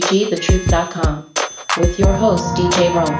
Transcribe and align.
KCWGTheTruth.com 0.00 1.30
with 1.78 1.98
your 2.00 2.12
host, 2.14 2.44
DJ 2.56 2.92
Rome. 2.92 3.16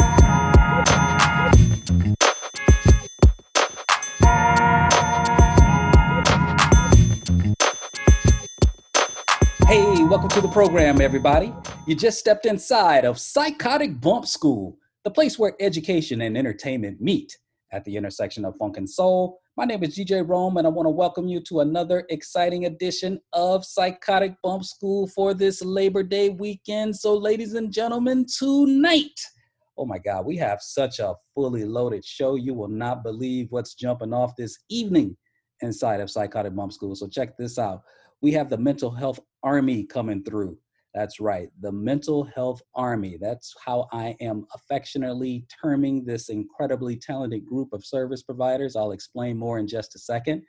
Hey, 9.68 10.02
welcome 10.02 10.28
to 10.30 10.40
the 10.40 10.48
program, 10.48 11.00
everybody. 11.00 11.54
You 11.86 11.94
just 11.94 12.18
stepped 12.18 12.44
inside 12.44 13.04
of 13.04 13.20
Psychotic 13.20 14.00
Bump 14.00 14.26
School, 14.26 14.76
the 15.04 15.12
place 15.12 15.38
where 15.38 15.54
education 15.60 16.22
and 16.22 16.36
entertainment 16.36 17.00
meet 17.00 17.38
at 17.70 17.84
the 17.84 17.96
intersection 17.96 18.44
of 18.44 18.56
funk 18.56 18.78
and 18.78 18.90
soul. 18.90 19.40
My 19.56 19.64
name 19.64 19.84
is 19.84 19.96
DJ 19.96 20.28
Rome, 20.28 20.56
and 20.56 20.66
I 20.66 20.70
want 20.70 20.86
to 20.86 20.90
welcome 20.90 21.28
you 21.28 21.38
to 21.42 21.60
another 21.60 22.04
exciting 22.10 22.66
edition 22.66 23.20
of 23.32 23.64
Psychotic 23.64 24.34
Bump 24.42 24.64
School 24.64 25.06
for 25.06 25.32
this 25.32 25.62
Labor 25.62 26.02
Day 26.02 26.30
weekend. 26.30 26.96
So, 26.96 27.14
ladies 27.14 27.54
and 27.54 27.72
gentlemen, 27.72 28.26
tonight, 28.26 29.12
oh 29.78 29.86
my 29.86 29.98
God, 29.98 30.26
we 30.26 30.36
have 30.38 30.60
such 30.60 30.98
a 30.98 31.14
fully 31.36 31.64
loaded 31.64 32.04
show. 32.04 32.34
You 32.34 32.52
will 32.52 32.66
not 32.66 33.04
believe 33.04 33.46
what's 33.50 33.74
jumping 33.74 34.12
off 34.12 34.34
this 34.34 34.58
evening 34.70 35.16
inside 35.60 36.00
of 36.00 36.10
Psychotic 36.10 36.56
Bump 36.56 36.72
School. 36.72 36.96
So, 36.96 37.06
check 37.06 37.36
this 37.38 37.56
out. 37.56 37.82
We 38.22 38.32
have 38.32 38.50
the 38.50 38.58
mental 38.58 38.90
health 38.90 39.20
army 39.44 39.84
coming 39.84 40.24
through. 40.24 40.58
That's 40.94 41.18
right, 41.18 41.48
the 41.60 41.72
Mental 41.72 42.22
Health 42.22 42.62
Army. 42.76 43.18
That's 43.20 43.52
how 43.64 43.88
I 43.92 44.16
am 44.20 44.46
affectionately 44.54 45.44
terming 45.60 46.04
this 46.04 46.28
incredibly 46.28 46.96
talented 46.96 47.44
group 47.44 47.72
of 47.72 47.84
service 47.84 48.22
providers. 48.22 48.76
I'll 48.76 48.92
explain 48.92 49.36
more 49.36 49.58
in 49.58 49.66
just 49.66 49.96
a 49.96 49.98
second. 49.98 50.42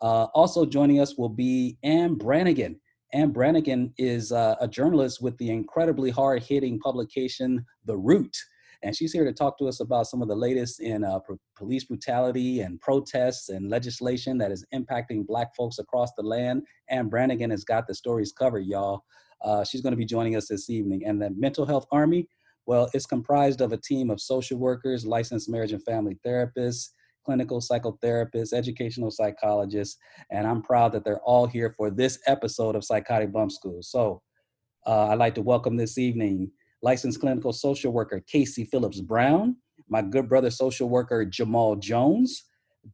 Uh, 0.00 0.26
also 0.34 0.64
joining 0.64 1.00
us 1.00 1.18
will 1.18 1.28
be 1.28 1.76
Anne 1.82 2.14
Branigin. 2.14 2.76
Anne 3.12 3.32
Branigin 3.32 3.92
is 3.98 4.30
uh, 4.30 4.54
a 4.60 4.68
journalist 4.68 5.20
with 5.20 5.36
the 5.38 5.50
incredibly 5.50 6.10
hard 6.10 6.44
hitting 6.44 6.78
publication, 6.78 7.64
The 7.84 7.96
Root. 7.96 8.36
And 8.84 8.94
she's 8.94 9.12
here 9.12 9.24
to 9.24 9.32
talk 9.32 9.58
to 9.58 9.66
us 9.66 9.80
about 9.80 10.06
some 10.06 10.22
of 10.22 10.28
the 10.28 10.36
latest 10.36 10.78
in 10.78 11.02
uh, 11.02 11.18
police 11.56 11.84
brutality 11.84 12.60
and 12.60 12.80
protests 12.80 13.48
and 13.48 13.68
legislation 13.68 14.38
that 14.38 14.52
is 14.52 14.64
impacting 14.72 15.26
Black 15.26 15.56
folks 15.56 15.80
across 15.80 16.12
the 16.16 16.22
land. 16.22 16.62
Anne 16.88 17.10
Branigin 17.10 17.50
has 17.50 17.64
got 17.64 17.88
the 17.88 17.94
stories 17.94 18.30
covered, 18.30 18.66
y'all. 18.66 19.02
Uh, 19.42 19.64
she's 19.64 19.80
going 19.80 19.92
to 19.92 19.96
be 19.96 20.04
joining 20.04 20.36
us 20.36 20.48
this 20.48 20.68
evening. 20.70 21.02
And 21.06 21.20
the 21.20 21.30
Mental 21.30 21.66
Health 21.66 21.86
Army, 21.92 22.28
well, 22.66 22.90
it's 22.92 23.06
comprised 23.06 23.60
of 23.60 23.72
a 23.72 23.76
team 23.78 24.10
of 24.10 24.20
social 24.20 24.58
workers, 24.58 25.06
licensed 25.06 25.48
marriage 25.48 25.72
and 25.72 25.82
family 25.84 26.18
therapists, 26.26 26.88
clinical 27.24 27.60
psychotherapists, 27.60 28.52
educational 28.52 29.10
psychologists, 29.10 29.98
and 30.30 30.46
I'm 30.46 30.62
proud 30.62 30.92
that 30.92 31.04
they're 31.04 31.20
all 31.20 31.46
here 31.46 31.74
for 31.76 31.90
this 31.90 32.18
episode 32.26 32.74
of 32.74 32.84
Psychotic 32.84 33.32
Bump 33.32 33.52
School. 33.52 33.80
So 33.82 34.22
uh, 34.86 35.08
I'd 35.08 35.18
like 35.18 35.34
to 35.34 35.42
welcome 35.42 35.76
this 35.76 35.98
evening 35.98 36.50
licensed 36.82 37.20
clinical 37.20 37.52
social 37.52 37.92
worker 37.92 38.22
Kasey 38.32 38.66
Phillips 38.66 39.00
Brown, 39.00 39.56
my 39.88 40.00
good 40.00 40.28
brother 40.28 40.50
social 40.50 40.88
worker 40.88 41.24
Jamal 41.24 41.76
Jones, 41.76 42.44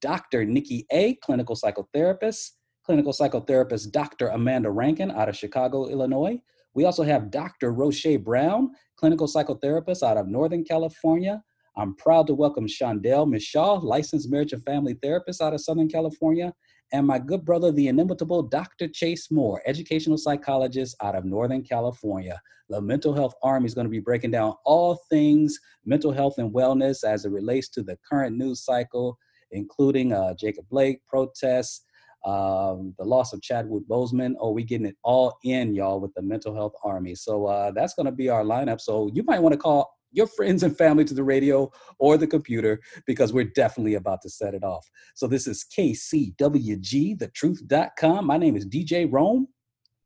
Dr. 0.00 0.44
Nikki 0.44 0.86
A, 0.90 1.14
clinical 1.16 1.56
psychotherapist, 1.56 2.50
clinical 2.84 3.12
psychotherapist 3.12 3.90
Dr. 3.92 4.28
Amanda 4.28 4.70
Rankin 4.70 5.10
out 5.10 5.28
of 5.28 5.36
Chicago, 5.36 5.86
Illinois. 5.86 6.40
We 6.74 6.84
also 6.84 7.02
have 7.02 7.30
Dr. 7.30 7.72
Rosche 7.72 8.22
Brown, 8.22 8.72
clinical 8.96 9.26
psychotherapist 9.26 10.02
out 10.02 10.16
of 10.16 10.28
Northern 10.28 10.64
California. 10.64 11.42
I'm 11.76 11.96
proud 11.96 12.26
to 12.26 12.34
welcome 12.34 12.66
Shondel 12.66 13.26
Mishaw, 13.26 13.82
licensed 13.82 14.30
marriage 14.30 14.52
and 14.52 14.62
family 14.62 14.94
therapist 15.02 15.40
out 15.40 15.54
of 15.54 15.60
Southern 15.60 15.88
California, 15.88 16.52
and 16.92 17.06
my 17.06 17.18
good 17.18 17.44
brother, 17.44 17.72
the 17.72 17.88
inimitable 17.88 18.42
Dr. 18.42 18.86
Chase 18.88 19.30
Moore, 19.30 19.62
educational 19.66 20.18
psychologist 20.18 20.94
out 21.02 21.16
of 21.16 21.24
Northern 21.24 21.62
California. 21.62 22.40
The 22.68 22.80
Mental 22.80 23.14
Health 23.14 23.34
Army 23.42 23.66
is 23.66 23.74
going 23.74 23.86
to 23.86 23.90
be 23.90 24.00
breaking 24.00 24.30
down 24.30 24.54
all 24.64 25.00
things 25.08 25.58
mental 25.84 26.12
health 26.12 26.38
and 26.38 26.52
wellness 26.52 27.02
as 27.02 27.24
it 27.24 27.30
relates 27.30 27.68
to 27.70 27.82
the 27.82 27.98
current 28.08 28.36
news 28.36 28.64
cycle, 28.64 29.18
including 29.50 30.12
uh, 30.12 30.34
Jacob 30.34 30.66
Blake 30.68 31.04
protests, 31.06 31.83
um, 32.24 32.94
the 32.98 33.04
loss 33.04 33.32
of 33.32 33.42
Chadwick 33.42 33.86
Boseman. 33.88 34.34
Oh, 34.40 34.50
we 34.50 34.64
getting 34.64 34.86
it 34.86 34.96
all 35.02 35.36
in, 35.44 35.74
y'all, 35.74 36.00
with 36.00 36.14
the 36.14 36.22
Mental 36.22 36.54
Health 36.54 36.74
Army. 36.82 37.14
So 37.14 37.46
uh, 37.46 37.70
that's 37.72 37.94
going 37.94 38.06
to 38.06 38.12
be 38.12 38.28
our 38.28 38.42
lineup. 38.44 38.80
So 38.80 39.10
you 39.12 39.22
might 39.24 39.40
want 39.40 39.52
to 39.52 39.58
call 39.58 39.94
your 40.14 40.26
friends 40.28 40.62
and 40.62 40.76
family 40.76 41.04
to 41.04 41.12
the 41.12 41.24
radio 41.24 41.70
or 41.98 42.16
the 42.16 42.26
computer 42.26 42.80
because 43.06 43.32
we're 43.32 43.44
definitely 43.44 43.94
about 43.94 44.22
to 44.22 44.30
set 44.30 44.54
it 44.54 44.62
off. 44.62 44.88
So 45.14 45.26
this 45.26 45.46
is 45.46 45.66
KCWG, 45.76 47.18
thetruth.com. 47.18 48.24
My 48.24 48.36
name 48.36 48.56
is 48.56 48.66
DJ 48.66 49.08
Rome. 49.10 49.48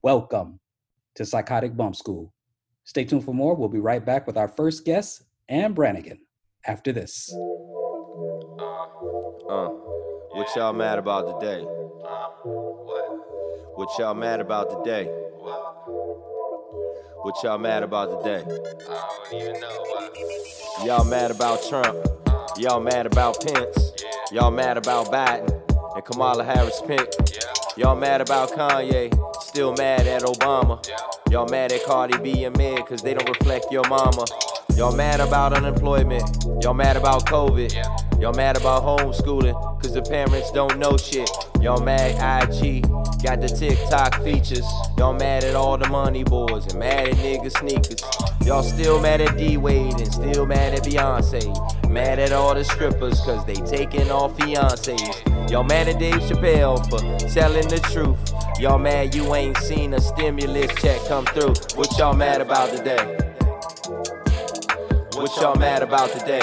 Welcome 0.03 0.61
to 1.17 1.27
Psychotic 1.27 1.77
Bump 1.77 1.95
School. 1.95 2.33
Stay 2.85 3.05
tuned 3.05 3.25
for 3.25 3.35
more. 3.35 3.55
We'll 3.55 3.69
be 3.69 3.81
right 3.81 4.05
back 4.05 4.27
with 4.27 4.39
our 4.39 4.49
first 4.49 4.85
guest, 4.87 5.25
Anne 5.49 5.75
Branigin, 5.75 6.19
after 6.67 6.91
this. 6.91 7.31
Uh, 9.51 9.69
what 10.33 10.49
y'all 10.57 10.73
mad 10.73 10.99
about 10.99 11.39
today? 11.39 11.78
What 13.79 13.97
y'all 13.97 14.13
mad 14.13 14.41
about 14.41 14.71
today? 14.71 15.05
What 17.23 17.37
y'all 17.45 17.59
mad 17.59 17.85
about 17.85 18.25
today? 18.25 18.43
Y'all 20.85 21.05
mad 21.05 21.31
about 21.31 21.63
Trump. 21.69 21.97
Y'all 22.59 22.81
mad 22.81 23.07
about 23.07 23.41
Pence. 23.41 23.93
Y'all 24.33 24.51
mad 24.51 24.79
about 24.79 25.13
Biden 25.13 25.63
and 25.95 26.05
Kamala 26.05 26.43
Harris. 26.43 26.83
Y'all 27.77 27.95
mad 27.95 28.21
about 28.21 28.51
Kanye. 28.51 29.15
Still 29.45 29.73
mad 29.75 30.09
at 30.09 30.23
Obama. 30.23 30.85
Y'all 31.31 31.47
mad 31.49 31.71
at 31.71 31.85
Cardi 31.85 32.19
B 32.19 32.43
and 32.43 32.59
Meg 32.59 32.85
cause 32.85 33.01
they 33.03 33.15
don't 33.15 33.29
reflect 33.29 33.71
your 33.71 33.87
mama. 33.89 34.25
Y'all 34.79 34.95
mad 34.95 35.19
about 35.19 35.53
unemployment. 35.55 36.23
Y'all 36.63 36.73
mad 36.73 36.97
about 36.97 37.27
COVID. 37.27 37.73
Y'all 38.21 38.33
mad 38.33 38.57
about 38.57 38.85
homeschooling 38.85 39.53
cause 39.83 39.93
the 39.93 40.03
parents 40.03 40.53
don't 40.53 40.79
know 40.79 40.97
shit. 40.97 41.29
Y'all 41.61 41.83
mad 41.83 42.13
IG 42.55 42.83
got 43.21 43.41
the 43.41 43.49
TikTok 43.49 44.23
features. 44.23 44.65
Y'all 44.97 45.15
mad 45.15 45.43
at 45.43 45.57
all 45.57 45.77
the 45.77 45.89
money 45.89 46.23
boys 46.23 46.65
and 46.67 46.79
mad 46.79 47.09
at 47.09 47.17
nigga 47.17 47.51
sneakers. 47.59 48.01
Y'all 48.47 48.63
still 48.63 49.01
mad 49.03 49.21
at 49.21 49.37
D 49.37 49.57
Wade 49.57 49.99
and 49.99 50.13
still 50.13 50.47
mad 50.47 50.75
at 50.75 50.85
Beyonce. 50.85 51.91
Mad 51.91 52.21
at 52.21 52.31
all 52.31 52.55
the 52.55 52.63
strippers 52.63 53.21
cause 53.23 53.45
they 53.47 53.55
taking 53.55 54.13
off 54.13 54.37
fiancés. 54.37 55.51
Y'all 55.51 55.65
mad 55.65 55.89
at 55.89 55.99
Dave 55.99 56.23
Chappelle 56.23 56.89
for 56.89 57.01
telling 57.29 57.67
the 57.67 57.81
truth. 57.93 58.33
Y'all 58.61 58.79
mad 58.79 59.13
you 59.13 59.35
ain't 59.35 59.57
seen 59.57 59.93
a 59.95 60.01
stimulus 60.01 60.73
check 60.81 61.01
come 61.09 61.25
through. 61.27 61.55
What 61.75 61.99
y'all 61.99 62.15
mad 62.15 62.41
about 62.41 62.71
today? 62.77 63.28
What 65.19 65.37
y'all 65.39 65.57
mad 65.57 65.83
about 65.83 66.11
today? 66.13 66.39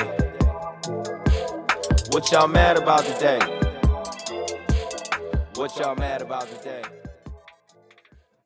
What 2.12 2.30
y'all 2.30 2.50
mad 2.50 2.76
about 2.76 3.06
today? 3.06 3.40
What 5.56 5.78
y'all 5.78 5.96
mad 5.96 6.22
about 6.22 6.50
today? 6.50 6.82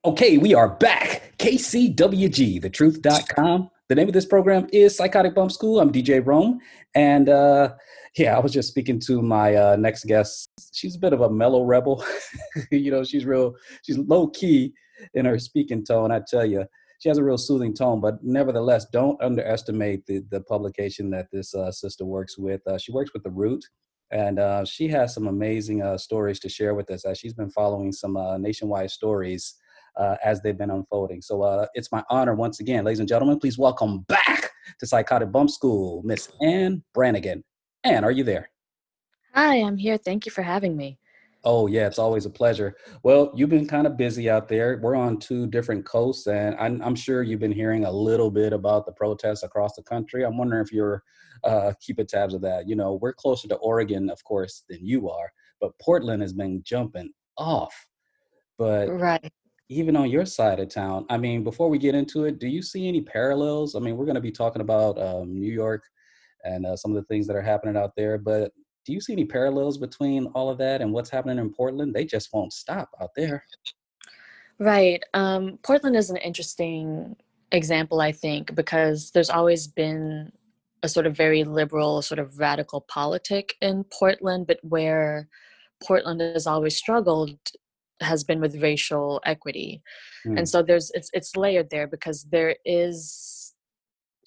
Okay, 0.06 0.38
we 0.38 0.54
are 0.54 0.70
back. 0.70 1.34
KCWG, 1.40 2.62
thetruth.com. 2.62 3.72
The 3.88 3.96
name 3.96 4.08
of 4.08 4.14
this 4.14 4.28
program 4.28 4.68
is 4.72 4.96
Psychotic 4.96 5.34
Bump 5.34 5.52
School. 5.52 5.80
I'm 5.80 5.92
DJ 5.92 6.24
Rome. 6.24 6.60
And 6.94 7.28
uh, 7.28 7.74
yeah, 8.16 8.38
I 8.38 8.40
was 8.40 8.54
just 8.54 8.68
speaking 8.68 9.00
to 9.08 9.24
my 9.24 9.56
uh, 9.56 9.78
next 9.78 10.04
guest. 10.04 10.52
She's 10.74 10.96
a 10.96 11.00
bit 11.00 11.14
of 11.14 11.22
a 11.22 11.30
mellow 11.32 11.64
rebel. 11.64 12.06
you 12.72 12.92
know, 12.92 13.04
she's 13.04 13.26
real, 13.26 13.56
she's 13.82 13.98
low 13.98 14.28
key 14.28 14.76
in 15.16 15.26
her 15.26 15.40
speaking 15.40 15.84
tone. 15.84 16.12
I 16.12 16.22
tell 16.30 16.46
you, 16.46 16.66
she 17.00 17.08
has 17.08 17.18
a 17.18 17.24
real 17.24 17.38
soothing 17.38 17.74
tone, 17.74 18.02
but 18.02 18.22
nevertheless, 18.24 18.86
don't 18.92 19.22
underestimate 19.22 20.06
the, 20.06 20.22
the 20.30 20.42
publication 20.42 21.10
that 21.12 21.28
this 21.32 21.56
uh, 21.56 21.72
sister 21.72 22.06
works 22.06 22.38
with. 22.38 22.62
Uh, 22.68 22.78
she 22.78 22.92
works 22.92 23.12
with 23.14 23.24
The 23.24 23.30
Root, 23.30 23.66
and 24.12 24.38
uh, 24.38 24.66
she 24.66 24.90
has 24.90 25.14
some 25.14 25.28
amazing 25.28 25.82
uh, 25.82 25.98
stories 25.98 26.40
to 26.42 26.50
share 26.50 26.76
with 26.76 26.92
us 26.92 27.06
as 27.06 27.18
she's 27.18 27.34
been 27.34 27.50
following 27.52 27.94
some 27.94 28.18
uh, 28.18 28.38
nationwide 28.38 28.92
stories 28.92 29.56
uh, 29.96 30.18
as 30.24 30.42
they've 30.42 30.58
been 30.58 30.72
unfolding. 30.72 31.22
So 31.22 31.68
it's 31.74 31.92
my 31.92 32.04
honor 32.10 32.36
once 32.36 32.60
again, 32.60 32.84
ladies 32.84 33.00
and 33.00 33.08
gentlemen, 33.08 33.40
please 33.40 33.58
welcome 33.58 34.00
back 34.10 34.52
to 34.80 34.86
Psychotic 34.86 35.32
Bump 35.32 35.50
School, 35.50 36.02
Miss 36.04 36.30
Anne 36.42 36.84
Branigin. 36.96 37.44
Anne, 37.86 38.04
are 38.04 38.12
you 38.12 38.26
there? 38.26 38.50
Hi, 39.34 39.56
I'm 39.56 39.78
here. 39.78 39.98
Thank 39.98 40.26
you 40.26 40.34
for 40.34 40.42
having 40.42 40.76
me. 40.76 41.00
Oh, 41.46 41.68
yeah, 41.68 41.88
it's 41.88 42.00
always 42.00 42.26
a 42.26 42.30
pleasure. 42.30 42.76
Well, 43.04 43.32
you've 43.34 43.50
been 43.50 43.66
kind 43.68 43.88
of 43.88 43.96
busy 43.96 44.30
out 44.30 44.50
there. 44.50 44.78
We're 44.82 44.96
on 44.96 45.18
two 45.20 45.48
different 45.48 45.86
coasts, 45.86 46.28
and 46.28 46.54
I'm, 46.60 46.82
I'm 46.82 46.96
sure 46.96 47.24
you've 47.24 47.40
been 47.40 47.52
hearing 47.54 47.86
a 47.86 47.92
little 47.92 48.30
bit 48.30 48.52
about 48.52 48.86
the 48.86 48.92
protests 48.92 49.44
across 49.44 49.74
the 49.76 49.84
country. 49.84 50.24
I'm 50.26 50.38
wondering 50.38 50.62
if 50.62 50.74
you're 50.74 51.02
uh, 51.46 51.72
keeping 51.80 52.08
tabs 52.08 52.34
of 52.34 52.42
that. 52.42 52.68
You 52.68 52.76
know, 52.76 53.00
we're 53.02 53.14
closer 53.14 53.48
to 53.48 53.56
Oregon, 53.56 54.10
of 54.10 54.22
course, 54.26 54.64
than 54.70 54.86
you 54.86 55.10
are. 55.10 55.32
but 55.62 55.72
Portland 55.80 56.22
has 56.22 56.34
been 56.34 56.62
jumping 56.64 57.12
off. 57.38 57.74
But 58.58 58.90
Right. 58.90 59.32
even 59.70 59.96
on 59.96 60.10
your 60.10 60.26
side 60.26 60.60
of 60.60 60.68
town, 60.70 61.06
I 61.10 61.18
mean, 61.18 61.44
before 61.44 61.70
we 61.70 61.78
get 61.78 61.96
into 61.96 62.26
it, 62.26 62.40
do 62.40 62.48
you 62.48 62.62
see 62.62 62.88
any 62.88 63.02
parallels? 63.02 63.76
I 63.76 63.80
mean, 63.80 63.96
we're 63.96 64.06
going 64.06 64.16
to 64.16 64.22
be 64.22 64.32
talking 64.32 64.62
about 64.62 65.00
um, 65.02 65.34
New 65.40 65.52
York 65.52 65.84
and 66.44 66.66
uh, 66.66 66.76
some 66.76 66.92
of 66.92 66.96
the 66.96 67.04
things 67.08 67.28
that 67.28 67.36
are 67.36 67.42
happening 67.42 67.78
out 67.78 67.92
there, 67.96 68.18
but 68.18 68.52
do 68.90 68.94
you 68.96 69.00
see 69.00 69.14
any 69.14 69.26
parallels 69.26 69.78
between 69.78 70.26
all 70.34 70.50
of 70.50 70.58
that 70.58 70.82
and 70.82 70.92
what's 70.92 71.12
happening 71.12 71.38
in 71.38 71.54
Portland? 71.54 71.94
They 71.94 72.06
just 72.06 72.34
won't 72.34 72.52
stop 72.52 72.90
out 73.00 73.12
there. 73.16 73.44
Right. 74.58 75.04
Um, 75.14 75.60
Portland 75.62 75.96
is 75.96 76.10
an 76.10 76.18
interesting 76.18 77.16
example, 77.52 78.02
I 78.02 78.12
think, 78.12 78.56
because 78.56 79.12
there's 79.12 79.30
always 79.30 79.68
been 79.68 80.32
a 80.82 80.90
sort 80.90 81.06
of 81.06 81.16
very 81.16 81.44
liberal, 81.44 82.02
sort 82.02 82.18
of 82.18 82.40
radical 82.40 82.82
politic 82.82 83.54
in 83.62 83.84
Portland, 83.84 84.48
but 84.48 84.58
where 84.64 85.28
Portland 85.86 86.22
has 86.22 86.48
always 86.48 86.76
struggled 86.76 87.38
has 88.02 88.24
been 88.24 88.42
with 88.42 88.60
racial 88.60 89.22
equity. 89.24 89.84
Hmm. 90.24 90.40
And 90.40 90.50
so 90.50 90.64
there's 90.64 90.90
it's 90.96 91.12
it's 91.14 91.36
layered 91.36 91.70
there 91.70 91.86
because 91.86 92.24
there 92.32 92.56
is 92.66 93.29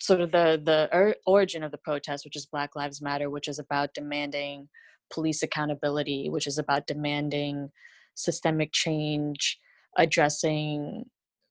sort 0.02 0.20
of 0.20 0.32
the 0.32 0.60
the 0.64 0.88
or, 0.93 1.14
origin 1.26 1.62
of 1.62 1.70
the 1.70 1.78
protest, 1.78 2.25
which 2.25 2.37
is 2.37 2.46
Black 2.46 2.75
Lives 2.75 3.00
Matter, 3.00 3.31
which 3.31 3.46
is 3.46 3.60
about 3.60 3.94
demanding 3.94 4.69
police 5.12 5.43
accountability, 5.44 6.28
which 6.28 6.49
is 6.49 6.58
about 6.58 6.88
demanding 6.88 7.70
systemic 8.14 8.72
change, 8.72 9.58
addressing 9.96 11.04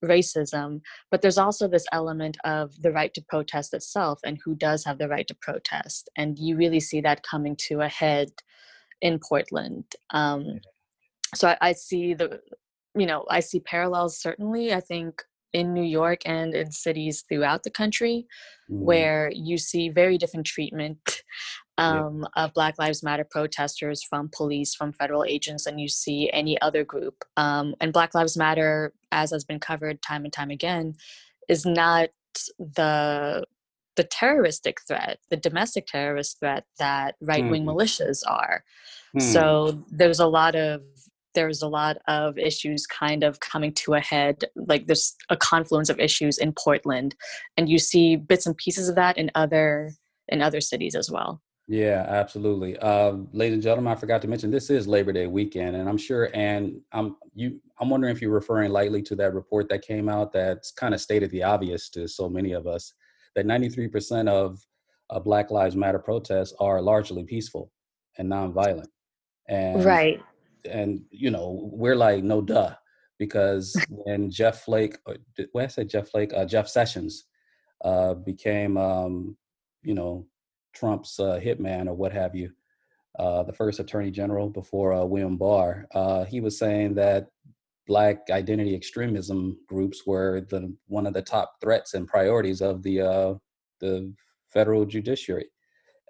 racism. 0.04 0.80
But 1.10 1.22
there's 1.22 1.38
also 1.38 1.66
this 1.66 1.86
element 1.92 2.36
of 2.44 2.82
the 2.82 2.92
right 2.92 3.14
to 3.14 3.24
protest 3.26 3.72
itself 3.72 4.20
and 4.22 4.38
who 4.44 4.54
does 4.54 4.84
have 4.84 4.98
the 4.98 5.08
right 5.08 5.26
to 5.28 5.36
protest. 5.40 6.10
And 6.16 6.38
you 6.38 6.56
really 6.56 6.80
see 6.80 7.00
that 7.00 7.22
coming 7.22 7.56
to 7.68 7.80
a 7.80 7.88
head 7.88 8.28
in 9.00 9.18
Portland. 9.18 9.84
Um, 10.10 10.60
so 11.34 11.48
I, 11.48 11.56
I 11.60 11.72
see 11.72 12.12
the, 12.14 12.40
you 12.94 13.06
know, 13.06 13.24
I 13.30 13.40
see 13.40 13.60
parallels 13.60 14.20
certainly. 14.20 14.74
I 14.74 14.80
think 14.80 15.22
in 15.52 15.72
New 15.74 15.84
York 15.84 16.20
and 16.26 16.54
in 16.54 16.70
cities 16.72 17.24
throughout 17.28 17.62
the 17.62 17.70
country 17.70 18.26
Mm. 18.70 18.84
where 18.84 19.30
you 19.34 19.58
see 19.58 19.88
very 19.88 20.16
different 20.18 20.46
treatment 20.46 20.98
Yeah. 21.78 22.00
um, 22.06 22.26
of 22.36 22.54
Black 22.54 22.78
Lives 22.78 23.02
Matter 23.02 23.24
protesters 23.28 24.02
from 24.04 24.30
police, 24.34 24.74
from 24.74 24.92
federal 24.92 25.24
agents, 25.24 25.64
than 25.64 25.78
you 25.78 25.88
see 25.88 26.30
any 26.32 26.60
other 26.62 26.84
group. 26.84 27.24
Um, 27.36 27.74
and 27.80 27.92
Black 27.92 28.14
Lives 28.14 28.36
Matter, 28.36 28.92
as 29.10 29.30
has 29.32 29.44
been 29.44 29.58
covered 29.58 30.00
time 30.02 30.24
and 30.24 30.32
time 30.32 30.50
again, 30.50 30.94
is 31.48 31.66
not 31.66 32.10
the 32.58 33.44
the 33.96 34.04
terroristic 34.04 34.80
threat, 34.88 35.18
the 35.28 35.36
domestic 35.36 35.86
terrorist 35.86 36.38
threat 36.40 36.64
that 36.78 37.16
right 37.20 37.46
wing 37.50 37.64
Mhm. 37.66 37.74
militias 37.74 38.20
are. 38.26 38.64
Hmm. 39.12 39.18
So 39.20 39.84
there's 39.90 40.20
a 40.20 40.26
lot 40.26 40.54
of 40.54 40.82
there's 41.34 41.62
a 41.62 41.68
lot 41.68 41.98
of 42.08 42.38
issues 42.38 42.86
kind 42.86 43.22
of 43.24 43.40
coming 43.40 43.72
to 43.72 43.94
a 43.94 44.00
head 44.00 44.44
like 44.56 44.86
there's 44.86 45.14
a 45.30 45.36
confluence 45.36 45.88
of 45.88 45.98
issues 45.98 46.38
in 46.38 46.52
portland 46.52 47.14
and 47.56 47.68
you 47.68 47.78
see 47.78 48.16
bits 48.16 48.46
and 48.46 48.56
pieces 48.56 48.88
of 48.88 48.94
that 48.94 49.16
in 49.18 49.30
other 49.34 49.92
in 50.28 50.42
other 50.42 50.60
cities 50.60 50.94
as 50.94 51.10
well 51.10 51.40
Yeah, 51.68 52.04
absolutely. 52.08 52.76
Um, 52.78 53.28
ladies 53.32 53.54
and 53.54 53.62
gentlemen, 53.62 53.92
I 53.92 53.96
forgot 53.96 54.20
to 54.22 54.28
mention 54.28 54.50
this 54.50 54.68
is 54.68 54.88
Labor 54.88 55.12
Day 55.12 55.28
weekend, 55.28 55.76
and 55.76 55.88
I'm 55.88 55.96
sure, 55.96 56.28
and 56.34 56.80
I'm 56.90 57.16
you. 57.34 57.60
I'm 57.80 57.88
wondering 57.88 58.14
if 58.14 58.20
you're 58.20 58.32
referring 58.32 58.72
lightly 58.72 59.00
to 59.02 59.16
that 59.16 59.32
report 59.32 59.68
that 59.68 59.82
came 59.82 60.08
out 60.08 60.32
that's 60.32 60.72
kind 60.72 60.92
of 60.92 61.00
stated 61.00 61.30
the 61.30 61.44
obvious 61.44 61.88
to 61.90 62.08
so 62.08 62.28
many 62.28 62.52
of 62.52 62.66
us 62.66 62.92
that 63.36 63.46
93% 63.46 64.28
of 64.28 64.58
uh, 65.10 65.20
Black 65.20 65.50
Lives 65.50 65.76
Matter 65.76 65.98
protests 65.98 66.52
are 66.60 66.82
largely 66.82 67.24
peaceful 67.24 67.70
and 68.18 68.30
nonviolent, 68.30 68.88
and 69.48 69.84
right 69.84 70.20
and 70.70 71.02
you 71.10 71.30
know 71.30 71.70
we're 71.72 71.96
like 71.96 72.22
no 72.22 72.40
duh 72.40 72.74
because 73.18 73.76
when 73.88 74.30
Jeff 74.30 74.64
Flake, 74.64 74.96
what 75.52 75.64
I 75.64 75.66
say 75.68 75.84
Jeff 75.84 76.08
Flake, 76.08 76.32
uh, 76.34 76.44
Jeff 76.44 76.66
Sessions, 76.66 77.26
uh, 77.84 78.14
became 78.14 78.76
um, 78.76 79.36
you 79.82 79.94
know 79.94 80.26
Trump's 80.74 81.20
uh, 81.20 81.38
hitman 81.40 81.86
or 81.86 81.94
what 81.94 82.12
have 82.12 82.34
you, 82.34 82.50
uh, 83.20 83.44
the 83.44 83.52
first 83.52 83.78
Attorney 83.78 84.10
General 84.10 84.48
before 84.48 84.92
uh, 84.92 85.04
William 85.04 85.36
Barr, 85.36 85.86
uh, 85.94 86.24
he 86.24 86.40
was 86.40 86.58
saying 86.58 86.94
that 86.94 87.28
Black 87.86 88.28
identity 88.30 88.74
extremism 88.74 89.56
groups 89.68 90.02
were 90.04 90.40
the 90.50 90.74
one 90.88 91.06
of 91.06 91.14
the 91.14 91.22
top 91.22 91.54
threats 91.60 91.94
and 91.94 92.08
priorities 92.08 92.60
of 92.60 92.82
the 92.82 93.38
the 93.80 94.12
federal 94.52 94.84
judiciary 94.84 95.51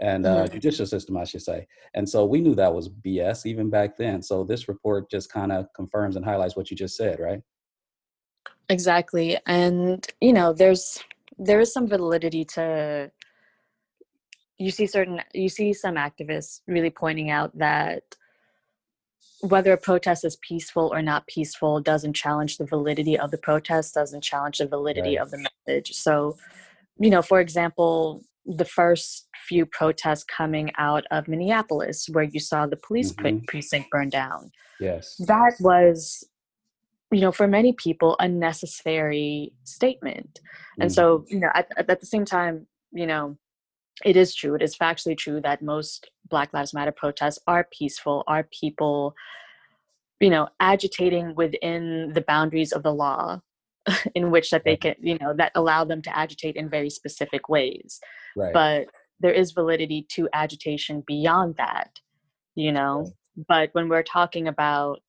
and 0.03 0.27
uh, 0.27 0.47
Mhm. 0.47 0.53
judicial 0.55 0.85
system, 0.85 1.17
I 1.17 1.25
should 1.25 1.43
say. 1.43 1.67
And 1.95 2.07
so 2.09 2.27
we 2.27 2.41
knew 2.41 2.55
that 2.57 2.75
was 2.75 2.89
BS 2.91 3.47
even 3.47 3.71
back 3.71 3.97
then. 3.97 4.21
So 4.21 4.45
this 4.45 4.69
report 4.69 5.09
just 5.11 5.33
kind 5.33 5.53
of 5.53 5.73
confirms 5.75 6.17
and 6.17 6.25
highlights 6.25 6.57
what 6.57 6.71
you 6.71 6.77
just 6.77 6.97
said, 6.97 7.19
right? 7.21 7.41
exactly 8.69 9.37
and 9.47 10.07
you 10.21 10.33
know 10.33 10.53
there's 10.53 10.99
there 11.39 11.61
is 11.61 11.73
some 11.73 11.87
validity 11.89 12.45
to 12.45 13.11
you 14.59 14.71
see 14.71 14.87
certain 14.87 15.21
you 15.35 15.49
see 15.49 15.73
some 15.73 15.97
activists 15.97 16.61
really 16.67 16.91
pointing 16.91 17.29
out 17.31 17.57
that 17.59 18.03
whether 19.41 19.73
a 19.73 19.77
protest 19.77 20.25
is 20.25 20.37
peaceful 20.37 20.91
or 20.95 21.03
not 21.03 21.27
peaceful 21.27 21.81
doesn't 21.81 22.15
challenge 22.15 22.57
the 22.57 22.65
validity 22.65 23.19
of 23.19 23.31
the 23.31 23.39
protest 23.39 23.95
doesn't 23.95 24.23
challenge 24.23 24.59
the 24.59 24.67
validity 24.67 25.17
Right. 25.17 25.23
of 25.23 25.31
the 25.31 25.45
message 25.67 25.93
so 25.93 26.37
you 26.99 27.11
know 27.11 27.23
for 27.23 27.41
example 27.41 28.23
the 28.47 28.65
first 28.65 29.29
few 29.53 29.67
protests 29.67 30.25
coming 30.25 30.73
out 30.79 31.05
of 31.11 31.29
minneapolis 31.29 32.09
where 32.15 32.25
you 32.35 32.41
saw 32.41 32.61
the 32.67 32.81
police 32.87 33.13
Mhm. 33.13 33.47
precinct 33.47 33.91
burn 33.91 34.09
down 34.09 34.51
Yes. 34.81 35.05
that 35.33 35.53
was 35.61 36.25
you 37.11 37.21
know 37.21 37.33
for 37.33 37.47
many 37.47 37.73
people 37.75 38.17
a 38.19 38.29
necessary 38.29 39.53
statement 39.65 40.41
and 40.81 40.89
Mhm. 40.91 40.95
so 40.95 41.03
you 41.29 41.39
know 41.43 41.51
at, 41.59 41.67
at 41.77 41.91
at 41.91 42.01
the 42.01 42.07
same 42.15 42.25
time 42.25 42.55
you 43.01 43.07
know 43.11 43.25
it 44.11 44.17
is 44.23 44.35
true 44.35 44.55
it 44.59 44.63
is 44.69 44.75
factually 44.85 45.19
true 45.25 45.39
that 45.43 45.61
most 45.75 45.99
black 46.33 46.49
lives 46.55 46.73
matter 46.73 46.95
protests 47.03 47.39
are 47.47 47.65
peaceful 47.79 48.17
are 48.27 48.45
people 48.61 48.99
you 50.25 50.31
know 50.35 50.45
agitating 50.61 51.27
within 51.43 52.11
the 52.17 52.25
boundaries 52.33 52.73
of 52.73 52.83
the 52.83 52.95
law 53.05 53.25
in 54.19 54.25
which 54.31 54.49
that 54.51 54.65
they 54.65 54.77
can 54.85 54.95
you 55.11 55.17
know 55.21 55.33
that 55.41 55.53
allow 55.61 55.85
them 55.91 56.01
to 56.07 56.13
agitate 56.25 56.57
in 56.61 56.67
very 56.77 56.89
specific 57.01 57.43
ways 57.57 57.91
right. 58.43 58.55
but 58.61 58.87
there 59.23 59.33
is 59.33 59.53
validity 59.53 60.07
to 60.11 60.29
agitation 60.35 61.03
beyond 61.07 61.55
that 61.57 61.99
you 62.55 62.73
know? 62.73 63.13
But 63.49 63.71
when 63.73 63.89
we're 63.89 64.03
talking 64.03 64.49
about 64.49 65.03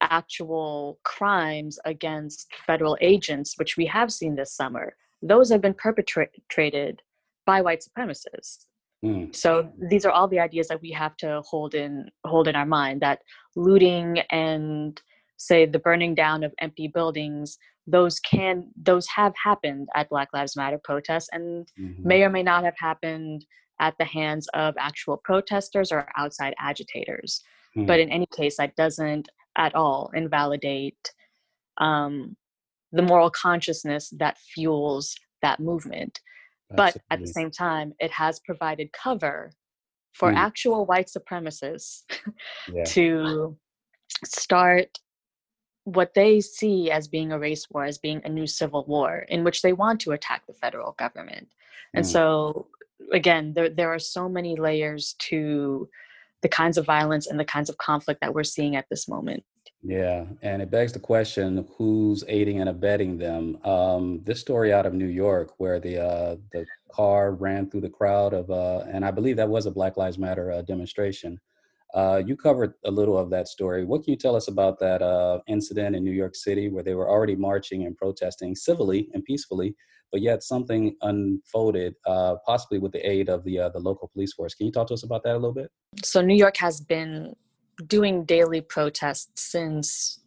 actual 0.00 0.98
crimes 1.04 1.78
against 1.84 2.48
federal 2.66 2.96
agents 3.02 3.56
which 3.58 3.76
we 3.76 3.84
have 3.84 4.10
seen 4.10 4.34
this 4.34 4.50
summer 4.56 4.96
those 5.22 5.50
have 5.50 5.60
been 5.60 5.74
perpetrated 5.74 7.02
by 7.44 7.60
white 7.60 7.84
supremacists. 7.84 8.64
Mm. 9.04 9.36
so 9.36 9.70
these 9.90 10.06
are 10.06 10.10
all 10.10 10.26
the 10.26 10.40
ideas 10.40 10.68
that 10.68 10.80
we 10.80 10.90
have 10.90 11.18
to 11.18 11.42
hold 11.42 11.74
in 11.74 12.06
hold 12.24 12.48
in 12.48 12.56
our 12.56 12.64
mind 12.64 13.02
that 13.02 13.18
looting 13.56 14.20
and 14.30 15.02
say 15.36 15.66
the 15.66 15.78
burning 15.78 16.14
down 16.14 16.42
of 16.44 16.54
empty 16.60 16.88
buildings 16.88 17.58
those 17.86 18.20
can 18.20 18.70
those 18.76 19.06
have 19.08 19.32
happened 19.42 19.88
at 19.94 20.08
black 20.08 20.28
lives 20.32 20.56
matter 20.56 20.78
protests 20.82 21.28
and 21.32 21.66
Mhm. 21.78 22.04
may 22.04 22.22
or 22.22 22.30
may 22.30 22.42
not 22.42 22.62
have 22.64 22.76
happened 22.78 23.44
at 23.80 23.94
the 23.98 24.04
hands 24.04 24.46
of 24.54 24.74
actual 24.78 25.16
protesters 25.16 25.90
or 25.90 26.06
outside 26.16 26.54
agitators 26.58 27.42
Hmm. 27.74 27.86
but 27.86 28.00
in 28.00 28.10
any 28.10 28.26
case 28.36 28.56
that 28.58 28.76
doesn't 28.76 29.28
at 29.56 29.74
all 29.74 30.10
invalidate 30.14 31.12
um, 31.78 32.36
the 32.92 33.02
moral 33.02 33.30
consciousness 33.30 34.10
that 34.18 34.36
fuels 34.38 35.16
that 35.42 35.58
movement 35.60 36.20
but 36.76 36.96
at 37.10 37.18
the 37.20 37.26
same 37.26 37.50
time 37.50 37.92
it 37.98 38.10
has 38.10 38.38
provided 38.40 38.92
cover 38.92 39.50
for 40.12 40.30
Hmm. 40.30 40.36
actual 40.36 40.84
white 40.86 41.08
supremacists 41.08 42.02
yeah. 42.74 42.84
to 42.84 43.56
start 44.24 44.98
what 45.84 46.14
they 46.14 46.40
see 46.40 46.90
as 46.90 47.08
being 47.08 47.32
a 47.32 47.38
race 47.38 47.68
war 47.70 47.84
as 47.84 47.98
being 47.98 48.20
a 48.24 48.28
new 48.28 48.46
civil 48.46 48.84
war 48.86 49.24
in 49.28 49.44
which 49.44 49.62
they 49.62 49.72
want 49.72 50.00
to 50.00 50.12
attack 50.12 50.46
the 50.46 50.52
federal 50.52 50.92
government 50.92 51.48
and 51.94 52.04
Mm. 52.04 52.08
so 52.08 52.66
again 53.12 53.54
there, 53.54 53.68
there 53.70 53.88
are 53.92 53.98
so 53.98 54.28
many 54.28 54.56
layers 54.56 55.14
to 55.30 55.88
the 56.42 56.48
kinds 56.48 56.78
of 56.78 56.86
violence 56.86 57.26
and 57.26 57.38
the 57.40 57.44
kinds 57.44 57.68
of 57.70 57.78
conflict 57.78 58.20
that 58.20 58.34
we're 58.34 58.44
seeing 58.44 58.76
at 58.76 58.86
this 58.90 59.08
moment 59.08 59.42
Yeah, 59.82 60.26
and 60.42 60.60
it 60.60 60.70
begs 60.70 60.92
the 60.92 61.00
question: 61.00 61.66
Who's 61.78 62.22
aiding 62.28 62.60
and 62.60 62.68
abetting 62.68 63.16
them? 63.16 63.56
Um, 63.64 64.20
this 64.28 64.40
story 64.40 64.74
out 64.76 64.84
of 64.84 64.92
New 64.92 65.08
York, 65.08 65.48
where 65.56 65.80
the 65.80 65.94
uh, 66.10 66.36
the 66.52 66.66
car 66.92 67.32
ran 67.32 67.62
through 67.70 67.80
the 67.88 67.88
crowd 67.98 68.34
of, 68.34 68.50
uh, 68.50 68.80
and 68.92 69.04
I 69.08 69.10
believe 69.10 69.36
that 69.38 69.48
was 69.48 69.64
a 69.66 69.70
Black 69.70 69.96
Lives 69.96 70.18
Matter 70.18 70.46
uh, 70.52 70.60
demonstration. 70.72 71.40
Uh, 71.94 72.22
you 72.24 72.36
covered 72.36 72.74
a 72.84 72.90
little 72.90 73.18
of 73.18 73.30
that 73.30 73.48
story. 73.48 73.84
What 73.84 74.04
can 74.04 74.12
you 74.12 74.16
tell 74.16 74.36
us 74.36 74.48
about 74.48 74.78
that 74.80 75.02
uh, 75.02 75.40
incident 75.48 75.96
in 75.96 76.04
New 76.04 76.12
York 76.12 76.36
City, 76.36 76.68
where 76.68 76.84
they 76.84 76.94
were 76.94 77.08
already 77.08 77.36
marching 77.36 77.84
and 77.84 77.96
protesting 77.96 78.54
civilly 78.54 79.08
and 79.12 79.24
peacefully, 79.24 79.74
but 80.12 80.20
yet 80.20 80.42
something 80.42 80.96
unfolded, 81.02 81.94
uh, 82.06 82.36
possibly 82.46 82.78
with 82.78 82.92
the 82.92 83.08
aid 83.08 83.28
of 83.28 83.44
the 83.44 83.58
uh, 83.58 83.68
the 83.70 83.78
local 83.78 84.08
police 84.08 84.32
force. 84.32 84.54
Can 84.54 84.66
you 84.66 84.72
talk 84.72 84.88
to 84.88 84.94
us 84.94 85.02
about 85.02 85.22
that 85.24 85.32
a 85.32 85.38
little 85.38 85.54
bit? 85.54 85.70
So 86.04 86.20
New 86.20 86.36
York 86.36 86.56
has 86.58 86.80
been 86.80 87.34
doing 87.86 88.24
daily 88.24 88.60
protests 88.60 89.42
since 89.42 90.20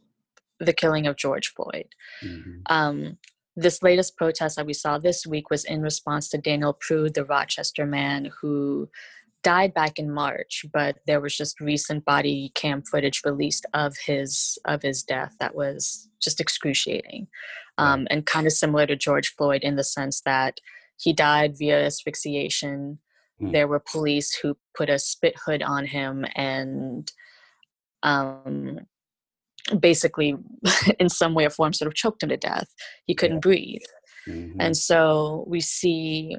the 0.60 0.74
killing 0.74 1.08
of 1.08 1.16
George 1.16 1.54
Floyd. 1.54 1.88
Mm-hmm. 2.24 2.60
Um, 2.68 3.18
this 3.56 3.84
latest 3.84 4.18
protest 4.18 4.56
that 4.56 4.66
we 4.66 4.74
saw 4.74 4.98
this 4.98 5.28
week 5.28 5.50
was 5.50 5.64
in 5.64 5.82
response 5.82 6.30
to 6.30 6.38
Daniel 6.38 6.74
Prude, 6.74 7.14
the 7.14 7.26
Rochester 7.26 7.86
man 7.86 8.32
who 8.42 8.90
died 9.44 9.74
back 9.74 10.00
in 10.00 10.12
March, 10.12 10.66
but 10.74 10.98
there 11.06 11.22
was 11.22 11.36
just 11.36 11.60
recent 11.60 12.06
body 12.06 12.52
cam 12.56 12.82
footage 12.82 13.22
released 13.26 13.66
of 13.74 13.96
his 14.06 14.58
of 14.66 14.82
his 14.82 15.04
death 15.04 15.36
that 15.40 15.56
was 15.56 16.10
just 16.22 16.40
excruciating, 16.40 17.28
um, 17.78 18.08
and 18.10 18.26
kind 18.26 18.48
of 18.48 18.54
similar 18.54 18.88
to 18.88 18.96
George 18.96 19.34
Floyd 19.36 19.62
in 19.64 19.76
the 19.76 19.84
sense 19.84 20.22
that 20.22 20.60
he 20.98 21.14
died 21.14 21.58
via 21.58 21.86
asphyxiation. 21.86 23.00
Hmm. 23.40 23.52
There 23.52 23.68
were 23.68 23.80
police 23.80 24.34
who 24.36 24.58
put 24.76 24.90
a 24.90 25.00
spit 25.00 25.36
hood 25.46 25.62
on 25.62 25.86
him 25.86 26.26
and 26.36 27.12
um, 28.04 28.80
basically, 29.80 30.36
in 31.00 31.10
some 31.10 31.34
way 31.34 31.46
or 31.46 31.50
form, 31.50 31.74
sort 31.74 31.88
of 31.88 31.96
choked 31.96 32.24
him 32.24 32.30
to 32.30 32.38
death. 32.38 32.68
He 33.06 33.16
couldn't 33.16 33.40
breathe. 33.40 33.82
Mhm. 34.28 34.56
And 34.60 34.78
so 34.78 35.44
we 35.48 35.60
see 35.60 36.38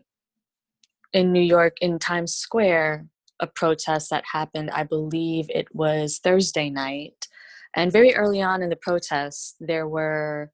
in 1.15 1.33
New 1.33 1.41
York, 1.41 1.77
in 1.81 1.99
Times 1.99 2.35
Square, 2.35 3.07
a 3.41 3.47
protest 3.47 4.11
that 4.11 4.25
happened, 4.31 4.71
I 4.71 4.83
believe 4.83 5.47
it 5.49 5.69
was 5.73 6.21
Thursday 6.23 6.69
night. 6.69 7.29
And 7.75 7.91
very 7.91 8.15
early 8.15 8.43
on 8.43 8.63
in 8.63 8.69
the 8.69 8.77
protest, 8.77 9.57
there 9.61 9.89
were 9.89 10.51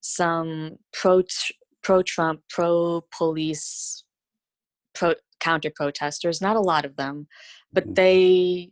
some 0.00 0.78
pro 0.92 1.22
pro 1.82 2.02
Trump, 2.02 2.40
pro 2.48 3.04
police, 3.16 4.04
pro 4.94 5.14
counter 5.40 5.72
protesters, 5.74 6.40
not 6.40 6.56
a 6.56 6.60
lot 6.60 6.84
of 6.84 6.96
them, 6.96 7.26
but 7.72 7.88
Mhm. 7.88 7.94
they 7.96 8.70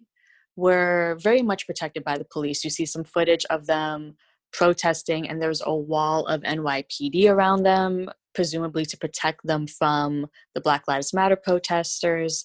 were 0.57 1.19
very 1.21 1.43
much 1.43 1.67
protected 1.67 2.05
by 2.05 2.17
the 2.19 2.25
police. 2.25 2.63
You 2.65 2.71
see 2.71 2.87
some 2.87 3.05
footage 3.05 3.45
of 3.47 3.67
them 3.67 4.17
protesting, 4.53 5.29
and 5.29 5.41
there's 5.41 5.63
a 5.65 5.75
wall 5.75 6.27
of 6.27 6.43
NYPD 6.45 7.29
around 7.29 7.63
them, 7.65 8.11
presumably 8.35 8.85
to 8.87 8.97
protect 8.97 9.41
them 9.45 9.67
from 9.67 10.27
the 10.55 10.61
Black 10.61 10.85
Lives 10.89 11.13
Matter 11.13 11.37
protesters. 11.37 12.45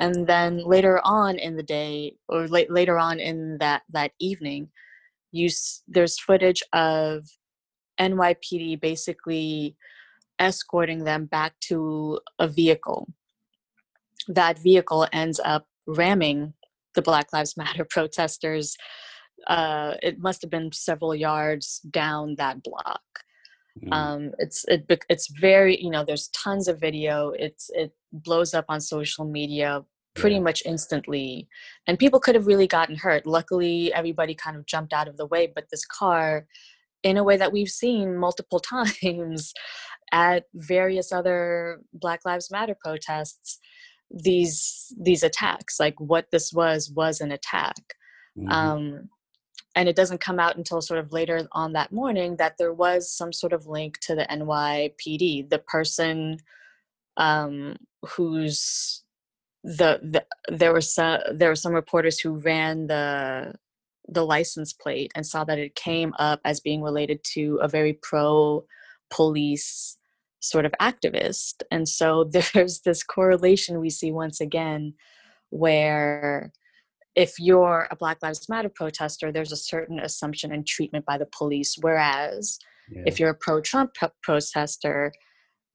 And 0.00 0.26
then 0.26 0.58
later 0.64 1.00
on 1.04 1.38
in 1.38 1.56
the 1.56 1.62
day, 1.62 2.16
or 2.28 2.48
late, 2.48 2.70
later 2.70 2.98
on 2.98 3.20
in 3.20 3.58
that 3.58 3.82
that 3.90 4.12
evening, 4.18 4.68
you 5.32 5.48
there's 5.86 6.18
footage 6.18 6.62
of 6.72 7.26
NYPD 8.00 8.80
basically 8.80 9.76
escorting 10.38 11.04
them 11.04 11.26
back 11.26 11.54
to 11.60 12.20
a 12.38 12.48
vehicle. 12.48 13.08
That 14.26 14.58
vehicle 14.58 15.06
ends 15.12 15.40
up 15.44 15.66
ramming 15.86 16.54
the 16.94 17.02
Black 17.02 17.32
Lives 17.32 17.56
Matter 17.56 17.84
protesters. 17.90 18.76
Uh, 19.46 19.94
it 20.02 20.18
must 20.18 20.42
have 20.42 20.50
been 20.50 20.72
several 20.72 21.14
yards 21.14 21.80
down 21.90 22.36
that 22.36 22.62
block. 22.62 23.02
Mhm. 23.82 23.92
Um, 23.92 24.32
it's 24.38 24.64
it, 24.68 24.86
it's 25.08 25.28
very 25.28 25.80
you 25.82 25.90
know 25.90 26.04
there's 26.04 26.28
tons 26.28 26.68
of 26.68 26.80
video. 26.80 27.30
It's 27.30 27.70
it 27.74 27.92
blows 28.12 28.54
up 28.54 28.66
on 28.68 28.80
social 28.80 29.24
media 29.24 29.84
pretty 30.14 30.36
Yeah. 30.36 30.42
much 30.42 30.62
instantly, 30.64 31.48
and 31.86 31.98
people 31.98 32.20
could 32.20 32.36
have 32.36 32.46
really 32.46 32.68
gotten 32.68 32.96
hurt. 32.96 33.26
Luckily, 33.26 33.92
everybody 33.92 34.34
kind 34.34 34.56
of 34.56 34.64
jumped 34.66 34.92
out 34.92 35.08
of 35.08 35.16
the 35.16 35.26
way, 35.26 35.48
but 35.52 35.66
this 35.70 35.84
car, 35.84 36.46
in 37.02 37.16
a 37.16 37.24
way 37.24 37.36
that 37.36 37.52
we've 37.52 37.68
seen 37.68 38.16
multiple 38.16 38.60
times 38.74 39.52
at 40.12 40.44
various 40.54 41.12
other 41.12 41.80
Black 41.92 42.20
Lives 42.24 42.50
Matter 42.52 42.76
protests, 42.84 43.58
these 44.10 44.92
these 45.00 45.24
attacks, 45.24 45.80
like 45.80 45.98
what 46.00 46.30
this 46.30 46.52
was, 46.52 46.90
was 46.94 47.20
an 47.20 47.32
attack 47.32 47.94
Mhm. 48.38 48.52
um, 48.52 49.08
and 49.74 49.88
it 49.88 49.96
doesn't 49.96 50.20
come 50.20 50.38
out 50.38 50.56
until 50.56 50.80
sort 50.80 51.00
of 51.00 51.12
later 51.12 51.48
on 51.52 51.72
that 51.72 51.92
morning 51.92 52.36
that 52.36 52.56
there 52.58 52.72
was 52.72 53.10
some 53.10 53.32
sort 53.32 53.52
of 53.52 53.66
link 53.66 53.98
to 54.00 54.14
the 54.14 54.26
NYPD. 54.30 55.50
The 55.50 55.58
person 55.58 56.38
um, 57.16 57.76
who's 58.06 59.02
the, 59.62 59.98
the 60.02 60.24
there 60.54 60.72
were 60.72 60.80
some 60.80 61.20
there 61.32 61.48
were 61.48 61.56
some 61.56 61.72
reporters 61.72 62.20
who 62.20 62.38
ran 62.38 62.86
the 62.86 63.54
the 64.06 64.24
license 64.24 64.74
plate 64.74 65.10
and 65.14 65.26
saw 65.26 65.44
that 65.44 65.58
it 65.58 65.74
came 65.74 66.12
up 66.18 66.40
as 66.44 66.60
being 66.60 66.82
related 66.82 67.24
to 67.24 67.58
a 67.62 67.68
very 67.68 67.94
pro 67.94 68.64
police 69.10 69.96
sort 70.40 70.66
of 70.66 70.74
activist 70.82 71.62
and 71.70 71.88
so 71.88 72.24
there's 72.52 72.80
this 72.80 73.02
correlation 73.02 73.80
we 73.80 73.88
see 73.88 74.12
once 74.12 74.40
again 74.40 74.92
where 75.48 76.52
if 77.16 77.38
you're 77.38 77.86
a 77.90 77.96
Black 77.96 78.18
Lives 78.22 78.48
Matter 78.48 78.68
protester, 78.68 79.30
there's 79.30 79.52
a 79.52 79.56
certain 79.56 80.00
assumption 80.00 80.52
and 80.52 80.66
treatment 80.66 81.04
by 81.04 81.18
the 81.18 81.26
police. 81.26 81.76
Whereas 81.80 82.58
Yeah. 82.90 83.04
if 83.06 83.20
you're 83.20 83.30
a 83.30 83.34
pro 83.34 83.60
Trump 83.60 83.94
protester, 84.22 85.12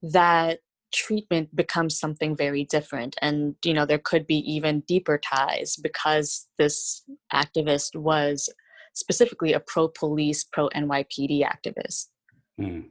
that 0.01 0.59
treatment 0.93 1.55
becomes 1.55 1.99
something 1.99 2.35
very 2.35 2.65
different. 2.65 3.15
And, 3.21 3.55
you 3.63 3.73
know, 3.73 3.85
there 3.85 3.99
could 3.99 4.25
be 4.25 4.37
even 4.51 4.81
deeper 4.81 5.17
ties 5.17 5.75
because 5.75 6.47
this 6.57 7.03
activist 7.33 7.95
was 7.95 8.49
specifically 8.93 9.53
a 9.53 9.59
pro 9.59 9.87
police, 9.87 10.43
pro 10.43 10.67
NYPD 10.69 11.43
activist. 11.43 12.07
Hmm. 12.57 12.81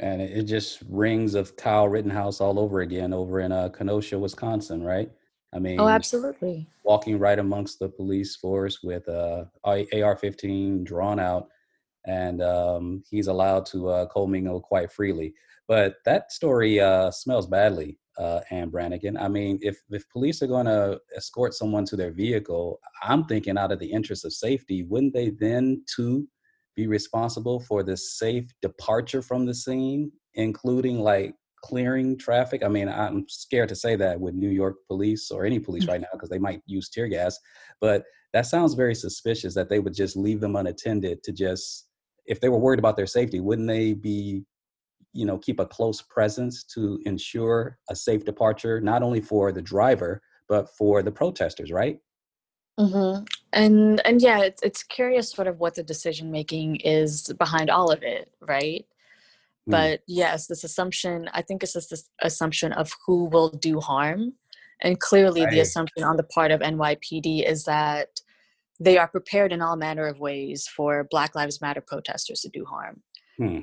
And 0.00 0.20
it 0.20 0.36
it 0.36 0.42
just 0.44 0.82
rings 0.88 1.34
of 1.34 1.56
Kyle 1.56 1.88
Rittenhouse 1.88 2.40
all 2.40 2.58
over 2.58 2.80
again 2.80 3.12
over 3.14 3.40
in 3.40 3.52
uh, 3.52 3.68
Kenosha, 3.68 4.18
Wisconsin, 4.18 4.82
right? 4.82 5.10
I 5.54 5.58
mean, 5.58 5.78
Oh, 5.80 5.88
absolutely. 5.88 6.66
walking 6.84 7.18
right 7.18 7.38
amongst 7.38 7.78
the 7.78 7.88
police 7.88 8.36
force 8.36 8.82
with 8.82 9.08
uh, 9.08 9.44
AR-15 9.64 10.84
drawn 10.84 11.20
out, 11.20 11.48
and 12.06 12.42
um, 12.42 13.02
he's 13.10 13.28
allowed 13.28 13.66
to 13.66 13.88
uh, 13.88 14.06
commingle 14.06 14.60
quite 14.60 14.90
freely. 14.90 15.34
But 15.68 15.96
that 16.04 16.32
story 16.32 16.80
uh, 16.80 17.10
smells 17.10 17.46
badly, 17.46 17.98
uh, 18.18 18.40
Anne 18.50 18.70
Branigin. 18.70 19.20
I 19.20 19.28
mean, 19.28 19.58
if 19.62 19.78
if 19.90 20.08
police 20.10 20.42
are 20.42 20.48
going 20.48 20.66
to 20.66 21.00
escort 21.16 21.54
someone 21.54 21.84
to 21.86 21.96
their 21.96 22.12
vehicle, 22.12 22.80
I'm 23.02 23.24
thinking 23.24 23.56
out 23.56 23.72
of 23.72 23.78
the 23.78 23.90
interest 23.90 24.24
of 24.24 24.32
safety, 24.32 24.82
wouldn't 24.82 25.14
they 25.14 25.30
then 25.30 25.84
too 25.94 26.26
be 26.74 26.86
responsible 26.86 27.60
for 27.60 27.82
the 27.82 27.96
safe 27.96 28.46
departure 28.62 29.22
from 29.22 29.46
the 29.46 29.54
scene, 29.54 30.10
including 30.34 30.98
like 31.00 31.34
clearing 31.62 32.18
traffic? 32.18 32.62
I 32.62 32.68
mean, 32.68 32.88
I'm 32.88 33.24
scared 33.28 33.68
to 33.70 33.76
say 33.76 33.96
that 33.96 34.20
with 34.20 34.34
New 34.34 34.48
York 34.48 34.76
police 34.86 35.30
or 35.30 35.44
any 35.44 35.58
police 35.58 35.86
right 35.86 36.00
now 36.00 36.08
because 36.12 36.28
they 36.28 36.38
might 36.38 36.62
use 36.66 36.88
tear 36.88 37.08
gas, 37.08 37.38
but 37.80 38.04
that 38.32 38.46
sounds 38.46 38.74
very 38.74 38.94
suspicious 38.94 39.54
that 39.54 39.68
they 39.68 39.78
would 39.78 39.94
just 39.94 40.16
leave 40.16 40.40
them 40.40 40.56
unattended 40.56 41.22
to 41.24 41.32
just 41.32 41.88
if 42.26 42.40
they 42.40 42.48
were 42.48 42.58
worried 42.58 42.78
about 42.78 42.96
their 42.96 43.06
safety, 43.06 43.40
wouldn't 43.40 43.68
they 43.68 43.92
be 43.92 44.44
you 45.12 45.26
know 45.26 45.38
keep 45.38 45.60
a 45.60 45.66
close 45.66 46.00
presence 46.02 46.64
to 46.64 46.98
ensure 47.04 47.78
a 47.90 47.96
safe 47.96 48.24
departure 48.24 48.80
not 48.80 49.02
only 49.02 49.20
for 49.20 49.52
the 49.52 49.60
driver 49.60 50.22
but 50.48 50.70
for 50.78 51.02
the 51.02 51.12
protesters 51.12 51.70
right 51.70 51.98
Mm-hmm. 52.78 53.24
And 53.52 54.00
and 54.06 54.22
yeah, 54.22 54.40
it's 54.40 54.62
it's 54.62 54.82
curious 54.82 55.30
sort 55.30 55.46
of 55.46 55.60
what 55.60 55.74
the 55.74 55.82
decision 55.82 56.30
making 56.30 56.76
is 56.76 57.32
behind 57.38 57.70
all 57.70 57.92
of 57.92 58.02
it, 58.02 58.32
right? 58.40 58.86
Mm. 59.68 59.70
But 59.70 60.00
yes, 60.06 60.46
this 60.46 60.64
assumption, 60.64 61.28
I 61.32 61.42
think 61.42 61.62
it's 61.62 61.74
just 61.74 61.90
this 61.90 62.08
assumption 62.20 62.72
of 62.72 62.90
who 63.06 63.26
will 63.26 63.50
do 63.50 63.80
harm. 63.80 64.34
And 64.82 64.98
clearly 64.98 65.46
the 65.46 65.60
assumption 65.60 66.02
on 66.02 66.16
the 66.16 66.24
part 66.24 66.50
of 66.50 66.60
NYPD 66.60 67.48
is 67.48 67.64
that 67.64 68.08
they 68.80 68.98
are 68.98 69.06
prepared 69.06 69.52
in 69.52 69.62
all 69.62 69.76
manner 69.76 70.08
of 70.08 70.18
ways 70.18 70.66
for 70.66 71.06
Black 71.08 71.36
Lives 71.36 71.60
Matter 71.60 71.80
protesters 71.86 72.40
to 72.40 72.48
do 72.48 72.64
harm. 72.64 73.02
Hmm. 73.38 73.58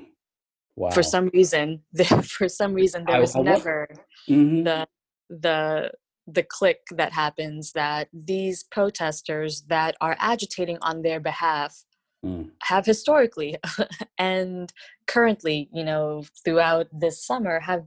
wow 0.77 0.91
For 0.91 1.03
some 1.03 1.29
reason, 1.33 1.81
there, 1.91 2.21
for 2.23 2.47
some 2.47 2.73
reason 2.73 3.03
there 3.05 3.19
was 3.19 3.35
I 3.35 3.41
never 3.41 3.87
Mhm. 4.29 4.63
the 4.63 4.87
the 5.29 5.91
the 6.25 6.43
click 6.43 6.81
that 6.91 7.11
happens 7.11 7.71
that 7.73 8.07
these 8.13 8.63
protesters 8.63 9.63
that 9.67 9.95
are 9.99 10.15
agitating 10.19 10.77
on 10.81 11.01
their 11.01 11.19
behalf 11.19 11.83
Mm. 12.25 12.49
have 12.63 12.85
historically 12.85 13.55
and 14.17 14.73
currently 15.07 15.69
you 15.71 15.85
know 15.85 16.23
throughout 16.43 16.87
this 16.91 17.25
summer 17.25 17.61
have 17.61 17.85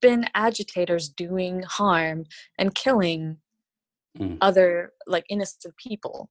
been 0.00 0.26
agitators 0.34 1.08
doing 1.08 1.62
harm 1.62 2.24
and 2.58 2.74
killing 2.74 3.38
Mm. 4.18 4.36
other 4.42 4.92
like 5.06 5.24
innocent 5.30 5.74
people 5.78 6.28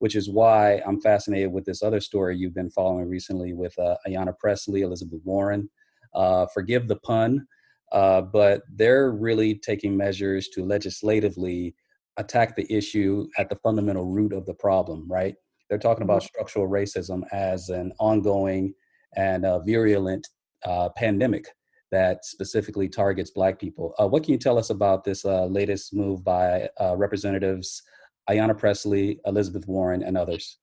which 0.00 0.16
is 0.16 0.28
why 0.28 0.82
i'm 0.84 1.00
fascinated 1.00 1.52
with 1.52 1.64
this 1.64 1.80
other 1.80 2.00
story 2.00 2.36
you've 2.36 2.54
been 2.54 2.70
following 2.70 3.08
recently 3.08 3.52
with 3.52 3.78
uh, 3.78 3.94
ayanna 4.04 4.36
pressley 4.36 4.82
elizabeth 4.82 5.20
warren 5.24 5.70
uh, 6.16 6.44
forgive 6.52 6.88
the 6.88 6.96
pun 6.96 7.46
uh, 7.92 8.20
but 8.20 8.62
they're 8.74 9.12
really 9.12 9.54
taking 9.54 9.96
measures 9.96 10.48
to 10.48 10.64
legislatively 10.64 11.72
attack 12.16 12.56
the 12.56 12.66
issue 12.72 13.26
at 13.38 13.48
the 13.48 13.56
fundamental 13.62 14.06
root 14.06 14.32
of 14.32 14.44
the 14.44 14.54
problem 14.54 15.06
right 15.08 15.36
they're 15.70 15.78
talking 15.78 16.02
about 16.02 16.22
structural 16.22 16.68
racism 16.68 17.22
as 17.32 17.70
an 17.70 17.92
ongoing 18.00 18.74
and 19.16 19.46
uh, 19.46 19.60
virulent 19.60 20.26
uh, 20.64 20.88
pandemic 20.90 21.46
that 21.92 22.24
specifically 22.24 22.88
targets 22.88 23.30
Black 23.30 23.58
people. 23.58 23.94
Uh, 23.98 24.06
what 24.06 24.24
can 24.24 24.32
you 24.32 24.38
tell 24.38 24.58
us 24.58 24.70
about 24.70 25.04
this 25.04 25.24
uh, 25.24 25.46
latest 25.46 25.94
move 25.94 26.22
by 26.22 26.68
uh, 26.80 26.96
Representatives 26.96 27.82
Ayanna 28.28 28.56
Pressley, 28.56 29.20
Elizabeth 29.26 29.66
Warren, 29.66 30.02
and 30.02 30.18
others? 30.18 30.58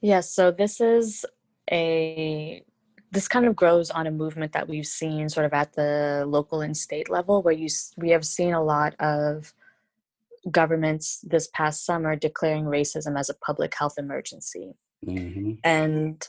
Yes, 0.00 0.30
so 0.30 0.50
this 0.50 0.80
is 0.80 1.24
a 1.70 2.62
this 3.10 3.28
kind 3.28 3.46
of 3.46 3.54
grows 3.54 3.90
on 3.90 4.08
a 4.08 4.10
movement 4.10 4.52
that 4.52 4.68
we've 4.68 4.86
seen 4.86 5.28
sort 5.28 5.46
of 5.46 5.52
at 5.52 5.72
the 5.74 6.24
local 6.26 6.62
and 6.62 6.76
state 6.76 7.08
level 7.08 7.42
where 7.42 7.54
you 7.54 7.68
we 7.96 8.10
have 8.10 8.24
seen 8.24 8.54
a 8.54 8.62
lot 8.62 8.94
of 8.98 9.54
governments 10.50 11.20
this 11.22 11.48
past 11.54 11.84
summer 11.84 12.16
declaring 12.16 12.64
racism 12.64 13.18
as 13.18 13.30
a 13.30 13.34
public 13.34 13.74
health 13.76 13.94
emergency. 13.98 14.74
Mm-hmm. 15.06 15.52
And 15.64 16.26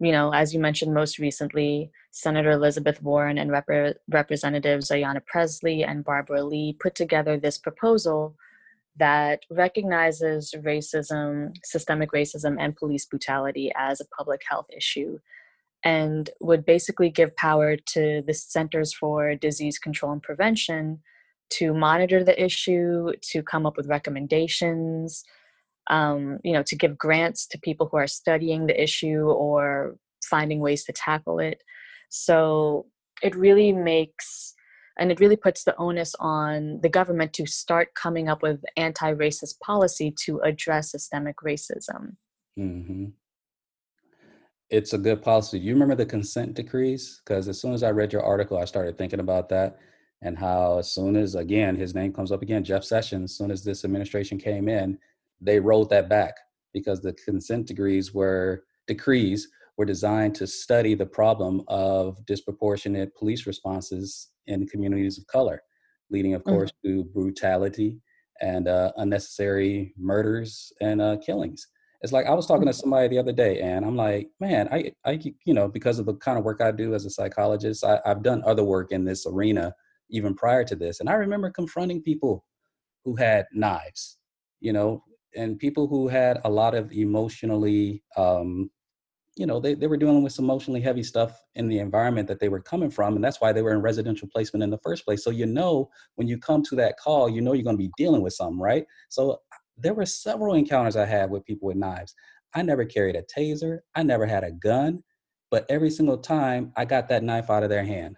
you 0.00 0.10
know, 0.10 0.32
as 0.32 0.52
you 0.52 0.58
mentioned 0.58 0.92
most 0.92 1.18
recently, 1.20 1.92
Senator 2.10 2.50
Elizabeth 2.50 3.00
Warren 3.02 3.38
and 3.38 3.52
Rep- 3.52 3.96
Representatives 4.08 4.90
Ayanna 4.90 5.24
Pressley 5.24 5.84
and 5.84 6.04
Barbara 6.04 6.42
Lee 6.42 6.76
put 6.80 6.96
together 6.96 7.38
this 7.38 7.56
proposal 7.56 8.34
that 8.96 9.44
recognizes 9.48 10.54
racism, 10.58 11.56
systemic 11.64 12.10
racism, 12.10 12.56
and 12.58 12.76
police 12.76 13.06
brutality 13.06 13.70
as 13.76 14.00
a 14.00 14.06
public 14.16 14.42
health 14.48 14.66
issue 14.76 15.18
and 15.84 16.30
would 16.40 16.64
basically 16.64 17.08
give 17.08 17.36
power 17.36 17.76
to 17.76 18.22
the 18.26 18.34
Centers 18.34 18.92
for 18.92 19.34
Disease 19.34 19.78
Control 19.78 20.12
and 20.12 20.22
Prevention 20.22 21.00
to 21.58 21.74
monitor 21.74 22.24
the 22.24 22.42
issue, 22.42 23.12
to 23.30 23.42
come 23.42 23.66
up 23.66 23.76
with 23.76 23.88
recommendations, 23.88 25.24
um, 25.90 26.38
you 26.44 26.52
know, 26.52 26.62
to 26.64 26.76
give 26.76 26.98
grants 26.98 27.46
to 27.48 27.58
people 27.58 27.88
who 27.90 27.96
are 27.96 28.06
studying 28.06 28.66
the 28.66 28.82
issue 28.82 29.24
or 29.28 29.96
finding 30.24 30.60
ways 30.60 30.84
to 30.84 30.92
tackle 30.92 31.38
it. 31.38 31.62
So 32.08 32.86
it 33.22 33.34
really 33.34 33.72
makes 33.72 34.54
and 34.98 35.10
it 35.10 35.20
really 35.20 35.36
puts 35.36 35.64
the 35.64 35.74
onus 35.76 36.14
on 36.20 36.78
the 36.82 36.88
government 36.88 37.32
to 37.32 37.46
start 37.46 37.94
coming 37.94 38.28
up 38.28 38.42
with 38.42 38.62
anti-racist 38.76 39.58
policy 39.60 40.14
to 40.24 40.40
address 40.40 40.90
systemic 40.90 41.36
racism. 41.38 42.16
Mm-hmm. 42.58 43.06
It's 44.68 44.92
a 44.92 44.98
good 44.98 45.22
policy. 45.22 45.58
You 45.58 45.72
remember 45.72 45.94
the 45.94 46.06
consent 46.06 46.54
decrees? 46.54 47.22
Because 47.24 47.48
as 47.48 47.60
soon 47.60 47.72
as 47.72 47.82
I 47.82 47.90
read 47.90 48.12
your 48.12 48.22
article, 48.22 48.58
I 48.58 48.66
started 48.66 48.98
thinking 48.98 49.20
about 49.20 49.48
that 49.48 49.78
and 50.22 50.38
how 50.38 50.78
as 50.78 50.92
soon 50.92 51.16
as 51.16 51.34
again 51.34 51.76
his 51.76 51.94
name 51.94 52.12
comes 52.12 52.32
up 52.32 52.42
again, 52.42 52.64
Jeff 52.64 52.84
Sessions, 52.84 53.32
as 53.32 53.36
soon 53.36 53.50
as 53.50 53.64
this 53.64 53.84
administration 53.84 54.38
came 54.38 54.68
in, 54.68 54.98
they 55.40 55.60
rolled 55.60 55.90
that 55.90 56.08
back 56.08 56.34
because 56.72 57.00
the 57.00 57.12
consent 57.12 57.66
decrees 57.66 58.14
were 58.14 58.64
decrees 58.86 59.48
were 59.76 59.84
designed 59.84 60.34
to 60.36 60.46
study 60.46 60.94
the 60.94 61.06
problem 61.06 61.62
of 61.68 62.24
disproportionate 62.26 63.14
police 63.16 63.46
responses 63.46 64.28
in 64.46 64.66
communities 64.66 65.18
of 65.18 65.26
color, 65.26 65.62
leading, 66.10 66.34
of 66.34 66.44
course, 66.44 66.70
mm-hmm. 66.84 66.98
to 66.98 67.04
brutality 67.04 67.98
and 68.40 68.68
uh, 68.68 68.92
unnecessary 68.96 69.94
murders 69.96 70.72
and 70.80 71.00
uh, 71.00 71.16
killings. 71.24 71.68
It's 72.02 72.12
like 72.12 72.26
I 72.26 72.34
was 72.34 72.46
talking 72.46 72.66
to 72.66 72.72
mm-hmm. 72.72 72.80
somebody 72.80 73.08
the 73.08 73.18
other 73.18 73.32
day, 73.32 73.60
and 73.60 73.84
I'm 73.84 73.96
like, 73.96 74.28
man, 74.40 74.68
I, 74.70 74.92
I, 75.04 75.20
you 75.46 75.54
know, 75.54 75.68
because 75.68 75.98
of 75.98 76.06
the 76.06 76.14
kind 76.14 76.38
of 76.38 76.44
work 76.44 76.60
I 76.60 76.70
do 76.72 76.94
as 76.94 77.06
a 77.06 77.10
psychologist, 77.10 77.84
I, 77.84 78.00
I've 78.04 78.22
done 78.22 78.42
other 78.44 78.64
work 78.64 78.92
in 78.92 79.04
this 79.04 79.26
arena 79.26 79.74
even 80.10 80.34
prior 80.34 80.64
to 80.64 80.76
this, 80.76 81.00
and 81.00 81.08
I 81.08 81.14
remember 81.14 81.50
confronting 81.50 82.02
people 82.02 82.44
who 83.04 83.16
had 83.16 83.46
knives, 83.52 84.18
you 84.60 84.72
know, 84.72 85.02
and 85.34 85.58
people 85.58 85.88
who 85.88 86.08
had 86.08 86.40
a 86.44 86.50
lot 86.50 86.74
of 86.74 86.92
emotionally 86.92 88.02
um, 88.16 88.70
you 89.36 89.46
know 89.46 89.60
they, 89.60 89.74
they 89.74 89.86
were 89.86 89.96
dealing 89.96 90.22
with 90.22 90.32
some 90.32 90.44
emotionally 90.44 90.80
heavy 90.80 91.02
stuff 91.02 91.40
in 91.54 91.68
the 91.68 91.78
environment 91.78 92.28
that 92.28 92.40
they 92.40 92.48
were 92.48 92.60
coming 92.60 92.90
from 92.90 93.14
and 93.14 93.24
that's 93.24 93.40
why 93.40 93.52
they 93.52 93.62
were 93.62 93.72
in 93.72 93.80
residential 93.80 94.28
placement 94.28 94.62
in 94.62 94.70
the 94.70 94.78
first 94.78 95.04
place. 95.04 95.24
So 95.24 95.30
you 95.30 95.46
know 95.46 95.88
when 96.16 96.28
you 96.28 96.38
come 96.38 96.62
to 96.64 96.76
that 96.76 96.96
call 96.98 97.28
you 97.28 97.40
know 97.40 97.52
you're 97.52 97.64
going 97.64 97.76
to 97.76 97.82
be 97.82 97.92
dealing 97.96 98.22
with 98.22 98.34
something 98.34 98.60
right? 98.60 98.84
So 99.08 99.38
there 99.76 99.94
were 99.94 100.06
several 100.06 100.54
encounters 100.54 100.96
i 100.96 101.06
had 101.06 101.30
with 101.30 101.46
people 101.46 101.68
with 101.68 101.76
knives. 101.76 102.14
I 102.54 102.62
never 102.62 102.84
carried 102.84 103.16
a 103.16 103.22
taser 103.22 103.78
i 103.94 104.02
never 104.02 104.26
had 104.26 104.44
a 104.44 104.52
gun 104.52 105.02
but 105.50 105.64
every 105.70 105.90
single 105.90 106.18
time 106.18 106.72
i 106.76 106.84
got 106.84 107.08
that 107.08 107.22
knife 107.22 107.50
out 107.50 107.62
of 107.62 107.70
their 107.70 107.84
hand. 107.84 108.16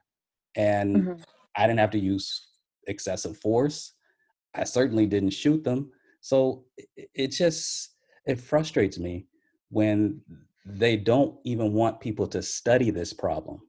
And 0.56 0.96
mm-hmm. 0.96 1.22
I 1.56 1.66
didn't 1.66 1.80
have 1.80 1.90
to 1.90 1.98
use 1.98 2.48
excessive 2.86 3.36
force 3.38 3.94
i 4.54 4.62
certainly 4.62 5.06
didn't 5.06 5.30
shoot 5.30 5.64
them 5.64 5.90
so 6.20 6.64
it, 7.14 7.28
just 7.28 7.94
it 8.26 8.40
frustrates 8.40 8.98
me 8.98 9.26
when 9.70 10.20
they 10.64 10.96
don't 10.96 11.36
even 11.44 11.72
want 11.72 12.00
people 12.00 12.26
to 12.28 12.42
study 12.42 12.90
this 12.90 13.12
problem. 13.12 13.60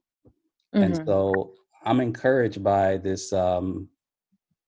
Mm-hmm. 0.74 0.82
And 0.82 1.06
so 1.06 1.52
I'm 1.84 2.00
encouraged 2.00 2.62
by 2.64 2.96
this, 2.96 3.32
um, 3.32 3.88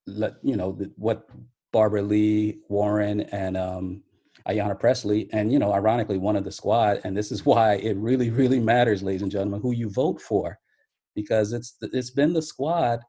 let, 0.07 0.35
you 0.43 0.57
know, 0.57 0.73
the, 0.73 0.91
what 0.97 1.29
Barbara 1.73 2.03
Lee, 2.03 2.59
Warren, 2.69 3.21
and 3.21 3.57
um, 3.57 4.03
Ayanna 4.49 4.79
Pressley, 4.79 5.29
and, 5.33 5.53
you 5.53 5.59
know, 5.59 5.73
ironically, 5.73 6.19
one 6.19 6.37
of 6.37 6.45
the 6.45 6.53
squad. 6.53 7.01
And 7.05 7.17
this 7.17 7.33
is 7.33 7.45
why 7.47 7.75
it 7.75 7.97
really, 7.97 8.31
really 8.31 8.61
matters, 8.61 9.03
ladies 9.03 9.23
and 9.23 9.31
gentlemen, 9.31 9.61
who 9.61 9.73
you 9.73 9.89
vote 9.91 10.21
for, 10.21 10.59
because 11.15 11.53
it's 11.53 11.77
it's 11.81 12.11
been 12.11 12.33
the 12.33 12.43
squad 12.43 13.01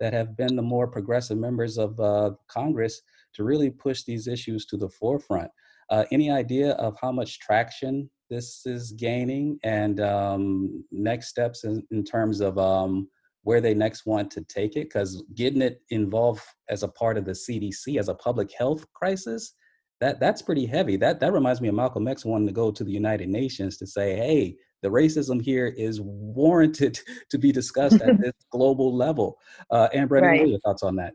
that 0.00 0.12
have 0.12 0.36
been 0.36 0.56
the 0.56 0.62
more 0.62 0.86
progressive 0.86 1.38
members 1.38 1.76
of 1.76 1.98
uh, 2.00 2.30
Congress 2.48 3.02
to 3.34 3.44
really 3.44 3.70
push 3.70 4.04
these 4.04 4.28
issues 4.28 4.64
to 4.66 4.76
the 4.76 4.88
forefront. 4.88 5.50
Uh, 5.90 6.04
any 6.12 6.30
idea 6.30 6.72
of 6.72 6.96
how 7.00 7.10
much 7.10 7.40
traction 7.40 8.08
this 8.30 8.66
is 8.66 8.92
gaining 8.92 9.58
and 9.64 10.00
um, 10.00 10.84
next 10.92 11.28
steps 11.28 11.64
in, 11.64 11.82
in 11.90 12.04
terms 12.04 12.40
of 12.40 12.58
um, 12.58 13.08
where 13.42 13.60
they 13.60 13.74
next 13.74 14.04
want 14.04 14.30
to 14.30 14.42
take 14.42 14.76
it 14.76 14.84
because 14.84 15.22
getting 15.34 15.62
it 15.62 15.80
involved 15.90 16.42
as 16.68 16.82
a 16.82 16.88
part 16.88 17.16
of 17.16 17.24
the 17.24 17.32
cdc 17.32 17.98
as 17.98 18.08
a 18.08 18.14
public 18.14 18.52
health 18.52 18.84
crisis 18.92 19.54
that 20.00 20.20
that's 20.20 20.42
pretty 20.42 20.66
heavy 20.66 20.96
that 20.96 21.18
that 21.20 21.32
reminds 21.32 21.60
me 21.60 21.68
of 21.68 21.74
malcolm 21.74 22.06
x 22.08 22.24
wanting 22.24 22.46
to 22.46 22.52
go 22.52 22.70
to 22.70 22.84
the 22.84 22.92
united 22.92 23.28
nations 23.28 23.78
to 23.78 23.86
say 23.86 24.16
hey 24.16 24.54
the 24.82 24.88
racism 24.88 25.42
here 25.42 25.66
is 25.66 26.00
warranted 26.00 26.98
to 27.30 27.38
be 27.38 27.52
discussed 27.52 28.00
at 28.00 28.20
this 28.20 28.32
global 28.50 28.94
level. 28.94 29.38
Uh, 29.70 29.88
and 29.92 30.08
Brenda, 30.08 30.28
right. 30.28 30.40
what 30.40 30.46
are 30.46 30.50
your 30.50 30.60
thoughts 30.60 30.82
on 30.82 30.96
that? 30.96 31.14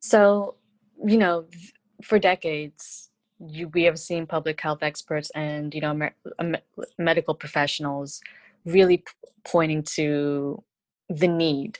So 0.00 0.56
you 1.04 1.16
know 1.16 1.46
for 2.02 2.18
decades 2.18 3.10
you, 3.40 3.68
we 3.68 3.84
have 3.84 3.98
seen 3.98 4.26
public 4.26 4.60
health 4.60 4.82
experts 4.82 5.30
and 5.34 5.72
you 5.74 5.80
know 5.80 5.94
me- 5.94 6.58
medical 6.98 7.34
professionals 7.34 8.20
really 8.64 8.98
p- 8.98 9.04
pointing 9.44 9.82
to 9.82 10.62
the 11.08 11.28
need 11.28 11.78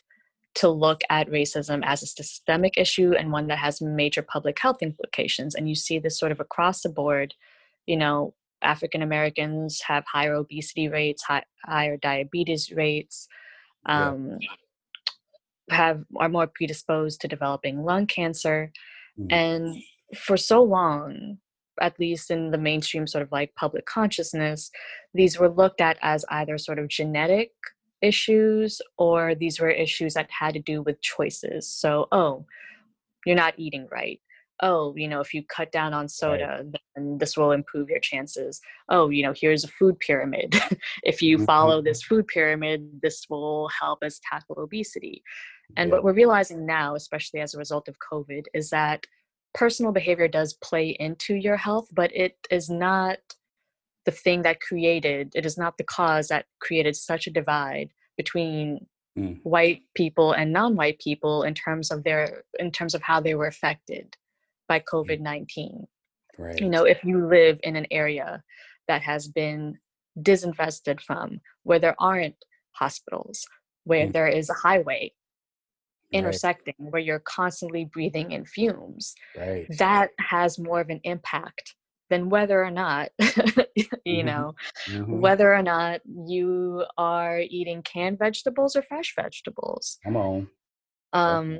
to 0.54 0.68
look 0.68 1.02
at 1.10 1.28
racism 1.28 1.82
as 1.84 2.02
a 2.02 2.06
systemic 2.06 2.76
issue 2.76 3.12
and 3.12 3.30
one 3.30 3.46
that 3.48 3.58
has 3.58 3.80
major 3.80 4.22
public 4.22 4.58
health 4.58 4.78
implications. 4.82 5.54
And 5.54 5.68
you 5.68 5.74
see 5.74 5.98
this 5.98 6.18
sort 6.18 6.32
of 6.32 6.40
across 6.40 6.82
the 6.82 6.88
board 6.88 7.34
you 7.88 7.96
know 7.96 8.34
african 8.62 9.02
americans 9.02 9.80
have 9.86 10.04
higher 10.10 10.34
obesity 10.34 10.88
rates 10.88 11.22
high, 11.22 11.44
higher 11.64 11.96
diabetes 11.96 12.72
rates 12.72 13.28
um, 13.86 14.38
yeah. 14.40 15.76
have 15.76 16.04
are 16.16 16.28
more 16.28 16.46
predisposed 16.46 17.20
to 17.20 17.28
developing 17.28 17.82
lung 17.84 18.06
cancer 18.06 18.72
mm. 19.18 19.32
and 19.32 19.76
for 20.16 20.36
so 20.36 20.62
long 20.62 21.38
at 21.80 21.98
least 21.98 22.30
in 22.30 22.50
the 22.50 22.58
mainstream 22.58 23.06
sort 23.06 23.22
of 23.22 23.32
like 23.32 23.54
public 23.54 23.86
consciousness, 23.86 24.70
these 25.14 25.38
were 25.38 25.48
looked 25.48 25.80
at 25.80 25.98
as 26.02 26.24
either 26.30 26.58
sort 26.58 26.78
of 26.78 26.88
genetic 26.88 27.50
issues 28.02 28.80
or 28.96 29.34
these 29.34 29.60
were 29.60 29.70
issues 29.70 30.14
that 30.14 30.30
had 30.30 30.54
to 30.54 30.60
do 30.60 30.82
with 30.82 31.00
choices. 31.00 31.68
So, 31.68 32.06
oh, 32.12 32.46
you're 33.26 33.36
not 33.36 33.54
eating 33.56 33.88
right. 33.90 34.20
Oh, 34.60 34.94
you 34.96 35.06
know, 35.06 35.20
if 35.20 35.32
you 35.32 35.42
cut 35.44 35.70
down 35.70 35.94
on 35.94 36.08
soda, 36.08 36.62
right. 36.64 36.82
then 36.96 37.18
this 37.18 37.36
will 37.36 37.52
improve 37.52 37.88
your 37.88 38.00
chances. 38.00 38.60
Oh, 38.88 39.08
you 39.08 39.22
know, 39.22 39.32
here's 39.36 39.64
a 39.64 39.68
food 39.68 39.98
pyramid. 40.00 40.54
if 41.04 41.22
you 41.22 41.36
mm-hmm. 41.36 41.46
follow 41.46 41.80
this 41.80 42.02
food 42.02 42.26
pyramid, 42.26 43.00
this 43.02 43.26
will 43.30 43.68
help 43.68 44.02
us 44.02 44.20
tackle 44.28 44.56
obesity. 44.58 45.22
And 45.76 45.88
yeah. 45.88 45.94
what 45.94 46.04
we're 46.04 46.12
realizing 46.12 46.66
now, 46.66 46.94
especially 46.94 47.40
as 47.40 47.54
a 47.54 47.58
result 47.58 47.88
of 47.88 47.96
COVID, 48.12 48.44
is 48.54 48.70
that 48.70 49.06
personal 49.54 49.92
behavior 49.92 50.28
does 50.28 50.54
play 50.54 50.96
into 50.98 51.34
your 51.34 51.56
health, 51.56 51.88
but 51.92 52.14
it 52.14 52.36
is 52.50 52.68
not 52.68 53.18
the 54.04 54.10
thing 54.10 54.42
that 54.42 54.60
created, 54.60 55.32
it 55.34 55.44
is 55.44 55.58
not 55.58 55.76
the 55.76 55.84
cause 55.84 56.28
that 56.28 56.46
created 56.60 56.96
such 56.96 57.26
a 57.26 57.30
divide 57.30 57.90
between 58.16 58.86
mm. 59.18 59.38
white 59.42 59.82
people 59.94 60.32
and 60.32 60.52
non-white 60.52 60.98
people 60.98 61.42
in 61.42 61.54
terms 61.54 61.90
of 61.90 62.04
their 62.04 62.44
in 62.58 62.70
terms 62.70 62.94
of 62.94 63.02
how 63.02 63.20
they 63.20 63.34
were 63.34 63.46
affected 63.46 64.16
by 64.68 64.78
hmm. 64.78 64.96
COVID-19. 64.96 65.84
Right. 66.38 66.60
You 66.60 66.68
know, 66.68 66.84
if 66.84 67.02
you 67.02 67.26
live 67.26 67.58
in 67.64 67.74
an 67.74 67.86
area 67.90 68.42
that 68.86 69.02
has 69.02 69.26
been 69.26 69.76
disinfested 70.22 71.00
from, 71.00 71.40
where 71.64 71.80
there 71.80 71.96
aren't 71.98 72.36
hospitals, 72.72 73.44
where 73.84 74.06
mm. 74.06 74.12
there 74.12 74.28
is 74.28 74.48
a 74.48 74.54
highway 74.54 75.12
intersecting 76.12 76.74
right. 76.78 76.92
where 76.92 77.02
you're 77.02 77.18
constantly 77.20 77.84
breathing 77.84 78.32
in 78.32 78.44
fumes 78.44 79.14
right. 79.36 79.66
that 79.78 80.10
has 80.18 80.58
more 80.58 80.80
of 80.80 80.88
an 80.88 81.00
impact 81.04 81.74
than 82.08 82.30
whether 82.30 82.64
or 82.64 82.70
not 82.70 83.10
you 84.04 84.22
Mhm. 84.22 84.24
know 84.24 84.54
Mhm. 84.86 85.20
whether 85.20 85.54
or 85.54 85.62
not 85.62 86.00
you 86.06 86.84
are 86.96 87.40
eating 87.40 87.82
canned 87.82 88.18
vegetables 88.18 88.74
or 88.74 88.82
fresh 88.82 89.14
vegetables 89.14 89.98
Come 90.02 90.16
on. 90.16 90.50
um 91.12 91.58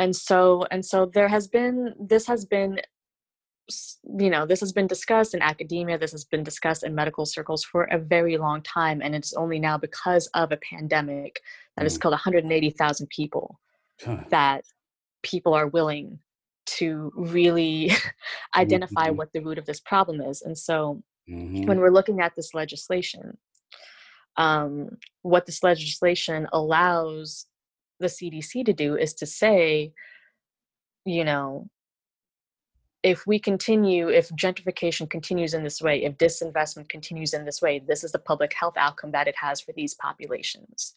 and 0.00 0.16
so 0.16 0.64
and 0.72 0.84
so 0.84 1.06
there 1.16 1.28
has 1.28 1.46
been 1.46 1.94
this 2.12 2.26
has 2.26 2.44
been 2.44 2.80
you 4.18 4.30
know 4.30 4.44
this 4.46 4.58
has 4.64 4.72
been 4.72 4.88
discussed 4.88 5.32
in 5.34 5.42
academia 5.42 5.96
this 5.96 6.10
has 6.10 6.24
been 6.24 6.42
discussed 6.42 6.82
in 6.82 6.92
medical 6.94 7.24
circles 7.24 7.62
for 7.62 7.84
a 7.84 7.98
very 7.98 8.36
long 8.36 8.60
time 8.62 9.00
and 9.04 9.14
it's 9.14 9.34
only 9.34 9.58
now 9.60 9.76
because 9.78 10.26
of 10.34 10.50
a 10.50 10.56
pandemic 10.72 11.40
that 11.76 11.84
has 11.84 11.96
Mm. 11.96 12.00
killed 12.00 12.14
180,000 12.14 13.06
people 13.18 13.60
Huh. 14.04 14.24
that 14.30 14.64
people 15.22 15.54
are 15.54 15.68
willing 15.68 16.18
to 16.78 17.12
really 17.14 17.90
identify 18.56 19.08
Mhm. 19.10 19.16
what 19.18 19.30
the 19.32 19.40
root 19.46 19.58
of 19.58 19.66
this 19.66 19.80
problem 19.92 20.20
is 20.20 20.42
and 20.42 20.56
so 20.56 21.02
Mhm. 21.28 21.66
when 21.68 21.78
we're 21.80 21.96
looking 21.98 22.20
at 22.20 22.34
this 22.34 22.54
legislation, 22.54 23.38
um, 24.36 24.96
what 25.22 25.46
this 25.46 25.62
legislation 25.62 26.48
allows 26.52 27.46
the 28.00 28.06
CDC 28.06 28.64
to 28.64 28.72
do 28.72 28.96
is 28.96 29.14
to 29.14 29.26
say, 29.26 29.92
you 31.04 31.24
know, 31.24 31.68
if 33.02 33.26
we 33.26 33.38
continue, 33.38 34.08
if 34.08 34.28
gentrification 34.30 35.08
continues 35.08 35.54
in 35.54 35.62
this 35.64 35.80
way, 35.80 36.04
if 36.04 36.18
disinvestment 36.18 36.88
continues 36.88 37.32
in 37.32 37.44
this 37.44 37.62
way, 37.62 37.78
this 37.78 38.04
is 38.04 38.12
the 38.12 38.18
public 38.18 38.52
health 38.52 38.74
outcome 38.76 39.12
that 39.12 39.28
it 39.28 39.36
has 39.36 39.60
for 39.60 39.72
these 39.72 39.94
populations. 39.94 40.96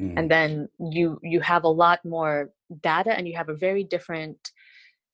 Mhm. 0.00 0.18
And 0.18 0.30
then 0.30 0.68
you 0.78 1.18
you 1.22 1.40
have 1.40 1.64
a 1.64 1.68
lot 1.68 2.02
more 2.04 2.50
data, 2.80 3.12
and 3.12 3.28
you 3.28 3.36
have 3.36 3.50
a 3.50 3.54
very 3.54 3.84
different 3.84 4.52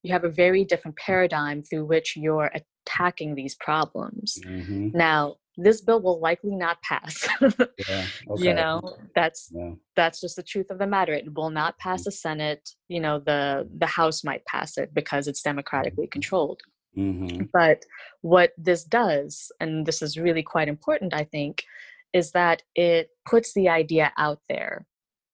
you 0.05 0.13
have 0.13 0.23
a 0.23 0.29
very 0.29 0.65
different 0.65 0.97
paradigm 0.97 1.61
through 1.61 1.85
which 1.85 2.17
you're 2.17 2.53
attacking 2.55 3.35
these 3.35 3.57
problems. 3.57 4.39
Mhm. 4.45 4.95
Now, 4.95 5.39
this 5.59 5.81
bill 5.81 6.01
will 6.01 6.21
likely 6.21 6.55
not 6.57 6.81
pass. 6.83 7.27
Yeah. 7.89 8.07
Okay. 8.31 8.45
You 8.45 8.55
know, 8.55 8.81
that's 9.15 9.51
Yeah. 9.53 9.73
that's 9.97 10.21
just 10.21 10.37
the 10.37 10.43
truth 10.43 10.71
of 10.71 10.79
the 10.79 10.87
matter. 10.87 11.13
It 11.13 11.35
will 11.35 11.51
not 11.51 11.79
pass 11.79 12.05
the 12.05 12.13
Senate. 12.13 12.69
You 12.89 13.01
know, 13.01 13.19
the 13.19 13.69
the 13.79 13.87
House 13.87 14.25
might 14.25 14.45
pass 14.47 14.79
it 14.79 14.93
because 14.95 15.27
it's 15.29 15.43
democratically 15.43 16.07
controlled. 16.07 16.61
Mhm. 16.97 17.49
But 17.53 17.85
what 18.23 18.53
this 18.59 18.85
does, 18.85 19.53
and 19.61 19.87
this 19.87 20.03
is 20.03 20.19
really 20.19 20.43
quite 20.43 20.69
important, 20.69 21.15
I 21.15 21.25
think, 21.25 21.63
is 22.13 22.33
that 22.33 22.63
it 22.75 23.11
puts 23.31 23.53
the 23.55 23.69
idea 23.69 24.13
out 24.17 24.41
there 24.49 24.87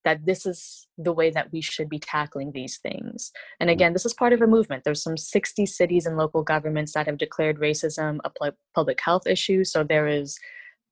that 0.05 0.27
this 0.27 0.47
is 0.47 0.87
the 0.99 1.12
way 1.12 1.31
that 1.31 1.51
we 1.53 1.61
should 1.61 1.88
be 1.88 1.99
tackling 1.99 2.53
these 2.53 2.79
things. 2.79 3.33
And 3.59 3.71
again, 3.71 3.93
this 3.93 4.05
is 4.05 4.14
part 4.14 4.33
of 4.33 4.43
a 4.43 4.47
movement. 4.47 4.85
There's 4.85 5.03
some 5.03 5.17
60 5.17 5.67
cities 5.67 6.07
and 6.07 6.17
local 6.17 6.43
governments 6.43 6.93
that 6.93 7.07
have 7.07 7.19
declared 7.19 7.59
racism 7.59 8.19
a 8.25 8.31
pu- 8.31 8.57
public 8.75 9.01
health 9.01 9.27
issue. 9.27 9.64
So 9.64 9.83
there 9.83 10.07
is 10.07 10.38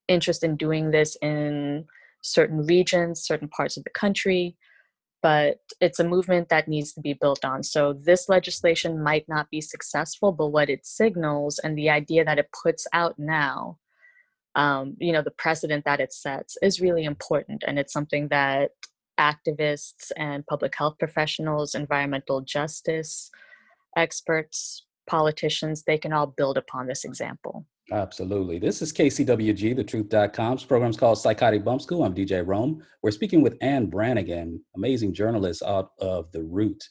interest 0.09 0.43
in 0.43 0.57
doing 0.57 0.91
this 0.91 1.17
in 1.23 1.85
certain 2.23 2.67
regions, 2.67 3.23
certain 3.23 3.49
parts 3.49 3.77
of 3.77 3.85
the 3.85 3.91
country. 3.91 4.57
But 5.21 5.59
it's 5.81 6.01
a 6.01 6.09
movement 6.09 6.49
that 6.49 6.67
needs 6.67 6.93
to 6.95 7.01
be 7.01 7.13
built 7.13 7.45
on. 7.45 7.63
So 7.63 7.93
this 7.93 8.29
legislation 8.29 9.03
might 9.03 9.29
not 9.29 9.51
be 9.51 9.61
successful, 9.61 10.33
but 10.33 10.49
what 10.49 10.69
it 10.69 10.85
signals 10.85 11.61
and 11.61 11.79
the 11.79 11.91
idea 11.91 12.25
that 12.25 12.39
it 12.39 12.51
puts 12.61 12.89
out 12.93 13.15
now, 13.19 13.79
um, 14.57 14.97
you 14.99 15.13
know, 15.13 15.23
the 15.23 15.31
precedent 15.31 15.85
that 15.85 16.01
it 16.01 16.13
sets 16.13 16.57
is 16.61 16.81
really 16.81 17.05
important. 17.05 17.63
And 17.65 17.79
it's 17.79 17.93
something 17.93 18.29
that 18.29 18.73
activists 19.19 20.11
and 20.17 20.47
public 20.47 20.75
health 20.77 20.97
professionals, 20.99 21.75
environmental 21.75 22.41
justice 22.41 23.31
experts, 23.97 24.87
politicians, 25.07 25.83
they 25.83 25.99
can 25.99 26.13
all 26.13 26.27
build 26.27 26.57
upon 26.57 26.87
this 26.87 27.05
example. 27.05 27.67
Absolutely. 27.91 28.59
This 28.59 28.81
is 28.81 28.93
KCWG, 28.93 29.77
thetruth.com's 29.77 30.65
program's 30.65 30.97
called 30.97 31.19
Psychotic 31.19 31.65
Bump 31.65 31.83
School. 31.83 32.05
I'm 32.05 32.15
DJ 32.15 32.47
Rome. 32.47 32.83
We're 33.03 33.11
speaking 33.11 33.43
with 33.43 33.59
Anne 33.61 33.91
Branigin, 33.91 34.61
amazing 34.77 35.13
journalist 35.13 35.63
out 35.63 35.91
of 35.99 36.31
The 36.33 36.43
Root. 36.43 36.83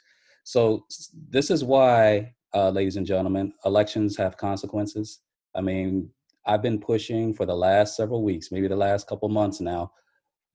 So, 0.44 0.86
this 1.30 1.50
is 1.50 1.64
why, 1.64 2.34
uh, 2.54 2.70
ladies 2.72 2.98
and 2.98 3.06
gentlemen, 3.06 3.54
elections 3.66 4.18
have 4.18 4.38
consequences. 4.38 5.20
I 5.56 5.62
mean, 5.62 6.10
I've 6.46 6.62
been 6.62 6.80
pushing 6.80 7.34
for 7.34 7.46
the 7.46 7.56
last 7.56 7.96
several 7.96 8.24
weeks, 8.24 8.52
maybe 8.52 8.68
the 8.68 8.76
last 8.76 9.08
couple 9.08 9.30
months 9.30 9.62
now. 9.62 9.92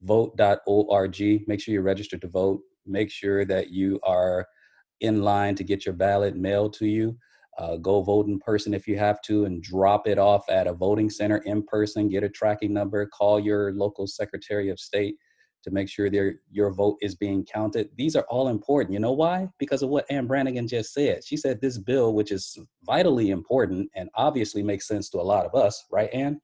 Vote.org. 0.03 1.21
Make 1.47 1.61
sure 1.61 1.73
you're 1.73 1.83
registered 1.83 2.21
to 2.23 2.29
vote. 2.29 2.61
Make 2.87 3.11
sure 3.11 3.45
that 3.45 3.71
you 3.71 3.99
are 4.03 4.47
in 5.01 5.23
line 5.23 5.55
to 5.57 5.65
get 5.65 5.85
your 5.85 5.95
ballot 5.95 6.37
mailed 6.37 6.75
to 6.75 6.87
you. 6.87 7.17
Uh, 7.59 7.77
go 7.77 8.03
vote 8.03 8.27
in 8.27 8.39
person 8.39 8.75
if 8.75 8.87
you 8.87 8.99
have 8.99 9.21
to 9.23 9.47
and 9.47 9.63
drop 9.63 10.07
it 10.07 10.19
off 10.19 10.45
at 10.51 10.67
a 10.67 10.73
voting 10.73 11.09
center 11.09 11.39
in 11.39 11.63
person. 11.63 12.09
Get 12.09 12.23
a 12.23 12.29
tracking 12.29 12.73
number. 12.73 13.07
Call 13.07 13.41
your 13.41 13.73
local 13.73 14.07
Secretary 14.07 14.69
of 14.69 14.79
State 14.79 15.17
to 15.65 15.71
make 15.71 15.89
sure 15.89 16.09
their, 16.09 16.37
your 16.51 16.73
vote 16.73 16.97
is 17.01 17.15
being 17.15 17.45
counted. 17.45 17.89
These 17.97 18.15
are 18.15 18.27
all 18.29 18.49
important. 18.49 18.93
You 18.93 19.01
know 19.01 19.13
why? 19.13 19.49
Because 19.59 19.83
of 19.83 19.89
what 19.89 20.05
Ann 20.11 20.29
Branigin 20.29 20.69
just 20.69 20.93
said. 20.93 21.25
She 21.25 21.37
said 21.37 21.61
this 21.61 21.79
bill, 21.79 22.13
which 22.15 22.31
is 22.31 22.57
vitally 22.85 23.31
important 23.31 23.91
and 23.97 24.09
obviously 24.15 24.63
makes 24.63 24.87
sense 24.87 25.09
to 25.11 25.19
a 25.19 25.23
lot 25.23 25.47
of 25.47 25.55
us, 25.55 25.85
right, 25.91 26.13
Ann? 26.13 26.41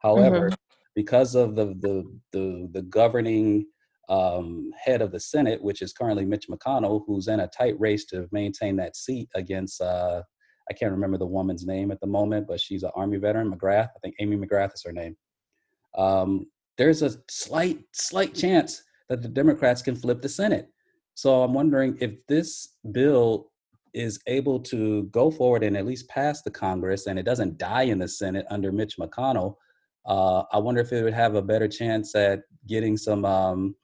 However, 0.00 0.50
because 0.94 1.34
of 1.34 1.54
the 1.54 1.66
the 1.80 2.04
the, 2.32 2.68
the 2.72 2.82
governing 2.82 3.66
um, 4.08 4.70
head 4.82 5.00
of 5.00 5.12
the 5.12 5.20
Senate, 5.20 5.62
which 5.62 5.80
is 5.80 5.92
currently 5.92 6.24
Mitch 6.24 6.48
McConnell, 6.48 7.04
who's 7.06 7.28
in 7.28 7.40
a 7.40 7.48
tight 7.48 7.78
race 7.80 8.04
to 8.06 8.28
maintain 8.32 8.76
that 8.76 8.96
seat 8.96 9.28
against 9.34 9.80
uh, 9.80 10.22
I 10.70 10.72
can't 10.72 10.92
remember 10.92 11.18
the 11.18 11.26
woman's 11.26 11.66
name 11.66 11.90
at 11.90 12.00
the 12.00 12.06
moment, 12.06 12.46
but 12.46 12.60
she's 12.60 12.82
an 12.82 12.90
Army 12.94 13.18
veteran, 13.18 13.52
McGrath. 13.52 13.88
I 13.88 13.98
think 14.02 14.14
Amy 14.20 14.36
McGrath 14.36 14.74
is 14.74 14.82
her 14.84 14.92
name. 14.92 15.16
Um, 15.96 16.46
there's 16.78 17.02
a 17.02 17.10
slight 17.28 17.80
slight 17.92 18.34
chance 18.34 18.82
that 19.08 19.22
the 19.22 19.28
Democrats 19.28 19.82
can 19.82 19.94
flip 19.94 20.22
the 20.22 20.28
Senate. 20.28 20.68
So 21.14 21.42
I'm 21.42 21.54
wondering 21.54 21.96
if 22.00 22.26
this 22.26 22.76
bill 22.92 23.50
is 23.92 24.18
able 24.26 24.58
to 24.58 25.04
go 25.04 25.30
forward 25.30 25.62
and 25.62 25.76
at 25.76 25.86
least 25.86 26.08
pass 26.08 26.42
the 26.42 26.50
Congress 26.50 27.06
and 27.06 27.16
it 27.18 27.22
doesn't 27.22 27.58
die 27.58 27.84
in 27.84 27.98
the 27.98 28.08
Senate 28.08 28.44
under 28.50 28.72
Mitch 28.72 28.96
McConnell. 28.98 29.54
Uh, 30.06 30.42
I 30.52 30.58
wonder 30.58 30.80
if 30.80 30.92
it 30.92 31.02
would 31.02 31.14
have 31.14 31.34
a 31.34 31.42
better 31.42 31.68
chance 31.68 32.14
at 32.14 32.40
getting 32.66 32.96
some 32.96 33.24
um, 33.24 33.74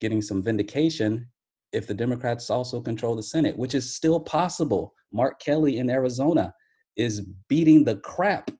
getting 0.00 0.22
some 0.22 0.42
vindication 0.42 1.28
if 1.72 1.86
the 1.86 1.94
Democrats 1.94 2.50
also 2.50 2.80
control 2.80 3.16
the 3.16 3.22
Senate, 3.22 3.56
which 3.56 3.74
is 3.74 3.94
still 3.94 4.20
possible. 4.20 4.94
Mark 5.12 5.40
Kelly 5.40 5.78
in 5.78 5.90
Arizona 5.90 6.54
is 6.96 7.22
beating 7.48 7.84
the 7.84 7.96
crap 7.96 8.50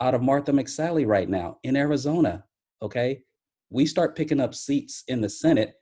out 0.00 0.14
of 0.14 0.22
Martha 0.22 0.52
McSally 0.52 1.06
right 1.06 1.28
now 1.28 1.58
in 1.62 1.76
Arizona. 1.76 2.44
Okay, 2.82 3.20
we 3.70 3.86
start 3.86 4.16
picking 4.16 4.40
up 4.40 4.54
seats 4.54 5.04
in 5.08 5.20
the 5.20 5.28
Senate. 5.28 5.74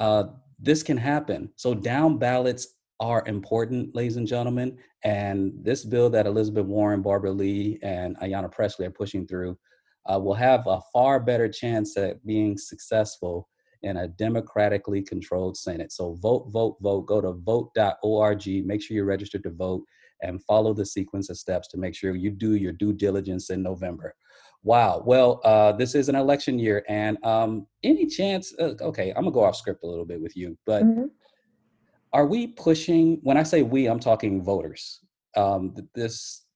Uh, 0.00 0.24
this 0.58 0.82
can 0.82 0.96
happen. 0.96 1.50
So 1.56 1.74
down 1.74 2.18
ballots 2.18 2.74
are 3.00 3.24
important, 3.26 3.94
ladies 3.94 4.16
and 4.16 4.26
gentlemen. 4.26 4.78
And 5.04 5.52
this 5.62 5.84
bill 5.84 6.08
that 6.10 6.26
Elizabeth 6.26 6.66
Warren, 6.66 7.02
Barbara 7.02 7.32
Lee, 7.32 7.78
and 7.82 8.16
Ayanna 8.18 8.50
Pressley 8.50 8.86
are 8.86 8.90
pushing 8.90 9.26
through 9.26 9.58
uh, 10.06 10.18
will 10.18 10.34
have 10.34 10.66
a 10.66 10.80
far 10.92 11.20
better 11.20 11.48
chance 11.48 11.96
at 11.96 12.24
being 12.26 12.56
successful 12.58 13.48
in 13.82 13.96
a 13.98 14.08
democratically 14.08 15.02
controlled 15.02 15.56
Senate. 15.56 15.92
So 15.92 16.14
vote, 16.14 16.48
vote, 16.50 16.76
vote. 16.80 17.02
Go 17.06 17.20
to 17.20 17.32
vote.org. 17.32 18.46
Make 18.64 18.82
sure 18.82 18.94
you're 18.94 19.04
registered 19.04 19.42
to 19.42 19.50
vote 19.50 19.84
and 20.22 20.42
follow 20.44 20.72
the 20.72 20.86
sequence 20.86 21.30
of 21.30 21.36
steps 21.36 21.66
to 21.68 21.78
make 21.78 21.94
sure 21.94 22.14
you 22.14 22.30
do 22.30 22.54
your 22.54 22.72
due 22.72 22.92
diligence 22.92 23.50
in 23.50 23.62
November. 23.62 24.14
Wow. 24.62 25.02
Well, 25.04 25.40
uh, 25.44 25.72
this 25.72 25.96
is 25.96 26.08
an 26.08 26.14
election 26.14 26.56
year, 26.60 26.84
and 26.88 27.18
um, 27.24 27.66
any 27.82 28.06
chance? 28.06 28.54
Uh, 28.56 28.74
okay, 28.80 29.10
I'm 29.10 29.24
gonna 29.24 29.32
go 29.32 29.42
off 29.42 29.56
script 29.56 29.82
a 29.82 29.86
little 29.88 30.04
bit 30.04 30.20
with 30.20 30.36
you, 30.36 30.56
but 30.64 30.84
Mhm. 30.84 31.10
are 32.12 32.26
we 32.26 32.46
pushing? 32.46 33.18
When 33.24 33.36
I 33.36 33.42
say 33.42 33.62
we, 33.64 33.86
I'm 33.86 33.98
talking 33.98 34.40
voters. 34.40 35.00
Um, 35.36 35.74
this 35.94 36.46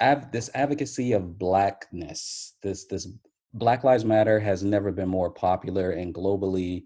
av- 0.00 0.30
this 0.32 0.50
advocacy 0.54 1.12
of 1.12 1.38
blackness, 1.38 2.54
this 2.62 2.84
this 2.86 3.08
Black 3.54 3.84
Lives 3.84 4.04
Matter 4.04 4.40
has 4.40 4.62
never 4.64 4.90
been 4.92 5.08
more 5.08 5.30
popular 5.30 5.90
and 5.90 6.14
globally 6.14 6.84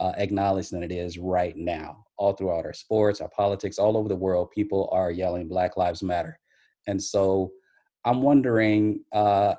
uh, 0.00 0.12
acknowledged 0.16 0.72
than 0.72 0.82
it 0.82 0.92
is 0.92 1.18
right 1.18 1.56
now. 1.56 2.04
All 2.18 2.32
throughout 2.32 2.64
our 2.64 2.72
sports, 2.72 3.20
our 3.20 3.28
politics, 3.28 3.78
all 3.78 3.96
over 3.96 4.08
the 4.08 4.16
world, 4.16 4.50
people 4.50 4.88
are 4.92 5.10
yelling 5.10 5.48
Black 5.48 5.76
Lives 5.76 6.02
Matter, 6.02 6.38
and 6.86 7.02
so 7.02 7.50
I'm 8.04 8.22
wondering 8.22 9.00
uh, 9.12 9.54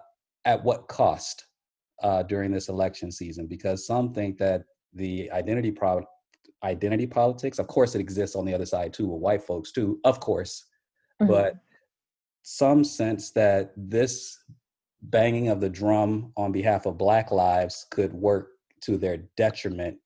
at 0.45 0.63
what 0.63 0.87
cost 0.87 1.45
uh, 2.01 2.23
during 2.23 2.51
this 2.51 2.69
election 2.69 3.11
season, 3.11 3.45
because 3.47 3.85
some 3.85 4.13
think 4.13 4.37
that 4.37 4.63
the 4.93 5.29
identity 5.31 5.69
pro- 5.71 6.05
identity 6.63 7.05
politics, 7.05 7.59
of 7.59 7.67
course, 7.67 7.93
it 7.93 8.01
exists 8.01 8.35
on 8.35 8.45
the 8.45 8.53
other 8.53 8.65
side 8.65 8.93
too, 8.93 9.05
with 9.07 9.21
white 9.21 9.43
folks 9.43 9.71
too, 9.71 9.99
of 10.03 10.19
course, 10.19 10.65
Mhm. 11.21 11.27
but 11.27 11.55
some 12.49 12.81
sense 12.81 13.31
that 13.31 13.73
this 13.75 14.39
banging 15.01 15.49
of 15.49 15.59
the 15.59 15.69
drum 15.69 16.31
on 16.37 16.49
behalf 16.53 16.85
of 16.85 16.97
Black 16.97 17.29
lives 17.29 17.85
could 17.91 18.13
work 18.13 18.51
to 18.79 18.97
their 18.97 19.17
detriment 19.35 19.97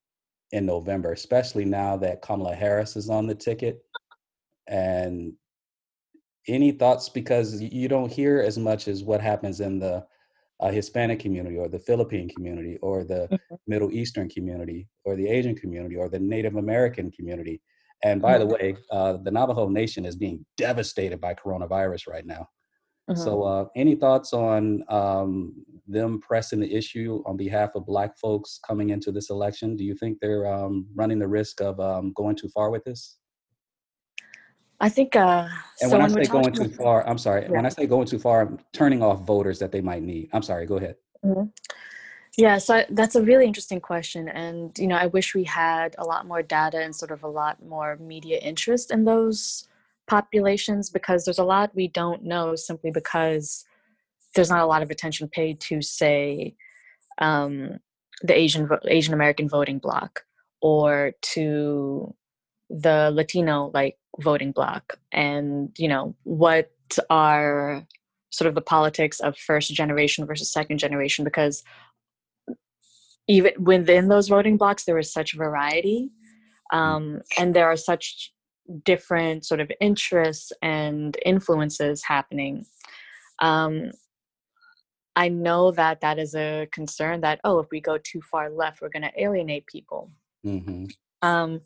in 0.52 0.66
November, 0.66 1.12
especially 1.12 1.66
now 1.66 1.96
that 1.98 2.24
Kamala 2.24 2.56
Harris 2.56 2.96
is 2.96 3.12
on 3.12 3.28
the 3.28 3.36
ticket. 3.36 3.86
And 4.68 5.34
any 6.48 6.72
thoughts 6.72 7.10
because 7.10 7.62
you 7.62 7.88
don't 7.88 8.12
hear 8.12 8.40
as 8.40 8.58
much 8.58 8.88
as 8.88 9.04
what 9.04 9.22
happens 9.22 9.60
in 9.60 9.78
the 9.78 10.04
uh, 10.60 10.72
Hispanic 10.72 11.20
community 11.20 11.58
or 11.60 11.68
the 11.68 11.78
Philippine 11.78 12.28
community 12.28 12.80
or 12.82 13.04
the 13.04 13.28
mm-hmm. 13.32 13.56
Middle 13.68 13.92
Eastern 13.92 14.28
community 14.28 14.88
or 15.04 15.16
the 15.16 15.28
Asian 15.28 15.56
community 15.56 15.96
or 15.96 16.10
the 16.10 16.20
Native 16.20 16.56
American 16.56 17.12
community. 17.12 17.62
And 18.04 18.22
by 18.22 18.38
mm-hmm. 18.38 18.48
the 18.48 18.54
way, 18.54 18.76
uh, 18.92 19.18
the 19.18 19.32
Navajo 19.32 19.70
Nation 19.70 20.06
is 20.06 20.16
being 20.16 20.46
devastated 20.58 21.22
by 21.22 21.34
coronavirus 21.36 22.08
right 22.08 22.26
now. 22.26 22.48
Mm-hmm. 23.10 23.22
So, 23.22 23.44
uh, 23.44 23.66
any 23.76 23.96
thoughts 23.96 24.34
on 24.34 24.84
um, 24.90 25.66
them 25.88 26.20
pressing 26.20 26.60
the 26.60 26.74
issue 26.74 27.22
on 27.26 27.36
behalf 27.38 27.72
of 27.76 27.86
Black 27.86 28.18
folks 28.18 28.60
coming 28.66 28.90
into 28.90 29.12
this 29.12 29.30
election? 29.30 29.76
Do 29.76 29.84
you 29.84 29.96
think 29.96 30.20
they're 30.20 30.46
um, 30.52 30.88
running 30.96 31.20
the 31.20 31.28
risk 31.28 31.62
of 31.62 31.80
um, 31.80 32.14
going 32.16 32.36
too 32.36 32.50
far 32.50 32.70
with 32.70 32.84
this? 32.84 33.18
I 34.80 34.90
think. 34.90 35.16
Uh, 35.16 35.48
and 35.82 35.92
so 35.92 35.98
when, 35.98 36.12
when 36.12 36.20
I 36.20 36.24
say 36.24 36.32
going 36.32 36.54
too 36.54 36.70
far, 36.70 37.08
I'm 37.08 37.18
sorry. 37.18 37.44
Yeah. 37.44 37.52
When 37.52 37.66
I 37.66 37.70
say 37.70 37.86
going 37.86 38.08
too 38.08 38.20
far, 38.20 38.42
I'm 38.42 38.60
turning 38.74 39.04
off 39.04 39.22
voters 39.26 39.60
that 39.60 39.72
they 39.72 39.82
might 39.82 40.04
need. 40.04 40.30
I'm 40.34 40.42
sorry. 40.42 40.66
Go 40.66 40.78
ahead. 40.78 40.96
Mm-hmm. 41.24 41.44
Yeah, 42.38 42.60
so 42.60 42.84
that's 42.90 43.16
a 43.16 43.22
really 43.22 43.46
interesting 43.46 43.82
question, 43.82 44.30
and 44.30 44.78
you 44.80 44.88
know, 44.88 44.96
I 44.96 45.08
wish 45.08 45.36
we 45.36 45.44
had 45.44 45.96
a 45.98 46.06
lot 46.06 46.26
more 46.26 46.42
data 46.42 46.78
and 46.82 46.96
sort 46.96 47.12
of 47.12 47.24
a 47.24 47.28
lot 47.28 47.62
more 47.64 47.98
media 47.98 48.38
interest 48.40 48.90
in 48.92 49.04
those 49.04 49.68
populations 50.08 50.90
because 50.90 51.26
there's 51.26 51.40
a 51.40 51.44
lot 51.44 51.76
we 51.76 51.90
don't 51.90 52.24
know 52.24 52.56
simply 52.56 52.90
because 52.92 53.66
there's 54.36 54.50
not 54.50 54.62
a 54.62 54.66
lot 54.66 54.82
of 54.84 54.92
attention 54.92 55.28
paid 55.30 55.60
to, 55.62 55.82
say, 55.82 56.56
um, 57.20 57.80
the 58.24 58.38
Asian 58.38 58.70
Asian 58.88 59.14
American 59.14 59.50
voting 59.50 59.80
bloc 59.80 60.26
or 60.62 61.14
to 61.22 62.14
the 62.70 63.12
Latino 63.14 63.72
like 63.74 63.98
voting 64.22 64.52
bloc, 64.54 65.00
and 65.12 65.72
you 65.78 65.88
know 65.90 66.16
what 66.24 66.72
are 67.10 67.86
sort 68.32 68.48
of 68.48 68.56
the 68.56 68.62
politics 68.62 69.20
of 69.22 69.38
first 69.38 69.74
generation 69.74 70.26
versus 70.26 70.52
second 70.52 70.78
generation? 70.80 71.26
Because 71.26 71.64
even 73.28 73.52
within 73.60 74.08
those 74.08 74.28
voting 74.28 74.58
blocks 74.58 74.86
there 74.86 74.98
is 74.98 75.12
such 75.12 75.36
variety 75.36 76.10
mm. 76.74 76.78
um, 76.78 77.22
and 77.38 77.54
there 77.54 77.68
are 77.68 77.78
such 77.78 78.34
different 78.86 79.46
sort 79.46 79.60
of 79.60 79.72
interests 79.82 80.52
and 80.62 81.18
influences 81.26 82.04
happening 82.04 82.66
um, 83.40 83.92
i 85.16 85.28
know 85.28 85.72
that 85.72 86.02
that 86.02 86.20
is 86.20 86.36
a 86.36 86.68
concern 86.72 87.22
that 87.22 87.40
oh 87.44 87.60
if 87.60 87.68
we 87.72 87.82
go 87.82 87.98
too 87.98 88.22
far 88.22 88.50
left 88.50 88.82
we're 88.82 88.90
going 88.90 89.02
to 89.02 89.22
alienate 89.24 89.66
people 89.68 90.10
mm-hmm. 90.46 90.86
um, 91.22 91.62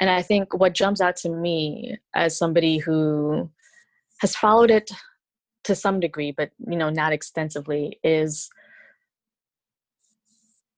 and 0.00 0.10
i 0.10 0.22
think 0.22 0.54
what 0.58 0.74
jumps 0.74 1.00
out 1.00 1.16
to 1.16 1.28
me 1.28 1.96
as 2.14 2.36
somebody 2.36 2.78
who 2.78 3.48
has 4.20 4.36
followed 4.36 4.70
it 4.70 4.90
to 5.64 5.74
some 5.74 6.00
degree 6.00 6.32
but 6.32 6.50
you 6.66 6.76
know 6.76 6.90
not 6.90 7.12
extensively 7.12 7.98
is 8.02 8.48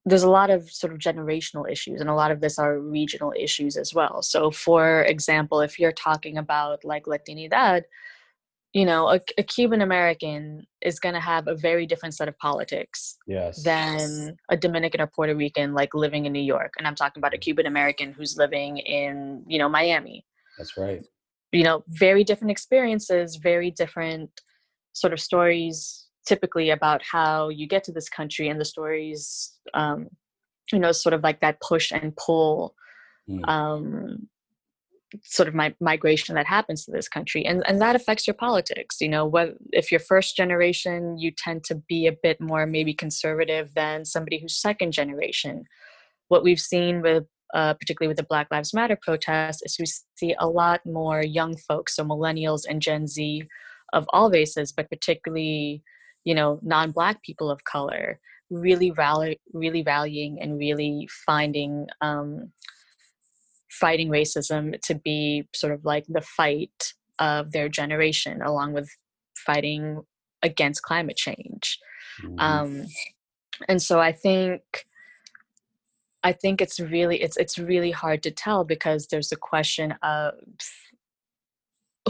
there's 0.06 0.22
a 0.22 0.30
lot 0.30 0.50
of 0.50 0.70
sort 0.70 0.92
of 0.92 0.98
generational 0.98 1.70
issues 1.70 2.00
and 2.00 2.10
a 2.10 2.14
lot 2.14 2.30
of 2.30 2.40
this 2.40 2.58
are 2.58 2.78
regional 2.78 3.32
issues 3.38 3.76
as 3.76 3.94
well. 3.94 4.22
So 4.22 4.50
for 4.50 5.02
example 5.02 5.60
if 5.60 5.78
you're 5.78 5.92
talking 5.92 6.36
about 6.38 6.84
like 6.84 7.04
latinidad 7.04 7.84
you 8.74 8.84
know 8.84 9.08
a, 9.08 9.20
a 9.38 9.42
cuban 9.42 9.80
american 9.80 10.66
is 10.82 10.98
going 10.98 11.14
to 11.14 11.20
have 11.20 11.48
a 11.48 11.54
very 11.54 11.86
different 11.86 12.14
set 12.14 12.28
of 12.28 12.36
politics 12.38 13.16
yes. 13.26 13.62
than 13.62 14.36
a 14.50 14.56
dominican 14.56 15.00
or 15.00 15.06
puerto 15.06 15.34
rican 15.34 15.72
like 15.72 15.94
living 15.94 16.26
in 16.26 16.32
new 16.32 16.42
york. 16.42 16.74
And 16.76 16.86
i'm 16.86 16.96
talking 16.96 17.20
about 17.20 17.32
a 17.32 17.38
mm. 17.38 17.40
cuban 17.40 17.66
american 17.66 18.12
who's 18.12 18.36
living 18.36 18.76
in 18.78 19.42
you 19.46 19.58
know 19.58 19.68
miami. 19.68 20.26
That's 20.58 20.76
right. 20.76 21.02
You 21.52 21.62
know 21.62 21.84
very 21.88 22.24
different 22.24 22.50
experiences 22.50 23.36
very 23.36 23.70
different 23.70 24.30
sort 24.92 25.12
of 25.12 25.20
stories 25.20 26.03
typically 26.26 26.70
about 26.70 27.02
how 27.02 27.48
you 27.48 27.66
get 27.66 27.84
to 27.84 27.92
this 27.92 28.08
country 28.08 28.48
and 28.48 28.60
the 28.60 28.64
stories 28.64 29.52
um, 29.74 30.08
you 30.72 30.78
know 30.78 30.92
sort 30.92 31.12
of 31.12 31.22
like 31.22 31.40
that 31.40 31.60
push 31.60 31.92
and 31.92 32.16
pull 32.16 32.74
mm. 33.28 33.46
um, 33.48 34.28
sort 35.22 35.48
of 35.48 35.54
my 35.54 35.74
migration 35.80 36.34
that 36.34 36.46
happens 36.46 36.84
to 36.84 36.90
this 36.90 37.08
country 37.08 37.44
and 37.44 37.62
and 37.66 37.80
that 37.80 37.96
affects 37.96 38.26
your 38.26 38.34
politics 38.34 38.96
you 39.00 39.08
know 39.08 39.24
what 39.24 39.54
if 39.72 39.90
you're 39.90 40.00
first 40.00 40.36
generation 40.36 41.16
you 41.18 41.30
tend 41.30 41.62
to 41.64 41.74
be 41.88 42.06
a 42.06 42.16
bit 42.22 42.40
more 42.40 42.66
maybe 42.66 42.92
conservative 42.92 43.72
than 43.74 44.04
somebody 44.04 44.38
who's 44.38 44.56
second 44.56 44.92
generation 44.92 45.64
what 46.28 46.42
we've 46.42 46.60
seen 46.60 47.02
with 47.02 47.24
uh, 47.52 47.74
particularly 47.74 48.08
with 48.08 48.16
the 48.16 48.24
black 48.24 48.48
lives 48.50 48.74
matter 48.74 48.98
protests 49.00 49.62
is 49.62 49.76
we 49.78 49.86
see 50.16 50.34
a 50.40 50.48
lot 50.48 50.80
more 50.84 51.22
young 51.22 51.56
folks 51.56 51.96
so 51.96 52.04
millennials 52.04 52.62
and 52.68 52.82
gen 52.82 53.06
z 53.06 53.44
of 53.92 54.06
all 54.12 54.30
races 54.30 54.72
but 54.72 54.90
particularly 54.90 55.82
you 56.24 56.34
know 56.34 56.58
non-black 56.62 57.22
people 57.22 57.50
of 57.50 57.64
color 57.64 58.18
really 58.50 58.90
rally, 58.90 59.40
really 59.52 59.82
rallying 59.82 60.40
and 60.40 60.58
really 60.58 61.08
finding 61.26 61.86
um, 62.00 62.52
fighting 63.70 64.08
racism 64.08 64.80
to 64.82 64.94
be 64.94 65.48
sort 65.54 65.72
of 65.72 65.84
like 65.84 66.04
the 66.08 66.20
fight 66.20 66.92
of 67.18 67.52
their 67.52 67.68
generation 67.68 68.40
along 68.42 68.72
with 68.72 68.88
fighting 69.36 70.02
against 70.42 70.82
climate 70.82 71.16
change 71.16 71.78
mm-hmm. 72.22 72.38
um, 72.38 72.84
and 73.68 73.80
so 73.80 74.00
i 74.00 74.12
think 74.12 74.62
i 76.22 76.32
think 76.32 76.60
it's 76.60 76.78
really 76.78 77.20
it's 77.22 77.36
it's 77.36 77.58
really 77.58 77.90
hard 77.90 78.22
to 78.22 78.30
tell 78.30 78.64
because 78.64 79.08
there's 79.08 79.32
a 79.32 79.36
question 79.36 79.94
of 80.02 80.34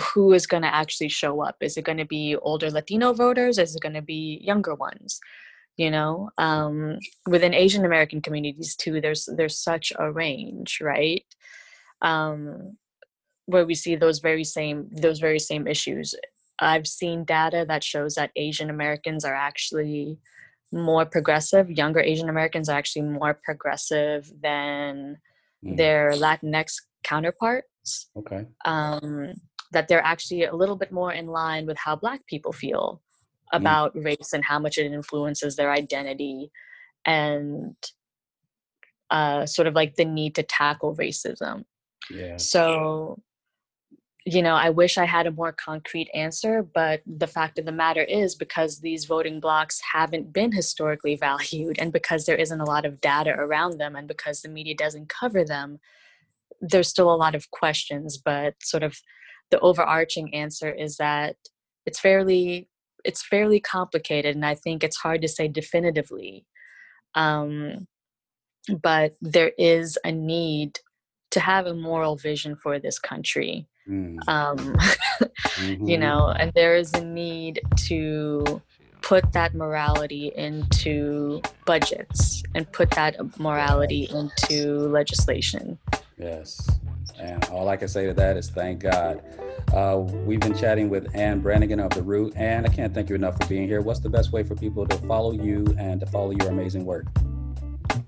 who 0.02 0.32
is 0.32 0.46
going 0.46 0.62
to 0.62 0.74
actually 0.74 1.08
show 1.08 1.42
up? 1.42 1.56
Is 1.60 1.76
it 1.76 1.84
going 1.84 1.98
to 1.98 2.04
be 2.04 2.36
older 2.36 2.70
latino 2.70 3.12
voters? 3.12 3.58
Is 3.58 3.74
it 3.74 3.82
going 3.82 3.94
to 3.94 4.02
be 4.02 4.40
younger 4.42 4.74
ones? 4.74 5.20
You 5.76 5.90
know 5.90 6.30
um, 6.38 7.00
within 7.26 7.52
asian 7.52 7.84
american 7.84 8.22
communities 8.22 8.76
too 8.76 9.00
there's 9.00 9.28
there's 9.36 9.58
such 9.58 9.92
a 9.98 10.12
range 10.12 10.78
right? 10.80 11.24
Um, 12.00 12.76
where 13.46 13.66
we 13.66 13.74
see 13.74 13.96
those 13.96 14.20
very 14.20 14.44
same 14.44 14.88
those 14.92 15.18
very 15.18 15.40
same 15.40 15.66
issues. 15.66 16.14
I've 16.60 16.86
seen 16.86 17.24
data 17.24 17.64
that 17.66 17.82
shows 17.82 18.14
that 18.14 18.30
asian 18.36 18.70
americans 18.70 19.24
are 19.24 19.34
actually 19.34 20.18
more 20.72 21.04
progressive 21.04 21.68
younger 21.70 22.00
asian 22.00 22.28
americans 22.28 22.68
are 22.68 22.78
actually 22.78 23.02
more 23.02 23.34
progressive 23.34 24.30
than 24.40 25.18
mm. 25.64 25.76
their 25.76 26.12
latinx 26.12 26.76
counterparts. 27.04 28.08
Okay. 28.16 28.46
Um, 28.64 29.34
that 29.74 29.88
they're 29.88 30.04
actually 30.04 30.44
a 30.44 30.54
little 30.54 30.76
bit 30.76 30.90
more 30.90 31.12
in 31.12 31.26
line 31.26 31.66
with 31.66 31.76
how 31.76 31.94
black 31.94 32.26
people 32.26 32.52
feel 32.52 33.02
mm. 33.52 33.58
about 33.58 33.94
mm. 33.94 34.04
race 34.04 34.32
and 34.32 34.44
how 34.44 34.58
much 34.58 34.78
it 34.78 34.90
influences 34.90 35.56
their 35.56 35.70
identity 35.70 36.50
and 37.04 37.76
uh, 39.10 39.46
sort 39.46 39.68
of 39.68 39.74
like 39.74 39.96
the 39.96 40.04
need 40.04 40.34
to 40.34 40.42
tackle 40.42 40.96
racism 40.96 41.64
yeah. 42.10 42.36
so 42.36 43.20
you 44.24 44.42
know 44.42 44.54
i 44.54 44.70
wish 44.70 44.96
i 44.96 45.04
had 45.04 45.26
a 45.26 45.30
more 45.30 45.52
concrete 45.52 46.08
answer 46.14 46.62
but 46.62 47.02
the 47.06 47.26
fact 47.26 47.58
of 47.58 47.66
the 47.66 47.72
matter 47.72 48.02
is 48.02 48.34
because 48.34 48.80
these 48.80 49.04
voting 49.04 49.38
blocks 49.38 49.80
haven't 49.92 50.32
been 50.32 50.50
historically 50.50 51.16
valued 51.28 51.78
and 51.78 51.92
because 51.92 52.24
there 52.24 52.36
isn't 52.36 52.60
a 52.60 52.64
lot 52.64 52.86
of 52.86 53.00
data 53.00 53.30
around 53.30 53.78
them 53.78 53.94
and 53.94 54.08
because 54.08 54.40
the 54.40 54.48
media 54.48 54.74
doesn't 54.74 55.08
cover 55.08 55.44
them 55.44 55.78
there's 56.60 56.88
still 56.88 57.12
a 57.12 57.16
lot 57.16 57.34
of 57.34 57.50
questions 57.50 58.16
but 58.16 58.54
sort 58.62 58.82
of 58.82 58.98
the 59.54 59.60
overarching 59.60 60.34
answer 60.34 60.68
is 60.68 60.96
that 60.96 61.36
it's 61.86 62.00
fairly 62.00 62.68
it's 63.04 63.24
fairly 63.24 63.60
complicated 63.60 64.34
and 64.34 64.44
i 64.44 64.52
think 64.52 64.82
it's 64.82 64.96
hard 64.96 65.22
to 65.22 65.28
say 65.28 65.46
definitively 65.46 66.44
um, 67.14 67.86
but 68.82 69.14
there 69.20 69.52
is 69.56 69.96
a 70.02 70.10
need 70.10 70.80
to 71.30 71.38
have 71.38 71.66
a 71.66 71.74
moral 71.74 72.16
vision 72.16 72.56
for 72.56 72.80
this 72.80 72.98
country 72.98 73.68
mm. 73.88 74.16
um, 74.26 74.58
mm-hmm. 74.58 75.86
you 75.88 75.96
know 75.96 76.34
and 76.36 76.52
there 76.54 76.74
is 76.74 76.92
a 76.94 77.04
need 77.04 77.60
to 77.76 78.60
put 79.02 79.30
that 79.34 79.54
morality 79.54 80.32
into 80.34 81.40
budgets 81.64 82.42
and 82.56 82.72
put 82.72 82.90
that 82.90 83.14
morality 83.38 84.08
into 84.10 84.88
legislation 84.88 85.78
yes 86.18 86.68
and 87.18 87.44
all 87.46 87.68
I 87.68 87.76
can 87.76 87.88
say 87.88 88.06
to 88.06 88.14
that 88.14 88.36
is 88.36 88.50
thank 88.50 88.80
God. 88.80 89.22
Uh, 89.72 89.98
we've 89.98 90.40
been 90.40 90.56
chatting 90.56 90.88
with 90.88 91.14
Anne 91.14 91.42
Branigin 91.42 91.84
of 91.84 91.90
The 91.90 92.02
Root. 92.02 92.34
and 92.36 92.66
I 92.66 92.68
can't 92.68 92.92
thank 92.94 93.08
you 93.08 93.14
enough 93.14 93.40
for 93.40 93.46
being 93.48 93.66
here. 93.66 93.80
What's 93.80 94.00
the 94.00 94.10
best 94.10 94.32
way 94.32 94.42
for 94.42 94.54
people 94.54 94.86
to 94.86 94.96
follow 95.06 95.32
you 95.32 95.64
and 95.78 96.00
to 96.00 96.06
follow 96.06 96.30
your 96.30 96.48
amazing 96.48 96.84
work? 96.84 97.06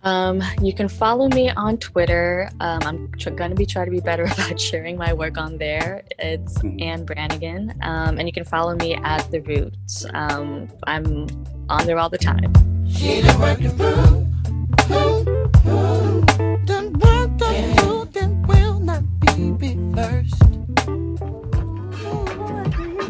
Um, 0.03 0.43
you 0.63 0.73
can 0.73 0.89
follow 0.89 1.29
me 1.29 1.51
on 1.51 1.79
Twitter. 1.79 2.49
Um, 2.61 2.81
I'm 2.83 3.13
tr- 3.13 3.31
going 3.31 3.51
to 3.51 3.57
be 3.57 3.67
trying 3.67 3.87
to 3.87 3.91
be 3.91 4.01
better 4.01 4.25
about 4.33 4.61
sharing 4.61 4.97
my 4.97 5.13
work 5.13 5.39
on 5.39 5.59
there. 5.59 6.05
It's 6.19 6.59
mm-hmm. 6.59 6.81
Anne 6.81 7.07
Branigin. 7.07 7.85
Um, 7.85 8.19
and 8.19 8.29
you 8.29 8.33
can 8.33 8.45
follow 8.45 8.75
me 8.77 8.95
at 8.95 9.29
The 9.31 9.41
Roots. 9.41 10.07
Um, 10.15 10.69
I'm 10.87 11.27
on 11.69 11.87
there 11.87 11.99
all 11.99 12.11
the 12.11 12.19
time. 12.19 12.53
Baby 19.37 19.53
be 19.53 19.77
first. 19.95 20.35
Oh, 22.07 22.25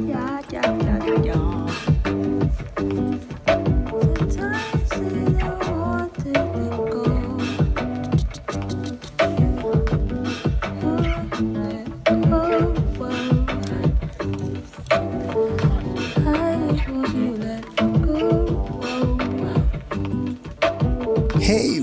yeah, 0.00 0.42
yeah, 0.50 0.70
yeah, 0.82 1.22
yeah. 1.22 3.15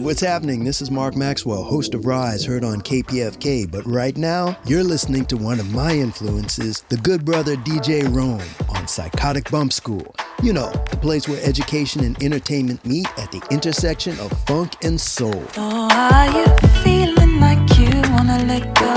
What's 0.04 0.20
happening? 0.20 0.66
This 0.66 0.82
is 0.82 0.92
Mark 0.92 1.16
Maxwell, 1.16 1.63
host 1.63 1.94
of 1.94 2.06
Rise, 2.06 2.44
heard 2.44 2.66
on 2.66 2.82
KPFK. 2.82 3.72
But 3.72 3.86
right 3.86 4.18
now, 4.18 4.58
you're 4.66 4.84
listening 4.84 5.26
to 5.28 5.38
one 5.38 5.62
of 5.62 5.74
my 5.74 5.94
influences, 5.94 6.82
the 6.89 6.98
good 6.98 7.24
brother 7.24 7.56
DJ 7.56 8.04
Rome 8.13 8.42
on 8.76 8.86
Psychotic 8.86 9.50
Bump 9.50 9.72
School. 9.72 10.13
You 10.42 10.52
know, 10.52 10.72
the 10.92 10.98
place 10.98 11.30
where 11.30 11.42
education 11.42 12.04
and 12.04 12.22
entertainment 12.22 12.86
meet 12.86 13.08
at 13.18 13.32
the 13.32 13.42
intersection 13.50 14.20
of 14.20 14.32
funk 14.46 14.74
and 14.84 15.00
soul. 15.00 15.42
Oh, 15.56 15.88
are 15.89 16.38
you 16.38 16.48
feeling 16.84 17.39
like 17.39 17.60
you 17.80 17.89
wanna 18.12 18.44
let 18.44 18.76
go? 18.76 18.94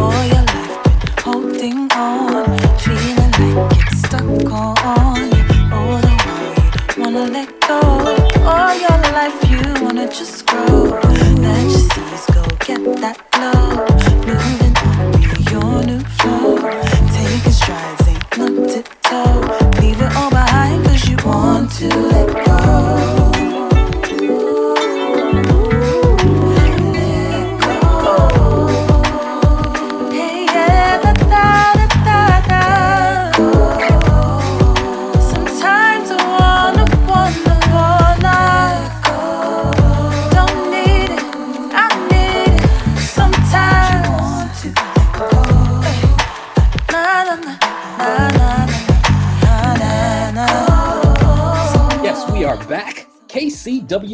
All 0.00 0.24
your 0.24 0.44
life 0.46 0.82
been 0.84 1.12
holding 1.18 1.92
on, 1.92 2.58
feeling 2.78 3.16
like 3.58 3.76
it's 3.86 3.98
stuck 3.98 4.22
on. 4.50 4.78
All 5.72 6.00
the 6.00 6.16
while 6.24 6.96
you 6.96 7.02
wanna 7.02 7.26
let 7.30 7.60
go. 7.60 7.80
All 8.46 8.74
your 8.74 8.98
life 9.12 9.51
wanna 9.80 10.08
just 10.08 10.46
grow. 10.46 10.84
Let 11.40 11.62
your 11.62 11.70
seas 11.70 12.26
go, 12.34 12.42
get 12.66 12.82
that 13.00 13.16
flow. 13.32 13.91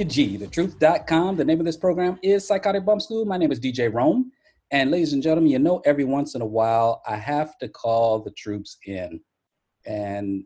KCWG, 0.09 0.41
thetruth.com. 0.41 1.37
The 1.37 1.45
name 1.45 1.61
of 1.61 1.67
this 1.67 1.77
program 1.77 2.19
is 2.23 2.47
Psychotic 2.47 2.85
Bump 2.85 3.03
School. 3.03 3.27
My 3.27 3.37
name 3.37 3.53
is 3.53 3.61
DJ 3.61 3.93
Rome. 3.93 4.33
And 4.71 4.91
ladies 4.91 5.13
and 5.13 5.23
gentlemen, 5.23 5.51
you 5.51 5.59
know, 5.59 5.83
every 5.85 6.05
once 6.05 6.35
in 6.35 6.41
a 6.41 6.47
while, 6.47 7.03
I 7.07 7.17
have 7.17 7.59
to 7.59 7.69
call 7.69 8.21
the 8.21 8.31
troops 8.31 8.79
in. 8.87 9.21
And 9.85 10.45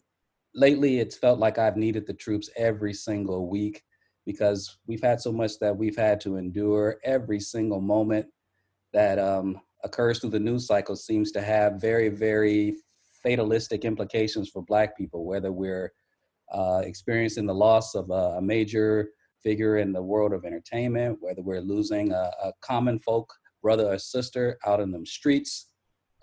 lately, 0.53 0.99
it's 0.99 1.17
felt 1.17 1.39
like 1.39 1.59
I've 1.59 1.77
needed 1.77 2.09
the 2.09 2.13
troops 2.15 2.51
every 2.57 2.93
single 2.93 3.49
week 3.49 3.83
because 4.27 4.79
we've 4.89 5.03
had 5.03 5.21
so 5.21 5.31
much 5.31 5.59
that 5.61 5.77
we've 5.77 5.97
had 5.97 6.21
to 6.23 6.37
endure. 6.37 6.97
Every 7.05 7.39
single 7.39 7.81
moment 7.81 8.27
that 8.93 9.21
um, 9.21 9.61
occurs 9.85 10.19
through 10.19 10.31
the 10.31 10.41
news 10.41 10.67
cycle 10.67 10.97
seems 10.97 11.31
to 11.33 11.41
have 11.41 11.81
very, 11.81 12.09
very 12.09 12.77
fatalistic 13.23 13.85
implications 13.85 14.49
for 14.49 14.63
Black 14.63 14.97
people, 14.97 15.25
whether 15.25 15.53
we're 15.53 15.93
uh, 16.53 16.83
experiencing 16.85 17.47
the 17.47 17.55
loss 17.55 17.95
of 17.95 18.11
a, 18.11 18.39
a 18.39 18.43
major 18.43 19.11
figure 19.43 19.79
in 19.79 19.93
the 19.93 20.03
world 20.03 20.33
of 20.33 20.45
entertainment, 20.45 21.19
whether 21.21 21.43
we're 21.43 21.61
losing 21.61 22.13
a, 22.13 22.31
a 22.43 22.53
common 22.61 22.99
folk 22.99 23.33
brother 23.63 23.87
or 23.87 23.99
sister 23.99 24.59
out 24.67 24.81
in 24.81 24.91
them 24.91 25.07
streets. 25.07 25.69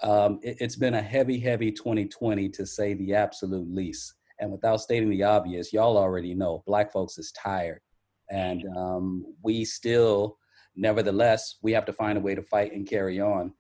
Um, 0.04 0.40
it, 0.42 0.58
it's 0.60 0.76
been 0.76 0.96
a 0.96 1.02
heavy, 1.02 1.40
heavy 1.40 1.72
2020 1.72 2.50
to 2.50 2.66
say 2.66 2.94
the 2.94 3.16
absolute 3.16 3.74
least. 3.74 4.14
And 4.40 4.52
without 4.52 4.82
stating 4.82 5.10
the 5.10 5.24
obvious, 5.24 5.74
y'all 5.74 5.98
already 5.98 6.34
know 6.34 6.64
Black 6.66 6.92
folks 6.92 7.18
is 7.18 7.32
tired. 7.32 7.82
And 8.30 8.64
um, 8.78 9.26
we 9.44 9.66
still, 9.66 10.38
nevertheless, 10.76 11.56
we 11.62 11.72
have 11.74 11.86
to 11.86 11.94
find 11.94 12.18
a 12.18 12.22
way 12.22 12.36
to 12.36 12.44
fight 12.44 12.74
and 12.74 12.88
carry 12.88 13.20
on. 13.20 13.54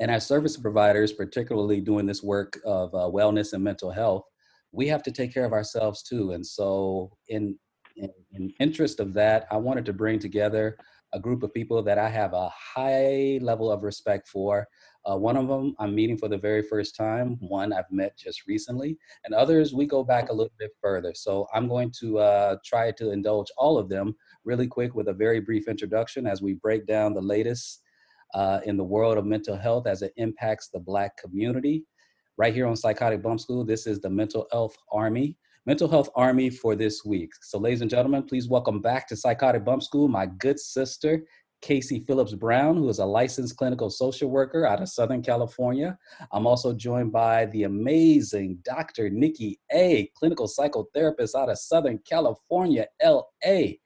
And 0.00 0.10
as 0.10 0.26
service 0.26 0.56
providers, 0.56 1.12
particularly 1.12 1.80
doing 1.80 2.06
this 2.06 2.22
work 2.22 2.58
of 2.64 2.94
uh, 2.94 3.10
wellness 3.12 3.52
and 3.52 3.62
mental 3.62 3.90
health, 3.90 4.24
we 4.72 4.88
have 4.88 5.02
to 5.04 5.12
take 5.12 5.32
care 5.32 5.44
of 5.44 5.52
ourselves 5.52 6.02
too. 6.02 6.32
And 6.32 6.44
so, 6.44 7.16
in, 7.28 7.56
in 7.96 8.10
in 8.32 8.52
interest 8.60 9.00
of 9.00 9.12
that, 9.14 9.46
I 9.50 9.56
wanted 9.56 9.84
to 9.86 9.92
bring 9.92 10.18
together 10.18 10.76
a 11.12 11.20
group 11.20 11.44
of 11.44 11.54
people 11.54 11.80
that 11.80 11.96
I 11.96 12.08
have 12.08 12.32
a 12.32 12.50
high 12.50 13.38
level 13.40 13.70
of 13.70 13.84
respect 13.84 14.26
for. 14.26 14.66
Uh, 15.08 15.16
one 15.16 15.36
of 15.36 15.46
them 15.46 15.74
I'm 15.78 15.94
meeting 15.94 16.16
for 16.16 16.28
the 16.28 16.38
very 16.38 16.62
first 16.62 16.96
time. 16.96 17.36
One 17.40 17.72
I've 17.72 17.90
met 17.90 18.16
just 18.18 18.46
recently, 18.48 18.98
and 19.24 19.34
others 19.34 19.72
we 19.72 19.86
go 19.86 20.02
back 20.02 20.30
a 20.30 20.32
little 20.32 20.52
bit 20.58 20.72
further. 20.80 21.12
So 21.14 21.46
I'm 21.54 21.68
going 21.68 21.92
to 22.00 22.18
uh, 22.18 22.56
try 22.64 22.90
to 22.92 23.10
indulge 23.10 23.50
all 23.56 23.78
of 23.78 23.88
them 23.88 24.14
really 24.44 24.66
quick 24.66 24.94
with 24.94 25.08
a 25.08 25.12
very 25.12 25.40
brief 25.40 25.68
introduction 25.68 26.26
as 26.26 26.42
we 26.42 26.54
break 26.54 26.86
down 26.86 27.14
the 27.14 27.22
latest 27.22 27.82
uh, 28.34 28.60
in 28.64 28.76
the 28.76 28.84
world 28.84 29.16
of 29.16 29.24
mental 29.24 29.56
health 29.56 29.86
as 29.86 30.02
it 30.02 30.12
impacts 30.16 30.68
the 30.68 30.80
Black 30.80 31.16
community 31.16 31.84
right 32.36 32.52
here 32.52 32.66
on 32.66 32.74
Psychotic 32.74 33.22
Bump 33.22 33.40
School. 33.40 33.64
This 33.64 33.86
is 33.86 34.00
the 34.00 34.10
Mental 34.10 34.46
Health 34.50 34.76
Army. 34.90 35.36
Mental 35.66 35.88
Health 35.88 36.10
Army 36.14 36.50
for 36.50 36.76
this 36.76 37.06
week. 37.06 37.30
So, 37.40 37.58
ladies 37.58 37.80
and 37.80 37.88
gentlemen, 37.88 38.24
please 38.24 38.48
welcome 38.48 38.82
back 38.82 39.08
to 39.08 39.16
Psychotic 39.16 39.64
Bump 39.64 39.82
School 39.82 40.08
my 40.08 40.26
good 40.26 40.60
sister, 40.60 41.24
Kasey 41.64 42.06
Phillips 42.06 42.34
Brown, 42.34 42.76
who 42.76 42.86
is 42.90 42.98
a 42.98 43.06
licensed 43.06 43.56
clinical 43.56 43.88
social 43.88 44.28
worker 44.28 44.66
out 44.66 44.82
of 44.82 44.90
Southern 44.90 45.22
California. 45.22 45.96
I'm 46.32 46.46
also 46.46 46.74
joined 46.74 47.12
by 47.12 47.46
the 47.46 47.62
amazing 47.62 48.58
Dr. 48.62 49.08
Nikki 49.08 49.58
A., 49.72 50.10
clinical 50.14 50.46
psychotherapist 50.46 51.34
out 51.34 51.48
of 51.48 51.58
Southern 51.58 51.98
California, 52.06 52.86
LA. 53.02 53.78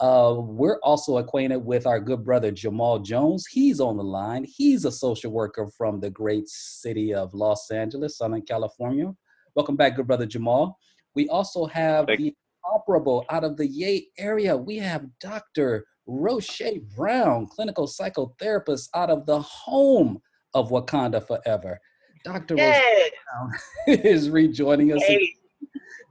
Uh, 0.00 0.34
we're 0.40 0.80
also 0.80 1.18
acquainted 1.18 1.58
with 1.58 1.86
our 1.86 2.00
good 2.00 2.24
brother 2.24 2.50
Jamal 2.50 2.98
Jones. 2.98 3.46
He's 3.46 3.78
on 3.78 3.96
the 3.96 4.02
line. 4.02 4.44
He's 4.44 4.84
a 4.84 4.90
social 4.90 5.30
worker 5.30 5.68
from 5.78 6.00
the 6.00 6.10
great 6.10 6.48
city 6.48 7.14
of 7.14 7.32
Los 7.34 7.70
Angeles, 7.70 8.18
Southern 8.18 8.42
California. 8.42 9.14
Welcome 9.54 9.76
back, 9.76 9.94
good 9.94 10.08
brother 10.08 10.26
Jamal. 10.26 10.76
We 11.14 11.28
also 11.28 11.66
have 11.66 12.06
Thank 12.06 12.20
the 12.20 12.34
operable 12.64 13.24
out 13.30 13.44
of 13.44 13.56
the 13.56 13.66
Yay 13.66 14.06
area. 14.18 14.56
We 14.56 14.76
have 14.78 15.06
Dr. 15.20 15.86
Rosche 16.08 16.82
Brown, 16.96 17.46
clinical 17.46 17.86
psychotherapist 17.86 18.88
out 18.94 19.10
of 19.10 19.26
the 19.26 19.40
home 19.40 20.20
of 20.54 20.70
Wakanda 20.70 21.26
Forever. 21.26 21.80
Dr. 22.24 22.56
Rosche 22.56 22.82
Brown 23.32 23.52
is 24.04 24.30
rejoining 24.30 24.92
us. 24.92 25.02
hey, 25.04 25.34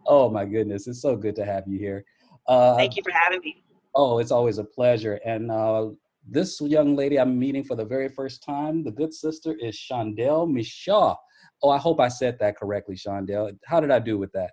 Oh 0.07 0.29
my 0.29 0.45
goodness, 0.45 0.87
it's 0.87 1.01
so 1.01 1.15
good 1.15 1.35
to 1.35 1.45
have 1.45 1.67
you 1.67 1.77
here. 1.77 2.03
Uh, 2.47 2.75
thank 2.77 2.95
you 2.95 3.03
for 3.03 3.11
having 3.11 3.41
me. 3.41 3.63
Oh, 3.93 4.19
it's 4.19 4.31
always 4.31 4.57
a 4.57 4.63
pleasure. 4.63 5.19
And 5.25 5.51
uh, 5.51 5.89
this 6.27 6.59
young 6.61 6.95
lady 6.95 7.19
I'm 7.19 7.37
meeting 7.37 7.63
for 7.63 7.75
the 7.75 7.85
very 7.85 8.09
first 8.09 8.43
time, 8.43 8.83
the 8.83 8.91
good 8.91 9.13
sister, 9.13 9.55
is 9.59 9.75
Shondel 9.75 10.47
Mishaw. 10.47 11.15
Oh, 11.61 11.69
I 11.69 11.77
hope 11.77 11.99
I 11.99 12.07
said 12.07 12.37
that 12.39 12.57
correctly, 12.57 12.95
Shondel. 12.95 13.51
How 13.65 13.79
did 13.79 13.91
I 13.91 13.99
do 13.99 14.17
with 14.17 14.31
that? 14.33 14.51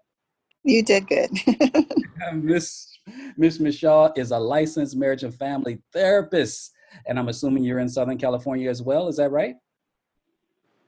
You 0.67 0.83
did 0.83 1.07
good. 1.07 1.31
Miss 2.35 2.99
Miss 3.37 3.61
Michelle 3.61 4.13
is 4.17 4.33
a 4.33 4.39
licensed 4.39 4.97
marriage 4.97 5.23
and 5.23 5.33
family 5.33 5.79
therapist, 5.93 6.73
and 7.07 7.21
I'm 7.21 7.29
assuming 7.29 7.63
you're 7.63 7.79
in 7.79 7.89
Southern 7.89 8.19
California 8.19 8.69
as 8.69 8.83
well. 8.83 9.07
Is 9.07 9.17
that 9.19 9.31
right? 9.31 9.55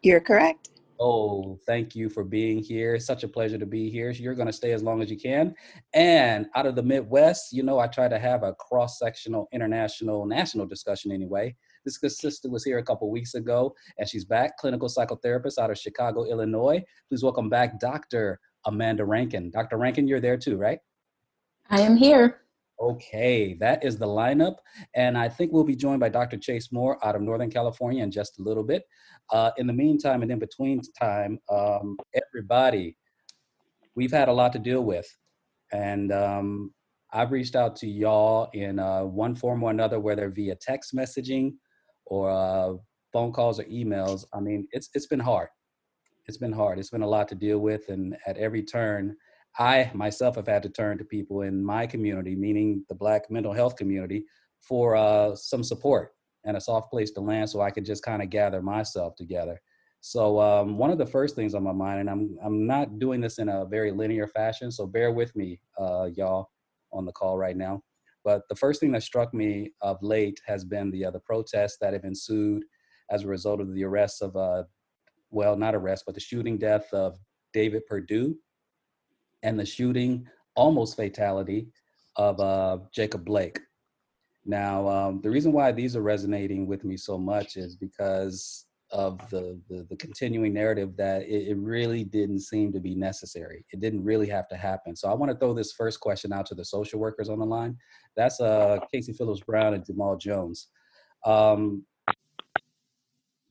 You're 0.03 0.21
correct. 0.21 0.71
Oh, 1.01 1.61
thank 1.65 1.95
you 1.95 2.09
for 2.09 2.25
being 2.25 2.59
here. 2.59 2.97
It's 2.97 3.07
such 3.07 3.23
a 3.23 3.29
pleasure 3.29 3.57
to 3.57 3.67
be 3.67 3.89
here. 3.89 4.11
You're 4.11 4.35
going 4.35 4.49
to 4.49 4.53
stay 4.53 4.73
as 4.73 4.83
long 4.83 5.01
as 5.01 5.13
you 5.13 5.17
can. 5.17 5.55
And 5.95 6.47
out 6.57 6.67
of 6.67 6.75
the 6.75 6.83
Midwest, 6.83 7.53
you 7.53 7.63
know, 7.63 7.79
I 7.79 7.87
try 7.87 8.09
to 8.09 8.19
have 8.19 8.43
a 8.43 8.55
cross 8.55 8.99
sectional, 8.99 9.49
international, 9.53 10.27
national 10.27 10.67
discussion 10.67 11.13
anyway. 11.13 11.55
This 11.85 11.99
good 11.99 12.11
sister 12.11 12.51
was 12.51 12.65
here 12.65 12.79
a 12.79 12.83
couple 12.83 13.09
weeks 13.13 13.35
ago, 13.35 13.77
and 13.97 14.09
she's 14.09 14.25
back, 14.25 14.57
clinical 14.59 14.89
psychotherapist 14.89 15.59
out 15.59 15.71
of 15.71 15.79
Chicago, 15.79 16.25
Illinois. 16.25 16.83
Please 17.09 17.23
welcome 17.23 17.49
back 17.49 17.79
Dr. 17.79 18.41
Amanda 18.67 19.05
Rankin. 19.05 19.51
Dr. 19.51 19.77
Rankin, 19.77 20.09
you're 20.09 20.21
there 20.21 20.37
too, 20.37 20.57
right? 20.57 20.79
I 21.71 21.81
am 21.81 21.97
here. 21.97 22.43
Okay, 22.81 23.55
that 23.55 23.85
is 23.85 23.99
the 23.99 24.07
lineup. 24.07 24.57
And 24.95 25.19
I 25.19 25.29
think 25.29 25.53
we'll 25.53 25.65
be 25.65 25.75
joined 25.75 26.01
by 26.01 26.09
Dr. 26.09 26.37
Chase 26.37 26.71
Moore 26.71 27.05
out 27.05 27.17
of 27.17 27.23
Northern 27.23 27.51
California 27.51 28.03
in 28.03 28.11
just 28.11 28.39
a 28.39 28.43
little 28.43 28.63
bit. 28.63 28.85
Uh, 29.31 29.51
in 29.57 29.67
the 29.67 29.73
meantime 29.73 30.23
and 30.23 30.31
in 30.31 30.39
between 30.39 30.81
time, 30.99 31.39
um, 31.51 31.97
everybody, 32.15 32.97
we've 33.97 34.13
had 34.13 34.29
a 34.29 34.33
lot 34.33 34.53
to 34.53 34.59
deal 34.61 34.83
with. 34.83 35.07
And 35.73 36.13
um, 36.13 36.73
I've 37.13 37.33
reached 37.33 37.57
out 37.57 37.75
to 37.77 37.87
y'all 37.89 38.49
in 38.53 38.79
uh, 38.79 39.03
one 39.03 39.35
form 39.35 39.63
or 39.63 39.71
another, 39.71 39.99
whether 39.99 40.31
via 40.31 40.55
text 40.55 40.95
messaging 40.95 41.55
or 42.07 42.31
uh, 42.31 42.75
phone 43.13 43.33
calls 43.33 43.59
or 43.59 43.65
emails. 43.65 44.25
I 44.33 44.41
mean, 44.41 44.69
it's 44.71 44.89
it's 44.95 45.07
been 45.07 45.21
hard. 45.21 45.49
It's 46.29 46.37
been 46.37 46.53
hard. 46.53 46.79
It's 46.79 46.91
been 46.91 47.03
a 47.03 47.09
lot 47.09 47.27
to 47.29 47.35
deal 47.35 47.59
with, 47.59 47.89
and 47.89 48.15
at 48.27 48.37
every 48.37 48.63
turn, 48.63 49.17
I 49.59 49.91
myself 49.95 50.37
have 50.37 50.47
had 50.47 50.63
to 50.63 50.69
turn 50.69 50.99
to 50.99 51.05
people 51.05 51.41
in 51.41 51.65
my 51.65 51.87
community, 51.87 52.37
meaning 52.37 52.85
the 52.91 52.95
Black 52.95 53.31
mental 53.31 53.55
health 53.55 53.77
community, 53.77 54.27
for 54.61 54.95
uh, 54.95 55.35
some 55.35 55.65
support 55.65 56.11
and 56.45 56.55
a 56.55 56.61
soft 56.61 56.91
place 56.91 57.13
to 57.13 57.23
land, 57.23 57.49
so 57.49 57.63
I 57.63 57.71
could 57.71 57.87
just 57.87 58.03
kind 58.03 58.21
of 58.21 58.29
gather 58.29 58.61
myself 58.61 59.17
together. 59.17 59.59
So 60.03 60.39
um, 60.39 60.77
one 60.77 60.91
of 60.91 60.99
the 60.99 61.07
first 61.07 61.35
things 61.35 61.55
on 61.55 61.63
my 61.63 61.73
mind, 61.73 62.01
and 62.01 62.11
I'm 62.11 62.37
I'm 62.45 62.67
not 62.67 62.99
doing 62.99 63.23
this 63.23 63.39
in 63.39 63.49
a 63.49 63.65
very 63.65 63.91
linear 63.91 64.29
fashion, 64.29 64.71
so 64.71 64.87
bear 64.87 65.11
with 65.11 65.35
me, 65.35 65.59
uh, 65.81 66.11
y'all, 66.15 66.51
on 66.93 67.07
the 67.07 67.13
call 67.13 67.39
right 67.39 67.57
now. 67.57 67.81
But 68.23 68.43
the 68.51 68.57
first 68.57 68.81
thing 68.81 68.93
that 68.93 69.03
struck 69.03 69.33
me 69.33 69.71
of 69.81 69.97
late 70.03 70.39
has 70.47 70.63
been 70.63 70.91
the 70.91 71.07
other 71.07 71.21
protests 71.25 71.79
that 71.81 71.95
have 71.95 72.05
ensued 72.05 72.65
as 73.11 73.25
a 73.25 73.29
result 73.29 73.63
of 73.63 73.73
the 73.73 73.85
arrests 73.85 74.21
of, 74.21 74.37
uh, 74.37 74.65
well, 75.31 75.57
not 75.57 75.75
arrest, 75.75 76.05
but 76.07 76.15
the 76.15 76.21
shooting 76.21 76.59
death 76.59 76.93
of 76.93 77.19
David 77.53 77.87
Perdue 77.87 78.37
and 79.43 79.59
the 79.59 79.67
shooting, 79.67 80.27
almost 80.55 80.97
fatality, 80.97 81.69
of 82.17 82.41
uh, 82.41 82.79
Jacob 82.93 83.25
Blake. 83.25 83.61
Now, 84.45 84.89
um, 84.89 85.21
the 85.23 85.31
reason 85.31 85.53
why 85.53 85.73
these 85.73 85.95
are 85.95 86.03
resonating 86.03 86.67
with 86.67 86.85
me 86.85 86.97
so 86.97 87.19
much 87.19 87.57
is 87.57 87.77
because 87.77 88.67
of 88.91 89.19
the, 89.31 89.61
the, 89.69 89.87
the 89.91 89.97
continuing 89.97 90.55
narrative 90.55 90.97
that 90.97 91.23
it, 91.23 91.49
it, 91.49 91.57
really 91.59 92.05
didn't 92.05 92.41
seem 92.41 92.73
to 92.73 92.81
be 92.81 92.95
necessary. 92.95 93.65
It 93.71 93.81
didn't 93.81 94.03
really 94.03 94.27
have 94.29 94.49
to 94.49 94.57
happen. 94.57 94.97
So 94.97 95.11
I 95.11 95.15
want 95.15 95.31
to 95.31 95.37
throw 95.37 95.53
this 95.53 95.73
first 95.73 96.01
question 96.01 96.33
out 96.33 96.47
to 96.47 96.55
the 96.55 96.65
social 96.65 96.99
workers 96.99 97.29
on 97.29 97.39
the 97.39 97.45
line. 97.45 97.77
That's 98.17 98.41
uh, 98.41 98.79
Kasey 98.93 99.15
Phillips 99.15 99.41
Brown 99.41 99.75
and 99.75 99.85
Jamal 99.85 100.17
Jones. 100.17 100.69
Um, 101.27 101.85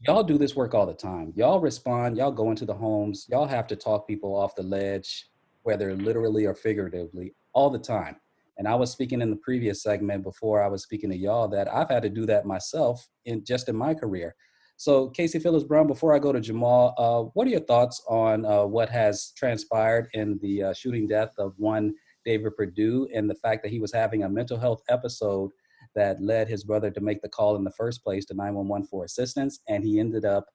y'all 0.02 0.24
do 0.24 0.38
this 0.38 0.56
work 0.56 0.74
all 0.74 0.86
the 0.86 0.94
time. 0.94 1.34
Y'all 1.36 1.60
respond, 1.60 2.18
y'all 2.18 2.32
go 2.32 2.52
into 2.52 2.66
the 2.66 2.74
homes, 2.74 3.26
y'all 3.30 3.48
have 3.48 3.68
to 3.68 3.76
talk 3.76 4.08
people 4.08 4.36
off 4.36 4.56
the 4.56 4.64
ledge, 4.64 5.28
whether 5.64 5.96
literally 5.96 6.46
or 6.46 6.54
figuratively, 6.54 7.34
all 7.54 7.70
the 7.70 7.80
time. 7.80 8.16
And 8.58 8.68
I 8.68 8.76
was 8.76 8.92
speaking 8.92 9.22
in 9.22 9.30
the 9.30 9.36
previous 9.38 9.84
segment 9.84 10.24
before 10.24 10.64
I 10.64 10.68
was 10.68 10.84
speaking 10.84 11.10
to 11.12 11.18
y'all 11.18 11.48
that 11.50 11.72
I've 11.74 11.90
had 11.90 12.04
to 12.04 12.10
do 12.10 12.26
that 12.26 12.46
myself 12.46 13.08
in 13.26 13.44
just 13.44 13.70
in 13.70 13.76
my 13.76 13.94
career. 13.94 14.36
So, 14.80 15.10
Kasey 15.10 15.42
Phillips 15.42 15.66
Brown, 15.66 15.88
before 15.88 16.14
I 16.14 16.20
go 16.20 16.32
to 16.32 16.40
Jamal, 16.40 16.94
uh, 16.98 17.30
what 17.34 17.48
are 17.48 17.52
your 17.52 17.62
thoughts 17.62 18.04
on 18.08 18.46
uh, 18.46 18.64
what 18.64 18.90
has 18.90 19.32
transpired 19.36 20.08
in 20.14 20.38
the 20.42 20.64
uh, 20.64 20.74
shooting 20.74 21.08
death 21.08 21.34
of 21.40 21.54
one 21.58 21.94
David 22.26 22.56
Perdue 22.56 23.08
and 23.14 23.28
the 23.28 23.36
fact 23.36 23.64
that 23.64 23.72
he 23.72 23.80
was 23.80 23.92
having 23.92 24.24
a 24.24 24.30
mental 24.30 24.60
health 24.60 24.82
episode 24.90 25.52
that 25.98 26.22
led 26.22 26.48
his 26.48 26.64
brother 26.64 26.90
to 26.92 27.02
make 27.02 27.22
the 27.22 27.28
call 27.28 27.58
in 27.58 27.66
the 27.66 27.72
first 27.72 28.04
place 28.04 28.24
to 28.26 28.34
911 28.34 28.88
for 28.88 29.04
assistance, 29.04 29.60
and 29.68 29.84
he 29.84 30.00
ended 30.00 30.24
up 30.24 30.46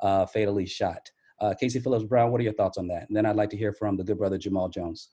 uh, 0.00 0.26
fatally 0.26 0.66
shot? 0.66 1.10
Uh, 1.40 1.52
Kasey 1.60 1.82
Phillips 1.82 2.04
Brown, 2.04 2.30
what 2.30 2.40
are 2.40 2.44
your 2.44 2.52
thoughts 2.52 2.78
on 2.78 2.86
that? 2.86 3.08
And 3.08 3.16
then 3.16 3.26
I'd 3.26 3.34
like 3.34 3.50
to 3.50 3.56
hear 3.56 3.72
from 3.72 3.96
the 3.96 4.04
good 4.04 4.18
brother 4.18 4.38
Jamal 4.38 4.68
Jones. 4.68 5.10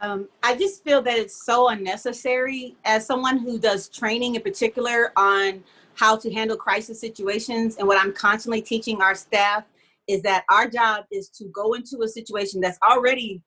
Um, 0.00 0.28
I 0.42 0.56
just 0.56 0.82
feel 0.84 1.02
that 1.02 1.18
it's 1.18 1.44
so 1.44 1.68
unnecessary. 1.68 2.76
As 2.86 3.04
someone 3.04 3.38
who 3.38 3.58
does 3.58 3.88
training 3.88 4.36
in 4.36 4.42
particular 4.42 5.12
on 5.16 5.62
how 5.98 6.16
to 6.16 6.32
handle 6.32 6.56
crisis 6.56 7.00
situations. 7.00 7.76
And 7.76 7.88
what 7.88 8.00
I'm 8.00 8.12
constantly 8.12 8.62
teaching 8.62 9.02
our 9.02 9.14
staff 9.14 9.64
is 10.06 10.22
that 10.22 10.44
our 10.48 10.68
job 10.68 11.04
is 11.10 11.28
to 11.30 11.46
go 11.46 11.74
into 11.74 12.02
a 12.02 12.08
situation 12.08 12.60
that's 12.60 12.78
already 12.88 13.42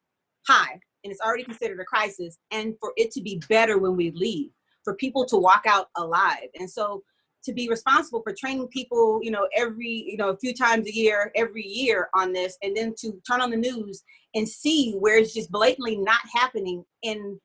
high 0.48 0.80
and 1.04 1.12
it's 1.12 1.22
already 1.22 1.44
considered 1.44 1.80
a 1.80 1.86
crisis 1.86 2.38
and 2.52 2.76
for 2.80 2.92
it 2.98 3.12
to 3.12 3.22
be 3.22 3.42
better 3.48 3.78
when 3.78 3.96
we 3.96 4.12
leave, 4.12 4.52
for 4.84 4.96
people 4.96 5.26
to 5.26 5.38
walk 5.38 5.64
out 5.68 5.88
alive. 5.96 6.48
And 6.60 6.70
so 6.70 7.04
to 7.44 7.54
be 7.54 7.68
responsible 7.70 8.22
for 8.22 8.34
training 8.34 8.68
people, 8.68 9.20
you 9.24 9.32
know, 9.32 9.48
every, 9.56 10.06
you 10.08 10.18
know, 10.18 10.30
a 10.30 10.38
few 10.38 10.54
times 10.54 10.88
a 10.88 10.94
year, 10.94 11.32
every 11.36 11.64
year 11.64 12.10
on 12.16 12.32
this, 12.34 12.58
and 12.62 12.76
then 12.76 12.94
to 13.00 13.20
turn 13.30 13.42
on 13.42 13.50
the 13.50 13.58
news 13.58 14.04
and 14.36 14.48
see 14.48 14.94
where 15.00 15.18
it's 15.18 15.34
just 15.34 15.52
blatantly 15.52 15.98
not 15.98 16.22
happening 16.34 16.84
in 17.02 17.40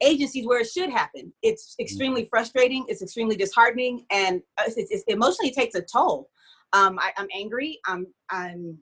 agencies 0.00 0.46
where 0.46 0.60
it 0.60 0.68
should 0.68 0.90
happen. 0.90 1.32
It's 1.42 1.74
extremely 1.80 2.22
mm-hmm. 2.22 2.28
frustrating. 2.30 2.84
It's 2.88 3.02
extremely 3.02 3.36
disheartening, 3.36 4.04
and 4.10 4.42
it's, 4.60 4.76
it's, 4.76 5.04
emotionally 5.08 5.52
takes 5.52 5.74
a 5.74 5.82
toll. 5.82 6.28
Um, 6.72 6.98
I, 6.98 7.12
am 7.16 7.28
angry. 7.34 7.78
I'm, 7.86 8.06
I'm, 8.30 8.78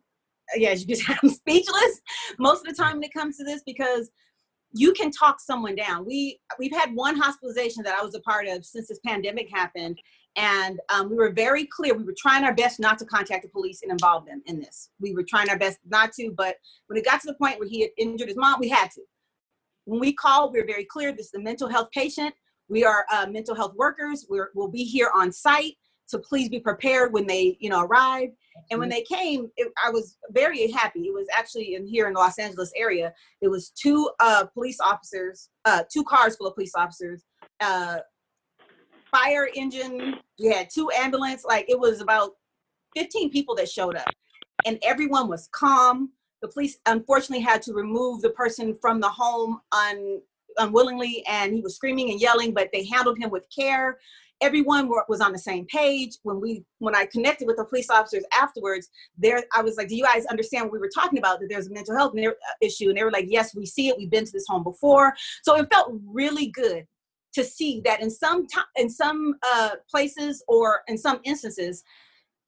yeah, 0.56 0.70
as 0.70 0.86
you 0.86 0.96
can 0.96 1.16
I'm 1.22 1.30
speechless 1.30 2.00
most 2.38 2.66
of 2.66 2.74
the 2.74 2.82
time 2.82 2.94
when 2.94 3.04
it 3.04 3.12
comes 3.12 3.36
to 3.38 3.44
this 3.44 3.62
because 3.66 4.10
you 4.76 4.92
can 4.92 5.10
talk 5.10 5.40
someone 5.40 5.74
down. 5.74 6.04
We 6.04 6.38
we've 6.58 6.72
had 6.72 6.94
one 6.94 7.16
hospitalization 7.16 7.82
that 7.84 7.98
I 7.98 8.04
was 8.04 8.14
a 8.14 8.20
part 8.20 8.46
of 8.46 8.64
since 8.64 8.88
this 8.88 9.00
pandemic 9.04 9.48
happened, 9.50 9.98
and 10.36 10.78
um, 10.90 11.08
we 11.08 11.16
were 11.16 11.30
very 11.30 11.64
clear. 11.66 11.94
We 11.94 12.04
were 12.04 12.14
trying 12.16 12.44
our 12.44 12.54
best 12.54 12.78
not 12.78 12.98
to 12.98 13.06
contact 13.06 13.42
the 13.42 13.48
police 13.48 13.82
and 13.82 13.90
involve 13.90 14.26
them 14.26 14.42
in 14.46 14.60
this. 14.60 14.90
We 15.00 15.14
were 15.14 15.22
trying 15.22 15.48
our 15.48 15.58
best 15.58 15.78
not 15.88 16.12
to, 16.14 16.32
but 16.36 16.56
when 16.88 16.98
it 16.98 17.04
got 17.04 17.20
to 17.22 17.26
the 17.26 17.34
point 17.34 17.58
where 17.58 17.68
he 17.68 17.80
had 17.80 17.90
injured 17.96 18.28
his 18.28 18.36
mom, 18.36 18.60
we 18.60 18.68
had 18.68 18.90
to. 18.92 19.02
When 19.86 20.00
we 20.00 20.12
called, 20.12 20.52
we 20.52 20.60
were 20.60 20.66
very 20.66 20.84
clear. 20.84 21.12
This 21.12 21.26
is 21.26 21.34
a 21.34 21.40
mental 21.40 21.68
health 21.68 21.90
patient. 21.92 22.34
We 22.68 22.84
are 22.84 23.06
uh, 23.12 23.26
mental 23.30 23.54
health 23.54 23.74
workers. 23.76 24.26
We're, 24.28 24.50
we'll 24.54 24.68
be 24.68 24.84
here 24.84 25.10
on 25.14 25.30
site. 25.32 25.76
So 26.06 26.18
please 26.18 26.48
be 26.48 26.60
prepared 26.60 27.12
when 27.12 27.26
they, 27.26 27.56
you 27.60 27.68
know, 27.68 27.82
arrive. 27.82 28.30
And 28.70 28.80
when 28.80 28.88
they 28.88 29.02
came, 29.02 29.50
it, 29.56 29.72
I 29.84 29.90
was 29.90 30.16
very 30.30 30.70
happy. 30.70 31.00
It 31.00 31.14
was 31.14 31.26
actually 31.36 31.74
in 31.74 31.86
here 31.86 32.06
in 32.06 32.14
the 32.14 32.20
Los 32.20 32.38
Angeles 32.38 32.72
area. 32.76 33.12
It 33.42 33.48
was 33.48 33.70
two 33.70 34.10
uh, 34.20 34.46
police 34.54 34.78
officers, 34.80 35.50
uh, 35.64 35.82
two 35.92 36.04
cars 36.04 36.36
full 36.36 36.46
of 36.46 36.54
police 36.54 36.74
officers, 36.74 37.24
uh, 37.60 37.98
fire 39.10 39.48
engine. 39.54 40.16
You 40.38 40.52
had 40.52 40.70
two 40.70 40.90
ambulance. 40.96 41.44
Like 41.44 41.68
it 41.68 41.78
was 41.78 42.00
about 42.00 42.32
15 42.96 43.30
people 43.30 43.54
that 43.56 43.68
showed 43.68 43.96
up, 43.96 44.08
and 44.64 44.78
everyone 44.82 45.28
was 45.28 45.48
calm 45.52 46.12
the 46.42 46.48
police 46.48 46.78
unfortunately 46.86 47.44
had 47.44 47.62
to 47.62 47.72
remove 47.72 48.22
the 48.22 48.30
person 48.30 48.74
from 48.80 49.00
the 49.00 49.08
home 49.08 49.60
un, 49.72 50.20
unwillingly 50.58 51.24
and 51.28 51.52
he 51.52 51.60
was 51.60 51.74
screaming 51.74 52.10
and 52.10 52.20
yelling 52.20 52.52
but 52.52 52.68
they 52.72 52.84
handled 52.84 53.18
him 53.18 53.30
with 53.30 53.46
care 53.54 53.98
everyone 54.40 54.88
was 55.08 55.20
on 55.20 55.32
the 55.32 55.38
same 55.38 55.66
page. 55.66 56.18
When 56.22 56.40
we 56.40 56.64
when 56.78 56.94
i 56.94 57.06
connected 57.06 57.46
with 57.46 57.56
the 57.56 57.64
police 57.64 57.90
officers 57.90 58.24
afterwards 58.32 58.88
there 59.16 59.42
i 59.54 59.62
was 59.62 59.76
like 59.76 59.88
do 59.88 59.96
you 59.96 60.04
guys 60.04 60.26
understand 60.26 60.64
what 60.64 60.72
we 60.72 60.78
were 60.78 60.90
talking 60.94 61.18
about 61.18 61.40
that 61.40 61.48
there's 61.48 61.68
a 61.68 61.72
mental 61.72 61.96
health 61.96 62.14
uh, 62.18 62.30
issue? 62.60 62.88
And 62.88 62.96
they 62.96 63.04
were 63.04 63.10
like 63.10 63.26
yes 63.28 63.54
we 63.54 63.66
see 63.66 63.88
it. 63.88 63.96
We've 63.96 64.10
been 64.10 64.24
to 64.24 64.32
this 64.32 64.46
home 64.48 64.62
before. 64.62 65.14
So 65.42 65.56
it 65.56 65.68
felt 65.72 65.92
really 66.06 66.48
good 66.48 66.86
to 67.34 67.44
see 67.44 67.82
that 67.84 68.00
in 68.00 68.10
some 68.10 68.46
time 68.46 68.64
in 68.76 68.88
some 68.90 69.34
uh, 69.46 69.70
places 69.90 70.42
or 70.48 70.80
in 70.88 70.96
some 70.96 71.20
instances 71.24 71.84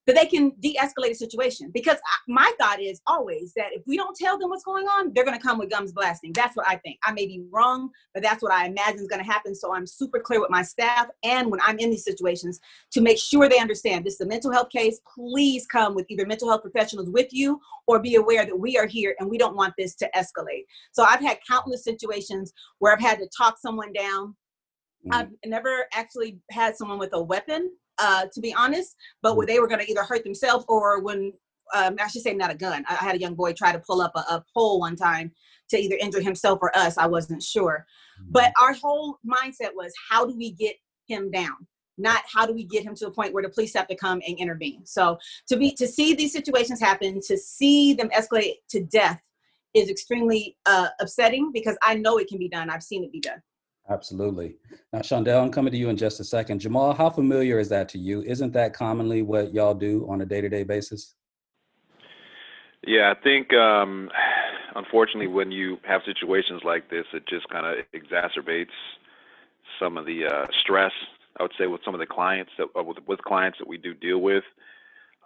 that 0.09 0.17
they 0.17 0.25
can 0.25 0.51
de-escalate 0.61 1.11
a 1.11 1.15
situation. 1.15 1.71
Because 1.73 1.99
my 2.27 2.51
thought 2.59 2.81
is 2.81 3.01
always 3.07 3.53
that 3.57 3.69
if 3.73 3.83
we 3.87 3.97
don't 3.97 4.17
tell 4.17 4.39
them 4.39 4.49
what's 4.49 4.65
going 4.65 4.87
on 4.87 5.13
they're 5.13 5.25
going 5.25 5.37
to 5.37 5.43
come 5.43 5.59
with 5.59 5.71
guns 5.71 5.93
blasting. 5.93 6.33
That's 6.33 6.57
what 6.57 6.67
i 6.67 6.77
think. 6.77 6.99
I 7.05 7.13
may 7.13 7.27
be 7.27 7.45
wrong 7.51 7.91
but 8.15 8.23
that's 8.23 8.43
what 8.43 8.53
i 8.53 8.67
imagine 8.67 9.01
is 9.01 9.07
going 9.07 9.23
to 9.23 9.31
happen. 9.31 9.55
So 9.55 9.75
i'm 9.75 9.87
super 9.87 10.19
clear 10.19 10.41
with 10.41 10.51
my 10.51 10.63
staff 10.63 11.09
and 11.23 11.51
when 11.51 11.61
i'm 11.61 11.79
in 11.79 11.91
these 11.91 12.05
situations 12.05 12.59
to 12.93 13.01
make 13.01 13.19
sure 13.19 13.49
they 13.49 13.59
understand 13.59 14.05
this 14.05 14.15
is 14.15 14.21
a 14.21 14.27
mental 14.27 14.51
health 14.51 14.71
case. 14.71 15.01
Please 15.15 15.67
come 15.67 15.95
with 15.95 16.07
either 16.09 16.27
mental 16.27 16.49
health 16.49 16.63
professionals 16.63 17.11
with 17.11 17.29
you 17.33 17.61
or 17.87 18.01
be 18.01 18.15
aware 18.15 18.47
that 18.47 18.59
we 18.59 18.79
are 18.79 18.87
here 18.87 19.15
and 19.19 19.29
we 19.29 19.39
don't 19.39 19.57
want 19.57 19.75
this 19.77 19.95
to 19.97 20.11
escalate. 20.17 20.65
So 20.93 21.05
i've 21.05 21.21
had 21.21 21.39
countless 21.49 21.85
situations 21.85 22.53
where 22.79 22.93
i've 22.93 23.01
had 23.01 23.19
to 23.19 23.29
talk 23.37 23.59
someone 23.59 23.93
down. 23.93 24.35
Mm-hmm. 25.07 25.13
I've 25.13 25.31
never 25.45 25.87
actually 25.93 26.39
had 26.51 26.77
someone 26.77 26.99
with 26.99 27.11
a 27.13 27.23
weapon 27.23 27.71
uh, 27.99 28.27
to 28.33 28.41
be 28.41 28.55
honest, 28.55 28.97
but 29.23 29.37
where 29.37 29.47
mm. 29.47 29.51
they 29.51 29.61
were 29.61 29.69
going 29.69 29.81
to 29.81 29.91
either 29.91 30.03
hurt 30.03 30.25
themselves 30.25 30.65
or 30.69 31.01
when, 31.03 31.33
um, 31.75 31.97
I 32.01 32.09
should 32.09 32.23
say, 32.23 32.35
not 32.35 32.51
a 32.51 32.55
gun. 32.55 32.85
I 32.89 32.95
had 32.95 33.17
a 33.17 33.21
young 33.21 33.35
boy 33.35 33.53
try 33.53 33.73
to 33.73 33.79
pull 33.79 34.01
up 34.01 34.13
a, 34.15 34.21
a 34.21 34.45
pole 34.55 34.81
one 34.81 34.97
time 34.97 35.33
to 35.71 35.79
either 35.79 35.97
injure 35.97 36.21
himself 36.21 36.59
or 36.63 36.77
us. 36.77 36.97
I 36.99 37.07
wasn't 37.07 37.43
sure. 37.43 37.87
But 38.31 38.51
mm. 38.51 38.63
our 38.63 38.73
whole 38.75 39.19
mindset 39.27 39.75
was 39.75 39.93
how 40.11 40.27
do 40.27 40.37
we 40.37 40.53
get 40.53 40.77
him 41.07 41.31
down? 41.31 41.67
Not 41.99 42.23
how 42.33 42.47
do 42.47 42.55
we 42.55 42.65
get 42.65 42.85
him 42.85 42.95
to 42.97 43.09
a 43.09 43.11
point 43.11 43.35
where 43.35 43.43
the 43.43 43.49
police 43.49 43.75
have 43.75 43.89
to 43.89 43.97
come 43.97 44.23
and 44.27 44.39
intervene. 44.39 44.87
So 44.87 45.19
to 45.49 45.57
be 45.57 45.73
to 45.73 45.89
see 45.89 46.15
these 46.15 46.33
situations 46.33 46.81
happen, 46.81 47.21
to 47.27 47.37
see 47.37 47.93
them 47.93 48.09
escalate 48.11 48.55
to 48.71 48.85
death 48.85 49.21
is 49.75 49.91
extremely 49.91 50.57
uh, 50.67 50.89
upsetting 51.01 51.51
because 51.53 51.77
I 51.83 51.95
know 51.95 52.19
it 52.19 52.29
can 52.29 52.39
be 52.39 52.49
done. 52.49 52.71
I've 52.71 52.83
seen 52.83 53.05
it 53.05 53.13
be 53.13 53.21
done. 53.21 53.43
Absolutely. 53.91 54.57
Now, 54.93 55.01
Shondel, 55.01 55.43
I'm 55.43 55.51
coming 55.51 55.72
to 55.72 55.78
you 55.78 55.89
in 55.89 55.97
just 55.97 56.20
a 56.20 56.24
second. 56.24 56.59
Jamal, 56.59 56.93
how 56.93 57.09
familiar 57.09 57.59
is 57.59 57.70
that 57.70 57.89
to 57.91 57.99
you? 57.99 58.22
Isn't 58.22 58.53
that 58.53 58.74
commonly 58.74 59.22
what 59.22 59.55
y'all 59.55 59.74
do 59.74 60.07
on 60.11 60.20
a 60.20 60.26
day 60.26 60.41
to 60.41 60.49
day 60.49 60.62
basis? 60.62 61.14
Yeah, 62.86 63.12
I 63.16 63.22
think 63.22 63.53
um, 63.55 64.11
unfortunately, 64.74 65.26
when 65.26 65.51
you 65.51 65.78
have 65.86 66.03
situations 66.05 66.62
like 66.64 66.91
this, 66.91 67.07
it 67.12 67.26
just 67.28 67.49
kind 67.49 67.66
of 67.66 67.84
exacerbates 67.95 68.66
some 69.80 69.97
of 69.97 70.07
the 70.07 70.26
uh, 70.26 70.47
stress. 70.62 70.93
I 71.39 71.43
would 71.43 71.53
say 71.59 71.66
with 71.66 71.80
some 71.84 71.95
of 71.95 72.01
the 72.01 72.07
clients 72.07 72.53
that 72.59 72.66
uh, 72.78 72.82
with, 72.82 72.99
with 73.07 73.20
clients 73.22 73.59
that 73.59 73.68
we 73.68 73.78
do 73.78 73.95
deal 73.95 74.18
with, 74.18 74.45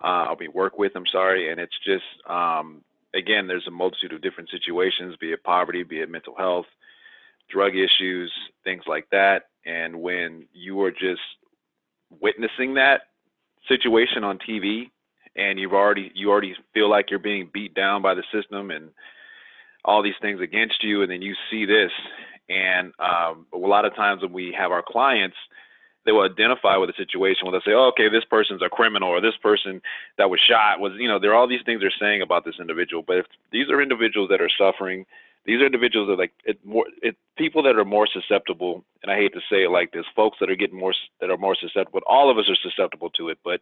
uh, 0.03 0.35
be 0.37 0.49
work 0.49 0.79
with. 0.79 0.93
I'm 0.95 1.07
sorry, 1.11 1.51
and 1.51 1.61
it's 1.61 1.79
just 1.85 2.05
um, 2.29 2.83
again, 3.15 3.47
there's 3.47 3.67
a 3.67 3.73
multitude 3.73 4.13
of 4.13 4.23
different 4.23 4.51
situations, 4.51 5.17
be 5.21 5.33
it 5.33 5.43
poverty, 5.43 5.83
be 5.83 6.01
it 6.01 6.11
mental 6.11 6.35
health, 6.37 6.67
drug 7.51 7.73
issues, 7.77 8.33
things 8.65 8.83
like 8.87 9.07
that. 9.11 9.45
And 9.65 10.01
when 10.01 10.47
you 10.53 10.81
are 10.83 10.91
just 10.91 11.21
witnessing 12.21 12.75
that 12.75 13.03
situation 13.69 14.25
on 14.25 14.39
TV 14.39 14.91
and 15.37 15.59
you've 15.59 15.73
already 15.73 16.11
you 16.15 16.31
already 16.31 16.55
feel 16.75 16.91
like 16.91 17.11
you're 17.11 17.19
being 17.19 17.49
beat 17.53 17.75
down 17.75 18.03
by 18.03 18.15
the 18.15 18.25
system 18.33 18.71
and 18.71 18.91
all 19.85 20.03
these 20.03 20.15
things 20.21 20.41
against 20.41 20.83
you 20.83 21.03
and 21.03 21.11
then 21.11 21.23
you 21.23 21.35
see 21.51 21.65
this 21.65 21.91
and 22.49 22.93
um, 22.99 23.47
a 23.55 23.57
lot 23.57 23.85
of 23.85 23.95
times 23.95 24.23
when 24.23 24.33
we 24.33 24.55
have 24.57 24.73
our 24.73 24.83
clients 24.87 25.37
they 26.05 26.11
will 26.11 26.29
identify 26.29 26.77
with 26.77 26.91
a 26.91 26.97
situation 26.97 27.45
where 27.45 27.53
they'll 27.53 27.73
say 27.73 27.75
oh, 27.75 27.89
okay 27.89 28.09
this 28.09 28.25
person's 28.29 28.63
a 28.63 28.69
criminal 28.69 29.09
or 29.09 29.21
this 29.21 29.37
person 29.43 29.81
that 30.19 30.29
was 30.29 30.41
shot 30.41 30.81
was 30.81 30.93
you 30.99 31.09
know 31.09 31.19
there 31.19 31.31
are 31.31 31.37
all 31.37 31.49
these 31.49 31.65
things 31.65 31.81
they're 31.81 31.93
saying 32.01 32.23
about 32.23 32.45
this 32.45 32.57
individual 32.61 33.03
but 33.07 33.19
if 33.19 33.27
these 33.53 33.69
are 33.71 33.81
individuals 33.81 34.29
that 34.29 34.41
are 34.41 34.51
suffering 34.59 35.07
these 35.45 35.61
are 35.61 35.67
individuals 35.67 36.09
that 36.09 36.19
like 36.19 36.33
it 36.45 36.59
more 36.65 36.87
it 37.03 37.17
people 37.37 37.63
that 37.63 37.77
are 37.77 37.85
more 37.85 38.07
susceptible 38.07 38.85
and 39.03 39.11
i 39.11 39.17
hate 39.17 39.33
to 39.33 39.41
say 39.51 39.65
it 39.65 39.71
like 39.71 39.93
this 39.93 40.05
folks 40.15 40.39
that 40.41 40.51
are 40.51 40.57
getting 40.57 40.79
more 40.79 40.95
that 41.21 41.31
are 41.31 41.37
more 41.37 41.57
susceptible 41.61 42.01
all 42.07 42.31
of 42.31 42.39
us 42.39 42.49
are 42.49 42.57
susceptible 42.57 43.11
to 43.11 43.29
it 43.29 43.39
but 43.45 43.61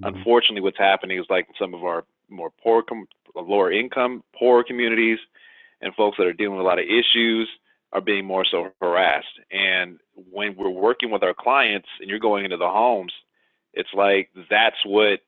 Mm-hmm. 0.00 0.14
unfortunately 0.14 0.60
what's 0.60 0.78
happening 0.78 1.18
is 1.18 1.24
like 1.30 1.46
some 1.58 1.72
of 1.72 1.82
our 1.84 2.04
more 2.28 2.50
poor 2.62 2.82
com- 2.82 3.08
lower 3.34 3.72
income 3.72 4.22
poor 4.38 4.62
communities 4.62 5.18
and 5.80 5.94
folks 5.94 6.18
that 6.18 6.26
are 6.26 6.32
dealing 6.34 6.56
with 6.56 6.64
a 6.64 6.68
lot 6.68 6.78
of 6.78 6.84
issues 6.84 7.48
are 7.92 8.00
being 8.00 8.24
more 8.24 8.44
so 8.44 8.70
harassed 8.80 9.40
and 9.50 9.98
when 10.30 10.54
we're 10.56 10.68
working 10.68 11.10
with 11.10 11.22
our 11.22 11.32
clients 11.32 11.88
and 12.00 12.10
you're 12.10 12.18
going 12.18 12.44
into 12.44 12.56
the 12.58 12.68
homes 12.68 13.12
it's 13.72 13.88
like 13.94 14.28
that's 14.50 14.76
what 14.84 15.20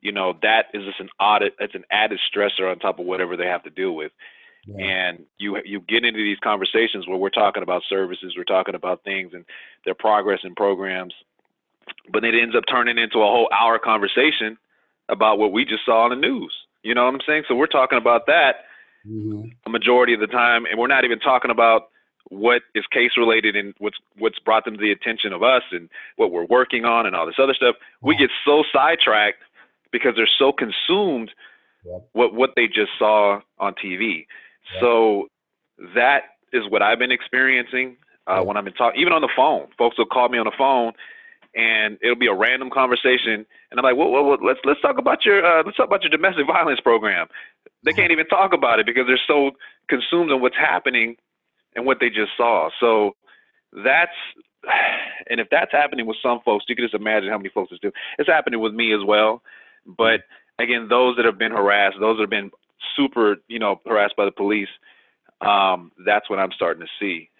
you 0.00 0.12
know 0.12 0.34
that 0.42 0.66
is 0.74 0.84
just 0.84 1.00
an 1.00 1.08
audit 1.18 1.54
it's 1.58 1.74
an 1.74 1.84
added 1.90 2.20
stressor 2.32 2.70
on 2.70 2.78
top 2.78 3.00
of 3.00 3.06
whatever 3.06 3.36
they 3.36 3.46
have 3.46 3.64
to 3.64 3.70
deal 3.70 3.96
with 3.96 4.12
and 4.76 5.24
you 5.38 5.56
you 5.64 5.80
get 5.88 6.04
into 6.04 6.18
these 6.22 6.38
conversations 6.42 7.06
where 7.06 7.16
we're 7.16 7.30
talking 7.30 7.62
about 7.62 7.82
services 7.88 8.34
we're 8.36 8.44
talking 8.44 8.74
about 8.74 9.02
things 9.04 9.32
and 9.32 9.44
their 9.84 9.94
progress 9.94 10.40
and 10.42 10.56
programs 10.56 11.14
but 12.12 12.24
it 12.24 12.34
ends 12.40 12.54
up 12.56 12.64
turning 12.70 12.98
into 12.98 13.18
a 13.18 13.26
whole 13.26 13.48
hour 13.52 13.78
conversation 13.78 14.58
about 15.08 15.38
what 15.38 15.52
we 15.52 15.64
just 15.64 15.84
saw 15.86 16.04
on 16.04 16.10
the 16.10 16.16
news. 16.16 16.52
You 16.82 16.94
know 16.94 17.04
what 17.06 17.14
i'm 17.14 17.20
saying? 17.26 17.44
So 17.48 17.54
we're 17.54 17.66
talking 17.66 17.98
about 17.98 18.26
that 18.26 18.64
Mm-hmm. 19.06 19.50
a 19.64 19.70
majority 19.70 20.12
of 20.12 20.18
the 20.18 20.26
time 20.26 20.66
and 20.66 20.78
we're 20.78 20.88
not 20.88 21.04
even 21.04 21.20
talking 21.20 21.52
about 21.52 21.88
what 22.30 22.62
is 22.74 22.84
case 22.90 23.12
related 23.16 23.54
and 23.54 23.72
what's 23.78 23.96
what's 24.18 24.38
brought 24.40 24.64
them 24.64 24.74
to 24.74 24.80
the 24.80 24.90
attention 24.90 25.32
of 25.32 25.42
us 25.42 25.62
and 25.70 25.88
what 26.16 26.32
we're 26.32 26.44
working 26.46 26.84
on 26.84 27.06
and 27.06 27.14
all 27.14 27.24
this 27.24 27.36
other 27.40 27.54
stuff. 27.54 27.76
We 28.02 28.16
get 28.16 28.28
so 28.44 28.64
sidetracked 28.72 29.38
because 29.92 30.14
they're 30.16 30.28
so 30.38 30.52
consumed 30.52 31.30
what 32.12 32.34
what 32.34 32.50
they 32.56 32.66
just 32.66 32.90
saw 32.98 33.40
on 33.60 33.74
TV 33.74 34.26
so 34.80 35.28
that 35.94 36.20
is 36.52 36.62
what 36.68 36.82
I've 36.82 36.98
been 36.98 37.12
experiencing 37.12 37.96
uh, 38.26 38.42
when 38.42 38.56
I've 38.56 38.64
been 38.64 38.74
talking 38.74 39.00
even 39.00 39.12
on 39.12 39.22
the 39.22 39.30
phone 39.34 39.68
folks 39.76 39.98
will 39.98 40.06
call 40.06 40.28
me 40.28 40.38
on 40.38 40.44
the 40.44 40.56
phone 40.56 40.92
and 41.54 41.98
it'll 42.02 42.16
be 42.16 42.26
a 42.26 42.34
random 42.34 42.70
conversation 42.70 43.46
and 43.70 43.78
I'm 43.78 43.82
like 43.82 43.96
well, 43.96 44.10
well, 44.10 44.24
well 44.24 44.38
let's 44.44 44.60
let's 44.64 44.80
talk 44.80 44.98
about 44.98 45.24
your 45.24 45.44
uh, 45.44 45.62
let's 45.64 45.76
talk 45.76 45.86
about 45.86 46.02
your 46.02 46.10
domestic 46.10 46.46
violence 46.52 46.80
program 46.80 47.26
they 47.84 47.92
can't 47.92 48.12
even 48.12 48.26
talk 48.26 48.52
about 48.52 48.80
it 48.80 48.86
because 48.86 49.04
they're 49.06 49.20
so 49.26 49.52
consumed 49.88 50.30
in 50.30 50.40
what's 50.40 50.56
happening 50.56 51.16
and 51.74 51.86
what 51.86 51.98
they 52.00 52.08
just 52.08 52.32
saw. 52.36 52.70
So 52.80 53.12
that's 53.72 54.12
and 55.30 55.40
if 55.40 55.48
that's 55.50 55.72
happening 55.72 56.06
with 56.06 56.16
some 56.22 56.40
folks, 56.44 56.64
you 56.68 56.76
can 56.76 56.84
just 56.84 56.94
imagine 56.94 57.30
how 57.30 57.38
many 57.38 57.50
folks 57.50 57.72
it's 57.72 57.80
doing. 57.80 57.94
It's 58.18 58.28
happening 58.28 58.60
with 58.60 58.74
me 58.74 58.92
as 58.92 59.00
well. 59.06 59.42
But 59.86 60.22
again, 60.58 60.88
those 60.88 61.16
that 61.16 61.24
have 61.24 61.38
been 61.38 61.52
harassed, 61.52 61.96
those 62.00 62.16
that 62.16 62.22
have 62.22 62.30
been 62.30 62.50
super, 62.96 63.36
you 63.48 63.58
know, 63.58 63.80
harassed 63.86 64.16
by 64.16 64.24
the 64.24 64.30
police, 64.30 64.68
um, 65.40 65.92
that's 66.04 66.28
what 66.28 66.38
I'm 66.38 66.52
starting 66.52 66.82
to 66.82 66.88
see. 66.98 67.30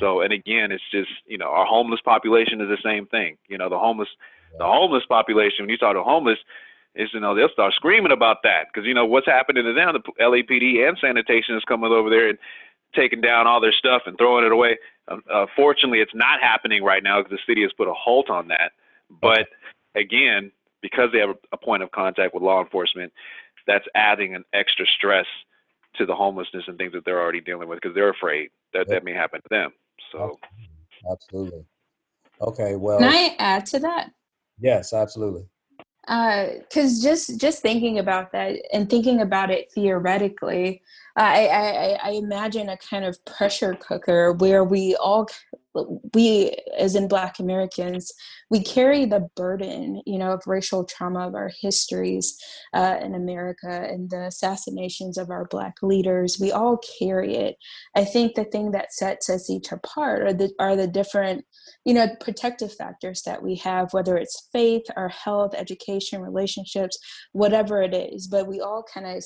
So 0.00 0.20
and 0.20 0.32
again, 0.32 0.72
it's 0.72 0.82
just 0.90 1.10
you 1.26 1.38
know 1.38 1.48
our 1.48 1.66
homeless 1.66 2.00
population 2.04 2.60
is 2.60 2.68
the 2.68 2.78
same 2.82 3.06
thing. 3.06 3.36
You 3.48 3.58
know 3.58 3.68
the 3.68 3.78
homeless, 3.78 4.08
the 4.58 4.64
homeless 4.64 5.04
population. 5.08 5.64
When 5.64 5.68
you 5.68 5.76
talk 5.76 5.94
to 5.94 6.02
homeless, 6.02 6.38
is 6.94 7.10
you 7.12 7.20
know 7.20 7.34
they'll 7.34 7.50
start 7.50 7.74
screaming 7.74 8.12
about 8.12 8.38
that 8.42 8.66
because 8.72 8.86
you 8.86 8.94
know 8.94 9.04
what's 9.04 9.26
happening 9.26 9.64
to 9.64 9.72
them. 9.72 9.94
The 9.94 10.22
LAPD 10.22 10.88
and 10.88 10.96
sanitation 11.00 11.56
is 11.56 11.64
coming 11.64 11.92
over 11.92 12.10
there 12.10 12.28
and 12.28 12.38
taking 12.94 13.20
down 13.20 13.46
all 13.46 13.60
their 13.60 13.72
stuff 13.72 14.02
and 14.06 14.16
throwing 14.16 14.44
it 14.44 14.52
away. 14.52 14.78
Um, 15.08 15.22
uh, 15.32 15.46
fortunately, 15.54 16.00
it's 16.00 16.14
not 16.14 16.40
happening 16.40 16.82
right 16.82 17.02
now 17.02 17.20
because 17.20 17.38
the 17.38 17.52
city 17.52 17.62
has 17.62 17.72
put 17.76 17.88
a 17.88 17.92
halt 17.92 18.30
on 18.30 18.48
that. 18.48 18.72
But 19.20 19.48
again, 19.94 20.50
because 20.80 21.10
they 21.12 21.18
have 21.18 21.30
a, 21.30 21.36
a 21.52 21.56
point 21.56 21.82
of 21.82 21.90
contact 21.92 22.32
with 22.32 22.42
law 22.42 22.62
enforcement, 22.62 23.12
that's 23.66 23.86
adding 23.94 24.34
an 24.34 24.44
extra 24.52 24.86
stress 24.96 25.26
to 25.96 26.06
the 26.06 26.14
homelessness 26.14 26.64
and 26.66 26.76
things 26.78 26.92
that 26.92 27.04
they're 27.04 27.20
already 27.20 27.40
dealing 27.40 27.68
with 27.68 27.80
because 27.80 27.94
they're 27.94 28.10
afraid 28.10 28.50
that 28.72 28.88
that 28.88 29.04
may 29.04 29.12
happen 29.12 29.40
to 29.40 29.48
them. 29.50 29.70
So 30.12 30.38
Absolutely. 31.10 31.64
Okay. 32.40 32.76
Well. 32.76 32.98
Can 32.98 33.08
I 33.08 33.34
add 33.38 33.66
to 33.66 33.78
that? 33.80 34.10
Yes, 34.58 34.92
absolutely. 34.92 35.46
Uh, 36.08 36.46
because 36.60 37.02
just 37.02 37.40
just 37.40 37.62
thinking 37.62 37.98
about 37.98 38.30
that 38.30 38.56
and 38.72 38.88
thinking 38.88 39.22
about 39.22 39.50
it 39.50 39.72
theoretically 39.74 40.80
I, 41.16 41.48
I 41.48 41.98
i 42.04 42.10
imagine 42.10 42.68
a 42.68 42.76
kind 42.76 43.04
of 43.04 43.22
pressure 43.24 43.74
cooker 43.80 44.32
where 44.34 44.62
we 44.62 44.94
all 44.94 45.26
we 46.14 46.56
as 46.78 46.94
in 46.94 47.08
black 47.08 47.38
americans 47.38 48.12
we 48.50 48.62
carry 48.62 49.04
the 49.04 49.28
burden 49.36 50.00
you 50.06 50.18
know 50.18 50.32
of 50.32 50.42
racial 50.46 50.84
trauma 50.84 51.26
of 51.26 51.34
our 51.34 51.50
histories 51.60 52.36
uh, 52.74 52.96
in 53.02 53.14
america 53.14 53.86
and 53.88 54.10
the 54.10 54.26
assassinations 54.26 55.18
of 55.18 55.30
our 55.30 55.46
black 55.46 55.74
leaders. 55.82 56.38
We 56.40 56.52
all 56.52 56.78
carry 56.98 57.34
it. 57.34 57.56
I 57.94 58.04
think 58.04 58.34
the 58.34 58.44
thing 58.44 58.72
that 58.72 58.92
sets 58.92 59.30
us 59.30 59.50
each 59.50 59.72
apart 59.72 60.22
are 60.22 60.32
the 60.32 60.52
are 60.58 60.76
the 60.76 60.86
different 60.86 61.44
you 61.84 61.94
know 61.94 62.08
protective 62.20 62.72
factors 62.74 63.22
that 63.22 63.42
we 63.42 63.56
have 63.56 63.92
whether 63.92 64.16
it's 64.16 64.48
faith 64.52 64.84
our 64.96 65.08
health 65.08 65.54
education 65.54 66.20
relationships 66.20 66.98
whatever 67.32 67.82
it 67.82 67.94
is. 67.94 68.26
But 68.26 68.46
we 68.46 68.60
all 68.60 68.84
kind 68.92 69.06
of 69.06 69.24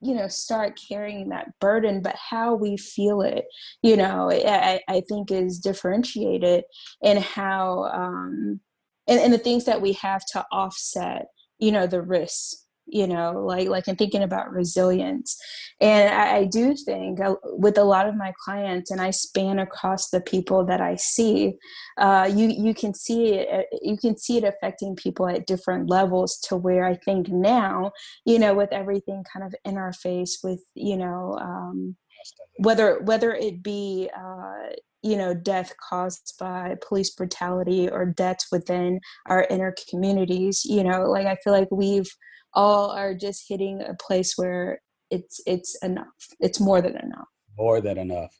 you 0.00 0.14
know 0.14 0.28
start 0.28 0.78
carrying 0.88 1.30
that 1.30 1.48
burden 1.60 2.02
but 2.02 2.14
how 2.16 2.54
we 2.54 2.76
feel 2.76 3.22
it 3.22 3.44
you 3.82 3.96
know 3.96 4.30
i, 4.30 4.80
I 4.88 5.02
think 5.08 5.30
is 5.30 5.58
differentiated 5.58 6.64
in 7.02 7.16
how 7.18 7.84
um 7.84 8.60
and, 9.08 9.20
and 9.20 9.32
the 9.32 9.38
things 9.38 9.64
that 9.64 9.80
we 9.80 9.92
have 9.94 10.22
to 10.32 10.44
offset 10.52 11.26
you 11.58 11.72
know 11.72 11.86
the 11.86 12.02
risks 12.02 12.65
you 12.86 13.06
know 13.06 13.44
like 13.44 13.68
like 13.68 13.88
in 13.88 13.96
thinking 13.96 14.22
about 14.22 14.52
resilience. 14.52 15.36
And 15.80 16.08
I, 16.08 16.36
I 16.38 16.44
do 16.44 16.74
think 16.74 17.20
uh, 17.20 17.34
with 17.42 17.76
a 17.76 17.84
lot 17.84 18.08
of 18.08 18.16
my 18.16 18.32
clients 18.42 18.90
and 18.90 19.00
i 19.00 19.10
span 19.10 19.58
across 19.58 20.10
the 20.10 20.20
people 20.20 20.64
that 20.64 20.80
i 20.80 20.96
see 20.96 21.54
uh, 21.98 22.30
you 22.32 22.48
you 22.48 22.74
can 22.74 22.94
see 22.94 23.34
it 23.34 23.48
uh, 23.52 23.76
you 23.82 23.96
can 23.96 24.16
see 24.16 24.38
it 24.38 24.44
affecting 24.44 24.96
people 24.96 25.28
at 25.28 25.46
different 25.46 25.90
levels 25.90 26.38
to 26.38 26.56
where 26.56 26.84
i 26.84 26.94
think 26.94 27.28
now 27.28 27.90
you 28.24 28.38
know 28.38 28.54
with 28.54 28.72
everything 28.72 29.24
kind 29.32 29.44
of 29.44 29.54
in 29.64 29.76
our 29.76 29.92
face 29.92 30.38
with 30.42 30.62
you 30.74 30.96
know 30.96 31.36
um, 31.40 31.96
whether 32.58 33.00
whether 33.00 33.34
it 33.34 33.62
be 33.62 34.08
uh, 34.16 34.74
you 35.02 35.16
know 35.16 35.34
death 35.34 35.72
caused 35.88 36.34
by 36.38 36.74
police 36.86 37.10
brutality 37.10 37.88
or 37.88 38.06
deaths 38.06 38.46
within 38.50 39.00
our 39.26 39.46
inner 39.50 39.74
communities 39.90 40.64
you 40.64 40.82
know 40.82 41.02
like 41.10 41.26
i 41.26 41.36
feel 41.44 41.52
like 41.52 41.68
we've 41.70 42.10
all 42.56 42.90
are 42.90 43.14
just 43.14 43.44
hitting 43.48 43.82
a 43.82 43.94
place 43.94 44.32
where 44.36 44.80
it's 45.10 45.40
it's 45.46 45.76
enough 45.84 46.06
it's 46.40 46.58
more 46.58 46.80
than 46.80 46.96
enough 46.96 47.28
More 47.56 47.80
than 47.80 47.98
enough. 47.98 48.34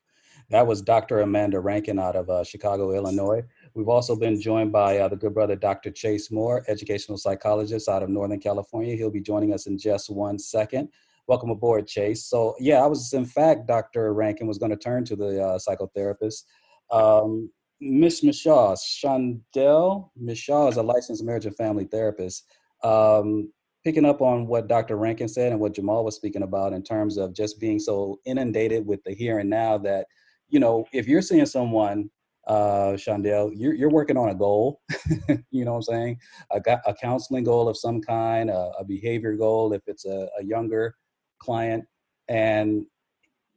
That 0.49 0.65
was 0.65 0.81
Dr. 0.81 1.19
Amanda 1.19 1.59
Rankin 1.59 1.99
out 1.99 2.15
of 2.15 2.29
uh, 2.29 2.43
Chicago, 2.45 2.93
Illinois. 2.93 3.43
We've 3.73 3.89
also 3.89 4.15
been 4.15 4.39
joined 4.39 4.71
by 4.71 4.97
uh, 4.97 5.09
the 5.09 5.17
good 5.17 5.33
brother 5.33 5.57
Dr. 5.57 5.91
Chase 5.91 6.31
Moore, 6.31 6.63
educational 6.69 7.17
psychologist 7.17 7.89
out 7.89 8.01
of 8.01 8.09
Northern 8.09 8.39
California. 8.39 8.95
He'll 8.95 9.11
be 9.11 9.19
joining 9.19 9.53
us 9.53 9.67
in 9.67 9.77
just 9.77 10.09
one 10.09 10.39
second. 10.39 10.87
Welcome 11.27 11.49
aboard, 11.49 11.85
Chase. 11.85 12.25
So, 12.25 12.55
yeah, 12.59 12.81
I 12.81 12.87
was, 12.87 13.11
in 13.11 13.25
fact, 13.25 13.67
Dr. 13.67 14.13
Rankin 14.13 14.47
was 14.47 14.57
going 14.57 14.71
to 14.71 14.77
turn 14.77 15.03
to 15.05 15.17
the 15.17 15.43
uh, 15.43 15.59
psychotherapist. 15.59 16.43
Um, 16.91 17.49
Miss 17.81 18.23
Mishaw, 18.23 18.77
Shondel 18.77 20.11
Mishaw 20.17 20.69
is 20.69 20.77
a 20.77 20.83
licensed 20.83 21.25
marriage 21.25 21.45
and 21.45 21.57
family 21.57 21.83
therapist. 21.83 22.45
Um, 22.83 23.51
picking 23.87 24.03
up 24.03 24.21
on 24.21 24.47
what 24.47 24.67
Dr. 24.67 24.97
Rankin 24.97 25.29
said 25.29 25.53
and 25.53 25.61
what 25.61 25.73
Jamal 25.73 26.03
was 26.03 26.17
speaking 26.17 26.43
about 26.43 26.73
in 26.73 26.83
terms 26.83 27.15
of 27.15 27.33
just 27.33 27.57
being 27.57 27.79
so 27.79 28.19
inundated 28.25 28.85
with 28.85 29.01
the 29.05 29.13
here 29.13 29.39
and 29.39 29.49
now 29.49 29.77
that, 29.77 30.07
you 30.49 30.59
know, 30.59 30.85
if 30.91 31.07
you're 31.07 31.21
seeing 31.21 31.45
someone, 31.45 32.09
uh, 32.47 32.97
Shondel, 32.97 33.49
you're, 33.55 33.73
you're 33.73 33.89
working 33.89 34.17
on 34.17 34.27
a 34.27 34.35
goal, 34.35 34.81
you 35.51 35.63
know 35.63 35.71
what 35.71 35.77
I'm 35.77 35.83
saying? 35.83 36.19
A, 36.51 36.61
a 36.85 36.93
counseling 36.95 37.45
goal 37.45 37.69
of 37.69 37.77
some 37.77 38.01
kind, 38.01 38.49
a, 38.49 38.71
a 38.77 38.83
behavior 38.83 39.37
goal 39.37 39.71
if 39.71 39.83
it's 39.87 40.03
a, 40.03 40.27
a 40.37 40.43
younger 40.43 40.93
client. 41.39 41.85
And 42.27 42.85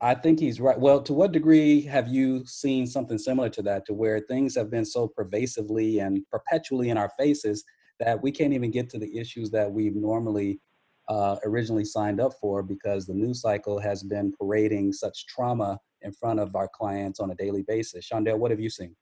I 0.00 0.14
think 0.14 0.38
he's 0.38 0.60
right. 0.60 0.78
Well, 0.78 1.02
to 1.02 1.12
what 1.12 1.32
degree 1.32 1.80
have 1.82 2.06
you 2.06 2.46
seen 2.46 2.86
something 2.86 3.18
similar 3.18 3.48
to 3.48 3.62
that, 3.62 3.84
to 3.86 3.94
where 3.94 4.20
things 4.20 4.54
have 4.54 4.70
been 4.70 4.84
so 4.84 5.08
pervasively 5.08 5.98
and 5.98 6.24
perpetually 6.30 6.90
in 6.90 6.98
our 6.98 7.10
faces 7.18 7.64
that 8.00 8.20
we 8.22 8.32
can't 8.32 8.52
even 8.52 8.70
get 8.70 8.90
to 8.90 8.98
the 8.98 9.16
issues 9.16 9.50
that 9.50 9.70
we've 9.70 9.94
normally 9.94 10.60
uh, 11.08 11.36
originally 11.44 11.84
signed 11.84 12.20
up 12.20 12.32
for 12.40 12.62
because 12.62 13.06
the 13.06 13.14
news 13.14 13.40
cycle 13.40 13.78
has 13.78 14.02
been 14.02 14.32
parading 14.40 14.92
such 14.92 15.26
trauma 15.26 15.78
in 16.02 16.12
front 16.12 16.40
of 16.40 16.54
our 16.56 16.68
clients 16.68 17.20
on 17.20 17.30
a 17.30 17.34
daily 17.34 17.62
basis. 17.62 18.08
Shondel, 18.08 18.38
what 18.38 18.50
have 18.50 18.60
you 18.60 18.70
seen? 18.70 18.94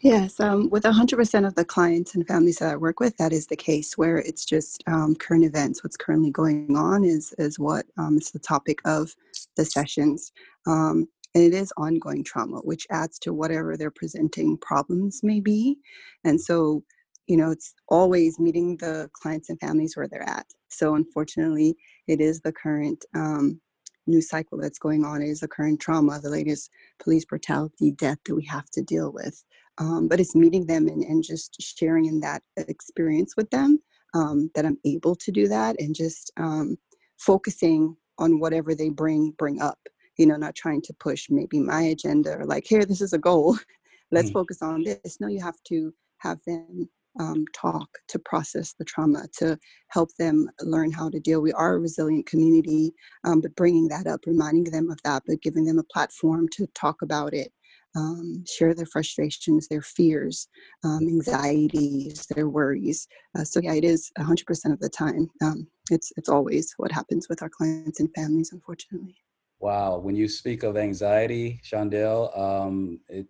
Yes, 0.00 0.38
um, 0.38 0.70
with 0.70 0.84
100% 0.84 1.44
of 1.44 1.56
the 1.56 1.64
clients 1.64 2.14
and 2.14 2.26
families 2.26 2.58
that 2.58 2.72
I 2.72 2.76
work 2.76 3.00
with, 3.00 3.16
that 3.16 3.32
is 3.32 3.48
the 3.48 3.56
case 3.56 3.98
where 3.98 4.18
it's 4.18 4.44
just 4.44 4.84
um, 4.86 5.16
current 5.16 5.44
events. 5.44 5.82
What's 5.82 5.96
currently 5.96 6.30
going 6.30 6.76
on 6.76 7.02
is 7.02 7.34
is 7.36 7.58
what 7.58 7.84
um, 7.96 8.16
is 8.16 8.30
the 8.30 8.38
topic 8.38 8.78
of 8.84 9.12
the 9.56 9.64
sessions, 9.64 10.30
um, 10.68 11.08
and 11.34 11.42
it 11.42 11.52
is 11.52 11.72
ongoing 11.76 12.22
trauma, 12.22 12.58
which 12.58 12.86
adds 12.90 13.18
to 13.20 13.34
whatever 13.34 13.76
their 13.76 13.90
presenting 13.90 14.56
problems 14.58 15.24
may 15.24 15.40
be. 15.40 15.78
And 16.22 16.40
so, 16.40 16.84
you 17.28 17.36
know, 17.36 17.50
it's 17.50 17.74
always 17.88 18.38
meeting 18.40 18.76
the 18.78 19.08
clients 19.12 19.50
and 19.50 19.60
families 19.60 19.96
where 19.96 20.08
they're 20.08 20.28
at. 20.28 20.46
So, 20.68 20.94
unfortunately, 20.94 21.76
it 22.08 22.20
is 22.20 22.40
the 22.40 22.52
current 22.52 23.04
um, 23.14 23.60
news 24.06 24.28
cycle 24.28 24.58
that's 24.58 24.78
going 24.78 25.04
on 25.04 25.22
is 25.22 25.40
the 25.40 25.48
current 25.48 25.78
trauma, 25.80 26.18
the 26.18 26.30
latest 26.30 26.70
police 27.02 27.26
brutality, 27.26 27.92
death 27.92 28.18
that 28.26 28.34
we 28.34 28.44
have 28.46 28.68
to 28.70 28.82
deal 28.82 29.12
with. 29.12 29.44
Um, 29.76 30.08
but 30.08 30.18
it's 30.20 30.34
meeting 30.34 30.66
them 30.66 30.88
and, 30.88 31.04
and 31.04 31.22
just 31.22 31.60
sharing 31.60 32.06
in 32.06 32.20
that 32.20 32.42
experience 32.56 33.34
with 33.36 33.50
them 33.50 33.78
um, 34.14 34.50
that 34.54 34.64
I'm 34.64 34.78
able 34.84 35.14
to 35.14 35.30
do 35.30 35.46
that 35.48 35.76
and 35.78 35.94
just 35.94 36.32
um, 36.38 36.76
focusing 37.18 37.94
on 38.18 38.40
whatever 38.40 38.74
they 38.74 38.88
bring 38.88 39.34
bring 39.38 39.60
up. 39.60 39.78
You 40.16 40.26
know, 40.26 40.36
not 40.36 40.56
trying 40.56 40.82
to 40.82 40.94
push 40.94 41.28
maybe 41.30 41.60
my 41.60 41.82
agenda 41.82 42.38
or 42.38 42.44
like, 42.44 42.66
here, 42.66 42.84
this 42.84 43.00
is 43.00 43.12
a 43.12 43.18
goal. 43.18 43.58
Let's 44.10 44.30
Mm. 44.30 44.32
focus 44.32 44.62
on 44.62 44.82
this. 44.82 45.18
No, 45.20 45.28
you 45.28 45.40
have 45.40 45.62
to 45.68 45.92
have 46.18 46.40
them 46.46 46.88
um, 47.18 47.44
talk 47.54 47.88
to 48.08 48.18
process 48.20 48.74
the 48.78 48.84
trauma, 48.84 49.26
to 49.38 49.58
help 49.88 50.10
them 50.18 50.48
learn 50.62 50.90
how 50.92 51.08
to 51.10 51.20
deal. 51.20 51.40
We 51.40 51.52
are 51.52 51.74
a 51.74 51.78
resilient 51.78 52.26
community, 52.26 52.92
um, 53.24 53.40
but 53.40 53.54
bringing 53.56 53.88
that 53.88 54.06
up, 54.06 54.20
reminding 54.26 54.64
them 54.64 54.90
of 54.90 54.98
that, 55.04 55.22
but 55.26 55.42
giving 55.42 55.64
them 55.64 55.78
a 55.78 55.92
platform 55.92 56.48
to 56.56 56.66
talk 56.74 57.02
about 57.02 57.34
it, 57.34 57.52
um, 57.96 58.44
share 58.46 58.74
their 58.74 58.86
frustrations, 58.86 59.68
their 59.68 59.82
fears, 59.82 60.48
um, 60.84 61.00
anxieties, 61.02 62.26
their 62.34 62.48
worries. 62.48 63.06
Uh, 63.36 63.44
so 63.44 63.60
yeah, 63.60 63.74
it 63.74 63.84
is 63.84 64.10
100% 64.18 64.72
of 64.72 64.80
the 64.80 64.88
time. 64.88 65.28
Um, 65.42 65.66
it's 65.90 66.12
it's 66.16 66.28
always 66.28 66.74
what 66.76 66.92
happens 66.92 67.28
with 67.28 67.42
our 67.42 67.48
clients 67.48 68.00
and 68.00 68.10
families, 68.14 68.50
unfortunately. 68.52 69.16
Wow. 69.60 69.98
When 69.98 70.14
you 70.14 70.28
speak 70.28 70.62
of 70.62 70.76
anxiety, 70.76 71.60
Shondel, 71.64 72.38
um, 72.38 73.00
it 73.08 73.26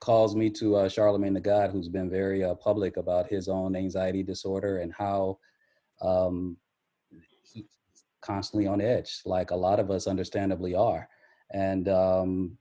calls 0.00 0.34
me 0.34 0.50
to 0.50 0.76
uh, 0.76 0.88
Charlemagne 0.88 1.34
the 1.34 1.40
God, 1.40 1.70
who's 1.70 1.88
been 1.88 2.10
very 2.10 2.42
uh, 2.42 2.54
public 2.54 2.96
about 2.96 3.28
his 3.28 3.48
own 3.48 3.76
anxiety 3.76 4.22
disorder 4.22 4.78
and 4.78 4.92
how 4.92 5.38
um, 6.00 6.56
he's 7.42 7.64
constantly 8.22 8.66
on 8.66 8.80
edge, 8.80 9.20
like 9.26 9.50
a 9.50 9.56
lot 9.56 9.78
of 9.78 9.90
us 9.90 10.06
understandably 10.06 10.74
are. 10.74 11.08
And 11.52 11.88
um, 11.88 12.56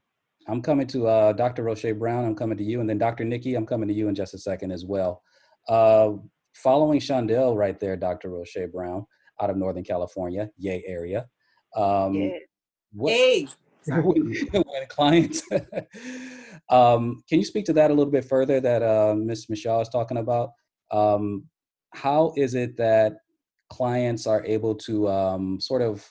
I'm 0.47 0.61
coming 0.61 0.87
to 0.87 1.07
uh, 1.07 1.33
Dr. 1.33 1.63
Rosche 1.63 1.97
Brown. 1.97 2.25
I'm 2.25 2.35
coming 2.35 2.57
to 2.57 2.63
you, 2.63 2.81
and 2.81 2.89
then 2.89 2.97
Dr. 2.97 3.23
Nikki. 3.23 3.55
I'm 3.55 3.65
coming 3.65 3.87
to 3.87 3.93
you 3.93 4.09
in 4.09 4.15
just 4.15 4.33
a 4.33 4.37
second 4.37 4.71
as 4.71 4.85
well. 4.85 5.21
Uh, 5.67 6.13
following 6.55 6.99
Shondel 6.99 7.55
right 7.55 7.79
there, 7.79 7.95
Dr. 7.95 8.29
Rosche 8.29 8.71
Brown, 8.71 9.05
out 9.41 9.49
of 9.49 9.57
Northern 9.57 9.83
California, 9.83 10.49
Yay 10.57 10.83
area. 10.85 11.27
Um, 11.75 12.15
Yeah. 12.15 12.29
what- 12.93 13.13
Hey. 13.13 13.47
when, 13.85 14.33
when 14.51 14.85
clients 14.89 15.43
um, 16.70 17.24
can 17.28 17.39
you 17.39 17.45
speak 17.45 17.65
to 17.65 17.74
that 17.74 17.91
a 17.91 17.93
little 17.93 18.11
bit 18.11 18.26
further 18.26 18.59
that 18.59 18.82
uh, 18.82 19.15
ms 19.15 19.49
michelle 19.49 19.82
is 19.82 19.89
talking 19.89 20.17
about 20.17 20.51
um, 20.91 21.45
how 21.93 22.34
is 22.38 22.55
it 22.55 22.78
that 22.78 23.13
clients 23.70 24.26
are 24.28 24.43
able 24.45 24.74
to 24.74 25.07
um, 25.07 25.59
sort 25.59 25.82
of 25.82 26.07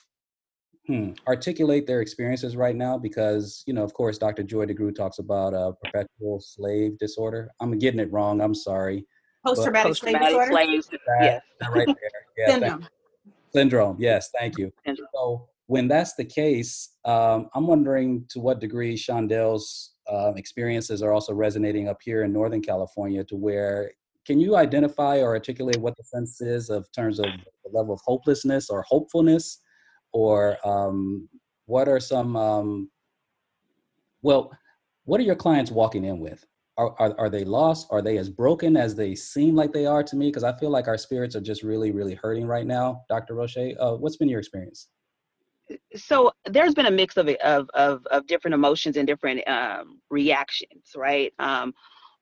hmm, 0.87 1.11
articulate 1.27 1.85
their 1.85 2.01
experiences 2.01 2.55
right 2.55 2.75
now 2.75 2.97
because 2.97 3.63
you 3.67 3.73
know 3.73 3.83
of 3.83 3.93
course 3.93 4.17
dr 4.17 4.43
joy 4.43 4.65
DeGruy 4.65 4.95
talks 4.95 5.19
about 5.19 5.53
uh, 5.53 5.71
perpetual 5.83 6.39
slave 6.39 6.97
disorder 6.99 7.49
i'm 7.59 7.77
getting 7.77 7.99
it 7.99 8.11
wrong 8.11 8.41
i'm 8.41 8.55
sorry 8.55 9.05
Post-traumatic 9.45 9.95
slave 9.95 10.15
Post-traumatic 10.15 10.27
disorder? 10.27 10.51
slaves. 10.51 10.87
that, 10.89 10.99
Yes. 11.21 11.41
that 11.61 11.71
right 11.71 11.87
there 11.87 11.95
yeah, 12.37 12.53
Syndrome. 12.53 12.87
Syndrome. 13.53 13.97
Yes, 13.99 14.29
thank 14.37 14.57
you. 14.57 14.71
Syndrome. 14.85 15.07
So 15.13 15.47
when 15.67 15.87
that's 15.87 16.15
the 16.15 16.25
case, 16.25 16.95
um, 17.05 17.49
I'm 17.53 17.67
wondering 17.67 18.25
to 18.29 18.39
what 18.39 18.59
degree 18.59 18.95
Shondel's 18.95 19.93
um, 20.11 20.37
experiences 20.37 21.01
are 21.01 21.13
also 21.13 21.33
resonating 21.33 21.87
up 21.87 21.97
here 22.01 22.23
in 22.23 22.33
Northern 22.33 22.61
California. 22.61 23.23
To 23.25 23.35
where 23.35 23.91
can 24.25 24.39
you 24.39 24.55
identify 24.55 25.19
or 25.19 25.29
articulate 25.29 25.77
what 25.77 25.95
the 25.97 26.03
sense 26.03 26.41
is 26.41 26.69
of 26.69 26.91
terms 26.91 27.19
of 27.19 27.25
the 27.25 27.71
level 27.71 27.93
of 27.93 28.01
hopelessness 28.03 28.69
or 28.69 28.83
hopefulness, 28.87 29.61
or 30.13 30.57
um, 30.67 31.27
what 31.65 31.87
are 31.87 31.99
some 31.99 32.35
um, 32.35 32.89
well, 34.21 34.51
what 35.05 35.19
are 35.19 35.23
your 35.23 35.35
clients 35.35 35.71
walking 35.71 36.05
in 36.05 36.19
with? 36.19 36.45
Are, 36.77 36.95
are, 36.99 37.15
are 37.19 37.29
they 37.29 37.43
lost? 37.43 37.87
Are 37.89 38.01
they 38.01 38.17
as 38.17 38.29
broken 38.29 38.77
as 38.77 38.95
they 38.95 39.15
seem 39.15 39.55
like 39.55 39.73
they 39.73 39.85
are 39.85 40.03
to 40.03 40.15
me? 40.15 40.27
Because 40.27 40.43
I 40.43 40.57
feel 40.57 40.69
like 40.69 40.87
our 40.87 40.97
spirits 40.97 41.35
are 41.35 41.41
just 41.41 41.63
really, 41.63 41.91
really 41.91 42.15
hurting 42.15 42.47
right 42.47 42.65
now. 42.65 43.01
Dr. 43.09 43.33
Rosche, 43.33 43.75
uh, 43.79 43.95
what's 43.95 44.17
been 44.17 44.29
your 44.29 44.39
experience? 44.39 44.87
So 45.95 46.31
there's 46.45 46.73
been 46.73 46.87
a 46.87 46.91
mix 46.91 47.17
of 47.17 47.27
of 47.27 47.69
of, 47.73 48.05
of 48.07 48.27
different 48.27 48.53
emotions 48.53 48.97
and 48.97 49.07
different 49.07 49.47
um, 49.47 49.99
reactions, 50.09 50.91
right? 50.95 51.33
Um, 51.39 51.73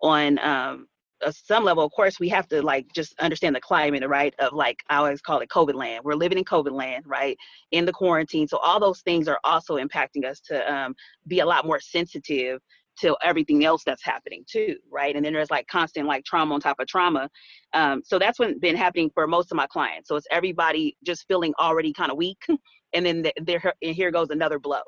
on 0.01 0.39
um, 0.39 0.87
uh, 1.25 1.31
some 1.31 1.63
level, 1.63 1.83
of 1.83 1.91
course, 1.91 2.19
we 2.19 2.29
have 2.29 2.47
to 2.47 2.61
like 2.61 2.91
just 2.93 3.17
understand 3.19 3.55
the 3.55 3.61
climate, 3.61 4.07
right? 4.07 4.33
Of 4.39 4.53
like 4.53 4.79
I 4.89 4.97
always 4.97 5.21
call 5.21 5.39
it 5.39 5.49
COVID 5.49 5.73
land. 5.73 6.03
We're 6.03 6.13
living 6.13 6.37
in 6.37 6.43
COVID 6.43 6.71
land, 6.71 7.05
right? 7.07 7.37
In 7.71 7.85
the 7.85 7.93
quarantine, 7.93 8.47
so 8.47 8.57
all 8.57 8.79
those 8.79 9.01
things 9.01 9.27
are 9.27 9.39
also 9.43 9.77
impacting 9.77 10.25
us 10.25 10.39
to 10.41 10.73
um, 10.73 10.95
be 11.27 11.39
a 11.39 11.45
lot 11.45 11.65
more 11.65 11.79
sensitive 11.79 12.61
to 12.99 13.15
everything 13.23 13.65
else 13.65 13.83
that's 13.85 14.03
happening 14.03 14.43
too, 14.49 14.75
right? 14.91 15.15
And 15.15 15.23
then 15.23 15.33
there's 15.33 15.51
like 15.51 15.67
constant 15.67 16.07
like 16.07 16.25
trauma 16.25 16.53
on 16.53 16.59
top 16.59 16.79
of 16.79 16.87
trauma. 16.87 17.29
Um, 17.73 18.01
so 18.03 18.19
that's 18.19 18.39
what 18.39 18.59
been 18.59 18.75
happening 18.75 19.11
for 19.13 19.27
most 19.27 19.51
of 19.51 19.55
my 19.55 19.67
clients. 19.67 20.09
So 20.09 20.15
it's 20.15 20.27
everybody 20.31 20.97
just 21.05 21.25
feeling 21.27 21.53
already 21.59 21.93
kind 21.93 22.11
of 22.11 22.17
weak, 22.17 22.43
and 22.93 23.05
then 23.05 23.25
there 23.41 23.73
and 23.81 23.95
here 23.95 24.11
goes 24.11 24.29
another 24.29 24.59
blow. 24.59 24.81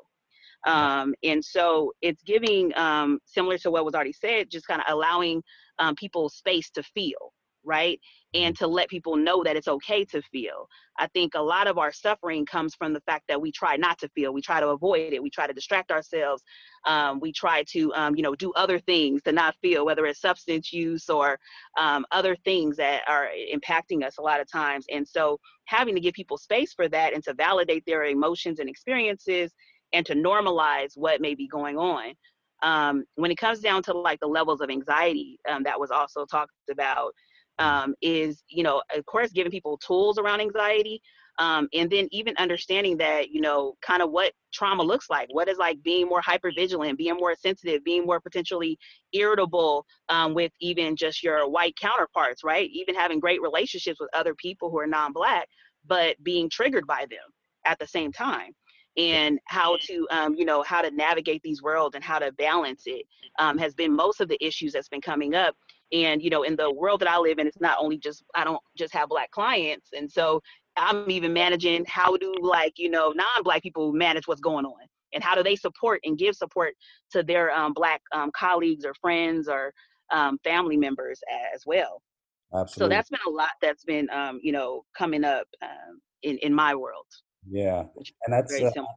Um, 0.66 1.14
and 1.22 1.42
so 1.42 1.92
it's 2.02 2.22
giving 2.22 2.76
um, 2.76 3.18
similar 3.24 3.56
to 3.58 3.70
what 3.70 3.84
was 3.84 3.94
already 3.94 4.12
said, 4.12 4.50
just 4.50 4.66
kind 4.66 4.82
of 4.86 4.92
allowing 4.92 5.42
um, 5.78 5.94
people 5.94 6.28
space 6.28 6.70
to 6.70 6.82
feel, 6.82 7.32
right? 7.64 8.00
And 8.32 8.56
to 8.58 8.66
let 8.66 8.88
people 8.88 9.16
know 9.16 9.42
that 9.44 9.56
it's 9.56 9.68
okay 9.68 10.04
to 10.06 10.22
feel. 10.22 10.68
I 10.98 11.06
think 11.08 11.32
a 11.34 11.40
lot 11.40 11.66
of 11.66 11.78
our 11.78 11.92
suffering 11.92 12.46
comes 12.46 12.74
from 12.74 12.92
the 12.92 13.00
fact 13.00 13.24
that 13.28 13.40
we 13.40 13.50
try 13.50 13.76
not 13.76 13.98
to 13.98 14.08
feel. 14.10 14.32
We 14.32 14.42
try 14.42 14.60
to 14.60 14.68
avoid 14.68 15.12
it. 15.12 15.22
We 15.22 15.30
try 15.30 15.46
to 15.46 15.52
distract 15.52 15.90
ourselves. 15.90 16.42
Um, 16.86 17.20
we 17.20 17.32
try 17.32 17.64
to, 17.72 17.92
um, 17.94 18.16
you 18.16 18.22
know, 18.22 18.34
do 18.34 18.52
other 18.52 18.78
things 18.78 19.22
to 19.22 19.32
not 19.32 19.56
feel, 19.60 19.84
whether 19.84 20.06
it's 20.06 20.20
substance 20.20 20.72
use 20.72 21.08
or 21.08 21.38
um, 21.78 22.04
other 22.10 22.36
things 22.44 22.76
that 22.76 23.02
are 23.08 23.28
impacting 23.54 24.04
us 24.04 24.18
a 24.18 24.22
lot 24.22 24.40
of 24.40 24.50
times. 24.50 24.86
And 24.90 25.06
so 25.06 25.38
having 25.64 25.94
to 25.94 26.00
give 26.00 26.14
people 26.14 26.38
space 26.38 26.72
for 26.72 26.88
that 26.88 27.14
and 27.14 27.24
to 27.24 27.34
validate 27.34 27.84
their 27.86 28.04
emotions 28.04 28.58
and 28.58 28.68
experiences 28.68 29.52
and 29.92 30.06
to 30.06 30.14
normalize 30.14 30.92
what 30.96 31.20
may 31.20 31.34
be 31.34 31.48
going 31.48 31.76
on. 31.76 32.12
Um, 32.62 33.04
when 33.14 33.30
it 33.30 33.38
comes 33.38 33.60
down 33.60 33.82
to 33.84 33.94
like 33.94 34.20
the 34.20 34.26
levels 34.26 34.60
of 34.60 34.68
anxiety 34.70 35.38
um, 35.48 35.62
that 35.62 35.80
was 35.80 35.90
also 35.90 36.26
talked 36.26 36.52
about, 36.70 37.14
um, 37.60 37.94
is 38.02 38.42
you 38.48 38.62
know 38.62 38.82
of 38.94 39.06
course 39.06 39.30
giving 39.30 39.52
people 39.52 39.78
tools 39.78 40.18
around 40.18 40.40
anxiety, 40.40 41.00
um, 41.38 41.68
and 41.72 41.90
then 41.90 42.08
even 42.10 42.34
understanding 42.38 42.96
that 42.96 43.30
you 43.30 43.40
know 43.40 43.74
kind 43.82 44.02
of 44.02 44.10
what 44.10 44.32
trauma 44.52 44.82
looks 44.82 45.08
like. 45.08 45.28
What 45.30 45.48
is 45.48 45.58
like 45.58 45.82
being 45.82 46.08
more 46.08 46.20
hyper 46.20 46.50
vigilant, 46.54 46.98
being 46.98 47.16
more 47.16 47.36
sensitive, 47.36 47.84
being 47.84 48.04
more 48.04 48.20
potentially 48.20 48.78
irritable 49.12 49.86
um, 50.08 50.34
with 50.34 50.52
even 50.60 50.96
just 50.96 51.22
your 51.22 51.48
white 51.48 51.76
counterparts, 51.76 52.42
right? 52.42 52.68
Even 52.72 52.94
having 52.94 53.20
great 53.20 53.42
relationships 53.42 54.00
with 54.00 54.10
other 54.14 54.34
people 54.34 54.70
who 54.70 54.78
are 54.78 54.86
non-black, 54.86 55.46
but 55.86 56.16
being 56.24 56.50
triggered 56.50 56.86
by 56.86 57.06
them 57.10 57.20
at 57.66 57.78
the 57.78 57.86
same 57.86 58.10
time 58.10 58.52
and 58.96 59.38
how 59.46 59.76
to 59.80 60.06
um, 60.10 60.34
you 60.34 60.44
know 60.44 60.62
how 60.62 60.82
to 60.82 60.90
navigate 60.90 61.40
these 61.42 61.62
worlds 61.62 61.94
and 61.94 62.02
how 62.02 62.18
to 62.18 62.32
balance 62.32 62.82
it 62.86 63.06
um, 63.38 63.56
has 63.56 63.74
been 63.74 63.94
most 63.94 64.20
of 64.20 64.28
the 64.28 64.42
issues 64.44 64.72
that's 64.72 64.88
been 64.88 65.00
coming 65.00 65.34
up 65.34 65.54
and 65.92 66.22
you 66.22 66.30
know 66.30 66.42
in 66.42 66.56
the 66.56 66.72
world 66.72 67.00
that 67.00 67.10
i 67.10 67.18
live 67.18 67.38
in 67.38 67.46
it's 67.46 67.60
not 67.60 67.78
only 67.80 67.98
just 67.98 68.22
i 68.34 68.44
don't 68.44 68.60
just 68.76 68.92
have 68.92 69.08
black 69.08 69.30
clients 69.30 69.90
and 69.96 70.10
so 70.10 70.40
i'm 70.76 71.10
even 71.10 71.32
managing 71.32 71.84
how 71.86 72.16
do 72.16 72.34
like 72.40 72.74
you 72.76 72.90
know 72.90 73.12
non-black 73.14 73.62
people 73.62 73.92
manage 73.92 74.26
what's 74.26 74.40
going 74.40 74.64
on 74.64 74.86
and 75.12 75.22
how 75.24 75.34
do 75.34 75.42
they 75.42 75.56
support 75.56 76.00
and 76.04 76.18
give 76.18 76.36
support 76.36 76.74
to 77.10 77.22
their 77.22 77.50
um, 77.50 77.72
black 77.72 78.00
um, 78.12 78.30
colleagues 78.36 78.84
or 78.84 78.94
friends 79.00 79.48
or 79.48 79.72
um, 80.12 80.38
family 80.44 80.76
members 80.76 81.20
as 81.54 81.64
well 81.66 82.00
Absolutely. 82.54 82.94
so 82.94 82.96
that's 82.96 83.10
been 83.10 83.20
a 83.26 83.30
lot 83.30 83.50
that's 83.60 83.84
been 83.84 84.08
um, 84.10 84.40
you 84.42 84.52
know 84.52 84.82
coming 84.96 85.24
up 85.24 85.46
um, 85.62 86.00
in 86.22 86.38
in 86.38 86.54
my 86.54 86.74
world 86.74 87.06
Yeah, 87.48 87.84
and 88.24 88.32
that's 88.32 88.52
very 88.52 88.66
uh, 88.66 88.72
similar 88.72 88.94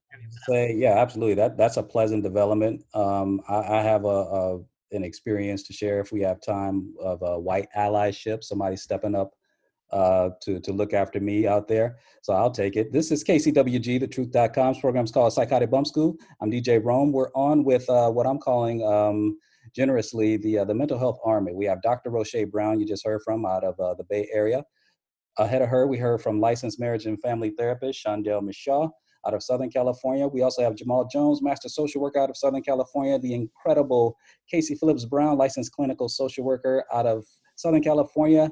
say 0.48 0.74
yeah, 0.76 0.98
absolutely. 0.98 1.36
That 1.36 1.58
that's 1.58 1.78
a 1.78 1.84
pleasant 1.84 2.24
development. 2.24 2.84
Um, 2.94 3.42
I, 3.48 3.78
I 3.78 3.82
have 3.82 4.06
a, 4.06 4.08
a 4.08 4.60
an 4.94 5.04
experience 5.04 5.64
to 5.64 5.74
share 5.74 6.00
if 6.00 6.12
we 6.12 6.22
have 6.22 6.42
time 6.42 6.94
of 7.00 7.22
a 7.22 7.40
white 7.40 7.68
allyship, 7.76 8.44
somebody 8.44 8.76
stepping 8.76 9.16
up 9.16 9.32
uh, 9.92 10.30
to 10.42 10.60
to 10.60 10.74
look 10.74 10.94
after 10.94 11.20
me 11.20 11.48
out 11.48 11.68
there. 11.68 11.98
So 12.24 12.34
I'll 12.34 12.52
take 12.52 12.76
it. 12.76 12.92
This 12.92 13.12
is 13.12 13.24
KCWG, 13.24 14.00
the 14.00 14.08
Truth.com's 14.08 14.80
program's 14.80 15.12
called 15.12 15.34
Psychotic 15.34 15.70
Bump 15.70 15.88
School. 15.88 16.16
I'm 16.42 16.52
DJ 16.52 16.84
Rome. 16.84 17.12
We're 17.12 17.32
on 17.36 17.64
with 17.64 17.88
uh, 17.90 18.10
what 18.10 18.26
I'm 18.26 18.40
calling 18.40 18.84
um, 18.84 19.38
generously 19.76 20.38
the 20.38 20.60
uh, 20.60 20.66
the 20.66 20.74
mental 20.74 20.98
health 20.98 21.20
army. 21.24 21.54
We 21.54 21.66
have 21.66 21.82
Dr. 21.82 22.10
Rosche 22.10 22.50
Brown, 22.50 22.80
you 22.80 22.88
just 22.88 23.06
heard 23.06 23.22
from 23.24 23.46
out 23.46 23.64
of 23.64 23.80
uh, 23.80 23.94
the 23.94 24.04
Bay 24.04 24.28
Area. 24.34 24.64
Ahead 25.38 25.62
of 25.62 25.70
her, 25.70 25.88
we 25.88 25.98
heard 25.98 26.22
from 26.22 26.40
licensed 26.40 26.80
marriage 26.80 27.06
and 27.06 27.20
family 27.22 27.52
therapist 27.58 28.04
Shondel 28.04 28.42
Mishaw 28.42 28.90
out 29.26 29.34
of 29.34 29.44
Southern 29.44 29.70
California. 29.70 30.28
We 30.28 30.42
also 30.42 30.64
have 30.64 30.76
Jamal 30.76 31.06
Jones, 31.06 31.42
master 31.42 31.70
social 31.70 32.02
worker 32.02 32.20
out 32.20 32.30
of 32.30 32.38
Southern 32.38 32.62
California. 32.62 33.18
The 33.20 33.34
incredible 33.34 34.18
Kasey 34.52 34.78
Phillips 34.78 35.06
Brown, 35.06 35.38
licensed 35.38 35.72
clinical 35.72 36.10
social 36.10 36.44
worker 36.44 36.86
out 36.94 37.06
of 37.06 37.26
Southern 37.56 37.82
California. 37.82 38.52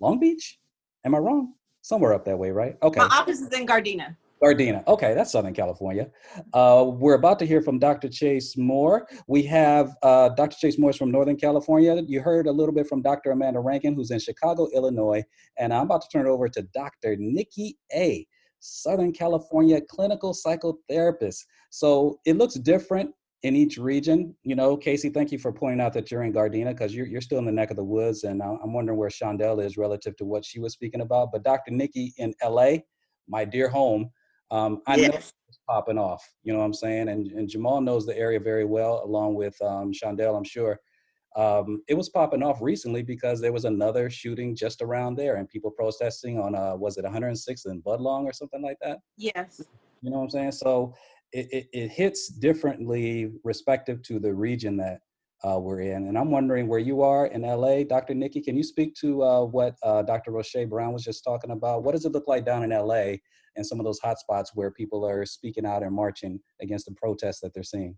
Long 0.00 0.18
Beach? 0.18 0.58
Am 1.04 1.14
I 1.14 1.18
wrong? 1.18 1.54
Somewhere 1.82 2.12
up 2.12 2.24
that 2.24 2.38
way, 2.38 2.50
right? 2.50 2.76
Okay. 2.82 3.00
My 3.00 3.06
office 3.06 3.40
is 3.40 3.52
in 3.52 3.66
Gardena. 3.66 4.16
Gardena. 4.42 4.86
Okay, 4.86 5.14
that's 5.14 5.32
Southern 5.32 5.54
California. 5.54 6.08
Uh, 6.52 6.84
we're 6.88 7.14
about 7.14 7.38
to 7.40 7.46
hear 7.46 7.60
from 7.60 7.78
Dr. 7.78 8.08
Chase 8.08 8.56
Moore. 8.56 9.08
We 9.26 9.42
have 9.44 9.96
uh, 10.02 10.30
Dr. 10.30 10.56
Chase 10.56 10.78
Moore 10.78 10.90
is 10.90 10.96
from 10.96 11.10
Northern 11.10 11.36
California. 11.36 12.02
You 12.06 12.20
heard 12.20 12.46
a 12.46 12.52
little 12.52 12.74
bit 12.74 12.86
from 12.86 13.02
Dr. 13.02 13.32
Amanda 13.32 13.58
Rankin, 13.58 13.94
who's 13.94 14.10
in 14.10 14.20
Chicago, 14.20 14.68
Illinois. 14.74 15.24
And 15.58 15.72
I'm 15.74 15.84
about 15.84 16.02
to 16.02 16.08
turn 16.12 16.26
it 16.26 16.30
over 16.30 16.48
to 16.48 16.62
Dr. 16.74 17.16
Nikki 17.18 17.78
A., 17.92 18.26
Southern 18.60 19.12
California 19.12 19.80
clinical 19.80 20.34
psychotherapist. 20.34 21.44
So 21.70 22.18
it 22.26 22.36
looks 22.36 22.54
different 22.54 23.10
in 23.42 23.54
each 23.54 23.78
region. 23.78 24.34
You 24.42 24.56
know, 24.56 24.76
Kasey, 24.76 25.12
thank 25.12 25.30
you 25.30 25.38
for 25.38 25.52
pointing 25.52 25.80
out 25.80 25.92
that 25.92 26.10
you're 26.10 26.24
in 26.24 26.32
Gardena 26.32 26.70
because 26.70 26.94
you're, 26.94 27.06
you're 27.06 27.20
still 27.20 27.38
in 27.38 27.44
the 27.44 27.52
neck 27.52 27.70
of 27.70 27.76
the 27.76 27.84
woods. 27.84 28.24
And 28.24 28.42
I'm 28.42 28.72
wondering 28.72 28.98
where 28.98 29.10
Shondel 29.10 29.64
is 29.64 29.76
relative 29.76 30.16
to 30.16 30.24
what 30.24 30.44
she 30.44 30.58
was 30.60 30.72
speaking 30.72 31.02
about. 31.02 31.30
But 31.32 31.44
Dr. 31.44 31.70
Nikki 31.70 32.12
in 32.18 32.34
LA, 32.44 32.78
my 33.28 33.44
dear 33.44 33.68
home, 33.68 34.10
um, 34.50 34.82
I 34.86 34.96
know 34.96 35.10
Yes. 35.12 35.32
it's 35.48 35.58
popping 35.68 35.98
off. 35.98 36.26
You 36.42 36.52
know 36.52 36.60
what 36.60 36.64
I'm 36.64 36.74
saying? 36.74 37.08
And, 37.08 37.30
and 37.32 37.48
Jamal 37.48 37.80
knows 37.80 38.06
the 38.06 38.16
area 38.16 38.40
very 38.40 38.64
well, 38.64 39.02
along 39.04 39.34
with 39.34 39.60
um, 39.62 39.92
Shondel, 39.92 40.36
I'm 40.36 40.44
sure. 40.44 40.80
Um, 41.38 41.82
it 41.86 41.94
was 41.94 42.08
popping 42.08 42.42
off 42.42 42.60
recently 42.60 43.02
because 43.02 43.40
there 43.40 43.52
was 43.52 43.64
another 43.64 44.10
shooting 44.10 44.56
just 44.56 44.82
around 44.82 45.14
there 45.14 45.36
and 45.36 45.48
people 45.48 45.70
protesting 45.70 46.40
on, 46.40 46.56
uh, 46.56 46.74
was 46.74 46.98
it 46.98 47.04
106th 47.04 47.66
and 47.66 47.82
Budlong 47.84 48.24
or 48.24 48.32
something 48.32 48.60
like 48.60 48.76
that? 48.82 48.98
Yes. 49.16 49.62
You 50.02 50.10
know 50.10 50.16
what 50.18 50.24
I'm 50.24 50.30
saying? 50.30 50.52
So 50.52 50.94
it, 51.32 51.46
it, 51.52 51.68
it 51.72 51.88
hits 51.90 52.26
differently 52.26 53.30
respective 53.44 54.02
to 54.02 54.18
the 54.18 54.34
region 54.34 54.76
that 54.78 54.98
uh, 55.48 55.60
we're 55.60 55.82
in. 55.82 56.08
And 56.08 56.18
I'm 56.18 56.32
wondering 56.32 56.66
where 56.66 56.80
you 56.80 57.02
are 57.02 57.26
in 57.26 57.42
LA. 57.42 57.84
Dr. 57.84 58.14
Nikki, 58.14 58.40
can 58.40 58.56
you 58.56 58.64
speak 58.64 58.96
to 58.96 59.22
uh, 59.22 59.44
what 59.44 59.76
uh, 59.84 60.02
Dr. 60.02 60.32
Rosche 60.32 60.68
Brown 60.68 60.92
was 60.92 61.04
just 61.04 61.22
talking 61.22 61.52
about? 61.52 61.84
What 61.84 61.92
does 61.92 62.04
it 62.04 62.10
look 62.10 62.26
like 62.26 62.44
down 62.44 62.64
in 62.64 62.70
LA 62.70 63.14
and 63.54 63.64
some 63.64 63.78
of 63.78 63.84
those 63.84 64.00
hot 64.00 64.18
spots 64.18 64.50
where 64.56 64.72
people 64.72 65.06
are 65.06 65.24
speaking 65.24 65.64
out 65.64 65.84
and 65.84 65.94
marching 65.94 66.40
against 66.60 66.86
the 66.86 66.94
protests 66.96 67.38
that 67.40 67.54
they're 67.54 67.62
seeing? 67.62 67.96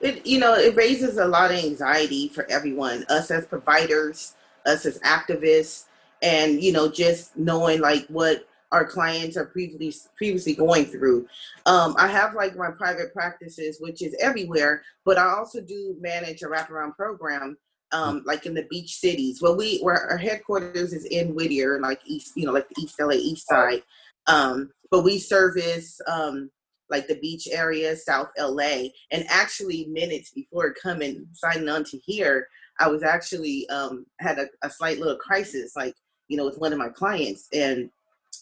It 0.00 0.24
you 0.26 0.38
know 0.38 0.54
it 0.54 0.76
raises 0.76 1.18
a 1.18 1.26
lot 1.26 1.50
of 1.50 1.58
anxiety 1.58 2.28
for 2.28 2.48
everyone, 2.50 3.04
us 3.08 3.30
as 3.30 3.46
providers, 3.46 4.34
us 4.66 4.86
as 4.86 4.98
activists, 5.00 5.84
and 6.22 6.62
you 6.62 6.72
know 6.72 6.88
just 6.88 7.36
knowing 7.36 7.80
like 7.80 8.06
what 8.08 8.46
our 8.70 8.84
clients 8.84 9.36
are 9.36 9.46
previously 9.46 10.10
previously 10.16 10.54
going 10.54 10.84
through. 10.84 11.26
Um, 11.66 11.94
I 11.98 12.06
have 12.08 12.34
like 12.34 12.56
my 12.56 12.70
private 12.70 13.12
practices, 13.12 13.78
which 13.80 14.02
is 14.02 14.14
everywhere, 14.20 14.82
but 15.04 15.18
I 15.18 15.26
also 15.30 15.60
do 15.60 15.96
manage 16.00 16.42
a 16.42 16.46
wraparound 16.46 16.94
program. 16.96 17.56
Um, 17.90 18.22
like 18.26 18.44
in 18.44 18.52
the 18.52 18.66
beach 18.68 18.96
cities, 18.96 19.40
well, 19.40 19.56
we 19.56 19.78
where 19.78 19.96
our 20.10 20.18
headquarters 20.18 20.92
is 20.92 21.06
in 21.06 21.34
Whittier, 21.34 21.80
like 21.80 22.00
east, 22.04 22.32
you 22.36 22.44
know, 22.44 22.52
like 22.52 22.68
the 22.68 22.82
East 22.82 23.00
LA 23.00 23.14
East 23.14 23.48
Side. 23.48 23.82
Um, 24.26 24.70
but 24.90 25.04
we 25.04 25.18
service 25.18 25.98
um, 26.06 26.50
like 26.90 27.06
the 27.06 27.18
beach 27.20 27.48
area, 27.50 27.96
South 27.96 28.28
LA. 28.38 28.88
And 29.10 29.24
actually, 29.28 29.86
minutes 29.86 30.30
before 30.30 30.72
coming, 30.72 31.26
signing 31.32 31.68
on 31.68 31.84
to 31.84 31.98
here, 31.98 32.48
I 32.80 32.88
was 32.88 33.02
actually 33.02 33.68
um, 33.70 34.06
had 34.20 34.38
a, 34.38 34.46
a 34.62 34.70
slight 34.70 34.98
little 34.98 35.16
crisis, 35.16 35.72
like, 35.76 35.94
you 36.28 36.36
know, 36.36 36.44
with 36.44 36.58
one 36.58 36.72
of 36.72 36.78
my 36.78 36.88
clients. 36.88 37.48
And 37.52 37.90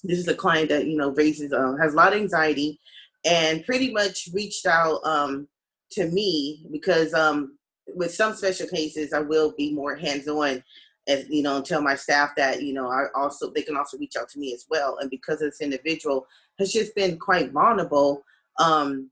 this 0.04 0.18
is 0.18 0.28
a 0.28 0.34
client 0.34 0.68
that, 0.68 0.86
you 0.86 0.96
know, 0.96 1.10
raises, 1.10 1.52
uh, 1.52 1.74
has 1.80 1.94
a 1.94 1.96
lot 1.96 2.12
of 2.12 2.20
anxiety 2.20 2.78
and 3.24 3.64
pretty 3.64 3.92
much 3.92 4.28
reached 4.32 4.66
out 4.66 5.00
um, 5.04 5.48
to 5.92 6.06
me 6.08 6.66
because 6.70 7.14
um, 7.14 7.56
with 7.94 8.14
some 8.14 8.34
special 8.34 8.68
cases, 8.68 9.12
I 9.12 9.20
will 9.20 9.52
be 9.56 9.72
more 9.72 9.96
hands 9.96 10.28
on 10.28 10.62
and 11.06 11.24
you 11.28 11.42
know 11.42 11.56
and 11.56 11.64
tell 11.64 11.80
my 11.80 11.94
staff 11.94 12.30
that 12.36 12.62
you 12.62 12.72
know 12.72 12.88
i 12.88 13.04
also 13.14 13.50
they 13.50 13.62
can 13.62 13.76
also 13.76 13.98
reach 13.98 14.16
out 14.18 14.28
to 14.28 14.38
me 14.38 14.52
as 14.52 14.66
well 14.68 14.98
and 15.00 15.10
because 15.10 15.40
this 15.40 15.60
individual 15.60 16.26
has 16.58 16.72
just 16.72 16.94
been 16.94 17.18
quite 17.18 17.52
vulnerable 17.52 18.24
um 18.58 19.10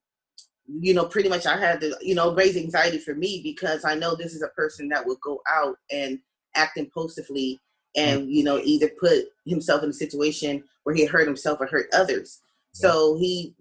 you 0.66 0.94
know 0.94 1.04
pretty 1.04 1.28
much 1.28 1.46
i 1.46 1.56
had 1.56 1.80
to 1.80 1.94
you 2.00 2.14
know 2.14 2.34
raise 2.34 2.56
anxiety 2.56 2.98
for 2.98 3.14
me 3.14 3.40
because 3.42 3.84
i 3.84 3.94
know 3.94 4.14
this 4.14 4.34
is 4.34 4.42
a 4.42 4.48
person 4.48 4.88
that 4.88 5.04
would 5.06 5.20
go 5.20 5.40
out 5.48 5.76
and 5.90 6.18
act 6.54 6.78
impulsively 6.78 7.60
and 7.96 8.30
you 8.30 8.42
know 8.42 8.58
either 8.58 8.90
put 9.00 9.26
himself 9.46 9.82
in 9.82 9.90
a 9.90 9.94
situation 9.94 10.62
where 10.84 10.94
he 10.94 11.04
hurt 11.04 11.26
himself 11.26 11.60
or 11.60 11.66
hurt 11.66 11.88
others. 11.92 12.40
So 12.72 13.16
he 13.16 13.54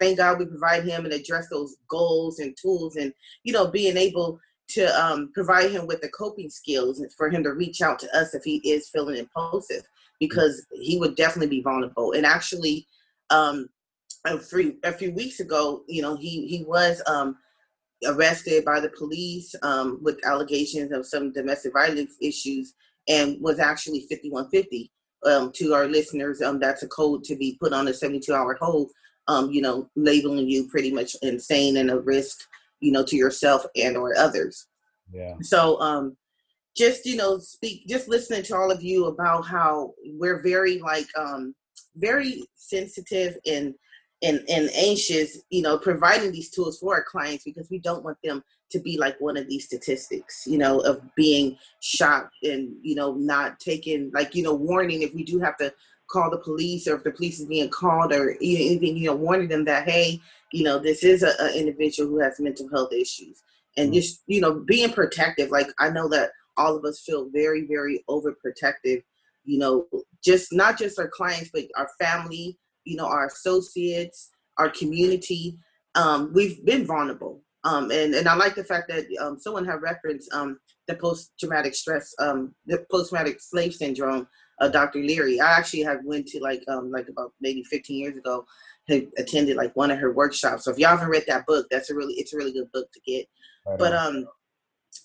thank 0.00 0.18
god 0.18 0.40
we 0.40 0.46
provide 0.46 0.84
him 0.84 1.04
and 1.04 1.14
address 1.14 1.48
those 1.48 1.76
goals 1.88 2.40
and 2.40 2.56
tools 2.60 2.96
and 2.96 3.12
you 3.44 3.52
know 3.52 3.68
being 3.68 3.96
able 3.96 4.40
to 4.68 4.86
um, 5.00 5.30
provide 5.32 5.70
him 5.70 5.86
with 5.86 6.00
the 6.00 6.08
coping 6.08 6.50
skills 6.50 7.00
for 7.16 7.30
him 7.30 7.44
to 7.44 7.52
reach 7.52 7.80
out 7.80 8.00
to 8.00 8.16
us 8.16 8.34
if 8.34 8.42
he 8.42 8.56
is 8.68 8.88
feeling 8.88 9.18
impulsive 9.18 9.84
because 10.18 10.66
he 10.72 10.98
would 10.98 11.14
definitely 11.14 11.58
be 11.58 11.62
vulnerable. 11.62 12.12
And 12.12 12.26
actually 12.26 12.88
um, 13.30 13.68
a 14.26 14.38
few, 14.38 14.76
a 14.84 14.92
few 14.92 15.12
weeks 15.12 15.40
ago 15.40 15.82
you 15.88 16.02
know 16.02 16.16
he 16.16 16.46
he 16.46 16.64
was 16.64 17.02
um, 17.06 17.36
arrested 18.06 18.64
by 18.64 18.80
the 18.80 18.90
police 18.90 19.54
um, 19.62 19.98
with 20.02 20.24
allegations 20.26 20.92
of 20.92 21.06
some 21.06 21.32
domestic 21.32 21.72
violence 21.72 22.14
issues 22.20 22.74
and 23.08 23.40
was 23.40 23.58
actually 23.58 24.00
5150 24.00 24.90
um, 25.24 25.52
to 25.52 25.74
our 25.74 25.86
listeners 25.86 26.42
um, 26.42 26.58
that's 26.58 26.82
a 26.82 26.88
code 26.88 27.24
to 27.24 27.36
be 27.36 27.56
put 27.60 27.72
on 27.72 27.88
a 27.88 27.94
72 27.94 28.32
hour 28.32 28.56
hold 28.60 28.90
um, 29.28 29.50
you 29.50 29.62
know 29.62 29.88
labeling 29.96 30.48
you 30.48 30.68
pretty 30.68 30.92
much 30.92 31.16
insane 31.22 31.78
and 31.78 31.90
a 31.90 32.00
risk 32.00 32.38
you 32.80 32.92
know 32.92 33.04
to 33.04 33.16
yourself 33.16 33.64
and 33.76 33.96
or 33.96 34.16
others 34.16 34.66
Yeah. 35.12 35.34
so 35.42 35.80
um 35.80 36.16
just 36.76 37.06
you 37.06 37.16
know 37.16 37.38
speak 37.38 37.86
just 37.88 38.08
listening 38.08 38.42
to 38.44 38.56
all 38.56 38.70
of 38.70 38.82
you 38.82 39.06
about 39.06 39.46
how 39.46 39.94
we're 40.04 40.42
very 40.42 40.78
like 40.78 41.06
um 41.16 41.54
very 41.96 42.44
sensitive 42.54 43.38
and 43.46 43.74
and 44.22 44.42
and 44.48 44.70
anxious 44.74 45.38
you 45.50 45.62
know 45.62 45.78
providing 45.78 46.32
these 46.32 46.50
tools 46.50 46.78
for 46.78 46.94
our 46.94 47.04
clients 47.04 47.44
because 47.44 47.68
we 47.70 47.78
don't 47.78 48.04
want 48.04 48.16
them 48.24 48.42
to 48.70 48.78
be 48.78 48.98
like 48.98 49.20
one 49.20 49.36
of 49.36 49.46
these 49.46 49.64
statistics 49.64 50.44
you 50.46 50.58
know 50.58 50.80
of 50.80 51.00
being 51.14 51.56
shot 51.80 52.30
and 52.42 52.74
you 52.82 52.94
know 52.94 53.14
not 53.14 53.60
taking 53.60 54.10
like 54.14 54.34
you 54.34 54.42
know 54.42 54.54
warning 54.54 55.02
if 55.02 55.14
we 55.14 55.22
do 55.22 55.38
have 55.38 55.56
to 55.56 55.72
call 56.10 56.30
the 56.30 56.38
police 56.38 56.86
or 56.86 56.96
if 56.96 57.04
the 57.04 57.10
police 57.10 57.40
is 57.40 57.46
being 57.46 57.68
called 57.68 58.12
or 58.12 58.36
you 58.40 58.58
know, 58.58 58.64
anything 58.64 58.96
you 58.96 59.06
know 59.06 59.14
warning 59.14 59.48
them 59.48 59.64
that 59.64 59.88
hey 59.88 60.18
you 60.52 60.64
know 60.64 60.78
this 60.78 61.04
is 61.04 61.22
a, 61.22 61.32
a 61.40 61.58
individual 61.58 62.08
who 62.08 62.18
has 62.18 62.40
mental 62.40 62.68
health 62.70 62.92
issues. 62.92 63.42
And 63.76 63.88
mm-hmm. 63.88 63.94
just 63.94 64.22
you 64.26 64.40
know 64.40 64.60
being 64.60 64.92
protective 64.92 65.50
like 65.50 65.68
i 65.78 65.90
know 65.90 66.08
that 66.08 66.30
all 66.56 66.74
of 66.74 66.84
us 66.86 67.02
feel 67.02 67.28
very 67.28 67.66
very 67.66 68.02
overprotective 68.08 69.02
you 69.44 69.58
know 69.58 69.86
just 70.24 70.52
not 70.52 70.78
just 70.78 70.98
our 70.98 71.08
clients 71.08 71.50
but 71.52 71.64
our 71.76 71.90
family 72.00 72.58
you 72.86 72.96
know 72.96 73.06
our 73.06 73.26
associates 73.26 74.30
our 74.58 74.70
community 74.70 75.58
um, 75.96 76.30
we've 76.34 76.64
been 76.64 76.86
vulnerable. 76.86 77.42
Um, 77.64 77.90
and 77.90 78.14
and 78.14 78.28
i 78.28 78.34
like 78.36 78.54
the 78.54 78.62
fact 78.62 78.88
that 78.88 79.06
um, 79.20 79.40
someone 79.40 79.64
had 79.64 79.82
referenced 79.82 80.32
um, 80.32 80.60
the 80.86 80.94
post-traumatic 80.94 81.74
stress 81.74 82.14
um, 82.20 82.54
the 82.66 82.86
post-traumatic 82.92 83.40
slave 83.40 83.74
syndrome 83.74 84.28
uh, 84.60 84.68
dr 84.68 84.96
leary. 84.98 85.40
I 85.40 85.58
actually 85.58 85.82
had 85.82 85.98
went 86.04 86.28
to 86.28 86.40
like 86.40 86.62
um, 86.68 86.92
like 86.92 87.08
about 87.08 87.32
maybe 87.40 87.64
15 87.64 87.98
years 87.98 88.16
ago 88.16 88.44
had 88.88 89.08
attended 89.18 89.56
like 89.56 89.74
one 89.74 89.90
of 89.90 89.98
her 89.98 90.12
workshops. 90.12 90.64
So 90.64 90.70
if 90.70 90.78
y'all 90.78 90.90
haven't 90.90 91.08
read 91.08 91.24
that 91.26 91.46
book 91.46 91.66
that's 91.70 91.90
a 91.90 91.94
really 91.94 92.14
it's 92.14 92.32
a 92.34 92.36
really 92.36 92.52
good 92.52 92.70
book 92.72 92.88
to 92.92 93.00
get. 93.04 93.26
Right 93.66 93.78
but 93.78 93.92
on. 93.92 94.16
um 94.16 94.26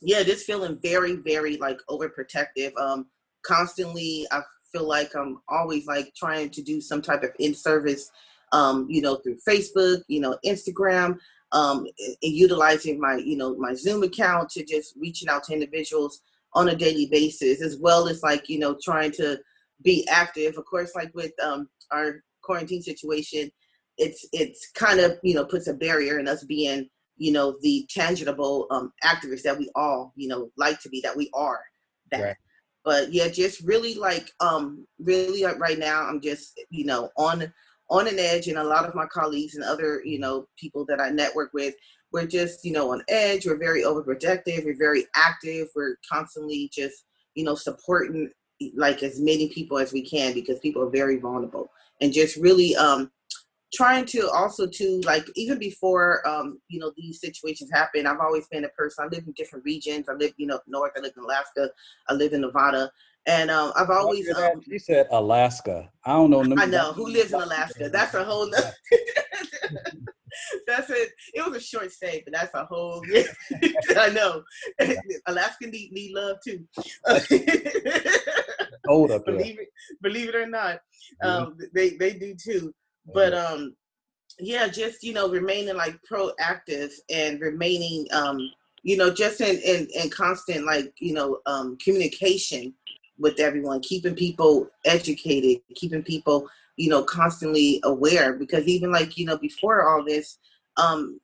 yeah 0.01 0.21
just 0.21 0.45
feeling 0.45 0.77
very 0.84 1.15
very 1.15 1.57
like 1.57 1.79
overprotective. 1.89 2.79
Um 2.79 3.07
constantly 3.43 4.27
i 4.32 4.41
feel 4.72 4.88
like 4.88 5.15
i'm 5.15 5.39
always 5.47 5.86
like 5.86 6.13
trying 6.15 6.49
to 6.49 6.61
do 6.61 6.82
some 6.82 7.01
type 7.01 7.24
of 7.24 7.32
in 7.39 7.53
service 7.53 8.11
um 8.51 8.88
you 8.89 9.01
know 9.01 9.15
through 9.15 9.38
facebook 9.47 10.01
you 10.07 10.19
know 10.19 10.38
instagram 10.45 11.17
um 11.51 11.86
and 11.97 12.15
utilizing 12.22 12.99
my 12.99 13.15
you 13.15 13.38
know 13.38 13.55
my 13.55 13.74
zoom 13.74 14.03
account 14.03 14.49
to 14.49 14.63
just 14.63 14.93
reaching 14.99 15.30
out 15.30 15.43
to 15.43 15.53
individuals 15.53 16.22
on 16.53 16.69
a 16.69 16.76
daily 16.76 17.07
basis 17.07 17.61
as 17.61 17.78
well 17.78 18.07
as 18.07 18.24
like 18.24 18.49
you 18.49 18.59
know 18.59 18.78
trying 18.84 19.11
to 19.11 19.38
be 19.84 20.07
active 20.09 20.57
of 20.57 20.65
course 20.65 20.95
like 20.95 21.13
with 21.13 21.32
um 21.43 21.67
our 21.91 22.24
quarantine 22.41 22.82
situation 22.82 23.49
it's 23.97 24.28
it's 24.32 24.69
kind 24.72 24.99
of 24.99 25.17
you 25.24 25.34
know 25.34 25.45
puts 25.45 25.67
a 25.67 25.74
barrier 25.74 26.19
in 26.19 26.28
us 26.28 26.43
being 26.43 26.88
you 27.17 27.32
know 27.32 27.55
the 27.61 27.88
tangible 27.89 28.67
um 28.72 28.91
activists 29.03 29.43
that 29.43 29.57
we 29.57 29.69
all 29.76 30.13
you 30.15 30.28
know 30.28 30.49
like 30.57 30.80
to 30.80 30.89
be 30.89 31.01
that 31.01 31.15
we 31.15 31.30
are 31.34 31.61
that 32.11 32.22
Right. 32.22 32.36
But 32.84 33.11
yeah 33.13 33.27
just 33.27 33.61
really 33.61 33.95
like 33.95 34.32
um 34.39 34.86
really 34.99 35.43
right 35.59 35.79
now 35.79 36.03
i'm 36.03 36.21
just 36.21 36.59
you 36.69 36.86
know 36.86 37.09
on 37.17 37.51
on 37.89 38.07
an 38.07 38.19
edge 38.19 38.47
and 38.47 38.57
a 38.57 38.63
lot 38.63 38.86
of 38.86 38.95
my 38.95 39.05
colleagues 39.07 39.55
and 39.55 39.63
other 39.63 40.01
you 40.03 40.19
know 40.19 40.45
people 40.57 40.86
that 40.86 40.99
i 40.99 41.09
network 41.09 41.51
with 41.53 41.75
we're 42.11 42.25
just 42.25 42.63
you 42.65 42.71
know 42.71 42.91
on 42.91 43.03
edge 43.09 43.45
we're 43.45 43.57
very 43.57 43.84
overprotective 43.84 44.65
we're 44.65 44.77
very 44.77 45.05
active 45.15 45.67
we're 45.75 45.95
constantly 46.11 46.69
just 46.73 47.05
you 47.36 47.43
know 47.43 47.55
supporting 47.55 48.29
like 48.75 49.03
as 49.03 49.19
many 49.19 49.49
people 49.49 49.77
as 49.77 49.93
we 49.93 50.01
can 50.01 50.34
because 50.34 50.59
people 50.59 50.82
are 50.84 50.89
very 50.89 51.17
vulnerable. 51.17 51.69
And 51.99 52.13
just 52.13 52.36
really 52.38 52.75
um 52.75 53.11
trying 53.74 54.05
to 54.05 54.30
also 54.30 54.67
to 54.67 55.01
like 55.05 55.26
even 55.36 55.57
before 55.57 56.28
um 56.28 56.59
you 56.67 56.80
know 56.80 56.91
these 56.97 57.19
situations 57.22 57.69
happen 57.74 58.05
i've 58.05 58.19
always 58.19 58.45
been 58.47 58.65
a 58.65 58.69
person 58.69 59.05
i 59.05 59.07
live 59.15 59.24
in 59.26 59.34
different 59.38 59.63
regions 59.63 60.09
i 60.09 60.13
live 60.13 60.34
you 60.38 60.45
know 60.47 60.55
up 60.55 60.63
north 60.67 60.91
i 60.97 60.99
live 60.99 61.13
in 61.17 61.24
alaska 61.24 61.69
i 62.09 62.13
live 62.13 62.34
in 62.34 62.41
nevada 62.41 62.91
And 63.28 63.51
um, 63.51 63.72
I've 63.78 63.91
always 63.91 64.28
um, 64.36 64.61
She 64.67 64.80
said 64.80 65.05
Alaska. 65.11 65.91
I 66.03 66.13
don't 66.17 66.32
know. 66.32 66.41
I 66.57 66.65
know 66.65 66.91
who 66.97 67.05
lives 67.07 67.32
in 67.34 67.39
Alaska. 67.39 67.88
That's 67.88 68.15
a 68.15 68.24
whole. 68.24 68.49
nother- 68.49 68.74
that's 70.67 70.89
it. 70.89 71.09
It 71.36 71.45
was 71.45 71.55
a 71.55 71.59
short 71.61 71.91
stay, 71.91 72.24
but 72.26 72.34
that's 72.34 72.53
a 72.55 72.65
whole. 72.65 73.03
I 74.05 74.09
know. 74.09 74.41
Alaska 75.28 75.67
need 75.67 75.91
need 75.91 76.15
love 76.15 76.38
too. 76.45 76.59
Hold 78.88 79.11
up 79.11 79.26
believe 79.26 79.59
it, 79.59 79.69
believe 80.01 80.30
it 80.30 80.36
or 80.36 80.47
not, 80.47 80.80
Mhm. 81.24 81.30
um, 81.30 81.57
they 81.76 81.91
they 82.01 82.13
do 82.13 82.34
too. 82.36 82.74
But 83.14 83.34
um, 83.34 83.76
yeah, 84.39 84.68
just 84.68 85.04
you 85.04 85.14
know, 85.14 85.30
remaining 85.30 85.76
like 85.76 85.99
proactive 86.10 86.91
and 87.10 87.39
remaining 87.39 88.08
um, 88.12 88.52
you 88.84 88.97
know, 88.97 89.14
just 89.14 89.41
in 89.41 89.58
in, 89.58 89.88
in 89.95 90.10
constant 90.10 90.66
like 90.66 90.93
you 90.99 91.14
know 91.14 91.39
um, 91.45 91.78
communication 91.78 92.74
with 93.20 93.39
everyone, 93.39 93.82
keeping 93.82 94.16
people 94.16 94.68
educated, 94.86 95.62
keeping 95.76 96.04
people 96.04 96.47
you 96.78 96.89
know 96.89 97.04
constantly 97.04 97.80
aware. 97.84 98.34
Because 98.34 98.68
even 98.68 98.91
like 98.91 99.18
you 99.18 99.26
know 99.26 99.38
before 99.38 99.88
all 99.88 100.04
this, 100.04 100.39
um, 100.78 101.20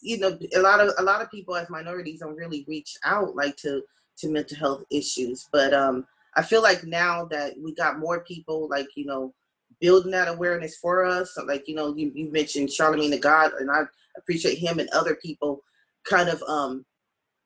you 0.00 0.18
know, 0.18 0.38
a 0.54 0.60
lot 0.60 0.80
of 0.80 0.92
a 0.98 1.02
lot 1.02 1.22
of 1.22 1.30
people 1.30 1.56
as 1.56 1.70
minorities 1.70 2.20
don't 2.20 2.36
really 2.36 2.64
reach 2.68 2.96
out 3.04 3.36
like 3.36 3.56
to 3.58 3.82
to 4.18 4.28
mental 4.28 4.56
health 4.56 4.84
issues, 4.90 5.48
but 5.52 5.74
um, 5.74 6.06
I 6.36 6.42
feel 6.42 6.62
like 6.62 6.84
now 6.84 7.26
that 7.26 7.54
we 7.58 7.74
got 7.74 7.98
more 7.98 8.20
people 8.20 8.68
like 8.68 8.88
you 8.96 9.04
know 9.04 9.32
building 9.80 10.12
that 10.12 10.28
awareness 10.28 10.76
for 10.76 11.04
us. 11.04 11.34
So 11.34 11.44
like 11.44 11.68
you 11.68 11.74
know, 11.74 11.94
you, 11.94 12.10
you 12.14 12.30
mentioned 12.30 12.70
Charlemagne 12.70 13.10
the 13.10 13.18
God, 13.18 13.52
and 13.58 13.70
I 13.70 13.82
appreciate 14.16 14.58
him 14.58 14.78
and 14.78 14.88
other 14.90 15.16
people 15.16 15.62
kind 16.04 16.28
of 16.28 16.42
um, 16.44 16.84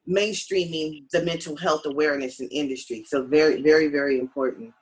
mainstreaming 0.09 1.09
the 1.11 1.23
mental 1.23 1.57
health 1.57 1.83
awareness 1.87 2.41
in 2.41 2.49
industry. 2.49 3.05
So 3.07 3.25
very, 3.27 3.63
very, 3.63 3.89
very 3.89 4.19
important. 4.19 4.73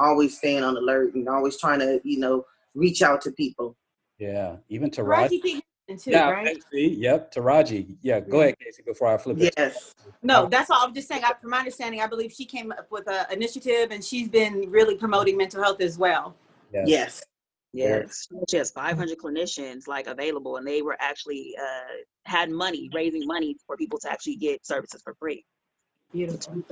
Always 0.00 0.36
staying 0.36 0.62
on 0.62 0.76
alert 0.76 1.14
and 1.14 1.28
always 1.28 1.58
trying 1.58 1.80
to 1.80 2.00
you 2.04 2.18
know 2.18 2.44
reach 2.74 3.02
out 3.02 3.20
to 3.22 3.32
people. 3.32 3.76
Yeah, 4.18 4.56
even 4.68 4.90
Taraji. 4.90 5.06
Raji 5.06 5.40
P. 5.40 5.62
Too, 5.88 6.10
yeah, 6.10 6.28
right? 6.28 6.62
see, 6.70 6.96
yep, 6.98 7.32
Taraji. 7.32 7.96
Yeah, 8.02 8.20
go 8.20 8.40
ahead, 8.40 8.56
Kasey, 8.60 8.84
before 8.84 9.08
I 9.08 9.16
flip 9.16 9.38
it. 9.40 9.54
Yes. 9.56 9.94
No, 10.22 10.46
that's 10.46 10.68
all. 10.68 10.84
I'm 10.84 10.92
just 10.92 11.08
saying. 11.08 11.22
I, 11.24 11.32
from 11.40 11.48
my 11.48 11.60
understanding, 11.60 12.02
I 12.02 12.06
believe 12.06 12.30
she 12.30 12.44
came 12.44 12.72
up 12.72 12.88
with 12.90 13.08
an 13.08 13.24
initiative, 13.32 13.90
and 13.90 14.04
she's 14.04 14.28
been 14.28 14.70
really 14.70 14.96
promoting 14.96 15.38
mental 15.38 15.62
health 15.62 15.80
as 15.80 15.96
well. 15.96 16.36
Yes. 16.72 17.22
Yes, 17.72 18.28
she 18.48 18.56
has 18.56 18.70
500 18.70 19.18
clinicians 19.18 19.86
like 19.86 20.06
available, 20.06 20.56
and 20.56 20.66
they 20.66 20.80
were 20.80 20.96
actually 21.00 21.54
uh, 21.60 21.96
had 22.24 22.50
money 22.50 22.88
raising 22.94 23.26
money 23.26 23.56
for 23.66 23.76
people 23.76 23.98
to 24.00 24.10
actually 24.10 24.36
get 24.36 24.64
services 24.64 25.02
for 25.04 25.14
free. 25.20 25.44
Beautiful. 26.12 26.62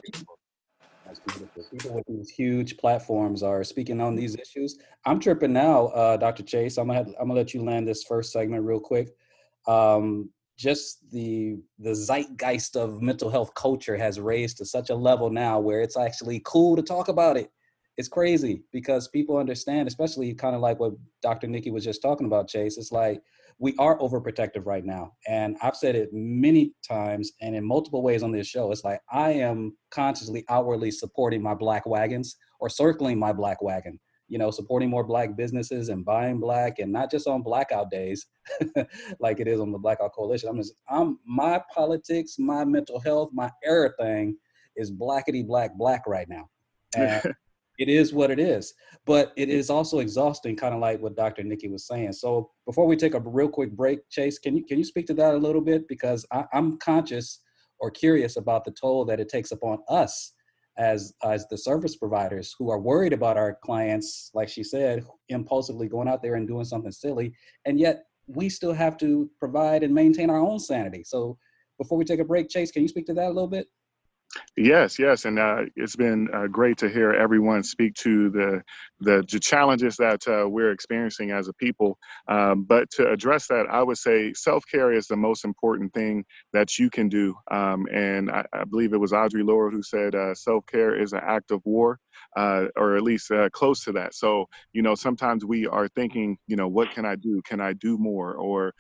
That's 1.06 1.20
beautiful. 1.20 1.64
People 1.70 1.94
with 1.94 2.04
these 2.08 2.30
huge 2.30 2.78
platforms 2.78 3.42
are 3.42 3.62
speaking 3.62 4.00
on 4.00 4.16
these 4.16 4.36
issues. 4.36 4.78
I'm 5.04 5.20
tripping 5.20 5.52
now, 5.52 5.88
uh, 5.88 6.16
Dr. 6.16 6.42
Chase. 6.42 6.78
I'm 6.78 6.86
gonna 6.86 6.98
have, 6.98 7.08
I'm 7.20 7.28
gonna 7.28 7.34
let 7.34 7.52
you 7.52 7.62
land 7.62 7.86
this 7.86 8.02
first 8.02 8.32
segment 8.32 8.64
real 8.64 8.80
quick. 8.80 9.10
Um, 9.68 10.30
just 10.56 11.10
the 11.10 11.58
the 11.78 11.94
zeitgeist 11.94 12.76
of 12.76 13.02
mental 13.02 13.30
health 13.30 13.54
culture 13.54 13.96
has 13.96 14.18
raised 14.18 14.56
to 14.58 14.64
such 14.64 14.88
a 14.88 14.94
level 14.94 15.28
now 15.30 15.60
where 15.60 15.82
it's 15.82 15.98
actually 15.98 16.40
cool 16.44 16.74
to 16.74 16.82
talk 16.82 17.08
about 17.08 17.36
it. 17.36 17.50
It's 17.96 18.08
crazy 18.08 18.62
because 18.72 19.08
people 19.08 19.38
understand, 19.38 19.88
especially 19.88 20.34
kind 20.34 20.54
of 20.54 20.60
like 20.60 20.78
what 20.78 20.92
Dr. 21.22 21.46
Nikki 21.46 21.70
was 21.70 21.84
just 21.84 22.02
talking 22.02 22.26
about, 22.26 22.48
Chase. 22.48 22.76
It's 22.76 22.92
like 22.92 23.22
we 23.58 23.74
are 23.78 23.98
overprotective 23.98 24.66
right 24.66 24.84
now. 24.84 25.12
And 25.26 25.56
I've 25.62 25.76
said 25.76 25.94
it 25.94 26.10
many 26.12 26.72
times 26.86 27.32
and 27.40 27.56
in 27.56 27.64
multiple 27.64 28.02
ways 28.02 28.22
on 28.22 28.32
this 28.32 28.46
show. 28.46 28.70
It's 28.70 28.84
like 28.84 29.00
I 29.10 29.32
am 29.32 29.76
consciously 29.90 30.44
outwardly 30.50 30.90
supporting 30.90 31.42
my 31.42 31.54
black 31.54 31.86
wagons 31.86 32.36
or 32.60 32.68
circling 32.68 33.18
my 33.18 33.32
black 33.32 33.62
wagon, 33.62 33.98
you 34.28 34.36
know, 34.36 34.50
supporting 34.50 34.90
more 34.90 35.04
black 35.04 35.34
businesses 35.34 35.88
and 35.88 36.04
buying 36.04 36.38
black 36.38 36.78
and 36.78 36.92
not 36.92 37.10
just 37.10 37.26
on 37.26 37.42
blackout 37.42 37.90
days 37.90 38.26
like 39.20 39.40
it 39.40 39.48
is 39.48 39.58
on 39.58 39.72
the 39.72 39.78
Blackout 39.78 40.12
Coalition. 40.14 40.50
I'm 40.50 40.56
just 40.56 40.74
I'm 40.90 41.18
my 41.26 41.62
politics, 41.74 42.36
my 42.38 42.64
mental 42.64 43.00
health, 43.00 43.30
my 43.32 43.50
everything 43.64 44.36
is 44.76 44.92
blackety 44.92 45.46
black 45.46 45.76
black 45.76 46.02
right 46.06 46.28
now. 46.28 46.48
And 46.96 47.34
it 47.78 47.88
is 47.88 48.12
what 48.12 48.30
it 48.30 48.38
is. 48.38 48.74
But 49.04 49.32
it 49.36 49.48
mm. 49.48 49.52
is 49.52 49.70
also 49.70 49.98
exhausting, 49.98 50.56
kind 50.56 50.74
of 50.74 50.80
like 50.80 51.00
what 51.00 51.16
Dr. 51.16 51.42
Nikki 51.42 51.68
was 51.68 51.86
saying. 51.86 52.12
So 52.12 52.50
before 52.66 52.86
we 52.86 52.96
take 52.96 53.14
a 53.14 53.20
real 53.20 53.48
quick 53.48 53.72
break, 53.72 54.00
Chase, 54.10 54.38
can 54.38 54.56
you 54.56 54.64
can 54.64 54.78
you 54.78 54.84
speak 54.84 55.06
to 55.06 55.14
that 55.14 55.34
a 55.34 55.38
little 55.38 55.60
bit? 55.60 55.86
Because 55.88 56.26
I, 56.32 56.44
I'm 56.52 56.78
conscious 56.78 57.40
or 57.78 57.90
curious 57.90 58.36
about 58.36 58.64
the 58.64 58.72
toll 58.72 59.04
that 59.04 59.20
it 59.20 59.28
takes 59.28 59.52
upon 59.52 59.78
us 59.88 60.32
as 60.78 61.14
as 61.22 61.46
the 61.48 61.56
service 61.58 61.96
providers 61.96 62.54
who 62.58 62.70
are 62.70 62.80
worried 62.80 63.12
about 63.12 63.36
our 63.36 63.58
clients, 63.64 64.30
like 64.34 64.48
she 64.48 64.62
said, 64.62 65.04
impulsively 65.28 65.88
going 65.88 66.08
out 66.08 66.22
there 66.22 66.34
and 66.34 66.46
doing 66.48 66.64
something 66.64 66.92
silly, 66.92 67.32
and 67.64 67.78
yet 67.80 68.04
we 68.26 68.48
still 68.48 68.72
have 68.72 68.96
to 68.98 69.30
provide 69.38 69.82
and 69.82 69.94
maintain 69.94 70.30
our 70.30 70.40
own 70.40 70.58
sanity. 70.58 71.04
So 71.04 71.38
before 71.78 71.96
we 71.96 72.04
take 72.04 72.20
a 72.20 72.24
break, 72.24 72.48
Chase, 72.48 72.72
can 72.72 72.82
you 72.82 72.88
speak 72.88 73.06
to 73.06 73.14
that 73.14 73.26
a 73.26 73.32
little 73.32 73.48
bit? 73.48 73.68
Yes, 74.56 74.98
yes, 74.98 75.24
and 75.24 75.38
uh, 75.38 75.62
it's 75.76 75.96
been 75.96 76.28
uh, 76.34 76.46
great 76.46 76.78
to 76.78 76.88
hear 76.88 77.12
everyone 77.12 77.62
speak 77.62 77.94
to 77.96 78.30
the 78.30 78.62
the, 79.00 79.22
the 79.30 79.38
challenges 79.38 79.96
that 79.96 80.26
uh, 80.26 80.48
we're 80.48 80.70
experiencing 80.72 81.30
as 81.30 81.48
a 81.48 81.52
people. 81.54 81.98
Um, 82.28 82.64
but 82.64 82.90
to 82.92 83.10
address 83.10 83.46
that, 83.48 83.66
I 83.70 83.82
would 83.82 83.98
say 83.98 84.32
self 84.32 84.64
care 84.70 84.92
is 84.92 85.06
the 85.06 85.16
most 85.16 85.44
important 85.44 85.92
thing 85.92 86.24
that 86.52 86.78
you 86.78 86.90
can 86.90 87.08
do. 87.08 87.34
Um, 87.50 87.86
and 87.92 88.30
I, 88.30 88.44
I 88.52 88.64
believe 88.64 88.92
it 88.94 89.00
was 89.00 89.12
Audre 89.12 89.46
Lorde 89.46 89.74
who 89.74 89.82
said 89.82 90.14
uh, 90.14 90.34
self 90.34 90.64
care 90.66 90.98
is 91.00 91.12
an 91.12 91.20
act 91.22 91.50
of 91.50 91.60
war. 91.64 91.98
Uh, 92.34 92.66
or 92.76 92.96
at 92.96 93.02
least 93.02 93.30
uh, 93.30 93.48
close 93.50 93.84
to 93.84 93.92
that. 93.92 94.14
So, 94.14 94.46
you 94.72 94.80
know, 94.82 94.94
sometimes 94.94 95.44
we 95.44 95.66
are 95.66 95.86
thinking, 95.88 96.38
you 96.46 96.56
know, 96.56 96.66
what 96.66 96.90
can 96.90 97.04
I 97.04 97.14
do? 97.14 97.42
Can 97.42 97.60
I 97.60 97.74
do 97.74 97.98
more? 97.98 98.34
Or 98.34 98.72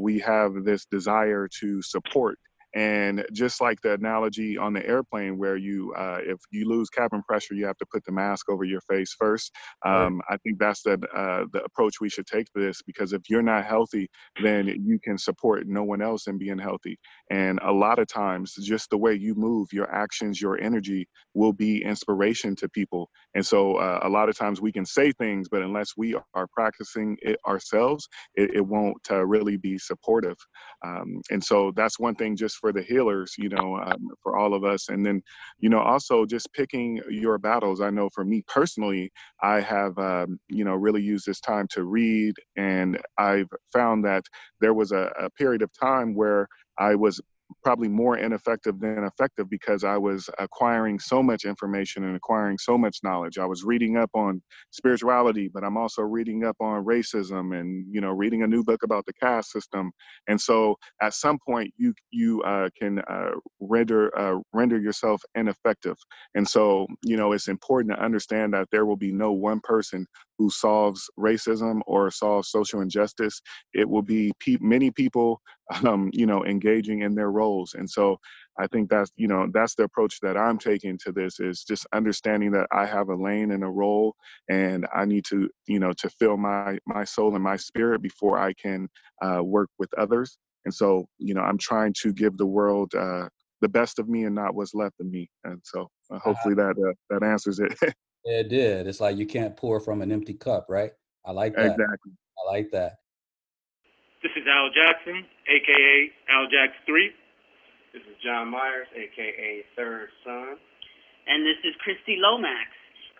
we 0.00 0.18
have 0.20 0.64
this 0.64 0.84
desire 0.86 1.48
to 1.60 1.80
support 1.82 2.38
and 2.74 3.24
just 3.32 3.60
like 3.60 3.80
the 3.82 3.94
analogy 3.94 4.58
on 4.58 4.72
the 4.72 4.86
airplane, 4.86 5.38
where 5.38 5.56
you, 5.56 5.94
uh, 5.96 6.18
if 6.24 6.38
you 6.50 6.68
lose 6.68 6.90
cabin 6.90 7.22
pressure, 7.28 7.54
you 7.54 7.66
have 7.66 7.78
to 7.78 7.86
put 7.92 8.04
the 8.04 8.12
mask 8.12 8.48
over 8.50 8.64
your 8.64 8.82
face 8.82 9.14
first. 9.18 9.52
Um, 9.84 10.20
I 10.30 10.36
think 10.38 10.58
that's 10.58 10.82
the 10.82 10.94
uh, 11.14 11.46
the 11.52 11.62
approach 11.64 12.00
we 12.00 12.08
should 12.10 12.26
take 12.26 12.46
to 12.54 12.60
this 12.60 12.82
because 12.82 13.12
if 13.12 13.22
you're 13.28 13.42
not 13.42 13.64
healthy, 13.66 14.08
then 14.42 14.68
you 14.68 14.98
can 15.02 15.18
support 15.18 15.66
no 15.66 15.84
one 15.84 16.02
else 16.02 16.26
in 16.28 16.38
being 16.38 16.58
healthy. 16.58 16.98
And 17.30 17.58
a 17.62 17.72
lot 17.72 17.98
of 17.98 18.08
times, 18.08 18.54
just 18.62 18.90
the 18.90 18.98
way 18.98 19.14
you 19.14 19.34
move, 19.34 19.68
your 19.72 19.92
actions, 19.92 20.40
your 20.40 20.60
energy 20.60 21.08
will 21.34 21.52
be 21.52 21.82
inspiration 21.84 22.56
to 22.56 22.68
people. 22.68 23.10
And 23.34 23.44
so, 23.46 23.76
uh, 23.76 24.00
a 24.02 24.08
lot 24.08 24.28
of 24.28 24.38
times 24.38 24.60
we 24.60 24.72
can 24.72 24.86
say 24.86 25.12
things, 25.12 25.48
but 25.48 25.62
unless 25.62 25.92
we 25.96 26.14
are 26.34 26.46
practicing 26.54 27.16
it 27.22 27.38
ourselves, 27.46 28.08
it, 28.34 28.54
it 28.54 28.66
won't 28.66 28.98
uh, 29.10 29.24
really 29.26 29.56
be 29.56 29.78
supportive. 29.78 30.36
Um, 30.84 31.22
and 31.30 31.42
so, 31.42 31.72
that's 31.76 31.98
one 31.98 32.14
thing 32.14 32.36
just 32.36 32.61
for 32.62 32.72
the 32.72 32.80
healers, 32.82 33.34
you 33.36 33.50
know, 33.50 33.76
um, 33.76 34.08
for 34.22 34.38
all 34.38 34.54
of 34.54 34.64
us. 34.64 34.88
And 34.88 35.04
then, 35.04 35.20
you 35.58 35.68
know, 35.68 35.80
also 35.80 36.24
just 36.24 36.50
picking 36.54 37.00
your 37.10 37.36
battles. 37.36 37.80
I 37.80 37.90
know 37.90 38.08
for 38.14 38.24
me 38.24 38.42
personally, 38.46 39.10
I 39.42 39.60
have, 39.60 39.98
um, 39.98 40.38
you 40.48 40.64
know, 40.64 40.74
really 40.74 41.02
used 41.02 41.26
this 41.26 41.40
time 41.40 41.66
to 41.72 41.82
read, 41.82 42.34
and 42.56 42.98
I've 43.18 43.50
found 43.72 44.04
that 44.04 44.24
there 44.60 44.74
was 44.74 44.92
a, 44.92 45.12
a 45.20 45.28
period 45.30 45.60
of 45.60 45.70
time 45.78 46.14
where 46.14 46.46
I 46.78 46.94
was 46.94 47.20
probably 47.62 47.88
more 47.88 48.18
ineffective 48.18 48.80
than 48.80 49.04
effective 49.04 49.48
because 49.48 49.84
I 49.84 49.96
was 49.96 50.28
acquiring 50.38 50.98
so 50.98 51.22
much 51.22 51.44
information 51.44 52.04
and 52.04 52.16
acquiring 52.16 52.58
so 52.58 52.76
much 52.78 52.98
knowledge. 53.02 53.38
I 53.38 53.46
was 53.46 53.64
reading 53.64 53.96
up 53.96 54.10
on 54.14 54.42
spirituality, 54.70 55.48
but 55.52 55.64
I'm 55.64 55.76
also 55.76 56.02
reading 56.02 56.44
up 56.44 56.56
on 56.60 56.84
racism 56.84 57.58
and 57.58 57.86
you 57.92 58.00
know 58.00 58.10
reading 58.10 58.42
a 58.42 58.46
new 58.46 58.64
book 58.64 58.82
about 58.82 59.06
the 59.06 59.12
caste 59.14 59.50
system. 59.50 59.92
And 60.28 60.40
so 60.40 60.76
at 61.00 61.14
some 61.14 61.38
point 61.46 61.72
you 61.76 61.94
you 62.10 62.42
uh, 62.42 62.68
can 62.78 63.00
uh, 63.00 63.32
render 63.60 64.16
uh, 64.18 64.38
render 64.52 64.78
yourself 64.78 65.22
ineffective. 65.34 65.96
And 66.34 66.46
so 66.46 66.86
you 67.04 67.16
know 67.16 67.32
it's 67.32 67.48
important 67.48 67.94
to 67.94 68.02
understand 68.02 68.54
that 68.54 68.68
there 68.70 68.86
will 68.86 68.96
be 68.96 69.12
no 69.12 69.32
one 69.32 69.60
person 69.60 70.06
who 70.42 70.50
solves 70.50 71.08
racism 71.16 71.80
or 71.86 72.10
solves 72.10 72.50
social 72.50 72.80
injustice. 72.80 73.40
It 73.74 73.88
will 73.88 74.02
be 74.02 74.32
pe- 74.40 74.56
many 74.60 74.90
people, 74.90 75.40
um, 75.86 76.10
you 76.12 76.26
know, 76.26 76.44
engaging 76.44 77.02
in 77.02 77.14
their 77.14 77.30
roles. 77.30 77.74
And 77.74 77.88
so 77.88 78.18
I 78.58 78.66
think 78.66 78.90
that's, 78.90 79.12
you 79.14 79.28
know, 79.28 79.46
that's 79.54 79.76
the 79.76 79.84
approach 79.84 80.18
that 80.22 80.36
I'm 80.36 80.58
taking 80.58 80.98
to 80.98 81.12
this 81.12 81.38
is 81.38 81.62
just 81.62 81.86
understanding 81.94 82.50
that 82.52 82.66
I 82.72 82.86
have 82.86 83.08
a 83.08 83.14
lane 83.14 83.52
and 83.52 83.62
a 83.62 83.68
role 83.68 84.16
and 84.50 84.84
I 84.92 85.04
need 85.04 85.24
to, 85.26 85.48
you 85.68 85.78
know, 85.78 85.92
to 85.92 86.10
fill 86.10 86.36
my, 86.36 86.78
my 86.86 87.04
soul 87.04 87.34
and 87.36 87.44
my 87.44 87.56
spirit 87.56 88.02
before 88.02 88.36
I 88.36 88.52
can 88.54 88.88
uh, 89.24 89.44
work 89.44 89.70
with 89.78 89.94
others. 89.96 90.36
And 90.64 90.74
so, 90.74 91.06
you 91.18 91.34
know, 91.34 91.42
I'm 91.42 91.58
trying 91.58 91.94
to 92.02 92.12
give 92.12 92.36
the 92.36 92.46
world 92.46 92.92
uh, 92.96 93.28
the 93.60 93.68
best 93.68 94.00
of 94.00 94.08
me 94.08 94.24
and 94.24 94.34
not 94.34 94.56
what's 94.56 94.74
left 94.74 94.98
of 94.98 95.06
me. 95.06 95.30
And 95.44 95.60
so 95.62 95.88
uh, 96.10 96.18
hopefully 96.18 96.56
that, 96.56 96.74
uh, 96.76 96.94
that 97.10 97.24
answers 97.24 97.60
it. 97.60 97.72
It 98.24 98.48
did. 98.48 98.86
It's 98.86 99.00
like 99.00 99.16
you 99.16 99.26
can't 99.26 99.56
pour 99.56 99.80
from 99.80 100.02
an 100.02 100.12
empty 100.12 100.34
cup, 100.34 100.66
right? 100.68 100.92
I 101.24 101.32
like 101.32 101.54
that. 101.56 101.72
Exactly. 101.72 102.12
I 102.38 102.50
like 102.50 102.70
that. 102.72 102.98
This 104.22 104.32
is 104.36 104.46
Al 104.46 104.70
Jackson, 104.70 105.26
aka 105.48 106.12
Al 106.30 106.46
Jax 106.46 106.72
3. 106.86 107.10
This 107.92 108.02
is 108.02 108.16
John 108.24 108.48
Myers, 108.48 108.86
aka 108.94 109.64
Third 109.76 110.08
Son. 110.24 110.56
And 111.26 111.44
this 111.44 111.58
is 111.64 111.74
Christy 111.80 112.16
Lomax. 112.18 112.70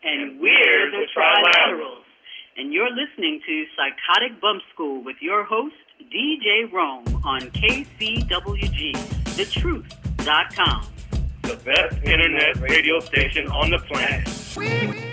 And 0.04 0.40
we're 0.40 0.90
the 0.90 1.06
Trilaterals. 1.16 2.04
And 2.56 2.72
you're 2.72 2.90
listening 2.90 3.40
to 3.46 3.64
Psychotic 3.76 4.40
Bump 4.40 4.62
School 4.74 5.02
with 5.02 5.16
your 5.20 5.44
host, 5.44 5.74
DJ 6.12 6.70
Rome, 6.72 7.04
on 7.24 7.40
KCWG, 7.50 8.92
thetruth.com. 9.36 10.86
The 11.42 11.56
best 11.64 11.96
internet 12.04 12.56
radio 12.58 13.00
station 13.00 13.48
on 13.48 13.70
the 13.70 13.78
planet. 13.78 14.41
Okay, 14.54 15.11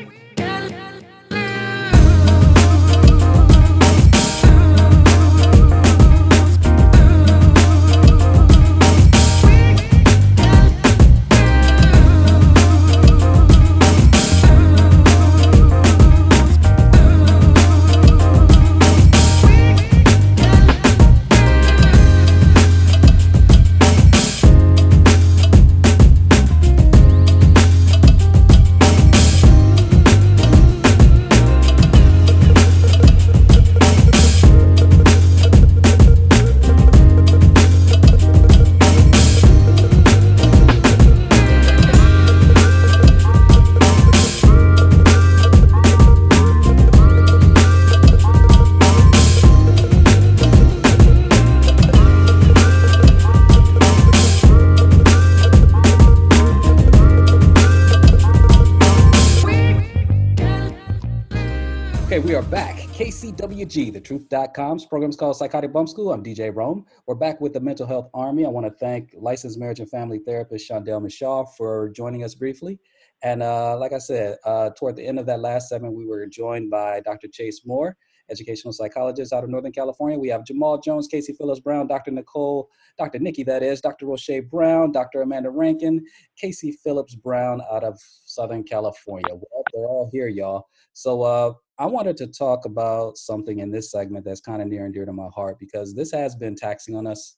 KCWG, 63.70 63.94
the 63.94 64.02
truth.com's 64.02 64.86
program 64.86 65.12
is 65.12 65.16
called 65.16 65.38
Psychotic 65.38 65.72
Bump 65.72 65.90
School. 65.90 66.12
I'm 66.12 66.24
DJ 66.24 66.54
Rome. 66.54 66.86
We're 67.06 67.14
back 67.14 67.40
with 67.40 67.54
the 67.54 67.60
Mental 67.60 67.86
Health 67.86 68.10
Army. 68.16 68.46
I 68.46 68.50
want 68.50 68.66
to 68.66 68.72
thank 68.72 69.14
licensed 69.16 69.60
marriage 69.60 69.80
and 69.80 69.90
family 69.90 70.20
therapist 70.20 70.68
Shondel 70.68 71.00
Mishaw 71.00 71.48
for 71.56 71.90
joining 71.90 72.24
us 72.24 72.34
briefly. 72.34 72.80
And 73.22 73.44
uh, 73.44 73.78
like 73.78 73.94
I 73.94 74.00
said, 74.00 74.38
uh, 74.44 74.72
toward 74.72 74.96
the 74.96 75.06
end 75.06 75.20
of 75.20 75.28
that 75.28 75.42
last 75.42 75.70
segment, 75.70 75.94
we 75.94 76.08
were 76.08 76.26
joined 76.26 76.72
by 76.72 77.02
Dr. 77.02 77.28
Chase 77.28 77.62
Moore, 77.64 77.96
educational 78.32 78.74
psychologist 78.74 79.34
out 79.34 79.44
of 79.44 79.52
Northern 79.52 79.72
California. 79.72 80.18
We 80.18 80.30
have 80.30 80.46
Jamal 80.46 80.80
Jones, 80.80 81.08
Kasey 81.08 81.38
Phillips 81.38 81.60
Brown, 81.60 81.86
Dr. 81.86 82.10
Nicole, 82.10 82.70
Dr. 82.98 83.20
Nikki, 83.20 83.44
that 83.44 83.62
is, 83.62 83.82
Dr. 83.82 84.08
Rosche 84.08 84.50
Brown, 84.50 84.92
Dr. 84.92 85.22
Amanda 85.22 85.52
Rankin, 85.52 86.04
Kasey 86.44 86.74
Phillips 86.84 87.14
Brown 87.14 87.62
out 87.72 87.84
of 87.84 88.00
Southern 88.26 88.64
California. 88.64 89.30
Well, 89.32 89.64
they're 89.74 89.86
all 89.86 90.10
here, 90.12 90.28
y'all. 90.28 90.68
So 90.94 91.22
uh, 91.22 91.54
I 91.80 91.86
wanted 91.86 92.18
to 92.18 92.28
talk 92.28 92.66
about 92.66 93.18
something 93.18 93.60
in 93.60 93.72
this 93.72 93.90
segment 93.90 94.26
that's 94.26 94.42
kind 94.42 94.62
of 94.62 94.68
near 94.68 94.84
and 94.84 94.94
dear 94.94 95.06
to 95.06 95.14
my 95.14 95.30
heart 95.34 95.58
because 95.60 95.96
this 95.96 96.12
has 96.12 96.36
been 96.36 96.54
taxing 96.54 96.94
on 96.94 97.08
us 97.08 97.38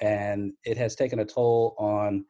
and 0.00 0.52
it 0.64 0.76
has 0.76 0.94
taken 0.94 1.18
a 1.18 1.24
toll 1.24 1.74
on 1.76 2.24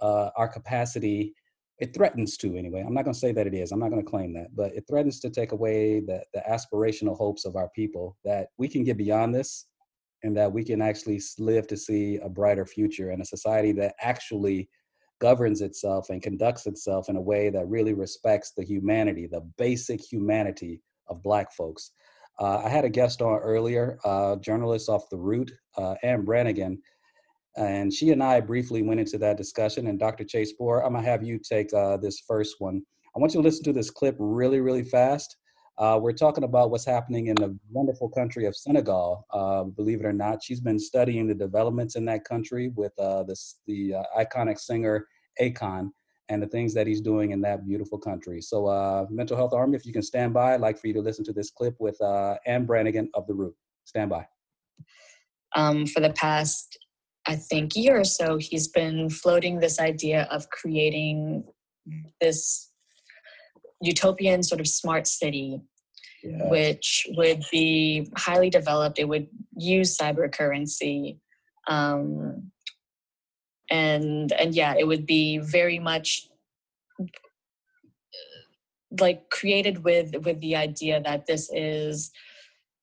uh, 0.00 0.30
our 0.36 0.48
capacity. 0.48 1.32
It 1.78 1.94
threatens 1.94 2.36
to, 2.38 2.56
anyway. 2.56 2.82
I'm 2.84 2.92
not 2.92 3.04
going 3.04 3.14
to 3.14 3.20
say 3.20 3.30
that 3.30 3.46
it 3.46 3.54
is. 3.54 3.70
I'm 3.70 3.78
not 3.78 3.90
going 3.90 4.04
to 4.04 4.10
claim 4.10 4.34
that, 4.34 4.48
but 4.56 4.74
it 4.74 4.82
threatens 4.88 5.20
to 5.20 5.30
take 5.30 5.52
away 5.52 6.00
the, 6.00 6.24
the 6.34 6.42
aspirational 6.50 7.16
hopes 7.16 7.44
of 7.44 7.54
our 7.54 7.68
people 7.68 8.16
that 8.24 8.48
we 8.58 8.66
can 8.66 8.82
get 8.82 8.98
beyond 8.98 9.32
this 9.32 9.66
and 10.24 10.36
that 10.36 10.52
we 10.52 10.64
can 10.64 10.82
actually 10.82 11.22
live 11.38 11.68
to 11.68 11.76
see 11.76 12.16
a 12.16 12.28
brighter 12.28 12.66
future 12.66 13.10
and 13.10 13.22
a 13.22 13.26
society 13.26 13.70
that 13.70 13.94
actually 14.00 14.68
governs 15.20 15.60
itself 15.60 16.10
and 16.10 16.20
conducts 16.20 16.66
itself 16.66 17.08
in 17.08 17.14
a 17.14 17.20
way 17.20 17.48
that 17.48 17.68
really 17.68 17.94
respects 17.94 18.50
the 18.56 18.64
humanity, 18.64 19.28
the 19.28 19.48
basic 19.56 20.00
humanity 20.00 20.82
of 21.08 21.22
Black 21.22 21.52
folks. 21.52 21.92
Uh, 22.38 22.58
I 22.58 22.68
had 22.68 22.84
a 22.84 22.90
guest 22.90 23.22
on 23.22 23.38
earlier, 23.38 23.98
uh, 24.04 24.36
journalist 24.36 24.88
off 24.88 25.08
the 25.10 25.16
root, 25.16 25.50
uh, 25.78 25.94
Anne 26.02 26.24
Branigin, 26.24 26.78
and 27.56 27.92
she 27.92 28.10
and 28.10 28.22
I 28.22 28.40
briefly 28.40 28.82
went 28.82 29.00
into 29.00 29.18
that 29.18 29.38
discussion. 29.38 29.86
And 29.86 29.98
Dr. 29.98 30.24
Chase 30.24 30.52
Moore, 30.60 30.84
I'm 30.84 30.92
gonna 30.92 31.06
have 31.06 31.22
you 31.22 31.38
take 31.38 31.72
uh, 31.72 31.96
this 31.96 32.20
first 32.20 32.56
one. 32.58 32.82
I 33.14 33.18
want 33.18 33.32
you 33.32 33.40
to 33.40 33.44
listen 33.46 33.64
to 33.64 33.72
this 33.72 33.90
clip 33.90 34.16
really, 34.18 34.60
really 34.60 34.82
fast. 34.82 35.36
Uh, 35.78 35.98
we're 36.00 36.12
talking 36.12 36.44
about 36.44 36.70
what's 36.70 36.86
happening 36.86 37.26
in 37.26 37.34
the 37.34 37.58
wonderful 37.70 38.08
country 38.08 38.46
of 38.46 38.56
Senegal. 38.56 39.26
Uh, 39.30 39.64
believe 39.64 40.00
it 40.00 40.06
or 40.06 40.12
not, 40.12 40.42
she's 40.42 40.60
been 40.60 40.78
studying 40.78 41.26
the 41.26 41.34
developments 41.34 41.96
in 41.96 42.04
that 42.06 42.24
country 42.24 42.72
with 42.76 42.98
uh, 42.98 43.22
this, 43.24 43.60
the 43.66 43.94
uh, 43.94 44.02
iconic 44.18 44.58
singer 44.58 45.06
Akon 45.40 45.90
and 46.28 46.42
the 46.42 46.46
things 46.46 46.74
that 46.74 46.86
he's 46.86 47.00
doing 47.00 47.30
in 47.30 47.40
that 47.42 47.66
beautiful 47.66 47.98
country. 47.98 48.40
So, 48.40 48.66
uh, 48.66 49.06
Mental 49.10 49.36
Health 49.36 49.52
Army, 49.54 49.76
if 49.76 49.86
you 49.86 49.92
can 49.92 50.02
stand 50.02 50.34
by, 50.34 50.54
I'd 50.54 50.60
like 50.60 50.78
for 50.78 50.88
you 50.88 50.94
to 50.94 51.00
listen 51.00 51.24
to 51.26 51.32
this 51.32 51.50
clip 51.50 51.76
with 51.78 52.00
uh, 52.00 52.36
Anne 52.46 52.66
Branigin 52.66 53.08
of 53.14 53.26
The 53.26 53.34
Root. 53.34 53.54
Stand 53.84 54.10
by. 54.10 54.26
um, 55.54 55.86
for 55.86 56.00
the 56.00 56.12
past, 56.12 56.78
I 57.26 57.36
think, 57.36 57.74
year 57.74 58.00
or 58.00 58.04
so, 58.04 58.36
he's 58.36 58.68
been 58.68 59.10
floating 59.10 59.58
this 59.58 59.80
idea 59.80 60.28
of 60.30 60.48
creating 60.50 61.44
this 62.20 62.70
utopian 63.80 64.42
sort 64.42 64.60
of 64.60 64.68
smart 64.68 65.06
city, 65.06 65.60
which 66.24 67.06
would 67.16 67.42
be 67.52 68.10
highly 68.16 68.50
developed. 68.50 68.98
It 68.98 69.08
would 69.08 69.28
use 69.56 69.96
cyber 69.96 70.30
currency. 70.32 71.20
Um, 71.68 72.50
and 73.70 74.32
and 74.32 74.54
yeah, 74.54 74.74
it 74.78 74.86
would 74.86 75.06
be 75.06 75.38
very 75.38 75.78
much 75.78 76.28
like 79.00 79.28
created 79.30 79.84
with 79.84 80.14
with 80.24 80.40
the 80.40 80.56
idea 80.56 81.00
that 81.02 81.26
this 81.26 81.50
is 81.52 82.10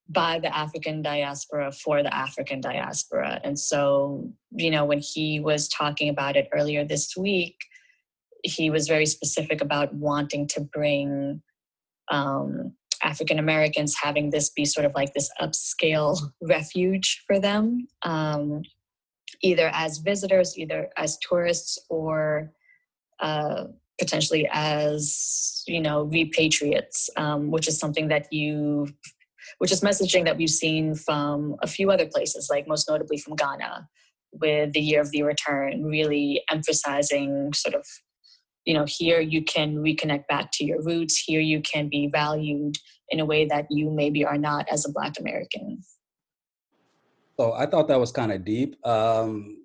by 0.09 0.39
the 0.39 0.55
African 0.55 1.01
diaspora 1.01 1.71
for 1.71 2.03
the 2.03 2.13
African 2.13 2.61
diaspora. 2.61 3.39
And 3.43 3.57
so, 3.57 4.29
you 4.51 4.69
know, 4.69 4.85
when 4.85 4.99
he 4.99 5.39
was 5.39 5.67
talking 5.67 6.09
about 6.09 6.35
it 6.35 6.49
earlier 6.53 6.83
this 6.83 7.15
week, 7.15 7.55
he 8.43 8.69
was 8.69 8.87
very 8.87 9.05
specific 9.05 9.61
about 9.61 9.93
wanting 9.93 10.47
to 10.49 10.61
bring 10.61 11.41
um, 12.11 12.73
African 13.01 13.39
Americans 13.39 13.95
having 14.01 14.29
this 14.29 14.49
be 14.49 14.65
sort 14.65 14.85
of 14.85 14.93
like 14.93 15.13
this 15.13 15.29
upscale 15.41 16.19
refuge 16.41 17.23
for 17.25 17.39
them, 17.39 17.87
um, 18.03 18.61
either 19.43 19.69
as 19.73 19.99
visitors, 19.99 20.57
either 20.57 20.89
as 20.97 21.17
tourists, 21.17 21.77
or 21.89 22.51
uh, 23.19 23.65
potentially 23.99 24.49
as 24.51 25.63
you 25.67 25.79
know 25.79 26.07
repatriates, 26.07 27.09
um, 27.17 27.51
which 27.51 27.67
is 27.67 27.77
something 27.77 28.07
that 28.07 28.31
you, 28.33 28.87
which 29.59 29.71
is 29.71 29.81
messaging 29.81 30.25
that 30.25 30.37
we've 30.37 30.49
seen 30.49 30.95
from 30.95 31.55
a 31.61 31.67
few 31.67 31.91
other 31.91 32.07
places, 32.07 32.47
like 32.49 32.67
most 32.67 32.89
notably 32.89 33.17
from 33.17 33.35
Ghana, 33.35 33.87
with 34.31 34.73
the 34.73 34.81
Year 34.81 35.01
of 35.01 35.11
the 35.11 35.23
Return, 35.23 35.83
really 35.83 36.41
emphasizing 36.49 37.53
sort 37.53 37.75
of 37.75 37.85
you 38.65 38.73
know 38.73 38.85
here 38.87 39.19
you 39.19 39.43
can 39.43 39.75
reconnect 39.75 40.27
back 40.27 40.49
to 40.53 40.65
your 40.65 40.81
roots 40.81 41.17
here 41.17 41.41
you 41.41 41.61
can 41.61 41.89
be 41.89 42.07
valued 42.07 42.77
in 43.09 43.19
a 43.19 43.25
way 43.25 43.45
that 43.45 43.67
you 43.69 43.91
maybe 43.91 44.23
are 44.23 44.37
not 44.37 44.65
as 44.71 44.85
a 44.85 44.91
black 44.91 45.19
american 45.19 45.83
So 47.43 47.51
I 47.51 47.65
thought 47.65 47.89
that 47.89 47.99
was 47.99 48.13
kind 48.13 48.31
of 48.31 48.45
deep. 48.45 48.77
Um, 48.87 49.57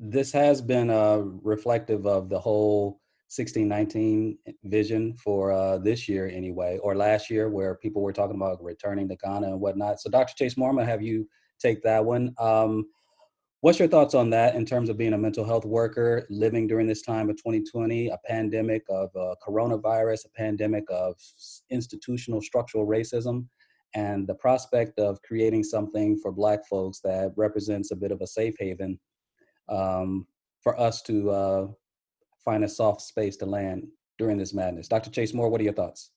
this 0.00 0.32
has 0.32 0.60
been 0.60 0.90
uh, 0.90 1.18
reflective 1.44 2.08
of 2.08 2.28
the 2.28 2.40
whole 2.40 3.00
1619 3.30 4.36
vision 4.64 5.14
for 5.16 5.52
uh, 5.52 5.78
this 5.78 6.08
year, 6.08 6.26
anyway, 6.26 6.80
or 6.82 6.96
last 6.96 7.30
year, 7.30 7.50
where 7.50 7.76
people 7.76 8.02
were 8.02 8.12
talking 8.12 8.34
about 8.34 8.60
returning 8.60 9.08
to 9.10 9.14
Ghana 9.14 9.46
and 9.46 9.60
whatnot. 9.60 10.00
So, 10.00 10.10
Dr. 10.10 10.34
Chase 10.36 10.54
gonna 10.54 10.84
have 10.84 11.00
you 11.00 11.28
take 11.60 11.84
that 11.84 12.04
one. 12.04 12.34
Um, 12.36 12.88
what's 13.60 13.78
your 13.78 13.86
thoughts 13.86 14.16
on 14.16 14.30
that 14.30 14.56
in 14.56 14.66
terms 14.66 14.88
of 14.88 14.98
being 14.98 15.12
a 15.12 15.18
mental 15.18 15.44
health 15.44 15.64
worker, 15.64 16.26
living 16.30 16.66
during 16.66 16.88
this 16.88 17.02
time 17.02 17.30
of 17.30 17.36
2020, 17.36 18.08
a 18.08 18.18
pandemic 18.26 18.82
of 18.88 19.10
uh, 19.14 19.36
coronavirus, 19.46 20.26
a 20.26 20.30
pandemic 20.30 20.82
of 20.90 21.14
institutional 21.70 22.40
structural 22.40 22.88
racism? 22.88 23.46
And 23.94 24.26
the 24.26 24.34
prospect 24.34 24.98
of 24.98 25.20
creating 25.22 25.64
something 25.64 26.18
for 26.18 26.32
black 26.32 26.66
folks 26.66 27.00
that 27.00 27.32
represents 27.36 27.90
a 27.90 27.96
bit 27.96 28.12
of 28.12 28.20
a 28.20 28.26
safe 28.26 28.54
haven 28.58 28.98
um, 29.68 30.26
for 30.62 30.78
us 30.78 31.02
to 31.02 31.30
uh, 31.30 31.66
find 32.44 32.64
a 32.64 32.68
soft 32.68 33.02
space 33.02 33.36
to 33.36 33.46
land 33.46 33.86
during 34.18 34.36
this 34.36 34.52
madness. 34.54 34.88
Dr. 34.88 35.10
Chase 35.10 35.32
Moore, 35.32 35.48
what 35.48 35.60
are 35.60 35.64
your 35.64 35.72
thoughts? 35.72 36.10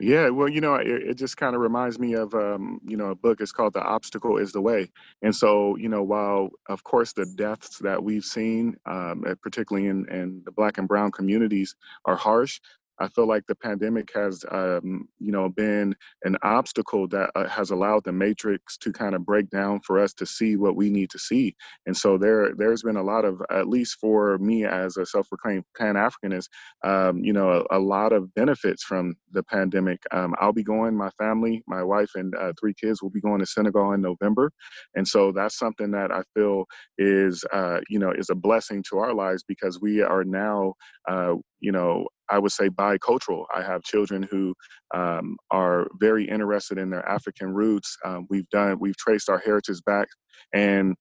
Yeah, 0.00 0.28
well, 0.28 0.48
you 0.48 0.60
know, 0.60 0.76
it, 0.76 0.86
it 0.86 1.14
just 1.14 1.36
kind 1.36 1.56
of 1.56 1.60
reminds 1.60 1.98
me 1.98 2.12
of, 2.12 2.32
um, 2.32 2.80
you 2.84 2.96
know, 2.96 3.10
a 3.10 3.14
book. 3.16 3.40
It's 3.40 3.50
called 3.50 3.72
"The 3.72 3.82
Obstacle 3.82 4.36
Is 4.36 4.52
the 4.52 4.60
Way," 4.60 4.92
and 5.22 5.34
so, 5.34 5.74
you 5.76 5.88
know, 5.88 6.04
while 6.04 6.50
of 6.68 6.84
course 6.84 7.12
the 7.12 7.26
deaths 7.26 7.78
that 7.78 8.00
we've 8.00 8.24
seen, 8.24 8.76
um, 8.86 9.24
particularly 9.42 9.88
in 9.88 10.08
in 10.08 10.42
the 10.44 10.52
Black 10.52 10.78
and 10.78 10.86
Brown 10.86 11.10
communities, 11.10 11.74
are 12.04 12.14
harsh. 12.14 12.60
I 13.00 13.08
feel 13.08 13.26
like 13.26 13.44
the 13.46 13.54
pandemic 13.54 14.10
has, 14.14 14.44
um, 14.50 15.08
you 15.18 15.32
know, 15.32 15.48
been 15.48 15.94
an 16.24 16.36
obstacle 16.42 17.08
that 17.08 17.30
uh, 17.34 17.48
has 17.48 17.70
allowed 17.70 18.04
the 18.04 18.12
matrix 18.12 18.76
to 18.78 18.92
kind 18.92 19.14
of 19.14 19.24
break 19.24 19.50
down 19.50 19.80
for 19.80 19.98
us 19.98 20.12
to 20.14 20.26
see 20.26 20.56
what 20.56 20.76
we 20.76 20.90
need 20.90 21.10
to 21.10 21.18
see. 21.18 21.54
And 21.86 21.96
so 21.96 22.18
there, 22.18 22.54
there's 22.56 22.82
been 22.82 22.96
a 22.96 23.02
lot 23.02 23.24
of, 23.24 23.40
at 23.50 23.68
least 23.68 23.98
for 24.00 24.38
me 24.38 24.64
as 24.64 24.96
a 24.96 25.06
self-proclaimed 25.06 25.64
Pan-Africanist, 25.76 26.48
um, 26.84 27.18
you 27.18 27.32
know, 27.32 27.64
a, 27.70 27.78
a, 27.78 27.80
lot 27.88 28.12
of 28.12 28.34
benefits 28.34 28.82
from 28.84 29.14
the 29.32 29.42
pandemic. 29.42 30.00
Um, 30.10 30.34
I'll 30.40 30.52
be 30.52 30.62
going, 30.62 30.96
my 30.96 31.10
family, 31.18 31.62
my 31.66 31.82
wife, 31.82 32.10
and 32.14 32.34
uh, 32.34 32.52
three 32.60 32.74
kids 32.74 33.02
will 33.02 33.10
be 33.10 33.20
going 33.20 33.40
to 33.40 33.46
Senegal 33.46 33.92
in 33.92 34.00
November, 34.00 34.50
and 34.94 35.06
so 35.06 35.32
that's 35.32 35.58
something 35.58 35.90
that 35.92 36.12
I 36.12 36.22
feel 36.34 36.66
is, 36.98 37.44
uh, 37.52 37.80
you 37.88 37.98
know, 37.98 38.12
is 38.12 38.30
a 38.30 38.34
blessing 38.34 38.84
to 38.90 38.98
our 38.98 39.14
lives 39.14 39.42
because 39.46 39.80
we 39.80 40.02
are 40.02 40.24
now, 40.24 40.74
uh, 41.08 41.34
you 41.60 41.72
know, 41.72 42.06
I 42.30 42.38
would 42.38 42.52
say 42.52 42.68
bicultural. 42.68 43.44
I 43.54 43.62
have 43.62 43.82
children 43.82 44.22
who 44.30 44.54
um, 44.94 45.36
are 45.50 45.88
very 46.00 46.28
interested 46.28 46.78
in 46.78 46.90
their 46.90 47.06
African 47.08 47.52
roots. 47.52 47.96
Um, 48.04 48.26
we've 48.30 48.48
done, 48.50 48.76
we've 48.80 48.96
traced 48.96 49.28
our 49.28 49.38
heritage 49.38 49.80
back, 49.86 50.08
and 50.54 50.94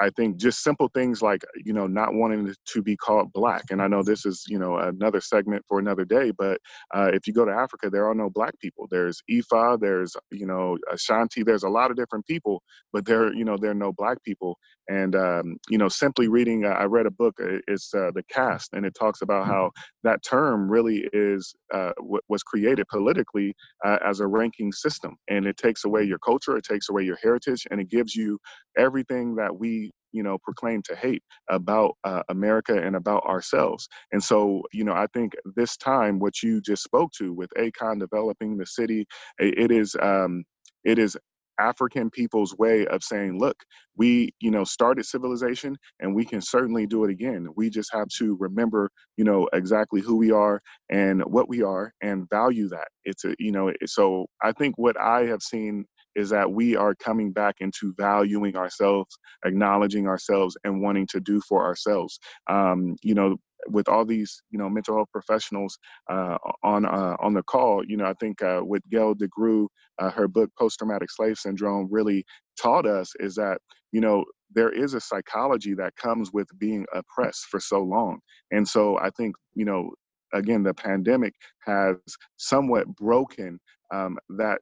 I 0.00 0.10
think 0.10 0.36
just 0.38 0.62
simple 0.62 0.90
things 0.94 1.22
like 1.22 1.42
you 1.64 1.72
know 1.72 1.86
not 1.86 2.14
wanting 2.14 2.54
to 2.66 2.82
be 2.82 2.96
called 2.96 3.32
black, 3.32 3.64
and 3.70 3.82
I 3.82 3.88
know 3.88 4.02
this 4.02 4.26
is 4.26 4.44
you 4.48 4.58
know 4.58 4.76
another 4.78 5.20
segment 5.20 5.64
for 5.68 5.78
another 5.78 6.04
day, 6.04 6.32
but 6.36 6.60
uh, 6.94 7.10
if 7.12 7.26
you 7.26 7.32
go 7.32 7.44
to 7.44 7.52
Africa, 7.52 7.90
there 7.90 8.08
are 8.08 8.14
no 8.14 8.30
black 8.30 8.58
people. 8.60 8.88
There's 8.90 9.22
Ifa, 9.30 9.80
there's 9.80 10.16
you 10.32 10.46
know 10.46 10.78
Ashanti, 10.92 11.42
there's 11.44 11.64
a 11.64 11.68
lot 11.68 11.90
of 11.90 11.96
different 11.96 12.26
people, 12.26 12.62
but 12.92 13.06
there 13.06 13.32
you 13.34 13.44
know 13.44 13.56
there 13.56 13.70
are 13.72 13.74
no 13.74 13.92
black 13.92 14.22
people. 14.24 14.58
And 14.88 15.16
um, 15.16 15.56
you 15.70 15.78
know 15.78 15.88
simply 15.88 16.28
reading, 16.28 16.64
uh, 16.66 16.70
I 16.70 16.84
read 16.84 17.06
a 17.06 17.10
book, 17.10 17.34
it's 17.68 17.92
uh, 17.94 18.10
the 18.14 18.24
caste, 18.30 18.70
and 18.74 18.86
it 18.86 18.94
talks 18.98 19.22
about 19.22 19.46
how 19.46 19.70
that 20.04 20.22
term 20.22 20.70
really 20.70 21.08
is 21.12 21.54
uh, 21.72 21.92
w- 21.98 22.20
was 22.28 22.42
created 22.42 22.86
politically 22.90 23.54
uh, 23.84 23.98
as 24.04 24.20
a 24.20 24.26
ranking 24.26 24.72
system, 24.72 25.16
and 25.28 25.46
it 25.46 25.56
takes 25.56 25.84
away 25.84 26.04
your 26.04 26.18
culture, 26.18 26.56
it 26.56 26.64
takes 26.64 26.88
away 26.90 27.02
your 27.04 27.18
heritage, 27.22 27.66
and 27.70 27.80
it 27.80 27.90
gives 27.90 28.14
you 28.14 28.38
everything 28.78 29.36
that 29.36 29.56
we 29.58 29.83
you 30.14 30.22
know 30.22 30.38
proclaim 30.38 30.80
to 30.82 30.96
hate 30.96 31.22
about 31.50 31.96
uh, 32.04 32.22
america 32.30 32.80
and 32.80 32.96
about 32.96 33.22
ourselves 33.24 33.88
and 34.12 34.22
so 34.22 34.62
you 34.72 34.84
know 34.84 34.94
i 34.94 35.06
think 35.12 35.34
this 35.56 35.76
time 35.76 36.18
what 36.18 36.42
you 36.42 36.60
just 36.60 36.82
spoke 36.82 37.10
to 37.12 37.32
with 37.32 37.50
Akon 37.58 38.00
developing 38.00 38.56
the 38.56 38.66
city 38.66 39.04
it 39.38 39.70
is 39.70 39.96
um, 40.00 40.44
it 40.84 40.98
is 40.98 41.16
African 41.58 42.10
people's 42.10 42.56
way 42.56 42.86
of 42.86 43.02
saying, 43.02 43.38
look, 43.38 43.56
we, 43.96 44.34
you 44.40 44.50
know, 44.50 44.64
started 44.64 45.04
civilization 45.04 45.76
and 46.00 46.14
we 46.14 46.24
can 46.24 46.40
certainly 46.40 46.86
do 46.86 47.04
it 47.04 47.10
again. 47.10 47.48
We 47.56 47.70
just 47.70 47.92
have 47.92 48.08
to 48.18 48.36
remember, 48.38 48.90
you 49.16 49.24
know, 49.24 49.48
exactly 49.52 50.00
who 50.00 50.16
we 50.16 50.32
are 50.32 50.60
and 50.90 51.22
what 51.22 51.48
we 51.48 51.62
are 51.62 51.92
and 52.00 52.28
value 52.30 52.68
that. 52.70 52.88
It's 53.04 53.24
a, 53.24 53.34
you 53.38 53.52
know, 53.52 53.72
so 53.86 54.26
I 54.42 54.52
think 54.52 54.76
what 54.78 55.00
I 55.00 55.26
have 55.26 55.42
seen 55.42 55.84
is 56.16 56.30
that 56.30 56.50
we 56.50 56.76
are 56.76 56.94
coming 56.94 57.32
back 57.32 57.56
into 57.60 57.94
valuing 57.96 58.56
ourselves, 58.56 59.16
acknowledging 59.44 60.06
ourselves, 60.06 60.56
and 60.64 60.82
wanting 60.82 61.06
to 61.08 61.20
do 61.20 61.40
for 61.48 61.64
ourselves. 61.64 62.18
Um, 62.48 62.96
you 63.02 63.14
know, 63.14 63.36
with 63.68 63.88
all 63.88 64.04
these 64.04 64.42
you 64.50 64.58
know 64.58 64.68
mental 64.68 64.94
health 64.96 65.08
professionals 65.12 65.78
uh, 66.10 66.36
on 66.62 66.84
uh, 66.84 67.16
on 67.20 67.34
the 67.34 67.42
call, 67.42 67.84
you 67.84 67.96
know, 67.96 68.04
I 68.04 68.14
think 68.20 68.42
uh, 68.42 68.60
with 68.62 68.82
Gail 68.90 69.14
DeGruy, 69.14 69.66
uh, 69.98 70.10
her 70.10 70.28
book 70.28 70.50
Post 70.58 70.78
Traumatic 70.78 71.10
Slave 71.10 71.38
Syndrome 71.38 71.88
really 71.90 72.24
taught 72.60 72.86
us 72.86 73.12
is 73.20 73.34
that 73.36 73.58
you 73.92 74.00
know 74.00 74.24
there 74.54 74.70
is 74.70 74.94
a 74.94 75.00
psychology 75.00 75.74
that 75.74 75.96
comes 75.96 76.32
with 76.32 76.48
being 76.58 76.86
oppressed 76.94 77.46
for 77.46 77.60
so 77.60 77.82
long, 77.82 78.18
and 78.50 78.66
so 78.66 78.98
I 78.98 79.10
think 79.10 79.34
you 79.54 79.64
know 79.64 79.90
again 80.32 80.62
the 80.62 80.74
pandemic 80.74 81.34
has 81.64 81.96
somewhat 82.36 82.86
broken 82.96 83.58
um, 83.92 84.18
that 84.30 84.60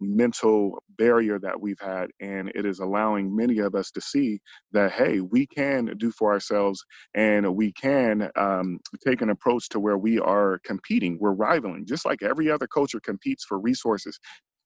mental 0.00 0.82
barrier 0.98 1.38
that 1.38 1.60
we've 1.60 1.80
had 1.80 2.08
and 2.20 2.50
it 2.54 2.66
is 2.66 2.80
allowing 2.80 3.34
many 3.34 3.58
of 3.58 3.74
us 3.74 3.90
to 3.90 4.00
see 4.00 4.38
that 4.72 4.92
hey 4.92 5.20
we 5.20 5.46
can 5.46 5.86
do 5.98 6.10
for 6.12 6.32
ourselves 6.32 6.84
and 7.14 7.54
we 7.56 7.72
can 7.72 8.30
um, 8.36 8.78
take 9.06 9.22
an 9.22 9.30
approach 9.30 9.68
to 9.70 9.80
where 9.80 9.98
we 9.98 10.18
are 10.18 10.60
competing 10.64 11.18
we're 11.20 11.32
rivaling. 11.32 11.86
Just 11.86 12.06
like 12.06 12.22
every 12.22 12.50
other 12.50 12.66
culture 12.66 13.00
competes 13.00 13.44
for 13.44 13.58
resources 13.58 14.18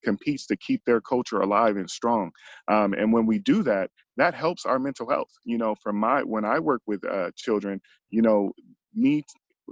competes 0.05 0.47
to 0.47 0.57
keep 0.57 0.85
their 0.85 1.01
culture 1.01 1.41
alive 1.41 1.77
and 1.77 1.89
strong. 1.89 2.31
Um, 2.69 2.93
and 2.95 3.13
when 3.13 3.27
we 3.27 3.39
do 3.39 3.63
that 3.65 3.91
that 4.19 4.35
helps 4.35 4.67
our 4.67 4.79
mental 4.79 5.09
health. 5.09 5.31
You 5.45 5.59
know 5.59 5.75
from 5.83 5.97
my 5.97 6.23
when 6.23 6.45
i 6.45 6.59
work 6.59 6.83
with 6.87 7.05
uh, 7.07 7.31
children 7.37 7.81
you 8.11 8.23
know 8.23 8.53
me 8.95 9.25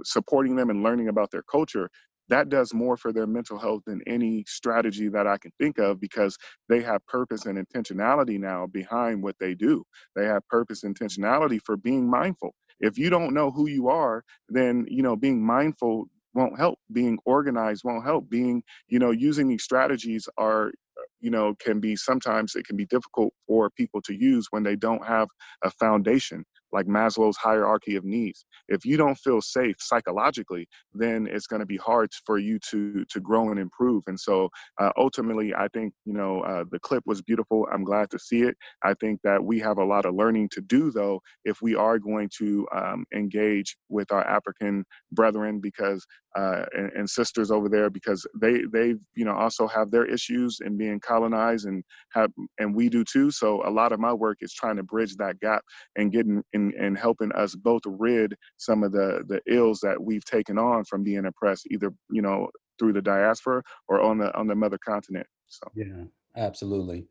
supporting 0.03 0.55
them 0.55 0.69
and 0.69 0.83
learning 0.83 1.09
about 1.09 1.31
their 1.31 1.43
culture 1.43 1.89
that 2.31 2.49
does 2.49 2.73
more 2.73 2.97
for 2.97 3.13
their 3.13 3.27
mental 3.27 3.59
health 3.59 3.83
than 3.87 4.01
any 4.07 4.45
strategy 4.47 5.09
that 5.09 5.27
I 5.27 5.39
can 5.39 5.51
think 5.59 5.79
of 5.79 6.01
because 6.01 6.37
they 6.69 6.81
have 6.83 7.05
purpose 7.07 7.47
and 7.47 7.59
intentionality 7.59 8.39
now 8.39 8.67
behind 8.67 9.23
what 9.23 9.37
they 9.39 9.55
do. 9.55 9.85
They 10.17 10.25
have 10.25 10.47
purpose 10.49 10.83
and 10.83 10.99
intentionality 10.99 11.61
for 11.65 11.77
being 11.77 12.09
mindful. 12.09 12.55
If 12.81 12.99
you 12.99 13.11
don't 13.11 13.35
know 13.35 13.51
who 13.51 13.69
you 13.69 13.89
are, 13.89 14.23
then 14.49 14.87
you 14.89 15.03
know 15.03 15.17
being 15.17 15.45
mindful 15.45 16.07
won't 16.35 16.59
help. 16.59 16.79
Being 16.93 17.19
organized 17.25 17.83
won't 17.85 18.05
help. 18.05 18.29
Being, 18.29 18.63
you 18.89 18.99
know, 18.99 19.11
using 19.11 19.49
these 19.49 19.63
strategies 19.63 20.29
are 20.37 20.73
you 21.21 21.31
know 21.31 21.55
can 21.59 21.79
be 21.79 21.95
sometimes 21.95 22.55
it 22.55 22.65
can 22.65 22.75
be 22.75 22.85
difficult 22.85 23.33
for 23.47 23.69
people 23.69 24.01
to 24.01 24.13
use 24.13 24.47
when 24.51 24.63
they 24.63 24.75
don't 24.75 25.05
have 25.05 25.27
a 25.63 25.71
foundation 25.71 26.43
like 26.71 26.85
Maslow's 26.85 27.37
hierarchy 27.37 27.95
of 27.95 28.05
needs. 28.05 28.45
If 28.67 28.85
you 28.85 28.97
don't 28.97 29.17
feel 29.17 29.41
safe 29.41 29.75
psychologically, 29.79 30.67
then 30.93 31.27
it's 31.29 31.47
going 31.47 31.59
to 31.59 31.65
be 31.65 31.77
hard 31.77 32.11
for 32.25 32.37
you 32.37 32.59
to 32.69 33.05
to 33.05 33.19
grow 33.19 33.49
and 33.49 33.59
improve. 33.59 34.03
And 34.07 34.19
so 34.19 34.49
uh, 34.79 34.91
ultimately, 34.97 35.53
I 35.53 35.67
think 35.73 35.93
you 36.05 36.13
know 36.13 36.41
uh, 36.41 36.65
the 36.71 36.79
clip 36.79 37.03
was 37.05 37.21
beautiful. 37.21 37.67
I'm 37.71 37.83
glad 37.83 38.09
to 38.11 38.19
see 38.19 38.41
it. 38.43 38.55
I 38.83 38.93
think 38.95 39.19
that 39.23 39.43
we 39.43 39.59
have 39.59 39.77
a 39.77 39.85
lot 39.85 40.05
of 40.05 40.15
learning 40.15 40.49
to 40.53 40.61
do 40.61 40.91
though 40.91 41.21
if 41.45 41.61
we 41.61 41.75
are 41.75 41.99
going 41.99 42.29
to 42.39 42.67
um, 42.75 43.05
engage 43.13 43.75
with 43.89 44.11
our 44.11 44.27
African 44.27 44.85
brethren 45.11 45.59
because 45.59 46.05
uh, 46.35 46.63
and, 46.73 46.91
and, 46.93 47.09
sisters 47.09 47.51
over 47.51 47.67
there 47.67 47.89
because 47.89 48.25
they 48.39 48.61
they 48.71 48.95
you 49.15 49.25
know 49.25 49.33
also 49.33 49.67
have 49.67 49.91
their 49.91 50.05
issues 50.05 50.59
in 50.63 50.77
being 50.77 50.97
colonized 51.11 51.65
and 51.65 51.83
have 52.13 52.31
and 52.59 52.75
we 52.75 52.89
do 52.89 53.03
too. 53.03 53.31
So 53.31 53.67
a 53.67 53.69
lot 53.69 53.91
of 53.91 53.99
my 53.99 54.13
work 54.13 54.37
is 54.41 54.53
trying 54.53 54.77
to 54.77 54.83
bridge 54.83 55.15
that 55.17 55.39
gap 55.39 55.63
and 55.95 56.11
getting 56.11 56.41
in 56.53 56.73
and 56.79 56.97
helping 56.97 57.31
us 57.33 57.55
both 57.55 57.81
rid 57.85 58.35
some 58.57 58.83
of 58.83 58.91
the 58.91 59.23
the 59.27 59.41
ills 59.51 59.79
that 59.81 60.01
we've 60.01 60.25
taken 60.25 60.57
on 60.57 60.83
from 60.85 61.03
being 61.03 61.25
oppressed, 61.25 61.67
either 61.71 61.93
you 62.09 62.21
know 62.21 62.49
through 62.79 62.93
the 62.93 63.01
diaspora 63.01 63.61
or 63.87 64.01
on 64.01 64.17
the 64.17 64.35
on 64.37 64.47
the 64.47 64.55
mother 64.55 64.79
continent. 64.83 65.27
So 65.47 65.67
yeah, 65.75 66.03
absolutely. 66.35 67.05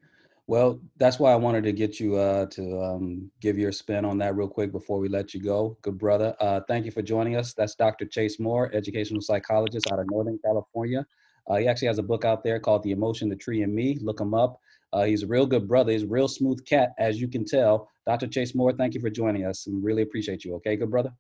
Well, 0.47 0.81
that's 0.97 1.21
why 1.21 1.31
I 1.33 1.37
wanted 1.37 1.63
to 1.63 1.73
get 1.73 2.01
you 2.01 2.17
uh, 2.17 2.47
to 2.47 2.83
um, 2.83 3.31
give 3.41 3.57
your 3.57 3.71
spin 3.71 4.05
on 4.05 4.19
that 4.19 4.35
real 4.35 4.49
quick 4.49 4.73
before 4.73 4.99
we 4.99 5.09
let 5.09 5.33
you 5.33 5.41
go. 5.41 5.79
Good 5.81 5.97
brother. 5.97 6.35
Uh, 6.41 6.61
thank 6.67 6.85
you 6.85 6.91
for 6.91 7.03
joining 7.03 7.37
us. 7.37 7.55
That's 7.55 7.77
Dr. 7.77 8.05
Chase 8.05 8.41
Moore, 8.41 8.69
educational 8.75 9.21
psychologist 9.21 9.87
out 9.93 10.01
of 10.01 10.11
Northern 10.11 10.41
California. 10.45 11.07
Uh, 11.51 11.57
he 11.57 11.67
actually 11.67 11.89
has 11.89 11.99
a 11.99 12.03
book 12.03 12.25
out 12.25 12.45
there 12.45 12.61
called 12.61 12.83
The 12.83 12.93
Emotion, 12.93 13.29
the 13.29 13.37
Tree, 13.37 13.63
and 13.63 13.75
Me. 13.75 13.99
Look 14.01 14.21
him 14.21 14.35
up. 14.35 14.59
Uh, 14.93 15.05
he's 15.05 15.25
a 15.25 15.27
real 15.27 15.47
good 15.47 15.67
brother. 15.67 15.93
He's 15.93 16.05
a 16.05 16.09
real 16.09 16.29
smooth 16.29 16.65
cat, 16.65 16.93
as 16.99 17.21
you 17.21 17.29
can 17.29 17.45
tell. 17.45 17.89
Dr. 18.07 18.29
Chase 18.29 18.55
Moore, 18.55 18.73
thank 18.73 18.95
you 18.95 19.01
for 19.01 19.11
joining 19.11 19.45
us. 19.45 19.67
We 19.67 19.79
really 19.81 20.03
appreciate 20.03 20.45
you. 20.45 20.55
Okay, 20.57 20.77
good 20.77 20.91
brother? 20.91 21.13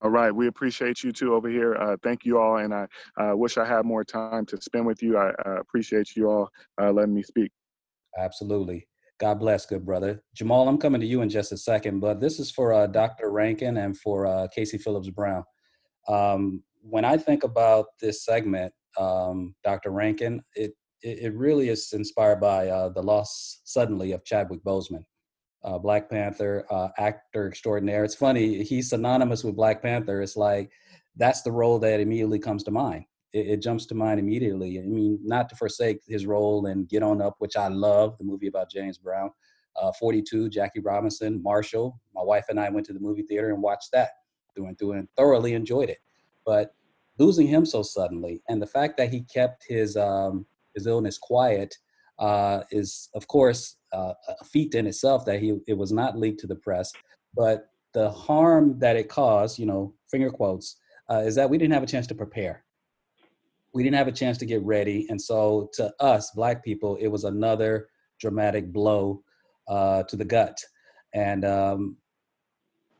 All 0.00 0.10
right, 0.10 0.30
we 0.30 0.46
appreciate 0.46 1.02
you 1.02 1.10
too 1.10 1.34
over 1.34 1.48
here. 1.48 1.74
Uh, 1.74 1.96
thank 2.04 2.24
you 2.24 2.38
all, 2.38 2.58
and 2.58 2.72
I 2.72 2.86
uh, 3.20 3.34
wish 3.34 3.58
I 3.58 3.64
had 3.64 3.84
more 3.84 4.04
time 4.04 4.46
to 4.46 4.60
spend 4.60 4.86
with 4.86 5.02
you. 5.02 5.18
I 5.18 5.32
appreciate 5.58 6.14
you 6.14 6.30
all 6.30 6.50
letting 6.78 7.14
me 7.14 7.24
speak. 7.24 7.50
Absolutely. 8.16 8.86
God 9.18 9.40
bless, 9.40 9.66
good 9.66 9.84
brother. 9.84 10.22
Jamal, 10.34 10.68
I'm 10.68 10.78
coming 10.78 11.00
to 11.00 11.06
you 11.06 11.22
in 11.22 11.28
just 11.28 11.50
a 11.50 11.56
second, 11.56 11.98
but 11.98 12.20
this 12.20 12.38
is 12.38 12.52
for 12.52 12.72
uh, 12.72 12.86
Dr. 12.86 13.30
Rankin 13.32 13.76
and 13.78 13.98
for 13.98 14.26
uh, 14.26 14.46
Kasey 14.56 14.80
Phillips 14.80 15.10
Brown. 15.10 15.42
Um, 16.06 16.62
when 16.82 17.04
I 17.04 17.16
think 17.16 17.42
about 17.42 17.86
this 18.00 18.24
segment, 18.24 18.72
um, 18.96 19.54
Dr. 19.64 19.90
Rankin, 19.90 20.42
it, 20.54 20.72
it, 21.02 21.34
really 21.34 21.68
is 21.68 21.92
inspired 21.92 22.40
by 22.40 22.68
uh, 22.68 22.88
the 22.88 23.02
loss 23.02 23.60
suddenly 23.64 24.12
of 24.12 24.24
Chadwick 24.24 24.64
Boseman, 24.64 25.04
uh, 25.64 25.78
Black 25.78 26.10
Panther 26.10 26.66
uh, 26.70 26.88
actor 26.98 27.48
extraordinaire. 27.48 28.04
It's 28.04 28.14
funny, 28.14 28.64
he's 28.64 28.90
synonymous 28.90 29.44
with 29.44 29.56
Black 29.56 29.82
Panther. 29.82 30.20
It's 30.22 30.36
like 30.36 30.72
that's 31.16 31.42
the 31.42 31.52
role 31.52 31.78
that 31.80 32.00
immediately 32.00 32.38
comes 32.38 32.64
to 32.64 32.70
mind 32.70 33.04
it, 33.32 33.46
it, 33.46 33.62
jumps 33.62 33.86
to 33.86 33.94
mind 33.94 34.20
immediately. 34.20 34.78
I 34.78 34.82
mean, 34.82 35.18
not 35.22 35.48
to 35.50 35.56
forsake 35.56 36.00
his 36.06 36.26
role 36.26 36.66
in 36.66 36.84
Get 36.86 37.02
On 37.02 37.20
Up, 37.20 37.36
which 37.38 37.56
I 37.56 37.68
love, 37.68 38.16
the 38.18 38.24
movie 38.24 38.46
about 38.46 38.70
James 38.70 38.98
Brown. 38.98 39.30
Uh, 39.76 39.92
42, 39.92 40.48
Jackie 40.48 40.80
Robinson, 40.80 41.40
Marshall. 41.42 42.00
My 42.14 42.22
wife 42.22 42.46
and 42.48 42.58
I 42.58 42.68
went 42.68 42.86
to 42.86 42.92
the 42.92 43.00
movie 43.00 43.22
theater 43.22 43.50
and 43.50 43.62
watched 43.62 43.90
that 43.92 44.10
through 44.54 44.66
and 44.66 44.78
through 44.78 44.92
and 44.92 45.08
thoroughly 45.16 45.54
enjoyed 45.54 45.88
it. 45.88 45.98
But 46.44 46.70
losing 47.18 47.46
him 47.46 47.64
so 47.64 47.82
suddenly, 47.82 48.42
and 48.48 48.60
the 48.60 48.66
fact 48.66 48.96
that 48.96 49.10
he 49.12 49.22
kept 49.22 49.64
his 49.68 49.96
um, 49.96 50.46
his 50.74 50.86
illness 50.86 51.18
quiet 51.18 51.74
uh, 52.18 52.62
is, 52.70 53.08
of 53.14 53.26
course, 53.28 53.76
uh, 53.92 54.12
a 54.28 54.44
feat 54.44 54.74
in 54.74 54.86
itself 54.86 55.24
that 55.24 55.40
he 55.40 55.58
it 55.66 55.74
was 55.74 55.92
not 55.92 56.18
leaked 56.18 56.40
to 56.40 56.46
the 56.46 56.56
press. 56.56 56.92
But 57.34 57.68
the 57.94 58.10
harm 58.10 58.78
that 58.78 58.96
it 58.96 59.08
caused, 59.08 59.58
you 59.58 59.66
know, 59.66 59.94
finger 60.10 60.30
quotes, 60.30 60.76
uh, 61.10 61.22
is 61.24 61.34
that 61.34 61.48
we 61.48 61.58
didn't 61.58 61.74
have 61.74 61.82
a 61.82 61.86
chance 61.86 62.06
to 62.08 62.14
prepare. 62.14 62.64
We 63.74 63.82
didn't 63.82 63.96
have 63.96 64.08
a 64.08 64.12
chance 64.12 64.38
to 64.38 64.46
get 64.46 64.62
ready, 64.62 65.06
and 65.08 65.20
so 65.20 65.70
to 65.74 65.92
us, 66.00 66.30
Black 66.32 66.64
people, 66.64 66.96
it 66.96 67.08
was 67.08 67.24
another 67.24 67.88
dramatic 68.20 68.72
blow 68.72 69.22
uh, 69.68 70.02
to 70.04 70.16
the 70.16 70.24
gut. 70.24 70.58
And 71.14 71.44
um, 71.44 71.96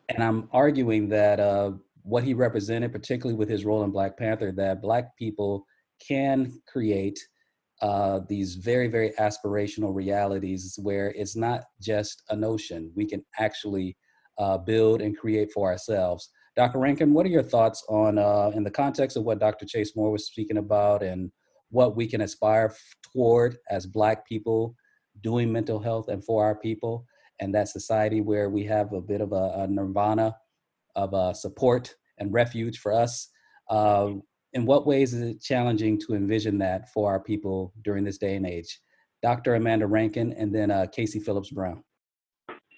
and 0.08 0.22
I'm 0.22 0.48
arguing 0.52 1.08
that 1.10 1.40
uh, 1.40 1.72
what 2.08 2.24
he 2.24 2.34
represented, 2.34 2.92
particularly 2.92 3.36
with 3.36 3.48
his 3.48 3.64
role 3.64 3.84
in 3.84 3.90
Black 3.90 4.16
Panther, 4.16 4.50
that 4.52 4.80
Black 4.80 5.16
people 5.16 5.64
can 6.06 6.52
create 6.66 7.18
uh, 7.82 8.20
these 8.28 8.54
very, 8.54 8.88
very 8.88 9.10
aspirational 9.20 9.94
realities 9.94 10.78
where 10.82 11.10
it's 11.10 11.36
not 11.36 11.64
just 11.80 12.22
a 12.30 12.36
notion. 12.36 12.90
We 12.96 13.06
can 13.06 13.24
actually 13.38 13.96
uh, 14.38 14.58
build 14.58 15.02
and 15.02 15.16
create 15.16 15.52
for 15.52 15.70
ourselves. 15.70 16.30
Dr. 16.56 16.78
Rankin, 16.78 17.12
what 17.12 17.26
are 17.26 17.30
your 17.30 17.42
thoughts 17.42 17.84
on, 17.88 18.18
uh, 18.18 18.50
in 18.54 18.64
the 18.64 18.70
context 18.70 19.16
of 19.16 19.24
what 19.24 19.38
Dr. 19.38 19.66
Chase 19.66 19.94
Moore 19.94 20.10
was 20.10 20.26
speaking 20.26 20.56
about 20.56 21.02
and 21.02 21.30
what 21.70 21.94
we 21.94 22.06
can 22.06 22.22
aspire 22.22 22.74
toward 23.12 23.58
as 23.70 23.86
Black 23.86 24.26
people 24.26 24.74
doing 25.20 25.52
mental 25.52 25.78
health 25.78 26.08
and 26.08 26.24
for 26.24 26.44
our 26.44 26.56
people? 26.56 27.06
and 27.40 27.54
that 27.54 27.68
society 27.68 28.20
where 28.20 28.50
we 28.50 28.64
have 28.64 28.92
a 28.92 29.00
bit 29.00 29.20
of 29.20 29.32
a, 29.32 29.52
a 29.56 29.66
nirvana 29.68 30.34
of 30.98 31.14
uh, 31.14 31.32
support 31.32 31.94
and 32.18 32.32
refuge 32.32 32.78
for 32.78 32.92
us. 32.92 33.28
Uh, 33.70 34.14
in 34.52 34.66
what 34.66 34.86
ways 34.86 35.14
is 35.14 35.22
it 35.22 35.40
challenging 35.40 35.98
to 36.00 36.14
envision 36.14 36.58
that 36.58 36.92
for 36.92 37.10
our 37.10 37.20
people 37.20 37.72
during 37.82 38.04
this 38.04 38.18
day 38.18 38.34
and 38.34 38.46
age? 38.46 38.80
Dr. 39.22 39.54
Amanda 39.54 39.86
Rankin 39.86 40.32
and 40.32 40.54
then 40.54 40.70
uh, 40.70 40.86
Kasey 40.86 41.22
Phillips 41.22 41.50
Brown. 41.50 41.82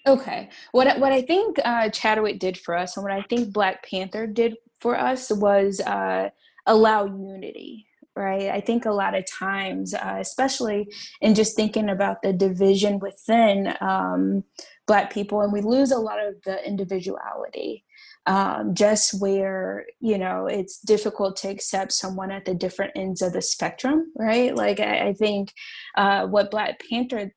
Okay, 0.07 0.49
what 0.71 0.99
what 0.99 1.11
I 1.11 1.21
think 1.21 1.59
uh, 1.63 1.89
Chadwick 1.89 2.39
did 2.39 2.57
for 2.57 2.75
us, 2.75 2.97
and 2.97 3.03
what 3.03 3.13
I 3.13 3.21
think 3.29 3.53
Black 3.53 3.87
Panther 3.87 4.25
did 4.25 4.55
for 4.79 4.97
us, 4.97 5.31
was 5.31 5.79
uh, 5.79 6.29
allow 6.65 7.05
unity 7.05 7.87
right? 8.15 8.49
I 8.49 8.59
think 8.59 8.85
a 8.85 8.91
lot 8.91 9.15
of 9.15 9.25
times, 9.25 9.93
uh, 9.93 10.17
especially 10.19 10.87
in 11.21 11.35
just 11.35 11.55
thinking 11.55 11.89
about 11.89 12.21
the 12.21 12.33
division 12.33 12.99
within 12.99 13.73
um, 13.79 14.43
Black 14.87 15.13
people, 15.13 15.41
and 15.41 15.53
we 15.53 15.61
lose 15.61 15.91
a 15.91 15.99
lot 15.99 16.19
of 16.19 16.35
the 16.43 16.65
individuality. 16.67 17.85
Um, 18.27 18.75
just 18.75 19.19
where 19.19 19.87
you 19.99 20.17
know 20.17 20.45
it's 20.45 20.79
difficult 20.79 21.37
to 21.37 21.49
accept 21.49 21.91
someone 21.91 22.31
at 22.31 22.45
the 22.45 22.53
different 22.53 22.91
ends 22.95 23.21
of 23.21 23.33
the 23.33 23.41
spectrum, 23.41 24.11
right? 24.15 24.55
Like 24.55 24.79
I, 24.79 25.07
I 25.07 25.13
think 25.13 25.53
uh, 25.97 26.27
what 26.27 26.51
Black 26.51 26.79
Panther 26.87 27.31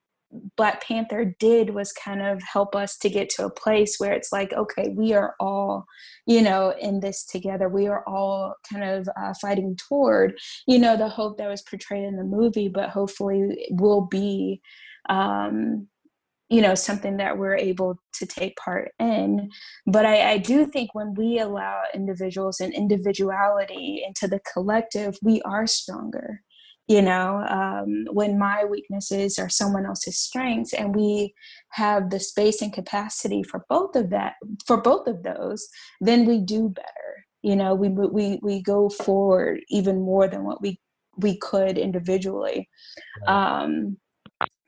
Black 0.57 0.83
Panther 0.85 1.35
did 1.39 1.71
was 1.71 1.93
kind 1.93 2.23
of 2.23 2.43
help 2.43 2.75
us 2.75 2.97
to 2.99 3.09
get 3.09 3.29
to 3.31 3.45
a 3.45 3.51
place 3.51 3.97
where 3.99 4.13
it's 4.13 4.33
like, 4.33 4.53
okay, 4.53 4.93
we 4.97 5.13
are 5.13 5.35
all, 5.39 5.87
you 6.27 6.43
know, 6.43 6.75
in 6.81 7.01
this 7.01 7.25
together. 7.25 7.69
We 7.69 7.87
are 7.87 8.07
all 8.07 8.55
kind 8.71 8.85
of 8.85 9.09
uh, 9.17 9.35
fighting 9.41 9.77
toward, 9.77 10.39
you 10.67 10.79
know, 10.79 10.97
the 10.97 11.09
hope 11.09 11.39
that 11.39 11.49
was 11.49 11.63
portrayed 11.63 12.05
in 12.05 12.17
the 12.17 12.25
movie, 12.25 12.69
but 12.69 12.91
hopefully 12.91 13.69
will 13.71 14.03
be, 14.03 14.61
um, 15.09 15.89
you 16.49 16.61
know, 16.61 16.75
something 16.75 17.17
that 17.17 17.39
we're 17.39 17.57
able 17.57 17.99
to 18.15 18.27
take 18.27 18.57
part 18.57 18.93
in. 18.99 19.51
But 19.87 20.05
I, 20.07 20.33
I 20.33 20.39
do 20.39 20.67
think 20.67 20.95
when 20.95 21.15
we 21.15 21.39
allow 21.39 21.83
individuals 21.95 22.61
and 22.61 22.73
individuality 22.73 24.05
into 24.07 24.29
the 24.29 24.41
collective, 24.53 25.19
we 25.23 25.41
are 25.43 25.67
stronger 25.67 26.41
you 26.87 27.01
know? 27.01 27.43
Um, 27.49 28.05
when 28.13 28.39
my 28.39 28.67
weaknesses 28.67 29.39
are 29.39 29.49
someone 29.49 29.87
else's 29.87 30.19
strengths 30.19 30.75
and 30.75 30.95
we 30.95 31.33
have 31.71 32.11
the 32.11 32.21
space 32.21 32.61
and 32.61 32.75
capacity 32.75 33.43
for 33.43 33.65
both 33.71 33.97
of 33.97 34.11
that 34.11 34.35
for 34.67 34.83
both 34.83 35.07
of 35.07 35.23
those 35.23 35.67
then 36.03 36.27
we 36.27 36.41
do 36.41 36.69
better 36.69 37.15
you 37.45 37.55
know? 37.55 37.75
We 37.75 37.91
we 37.91 38.41
we 38.43 38.63
go 38.63 38.89
forward 38.89 39.61
even 39.69 40.01
more 40.01 40.27
than 40.27 40.45
what 40.45 40.63
we 40.63 40.81
we 41.19 41.37
could 41.37 41.77
individually. 41.77 42.69
Um, 43.29 43.99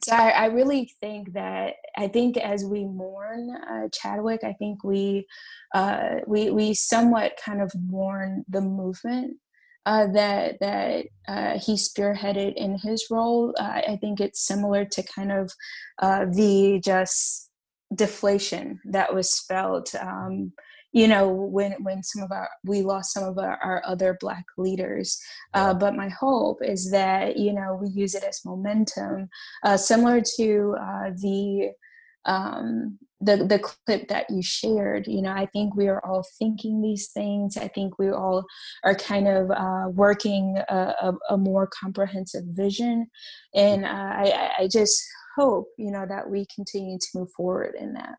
so 0.02 0.14
I, 0.14 0.30
I, 0.30 0.46
really 0.46 0.92
think 1.00 1.32
that 1.32 1.74
I 1.96 2.06
think 2.08 2.36
as 2.36 2.64
we 2.64 2.84
mourn 2.84 3.50
uh, 3.50 3.88
Chadwick, 3.92 4.44
I 4.44 4.52
think 4.52 4.84
we 4.84 5.26
uh, 5.74 6.16
we 6.26 6.50
we 6.50 6.74
somewhat 6.74 7.38
kind 7.44 7.60
of 7.60 7.72
mourn 7.74 8.44
the 8.48 8.60
movement 8.60 9.38
uh, 9.84 10.06
that 10.08 10.58
that 10.60 11.06
uh, 11.28 11.58
he 11.58 11.74
spearheaded 11.74 12.54
in 12.54 12.78
his 12.78 13.06
role. 13.10 13.54
I 13.58 13.98
think 14.00 14.20
it's 14.20 14.46
similar 14.46 14.84
to 14.84 15.02
kind 15.02 15.32
of 15.32 15.52
uh, 16.00 16.26
the 16.26 16.80
just 16.84 17.50
deflation 17.94 18.80
that 18.84 19.14
was 19.14 19.30
spelled. 19.30 19.88
Um, 20.00 20.52
you 20.96 21.06
know, 21.06 21.28
when 21.28 21.72
when 21.82 22.02
some 22.02 22.22
of 22.22 22.32
our 22.32 22.48
we 22.64 22.80
lost 22.80 23.12
some 23.12 23.24
of 23.24 23.36
our, 23.36 23.58
our 23.62 23.82
other 23.84 24.16
black 24.18 24.46
leaders, 24.56 25.20
uh, 25.52 25.74
but 25.74 25.94
my 25.94 26.08
hope 26.08 26.64
is 26.64 26.90
that 26.90 27.36
you 27.36 27.52
know 27.52 27.78
we 27.78 27.88
use 27.90 28.14
it 28.14 28.24
as 28.24 28.40
momentum, 28.46 29.28
uh, 29.62 29.76
similar 29.76 30.22
to 30.38 30.74
the 31.20 31.72
um, 32.24 32.98
the 33.20 33.36
the 33.44 33.58
clip 33.58 34.08
that 34.08 34.26
you 34.28 34.42
shared 34.42 35.06
you 35.06 35.22
know 35.22 35.32
i 35.32 35.46
think 35.46 35.74
we 35.74 35.88
are 35.88 36.04
all 36.04 36.22
thinking 36.38 36.82
these 36.82 37.08
things. 37.08 37.56
I 37.56 37.68
think 37.68 37.98
we 37.98 38.10
all 38.10 38.44
are 38.84 38.94
kind 38.94 39.26
of 39.26 39.50
uh, 39.50 39.88
working 39.88 40.56
a, 40.68 40.76
a, 40.76 41.12
a, 41.30 41.36
more 41.38 41.66
comprehensive 41.66 42.44
vision. 42.48 43.06
And 43.54 43.86
uh, 43.86 43.88
I, 43.88 44.50
I 44.60 44.68
just 44.68 45.02
hope 45.36 45.68
you 45.78 45.90
know 45.90 46.04
that 46.06 46.28
we 46.28 46.46
continue 46.54 46.98
to 46.98 47.18
move 47.18 47.30
forward 47.36 47.74
in 47.78 47.94
that 47.94 48.16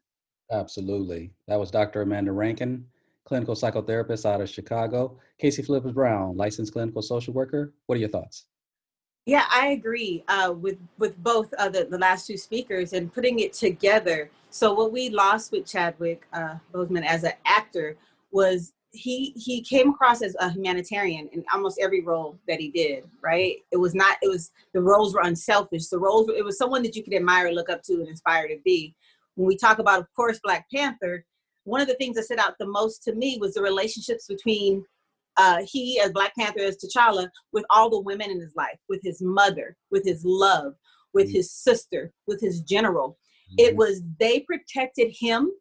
absolutely 0.51 1.31
that 1.47 1.59
was 1.59 1.71
dr 1.71 2.01
amanda 2.01 2.31
rankin 2.31 2.85
clinical 3.25 3.55
psychotherapist 3.55 4.25
out 4.25 4.41
of 4.41 4.49
chicago 4.49 5.17
kasey 5.41 5.65
phillips 5.65 5.91
brown 5.91 6.35
licensed 6.37 6.73
clinical 6.73 7.01
social 7.01 7.33
worker 7.33 7.73
what 7.85 7.95
are 7.95 7.99
your 7.99 8.09
thoughts 8.09 8.47
yeah, 9.27 9.43
I 9.51 9.71
agree 9.71 10.23
uh, 10.29 10.53
with 10.57 10.77
with 10.97 11.21
both 11.21 11.49
the, 11.51 11.85
the 11.91 11.97
last 11.97 12.27
two 12.27 12.37
speakers 12.37 12.93
and 12.93 13.11
putting 13.11 13.39
it 13.39 13.51
together. 13.51 14.31
So 14.51 14.73
what 14.73 14.93
we 14.93 15.09
lost 15.09 15.51
with 15.51 15.67
Chadwick 15.67 16.25
uh, 16.31 16.55
Boseman 16.73 17.05
as 17.05 17.25
an 17.25 17.33
actor 17.45 17.97
was 18.31 18.71
he 18.91 19.33
he 19.35 19.61
came 19.61 19.89
across 19.89 20.21
as 20.21 20.33
a 20.39 20.49
humanitarian 20.49 21.27
in 21.33 21.43
almost 21.53 21.77
every 21.81 21.99
role 21.99 22.39
that 22.47 22.61
he 22.61 22.71
did. 22.71 23.03
Right? 23.21 23.57
It 23.73 23.75
was 23.75 23.93
not. 23.93 24.15
It 24.21 24.29
was 24.29 24.51
the 24.73 24.81
roles 24.81 25.13
were 25.13 25.23
unselfish. 25.25 25.87
The 25.87 25.99
roles. 25.99 26.29
It 26.29 26.45
was 26.45 26.57
someone 26.57 26.81
that 26.83 26.95
you 26.95 27.03
could 27.03 27.13
admire, 27.13 27.51
look 27.51 27.69
up 27.69 27.83
to, 27.83 27.95
and 27.95 28.07
inspire 28.07 28.47
to 28.47 28.55
be. 28.63 28.95
When 29.37 29.47
we 29.47 29.55
talk 29.55 29.79
about, 29.79 29.99
of 29.99 30.07
course, 30.15 30.39
Black 30.43 30.65
Panther, 30.73 31.23
one 31.63 31.79
of 31.79 31.87
the 31.87 31.95
things 31.95 32.15
that 32.15 32.23
stood 32.23 32.39
out 32.39 32.55
the 32.59 32.67
most 32.67 33.03
to 33.03 33.13
me 33.13 33.37
was 33.39 33.53
the 33.53 33.61
relationships 33.61 34.25
between 34.27 34.83
uh, 35.37 35.61
he 35.65 35.99
as 35.99 36.11
Black 36.11 36.35
Panther 36.35 36.61
as 36.61 36.77
T'Challa 36.77 37.29
with 37.53 37.63
all 37.69 37.89
the 37.89 37.99
women 37.99 38.31
in 38.31 38.39
his 38.39 38.55
life, 38.55 38.79
with 38.89 39.01
his 39.03 39.21
mother, 39.21 39.77
with 39.91 40.03
his 40.03 40.23
love, 40.25 40.73
with 41.13 41.27
mm-hmm. 41.27 41.35
his 41.35 41.51
sister, 41.51 42.11
with 42.25 42.41
his 42.41 42.61
general. 42.61 43.19
Mm-hmm. 43.51 43.67
It 43.67 43.75
was 43.75 44.01
they 44.19 44.39
protected 44.41 45.13
him. 45.17 45.51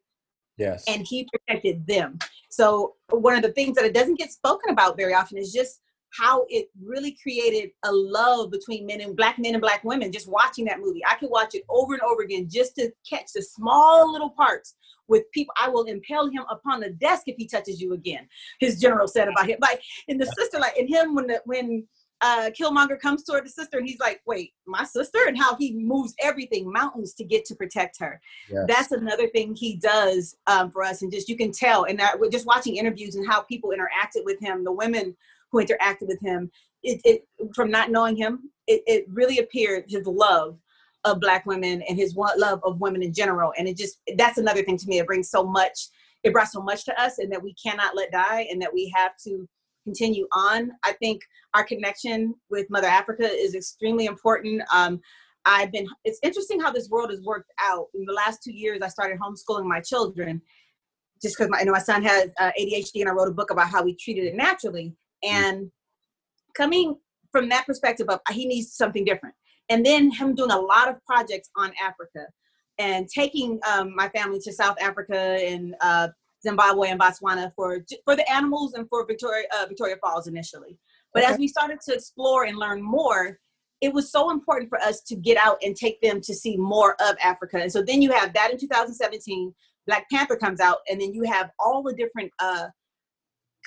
Yes. 0.56 0.84
And 0.88 1.06
he 1.06 1.28
protected 1.30 1.86
them. 1.86 2.18
So 2.48 2.94
one 3.10 3.36
of 3.36 3.42
the 3.42 3.52
things 3.52 3.76
that 3.76 3.84
it 3.84 3.92
doesn't 3.92 4.18
get 4.18 4.32
spoken 4.32 4.70
about 4.70 4.96
very 4.96 5.12
often 5.12 5.36
is 5.36 5.52
just 5.52 5.82
how 6.18 6.46
it 6.48 6.68
really 6.82 7.16
created 7.22 7.70
a 7.84 7.92
love 7.92 8.50
between 8.50 8.86
men 8.86 9.00
and 9.00 9.16
black 9.16 9.38
men 9.38 9.54
and 9.54 9.60
black 9.60 9.82
women 9.84 10.12
just 10.12 10.28
watching 10.28 10.64
that 10.64 10.80
movie 10.80 11.02
i 11.06 11.14
could 11.16 11.30
watch 11.30 11.54
it 11.54 11.62
over 11.68 11.94
and 11.94 12.02
over 12.02 12.22
again 12.22 12.48
just 12.50 12.74
to 12.74 12.90
catch 13.08 13.32
the 13.34 13.42
small 13.42 14.12
little 14.12 14.30
parts 14.30 14.74
with 15.08 15.30
people. 15.32 15.54
I 15.60 15.68
will 15.68 15.84
impale 15.84 16.26
him 16.26 16.44
upon 16.50 16.80
the 16.80 16.90
desk 16.90 17.24
if 17.26 17.36
he 17.36 17.46
touches 17.46 17.80
you 17.80 17.92
again. 17.92 18.28
His 18.60 18.80
general 18.80 19.08
said 19.08 19.28
about 19.28 19.48
him. 19.48 19.58
Like 19.60 19.82
in 20.08 20.18
the 20.18 20.26
sister, 20.38 20.58
like 20.58 20.76
in 20.76 20.88
him 20.88 21.14
when 21.14 21.26
the 21.26 21.40
when 21.44 21.86
uh 22.22 22.50
Killmonger 22.58 22.98
comes 22.98 23.24
toward 23.24 23.44
the 23.44 23.50
sister 23.50 23.78
and 23.78 23.86
he's 23.86 24.00
like, 24.00 24.20
wait, 24.26 24.52
my 24.66 24.84
sister, 24.84 25.18
and 25.26 25.36
how 25.36 25.54
he 25.56 25.74
moves 25.74 26.14
everything, 26.18 26.70
mountains 26.70 27.14
to 27.14 27.24
get 27.24 27.44
to 27.46 27.54
protect 27.54 27.98
her. 28.00 28.20
Yes. 28.50 28.64
That's 28.68 28.92
another 28.92 29.28
thing 29.28 29.54
he 29.54 29.76
does 29.76 30.36
um, 30.46 30.70
for 30.70 30.82
us. 30.82 31.02
And 31.02 31.12
just 31.12 31.28
you 31.28 31.36
can 31.36 31.52
tell, 31.52 31.84
and 31.84 31.98
that 31.98 32.18
we're 32.18 32.30
just 32.30 32.46
watching 32.46 32.76
interviews 32.76 33.16
and 33.16 33.28
how 33.28 33.42
people 33.42 33.70
interacted 33.70 34.24
with 34.24 34.40
him, 34.40 34.64
the 34.64 34.72
women 34.72 35.16
who 35.52 35.64
interacted 35.64 36.08
with 36.08 36.20
him, 36.20 36.50
it, 36.82 37.00
it 37.04 37.22
from 37.54 37.70
not 37.70 37.90
knowing 37.90 38.16
him, 38.16 38.50
it, 38.66 38.82
it 38.86 39.06
really 39.08 39.38
appeared 39.38 39.84
his 39.88 40.06
love 40.06 40.58
of 41.04 41.20
black 41.20 41.46
women 41.46 41.82
and 41.88 41.96
his 41.96 42.14
love 42.16 42.60
of 42.64 42.80
women 42.80 43.02
in 43.02 43.12
general. 43.12 43.52
And 43.56 43.68
it 43.68 43.76
just 43.76 43.98
that's 44.16 44.38
another 44.38 44.62
thing 44.62 44.76
to 44.76 44.86
me. 44.86 44.98
It 44.98 45.06
brings 45.06 45.30
so 45.30 45.44
much 45.44 45.88
it 46.24 46.32
brought 46.32 46.48
so 46.48 46.60
much 46.60 46.84
to 46.84 47.00
us 47.00 47.18
and 47.18 47.30
that 47.32 47.42
we 47.42 47.54
cannot 47.54 47.94
let 47.94 48.10
die 48.10 48.46
and 48.50 48.60
that 48.60 48.72
we 48.72 48.92
have 48.94 49.12
to 49.24 49.48
continue 49.84 50.26
on. 50.32 50.72
I 50.84 50.92
think 50.94 51.22
our 51.54 51.62
connection 51.62 52.34
with 52.50 52.66
mother 52.68 52.88
africa 52.88 53.28
is 53.30 53.54
extremely 53.54 54.06
important. 54.06 54.62
Um, 54.74 55.00
i've 55.44 55.70
been 55.70 55.86
it's 56.04 56.18
interesting 56.24 56.60
how 56.60 56.72
this 56.72 56.88
world 56.90 57.10
has 57.10 57.22
worked 57.22 57.52
out. 57.62 57.86
In 57.94 58.04
the 58.04 58.12
last 58.12 58.40
two 58.42 58.52
years 58.52 58.80
i 58.82 58.88
started 58.88 59.18
homeschooling 59.20 59.64
my 59.64 59.80
children 59.80 60.42
just 61.22 61.38
because 61.38 61.48
my, 61.50 61.60
you 61.60 61.66
know, 61.66 61.72
my 61.72 61.78
son 61.78 62.02
has 62.02 62.28
uh, 62.40 62.50
adhd 62.60 62.90
and 62.96 63.08
i 63.08 63.12
wrote 63.12 63.28
a 63.28 63.32
book 63.32 63.52
about 63.52 63.70
how 63.70 63.82
we 63.84 63.94
treated 63.94 64.24
it 64.24 64.34
naturally 64.34 64.92
And 65.22 65.70
coming 66.54 66.96
from 67.32 67.48
that 67.50 67.66
perspective 67.66 68.08
of 68.08 68.20
he 68.30 68.46
needs 68.46 68.72
something 68.74 69.04
different. 69.04 69.34
And 69.68 69.84
then 69.84 70.10
him 70.10 70.34
doing 70.34 70.52
a 70.52 70.58
lot 70.58 70.88
of 70.88 70.96
projects 71.04 71.50
on 71.56 71.72
Africa 71.82 72.26
and 72.78 73.08
taking 73.08 73.58
um, 73.70 73.94
my 73.94 74.08
family 74.10 74.38
to 74.40 74.52
South 74.52 74.76
Africa 74.80 75.38
and 75.40 75.74
uh, 75.80 76.08
Zimbabwe 76.42 76.88
and 76.90 77.00
Botswana 77.00 77.52
for 77.56 77.84
for 78.04 78.14
the 78.16 78.30
animals 78.30 78.74
and 78.74 78.88
for 78.88 79.06
Victoria 79.06 79.46
uh, 79.56 79.66
Victoria 79.66 79.96
Falls 80.02 80.28
initially. 80.28 80.78
But 81.12 81.24
Okay. 81.24 81.32
as 81.32 81.38
we 81.38 81.48
started 81.48 81.80
to 81.86 81.94
explore 81.94 82.44
and 82.44 82.58
learn 82.58 82.82
more, 82.82 83.38
it 83.80 83.92
was 83.92 84.10
so 84.10 84.30
important 84.30 84.68
for 84.68 84.78
us 84.80 85.00
to 85.02 85.16
get 85.16 85.36
out 85.36 85.58
and 85.64 85.74
take 85.74 86.00
them 86.00 86.20
to 86.20 86.34
see 86.34 86.56
more 86.56 86.94
of 87.00 87.16
Africa. 87.22 87.58
And 87.58 87.72
so 87.72 87.82
then 87.82 88.02
you 88.02 88.12
have 88.12 88.32
that 88.34 88.50
in 88.50 88.58
2017. 88.58 89.54
Black 89.86 90.06
Panther 90.10 90.36
comes 90.36 90.60
out, 90.60 90.78
and 90.90 91.00
then 91.00 91.14
you 91.14 91.22
have 91.22 91.50
all 91.58 91.82
the 91.82 91.94
different 91.94 92.30
uh, 92.38 92.66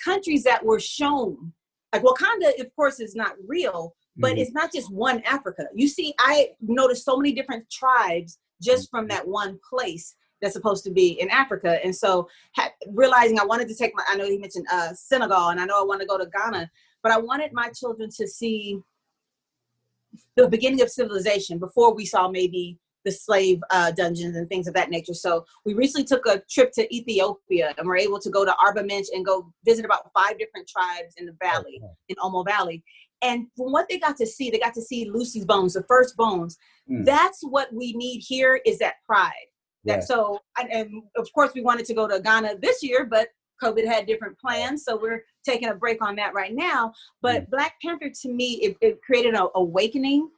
countries 0.03 0.43
that 0.43 0.63
were 0.63 0.79
shown. 0.79 1.53
Like 1.93 2.03
Wakanda, 2.03 2.59
of 2.59 2.75
course, 2.75 2.99
is 2.99 3.15
not 3.15 3.33
real, 3.47 3.95
but 4.17 4.33
Mhm. 4.33 4.39
it's 4.39 4.51
not 4.51 4.71
just 4.71 4.91
one 4.91 5.21
Africa. 5.23 5.67
You 5.73 5.87
see, 5.87 6.13
I 6.19 6.51
noticed 6.61 7.05
so 7.05 7.17
many 7.17 7.33
different 7.33 7.69
tribes 7.69 8.39
just 8.61 8.89
from 8.89 9.07
that 9.07 9.27
one 9.27 9.59
place 9.67 10.15
that's 10.41 10.53
supposed 10.53 10.83
to 10.85 10.91
be 10.91 11.19
in 11.19 11.29
Africa. 11.29 11.83
And 11.83 11.95
so 11.95 12.27
ha- 12.55 12.71
realizing 12.87 13.39
I 13.39 13.45
wanted 13.45 13.67
to 13.69 13.75
take 13.75 13.93
my, 13.95 14.03
I 14.07 14.15
know 14.15 14.25
he 14.25 14.37
mentioned 14.37 14.67
uh, 14.71 14.93
Senegal, 14.93 15.49
and 15.49 15.59
I 15.59 15.65
know 15.65 15.81
I 15.81 15.85
want 15.85 16.01
to 16.01 16.07
go 16.07 16.17
to 16.17 16.25
Ghana, 16.27 16.69
but 17.03 17.11
I 17.11 17.17
wanted 17.17 17.51
my 17.53 17.69
children 17.69 18.09
to 18.17 18.27
see 18.27 18.79
the 20.35 20.47
beginning 20.47 20.81
of 20.81 20.89
civilization 20.89 21.59
before 21.59 21.93
we 21.93 22.05
saw 22.05 22.29
maybe 22.29 22.77
the 23.09 23.15
slave 23.15 23.59
uh, 23.71 23.91
dungeons 23.91 24.35
and 24.35 24.47
things 24.49 24.67
of 24.67 24.73
that 24.75 24.89
nature. 24.89 25.13
So 25.13 25.45
we 25.65 25.73
recently 25.73 26.05
took 26.05 26.25
a 26.27 26.41
trip 26.49 26.71
to 26.73 26.95
Ethiopia 26.95 27.73
and 27.77 27.87
we're 27.87 27.97
able 27.97 28.19
to 28.19 28.29
go 28.29 28.45
to 28.45 28.53
Arba 28.63 28.83
Minch 28.83 29.07
and 29.13 29.25
go 29.25 29.51
visit 29.65 29.83
about 29.85 30.11
five 30.13 30.37
different 30.37 30.67
tribes 30.67 31.15
in 31.17 31.25
the 31.25 31.35
valley, 31.41 31.81
in 32.09 32.15
Omo 32.17 32.45
Valley. 32.45 32.83
And 33.21 33.47
from 33.57 33.71
what 33.71 33.87
they 33.89 33.99
got 33.99 34.15
to 34.17 34.27
see, 34.27 34.49
they 34.49 34.59
got 34.59 34.75
to 34.75 34.81
see 34.81 35.09
Lucy's 35.09 35.45
bones, 35.45 35.73
the 35.73 35.83
first 35.83 36.15
bones. 36.15 36.57
Mm. 36.89 37.03
That's 37.03 37.39
what 37.41 37.73
we 37.73 37.93
need 37.93 38.19
here 38.25 38.61
is 38.65 38.77
that 38.79 38.95
pride. 39.05 39.33
That 39.85 40.03
so, 40.03 40.39
and, 40.71 41.03
of 41.15 41.27
course, 41.33 41.51
we 41.55 41.61
wanted 41.61 41.85
to 41.85 41.93
go 41.93 42.07
to 42.07 42.19
Ghana 42.19 42.59
this 42.61 42.83
year, 42.83 43.05
but 43.05 43.29
COVID 43.63 43.85
had 43.85 44.05
different 44.05 44.37
plans, 44.37 44.83
so 44.85 44.97
we're 45.01 45.23
taking 45.43 45.69
a 45.69 45.73
break 45.73 46.01
on 46.01 46.15
that 46.17 46.33
right 46.33 46.53
now. 46.53 46.93
But 47.21 47.49
Black 47.49 47.73
Panther, 47.81 48.11
to 48.21 48.29
me, 48.29 48.53
it, 48.55 48.77
it 48.81 49.01
created 49.01 49.33
an 49.35 49.47
awakening 49.55 50.29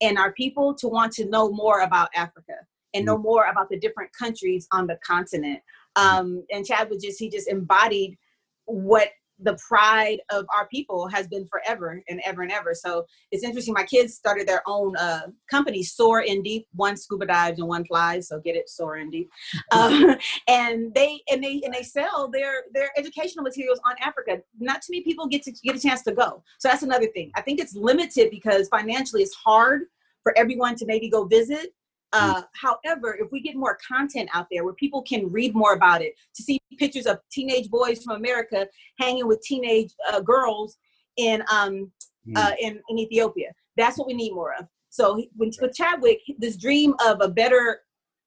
in 0.00 0.16
our 0.16 0.32
people 0.32 0.74
to 0.74 0.88
want 0.88 1.12
to 1.12 1.28
know 1.28 1.50
more 1.50 1.80
about 1.80 2.08
Africa 2.14 2.54
and 2.94 3.06
know 3.06 3.18
more 3.18 3.44
about 3.44 3.68
the 3.68 3.78
different 3.78 4.10
countries 4.12 4.66
on 4.72 4.86
the 4.86 4.98
continent. 5.06 5.60
Um, 5.96 6.44
and 6.50 6.64
Chad 6.64 6.90
was 6.90 7.02
just 7.02 7.18
he 7.18 7.28
just 7.28 7.48
embodied 7.48 8.16
what 8.64 9.08
the 9.42 9.58
pride 9.66 10.18
of 10.30 10.46
our 10.54 10.66
people 10.68 11.08
has 11.08 11.26
been 11.28 11.46
forever 11.46 12.02
and 12.08 12.20
ever 12.24 12.42
and 12.42 12.52
ever. 12.52 12.74
So 12.74 13.06
it's 13.30 13.44
interesting. 13.44 13.74
My 13.74 13.84
kids 13.84 14.14
started 14.14 14.46
their 14.46 14.62
own 14.66 14.96
uh, 14.96 15.22
company, 15.50 15.82
Soar 15.82 16.20
in 16.20 16.42
Deep. 16.42 16.66
One 16.74 16.96
scuba 16.96 17.26
dives 17.26 17.58
and 17.58 17.68
one 17.68 17.84
flies. 17.84 18.28
So 18.28 18.40
get 18.40 18.56
it, 18.56 18.68
Soar 18.68 18.98
in 18.98 19.10
Deep. 19.10 19.30
Um, 19.72 20.16
and 20.48 20.92
they 20.94 21.22
and 21.30 21.42
they 21.42 21.60
and 21.64 21.72
they 21.72 21.82
sell 21.82 22.28
their 22.28 22.64
their 22.72 22.90
educational 22.96 23.42
materials 23.42 23.80
on 23.84 23.94
Africa. 24.00 24.40
Not 24.58 24.82
too 24.82 24.92
many 24.92 25.04
people 25.04 25.26
get 25.26 25.42
to 25.44 25.52
get 25.52 25.76
a 25.76 25.80
chance 25.80 26.02
to 26.02 26.12
go. 26.12 26.42
So 26.58 26.68
that's 26.68 26.82
another 26.82 27.06
thing. 27.08 27.30
I 27.34 27.40
think 27.40 27.60
it's 27.60 27.74
limited 27.74 28.30
because 28.30 28.68
financially 28.68 29.22
it's 29.22 29.34
hard 29.34 29.82
for 30.22 30.36
everyone 30.36 30.76
to 30.76 30.86
maybe 30.86 31.08
go 31.08 31.24
visit. 31.24 31.72
Uh, 32.12 32.42
however, 32.54 33.16
if 33.20 33.30
we 33.30 33.40
get 33.40 33.54
more 33.56 33.78
content 33.86 34.28
out 34.34 34.46
there 34.50 34.64
where 34.64 34.74
people 34.74 35.02
can 35.02 35.30
read 35.30 35.54
more 35.54 35.74
about 35.74 36.02
it, 36.02 36.14
to 36.34 36.42
see 36.42 36.60
pictures 36.78 37.06
of 37.06 37.18
teenage 37.30 37.68
boys 37.70 38.02
from 38.02 38.16
America 38.16 38.66
hanging 38.98 39.26
with 39.26 39.40
teenage 39.42 39.92
uh, 40.12 40.20
girls 40.20 40.76
in 41.16 41.42
um, 41.52 41.90
uh, 42.36 42.52
in, 42.60 42.80
in 42.88 42.98
Ethiopia, 42.98 43.50
that's 43.76 43.98
what 43.98 44.06
we 44.06 44.14
need 44.14 44.32
more 44.32 44.54
of. 44.58 44.66
So 44.90 45.22
when, 45.36 45.50
with 45.60 45.74
Chadwick, 45.74 46.20
this 46.38 46.56
dream 46.56 46.94
of 47.04 47.20
a 47.20 47.28
better 47.28 47.80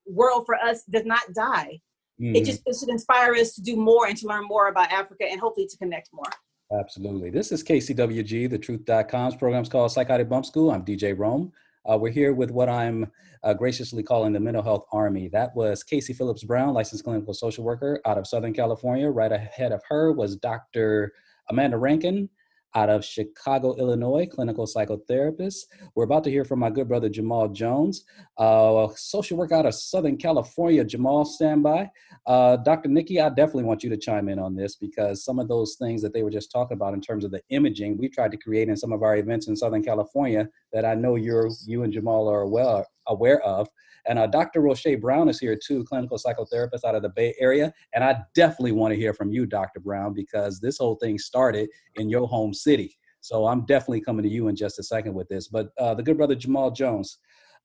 world 0.05 0.45
for 0.45 0.55
us 0.55 0.84
does 0.84 1.05
not 1.05 1.22
die. 1.34 1.80
It 2.19 2.43
Mhm. 2.43 2.45
just 2.45 2.61
it 2.65 2.76
should 2.77 2.89
inspire 2.89 3.34
us 3.35 3.53
to 3.55 3.61
do 3.61 3.76
more 3.76 4.07
and 4.07 4.18
to 4.18 4.27
learn 4.27 4.45
more 4.45 4.68
about 4.68 4.91
Africa 4.91 5.26
and 5.30 5.39
hopefully 5.39 5.68
to 5.68 5.77
connect 5.77 6.10
more. 6.14 6.31
Absolutely. 6.80 7.30
This 7.30 7.51
is 7.51 7.64
KCWG, 7.64 8.49
the 8.49 8.57
truth.com's 8.57 9.35
program's 9.35 9.69
called 9.69 9.91
Psychotic 9.91 10.30
Bump 10.30 10.45
School. 10.45 10.72
I'm 10.72 10.84
DJ 10.84 11.18
Rome. 11.18 11.51
Uh, 11.89 11.97
we're 11.97 12.11
here 12.11 12.34
with 12.34 12.49
what 12.49 12.69
I'm 12.69 13.11
uh, 13.43 13.53
graciously 13.53 14.03
calling 14.03 14.31
the 14.31 14.39
Mental 14.39 14.64
Health 14.64 14.85
Army. 14.91 15.27
That 15.27 15.53
was 15.55 15.84
Kasey 15.84 16.15
Phillips 16.15 16.43
Brown, 16.43 16.73
licensed 16.73 17.03
clinical 17.03 17.34
social 17.34 17.64
worker 17.64 17.99
out 18.05 18.18
of 18.18 18.26
Southern 18.26 18.53
California. 18.53 19.10
Right 19.10 19.31
ahead 19.31 19.73
of 19.73 19.81
her 19.89 20.14
was 20.14 20.38
Dr. 20.38 21.11
Amanda 21.49 21.77
Rankin 21.77 22.30
out 22.75 22.89
of 22.89 23.05
Chicago, 23.05 23.75
Illinois, 23.75 24.25
clinical 24.25 24.65
psychotherapist. 24.65 25.65
We're 25.95 26.05
about 26.05 26.23
to 26.25 26.31
hear 26.31 26.45
from 26.45 26.59
my 26.59 26.69
good 26.69 26.87
brother 26.87 27.09
Jamal 27.09 27.49
Jones, 27.49 28.05
uh, 28.37 28.87
social 28.95 29.37
worker 29.37 29.55
out 29.55 29.65
of 29.65 29.75
Southern 29.75 30.17
California. 30.17 30.83
Jamal, 30.83 31.25
stand 31.25 31.63
by. 31.63 31.89
Uh, 32.25 32.57
Dr. 32.57 32.89
Nikki, 32.89 33.19
I 33.19 33.29
definitely 33.29 33.63
want 33.63 33.83
you 33.83 33.89
to 33.89 33.97
chime 33.97 34.29
in 34.29 34.39
on 34.39 34.55
this 34.55 34.75
because 34.75 35.23
some 35.23 35.39
of 35.39 35.47
those 35.47 35.75
things 35.75 36.01
that 36.01 36.13
they 36.13 36.23
were 36.23 36.31
just 36.31 36.51
talking 36.51 36.75
about 36.75 36.93
in 36.93 37.01
terms 37.01 37.23
of 37.23 37.31
the 37.31 37.41
imaging 37.49 37.97
we 37.97 38.09
tried 38.09 38.31
to 38.31 38.37
create 38.37 38.69
in 38.69 38.77
some 38.77 38.91
of 38.91 39.03
our 39.03 39.17
events 39.17 39.47
in 39.47 39.55
Southern 39.55 39.83
California 39.83 40.47
that 40.71 40.85
I 40.85 40.95
know 40.95 41.15
you're 41.15 41.49
you 41.65 41.83
and 41.83 41.93
Jamal 41.93 42.27
are 42.27 42.47
well 42.47 42.85
aware 43.07 43.41
of. 43.41 43.67
And 44.05 44.19
uh, 44.19 44.27
Dr. 44.27 44.61
Rosche 44.61 44.99
Brown 44.99 45.30
is 45.30 45.39
here 45.39 45.57
too, 45.57 45.84
clinical 45.85 46.17
psychotherapist 46.17 46.84
out 46.85 46.95
of 46.95 47.01
the 47.01 47.09
Bay 47.09 47.34
Area. 47.39 47.73
And 47.93 48.03
I 48.03 48.17
definitely 48.35 48.73
want 48.73 48.93
to 48.93 48.99
hear 48.99 49.13
from 49.13 49.31
you, 49.31 49.45
Dr. 49.45 49.80
Brown, 49.80 50.13
because 50.13 50.59
this 50.59 50.77
whole 50.77 50.95
thing 50.95 51.17
started 51.17 51.69
in 51.95 52.09
your 52.09 52.27
home 52.27 52.53
city. 52.53 52.97
So 53.21 53.47
I'm 53.47 53.65
definitely 53.65 54.01
coming 54.01 54.23
to 54.23 54.30
you 54.30 54.49
in 54.49 54.55
just 54.55 54.80
a 54.80 54.84
second 54.84 55.13
with 55.13 55.30
this. 55.30 55.47
But 55.47 55.69
uh, 55.77 55.93
the 55.93 56.03
good 56.03 56.17
brother 56.17 56.35
Jamal 56.35 56.71
Jones, 56.71 57.19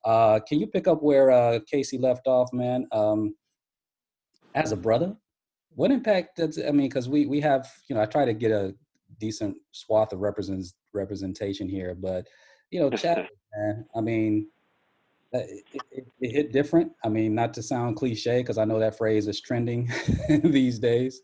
uh, 0.05 0.39
can 0.47 0.60
you 0.60 0.69
pick 0.69 0.86
up 0.86 1.02
where 1.02 1.31
uh, 1.31 1.59
Kasey 1.73 2.01
left 2.01 2.28
off, 2.28 2.52
man? 2.52 2.86
Um, 2.93 3.35
as 4.55 4.73
a 4.73 4.77
brother, 4.77 5.16
what 5.74 5.90
impact 5.90 6.36
does 6.36 6.59
I 6.59 6.70
mean? 6.70 6.89
Because 6.89 7.09
we 7.09 7.27
we 7.27 7.40
have 7.40 7.70
you 7.89 7.94
know 7.94 8.02
I 8.02 8.06
try 8.06 8.24
to 8.24 8.32
get 8.32 8.51
a 8.51 8.74
decent 9.19 9.56
swath 9.73 10.12
of 10.12 10.20
represents 10.20 10.74
representation 10.93 11.69
here, 11.69 11.94
but 11.94 12.27
you 12.70 12.81
know, 12.81 12.90
man, 13.56 13.85
I 13.94 14.01
mean, 14.01 14.48
it, 15.32 15.64
it, 15.90 16.06
it 16.20 16.30
hit 16.30 16.52
different. 16.52 16.92
I 17.05 17.09
mean, 17.09 17.34
not 17.34 17.55
to 17.55 17.62
sound 17.62 17.96
cliche, 17.96 18.40
because 18.40 18.59
I 18.59 18.64
know 18.64 18.78
that 18.78 18.96
phrase 18.96 19.28
is 19.28 19.40
trending 19.40 19.90
these 20.42 20.78
days, 20.78 21.20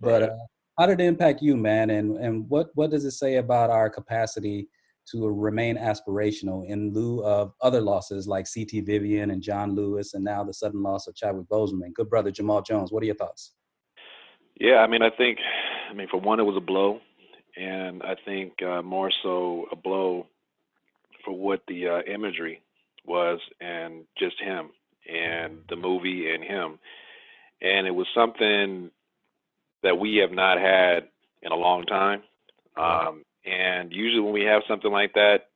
but 0.00 0.22
uh, 0.24 0.36
how 0.78 0.86
did 0.86 1.00
it 1.00 1.04
impact 1.04 1.42
you, 1.42 1.56
man? 1.56 1.90
And 1.90 2.16
and 2.18 2.48
what 2.48 2.68
what 2.74 2.90
does 2.90 3.04
it 3.04 3.12
say 3.12 3.36
about 3.36 3.70
our 3.70 3.88
capacity 3.88 4.68
to 5.12 5.28
remain 5.28 5.76
aspirational 5.76 6.68
in 6.68 6.92
lieu 6.92 7.22
of 7.24 7.52
other 7.62 7.80
losses 7.80 8.26
like 8.26 8.46
C.T. 8.46 8.80
Vivian 8.80 9.30
and 9.30 9.42
John 9.42 9.74
Lewis, 9.74 10.14
and 10.14 10.24
now 10.24 10.42
the 10.42 10.52
sudden 10.52 10.82
loss 10.82 11.06
of 11.06 11.14
Chadwick 11.14 11.46
Boseman? 11.48 11.94
Good 11.94 12.10
brother 12.10 12.30
Jamal 12.30 12.60
Jones, 12.62 12.90
what 12.90 13.02
are 13.02 13.06
your 13.06 13.14
thoughts? 13.14 13.52
Yeah, 14.58 14.78
I 14.78 14.86
mean, 14.86 15.02
I 15.02 15.10
think, 15.10 15.38
I 15.90 15.94
mean, 15.94 16.08
for 16.10 16.18
one, 16.18 16.40
it 16.40 16.44
was 16.44 16.56
a 16.56 16.60
blow, 16.60 16.98
and 17.56 18.02
I 18.02 18.16
think 18.24 18.54
uh, 18.62 18.82
more 18.82 19.12
so 19.22 19.66
a 19.70 19.76
blow 19.76 20.26
for 21.24 21.36
what 21.36 21.60
the 21.68 21.88
uh, 21.88 22.12
imagery 22.12 22.62
was 23.06 23.40
and 23.60 24.04
just 24.18 24.40
him 24.40 24.70
and 25.12 25.58
the 25.68 25.76
movie 25.76 26.32
and 26.32 26.44
him, 26.44 26.78
and 27.62 27.86
it 27.86 27.92
was 27.94 28.06
something 28.14 28.90
that 29.82 29.98
we 29.98 30.16
have 30.16 30.32
not 30.32 30.58
had 30.58 31.08
in 31.42 31.52
a 31.52 31.56
long 31.56 31.84
time. 31.84 32.22
Um, 32.76 33.24
and 33.44 33.92
usually, 33.92 34.20
when 34.22 34.34
we 34.34 34.44
have 34.44 34.62
something 34.68 34.90
like 34.90 35.14
that, 35.14 35.48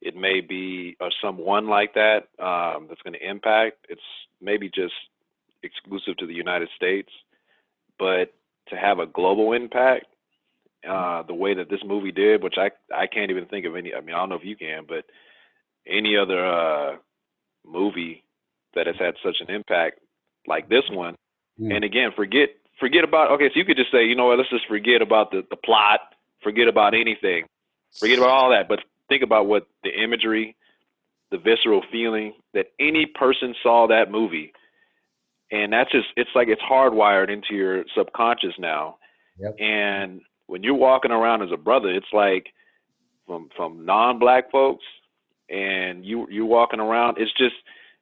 it 0.00 0.16
may 0.16 0.40
be 0.40 0.96
or 1.00 1.10
someone 1.22 1.68
like 1.68 1.94
that 1.94 2.28
um, 2.42 2.86
that's 2.88 3.02
going 3.02 3.14
to 3.14 3.28
impact. 3.28 3.86
It's 3.88 4.00
maybe 4.40 4.70
just 4.74 4.94
exclusive 5.62 6.16
to 6.18 6.26
the 6.26 6.34
United 6.34 6.68
States 6.76 7.10
but 7.98 8.32
to 8.68 8.76
have 8.76 8.98
a 8.98 9.06
global 9.06 9.52
impact 9.52 10.06
uh 10.88 11.22
the 11.24 11.34
way 11.34 11.54
that 11.54 11.68
this 11.68 11.80
movie 11.84 12.12
did 12.12 12.42
which 12.42 12.54
i 12.56 12.70
i 12.96 13.06
can't 13.06 13.30
even 13.30 13.46
think 13.46 13.66
of 13.66 13.74
any 13.74 13.92
i 13.94 14.00
mean 14.00 14.14
i 14.14 14.18
don't 14.18 14.28
know 14.28 14.36
if 14.36 14.44
you 14.44 14.56
can 14.56 14.84
but 14.88 15.04
any 15.88 16.16
other 16.16 16.44
uh 16.44 16.96
movie 17.66 18.24
that 18.74 18.86
has 18.86 18.96
had 18.98 19.14
such 19.24 19.36
an 19.40 19.54
impact 19.54 20.00
like 20.46 20.68
this 20.68 20.84
one. 20.90 21.16
And 21.72 21.84
again 21.84 22.10
forget 22.14 22.50
forget 22.78 23.04
about 23.04 23.32
okay 23.32 23.48
so 23.48 23.58
you 23.58 23.64
could 23.64 23.76
just 23.76 23.90
say 23.90 24.06
you 24.06 24.14
know 24.14 24.26
what 24.26 24.38
let's 24.38 24.50
just 24.50 24.66
forget 24.68 25.02
about 25.02 25.30
the 25.32 25.44
the 25.50 25.56
plot 25.56 26.00
forget 26.42 26.68
about 26.68 26.94
anything 26.94 27.44
forget 27.98 28.18
about 28.18 28.30
all 28.30 28.50
that 28.50 28.68
but 28.68 28.78
think 29.08 29.24
about 29.24 29.46
what 29.46 29.66
the 29.82 29.90
imagery 29.90 30.54
the 31.30 31.38
visceral 31.38 31.82
feeling 31.92 32.34
that 32.54 32.66
any 32.78 33.06
person 33.06 33.54
saw 33.62 33.86
that 33.88 34.10
movie. 34.10 34.52
And 35.50 35.72
that's 35.72 35.90
just 35.90 36.08
it's 36.16 36.30
like 36.34 36.48
it's 36.48 36.62
hardwired 36.62 37.30
into 37.30 37.54
your 37.54 37.84
subconscious 37.96 38.54
now. 38.58 38.96
And 39.58 40.20
when 40.46 40.62
you're 40.62 40.74
walking 40.74 41.10
around 41.10 41.42
as 41.42 41.50
a 41.52 41.56
brother 41.56 41.90
it's 41.90 42.12
like 42.12 42.46
from 43.26 43.48
from 43.56 43.84
non-black 43.84 44.50
folks 44.50 44.84
and 45.48 46.04
you 46.04 46.26
you 46.30 46.44
walking 46.46 46.80
around 46.80 47.18
it's 47.18 47.32
just 47.36 47.54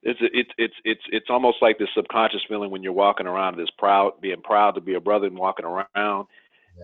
it's 0.03 0.21
it's 0.23 0.51
it's 0.59 0.75
it's 0.85 1.03
it's 1.11 1.27
almost 1.31 1.59
like 1.63 1.79
this 1.79 1.89
subconscious 1.95 2.43
feeling 2.49 2.71
when 2.71 2.83
you're 2.83 2.93
walking 2.93 3.27
around 3.27 3.57
this 3.57 3.71
proud 3.79 4.13
being 4.21 4.43
proud 4.43 4.75
to 4.75 4.81
be 4.81 4.95
a 4.95 5.01
brother 5.01 5.27
and 5.27 5.37
walking 5.37 5.65
around 5.65 6.27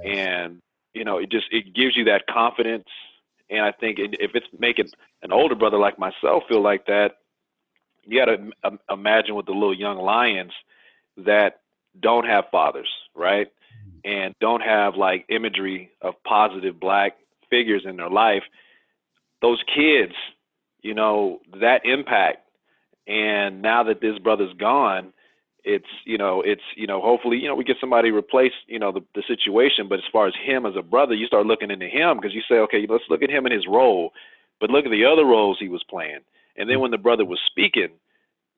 and 0.05 0.61
you 0.95 1.05
know, 1.05 1.19
it 1.19 1.31
just 1.31 1.47
it 1.51 1.75
gives 1.75 1.97
you 1.97 2.05
that 2.05 2.27
confidence. 2.27 2.89
And 3.51 3.61
I 3.61 3.73
think 3.73 3.99
if 3.99 4.33
it's 4.35 4.47
making 4.59 4.89
an 5.23 5.33
older 5.33 5.55
brother 5.55 5.79
like 5.79 5.99
myself 5.99 6.45
feel 6.49 6.63
like 6.63 6.87
that, 6.87 7.17
you 8.05 8.19
got 8.19 8.27
to 8.27 8.51
um, 8.65 8.79
imagine 8.91 9.35
with 9.35 9.47
the 9.47 9.53
little 9.53 9.77
young 9.77 9.99
lions 9.99 10.53
that 11.19 11.61
don't 12.01 12.27
have 12.27 12.45
fathers, 12.51 12.89
right? 13.15 13.49
And 14.05 14.35
don't 14.41 14.63
have 14.63 14.97
like 14.97 15.27
imagery 15.29 15.91
of 16.01 16.15
positive 16.25 16.81
black 16.81 17.19
figures 17.51 17.83
in 17.85 17.97
their 17.97 18.11
life. 18.11 18.43
Those 19.43 19.63
kids, 19.75 20.15
you 20.83 20.95
know, 20.95 21.41
that 21.61 21.85
impact. 21.85 22.39
And 23.07 23.63
now 23.63 23.83
that 23.85 24.01
this 24.01 24.19
brother's 24.19 24.55
gone, 24.55 25.13
it's 25.65 25.87
you 26.05 26.19
know 26.19 26.43
it's 26.43 26.63
you 26.77 26.87
know 26.87 27.01
hopefully 27.01 27.39
you 27.39 27.47
know 27.47 27.55
we 27.55 27.65
get 27.65 27.77
somebody 27.81 28.11
to 28.11 28.17
replace 28.17 28.53
you 28.67 28.79
know 28.79 28.93
the, 28.93 29.01
the 29.15 29.23
situation. 29.27 29.89
But 29.89 30.01
as 30.01 30.05
far 30.13 30.27
as 30.27 30.35
him 30.43 30.67
as 30.67 30.75
a 30.77 30.83
brother 30.83 31.15
you 31.15 31.27
start 31.27 31.47
looking 31.47 31.71
into 31.71 31.87
him 31.87 32.17
because 32.17 32.35
you 32.35 32.43
say 32.49 32.57
okay 32.57 32.87
let's 32.89 33.05
look 33.09 33.23
at 33.23 33.31
him 33.31 33.47
and 33.47 33.55
his 33.55 33.67
role. 33.67 34.13
But 34.61 34.71
look 34.71 34.85
at 34.85 34.91
the 34.91 35.05
other 35.05 35.25
roles 35.25 35.59
he 35.59 35.69
was 35.69 35.83
playing. 35.89 36.21
And 36.57 36.69
then 36.69 36.75
mm-hmm. 36.75 36.83
when 36.83 36.91
the 36.91 36.99
brother 36.99 37.25
was 37.25 37.41
speaking 37.47 37.91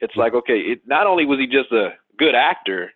it's 0.00 0.12
mm-hmm. 0.12 0.20
like 0.20 0.34
okay 0.34 0.60
it 0.60 0.80
not 0.86 1.06
only 1.06 1.26
was 1.26 1.38
he 1.38 1.46
just 1.46 1.72
a 1.72 1.90
good 2.18 2.34
actor 2.34 2.90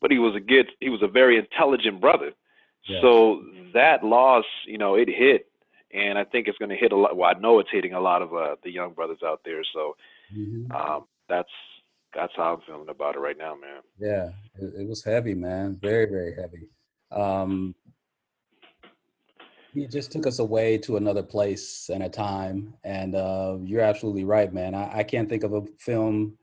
but 0.00 0.10
he 0.10 0.18
was 0.18 0.36
a 0.36 0.40
good 0.40 0.68
he 0.80 0.88
was 0.88 1.02
a 1.02 1.08
very 1.08 1.38
intelligent 1.38 2.00
brother. 2.00 2.32
Yes. 2.88 3.02
so 3.02 3.42
that 3.74 4.04
loss 4.04 4.44
you 4.64 4.78
know 4.78 4.94
it 4.94 5.08
hit 5.08 5.47
and 5.92 6.18
i 6.18 6.24
think 6.24 6.48
it's 6.48 6.58
going 6.58 6.70
to 6.70 6.76
hit 6.76 6.92
a 6.92 6.96
lot 6.96 7.16
well 7.16 7.30
i 7.34 7.38
know 7.38 7.58
it's 7.58 7.70
hitting 7.72 7.94
a 7.94 8.00
lot 8.00 8.22
of 8.22 8.34
uh, 8.34 8.56
the 8.64 8.70
young 8.70 8.92
brothers 8.92 9.20
out 9.24 9.40
there 9.44 9.62
so 9.72 9.96
um, 10.74 11.04
that's 11.28 11.50
that's 12.14 12.32
how 12.36 12.54
i'm 12.54 12.60
feeling 12.66 12.88
about 12.88 13.14
it 13.14 13.20
right 13.20 13.38
now 13.38 13.54
man 13.54 13.80
Yeah, 13.98 14.30
it, 14.54 14.80
it 14.80 14.88
was 14.88 15.04
heavy, 15.04 15.34
man. 15.34 15.78
Very, 15.80 16.06
very 16.06 16.34
heavy. 16.34 16.68
Um, 17.10 17.74
he 19.74 19.86
just 19.86 20.12
took 20.12 20.26
us 20.26 20.38
away 20.38 20.78
to 20.78 20.96
another 20.96 21.22
place 21.22 21.90
and 21.92 22.02
a 22.02 22.08
time. 22.08 22.74
And 22.84 23.14
uh, 23.14 23.58
you're 23.62 23.82
absolutely 23.82 24.24
right, 24.24 24.52
man. 24.52 24.74
I, 24.74 24.98
I 24.98 25.02
can't 25.02 25.28
think 25.28 25.44
of 25.44 25.52
a 25.52 25.62
film 25.78 26.36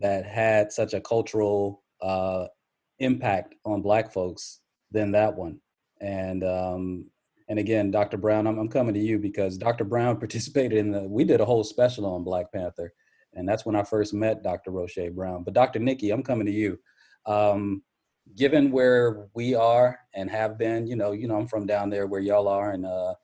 that 0.00 0.26
had 0.26 0.72
such 0.72 0.94
a 0.94 1.00
cultural 1.00 1.82
uh, 2.00 2.46
impact 2.98 3.54
on 3.64 3.82
Black 3.82 4.12
folks 4.12 4.60
than 4.90 5.12
that 5.12 5.34
one. 5.34 5.60
And 6.00 6.42
um, 6.42 7.06
and 7.48 7.58
again, 7.58 7.90
Dr. 7.90 8.16
Brown, 8.16 8.46
I'm, 8.46 8.58
I'm 8.58 8.68
coming 8.68 8.94
to 8.94 9.00
you 9.00 9.18
because 9.18 9.58
Dr. 9.58 9.84
Brown 9.84 10.16
participated 10.18 10.78
in 10.78 10.90
the. 10.90 11.02
We 11.08 11.24
did 11.24 11.40
a 11.40 11.44
whole 11.44 11.64
special 11.64 12.06
on 12.06 12.24
Black 12.24 12.52
Panther, 12.52 12.92
and 13.34 13.48
that's 13.48 13.64
when 13.66 13.76
I 13.76 13.82
first 13.82 14.14
met 14.14 14.42
Dr. 14.42 14.70
Rosche 14.70 15.14
Brown. 15.14 15.44
But 15.44 15.54
Dr. 15.54 15.78
Nikki, 15.78 16.10
I'm 16.10 16.22
coming 16.22 16.46
to 16.46 16.52
you. 16.52 16.78
Um, 17.26 17.82
given 18.36 18.70
where 18.70 19.28
we 19.34 19.54
are 19.54 19.98
and 20.14 20.30
have 20.30 20.58
been, 20.58 20.86
you 20.86 20.96
know, 20.96 21.12
you 21.12 21.28
know, 21.28 21.36
I'm 21.36 21.46
from 21.46 21.66
down 21.66 21.90
there 21.90 22.06
where 22.06 22.20
y'all 22.20 22.48
are 22.48 22.72
in 22.72 22.84
uh, 22.84 23.14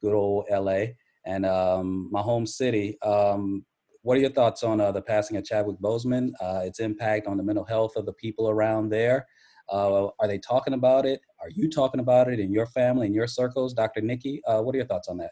good 0.00 0.12
old 0.12 0.46
LA 0.50 0.86
and 1.24 1.46
um, 1.46 2.08
my 2.10 2.20
home 2.20 2.46
city. 2.46 3.00
Um, 3.02 3.64
what 4.02 4.16
are 4.16 4.20
your 4.20 4.30
thoughts 4.30 4.62
on 4.62 4.80
uh, 4.80 4.92
the 4.92 5.02
passing 5.02 5.36
of 5.36 5.44
Chadwick 5.44 5.78
Boseman, 5.78 6.32
uh, 6.40 6.62
its 6.64 6.80
impact 6.80 7.26
on 7.26 7.36
the 7.36 7.42
mental 7.42 7.64
health 7.64 7.96
of 7.96 8.06
the 8.06 8.12
people 8.14 8.48
around 8.48 8.88
there? 8.88 9.26
Uh, 9.70 10.08
are 10.18 10.26
they 10.26 10.38
talking 10.38 10.74
about 10.74 11.06
it? 11.06 11.20
Are 11.40 11.50
you 11.50 11.70
talking 11.70 12.00
about 12.00 12.28
it 12.28 12.40
in 12.40 12.52
your 12.52 12.66
family, 12.66 13.06
in 13.06 13.14
your 13.14 13.26
circles? 13.26 13.72
Dr. 13.72 14.00
Nikki, 14.00 14.42
uh, 14.44 14.60
what 14.60 14.74
are 14.74 14.78
your 14.78 14.86
thoughts 14.86 15.08
on 15.08 15.18
that? 15.18 15.30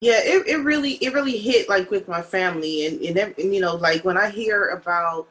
Yeah, 0.00 0.20
it, 0.22 0.46
it 0.46 0.56
really 0.58 0.92
it 0.94 1.12
really 1.12 1.38
hit 1.38 1.68
like 1.68 1.90
with 1.90 2.06
my 2.06 2.22
family 2.22 2.86
and, 2.86 3.00
and 3.02 3.34
and 3.36 3.54
you 3.54 3.60
know 3.60 3.74
like 3.74 4.04
when 4.04 4.16
I 4.16 4.30
hear 4.30 4.68
about 4.68 5.28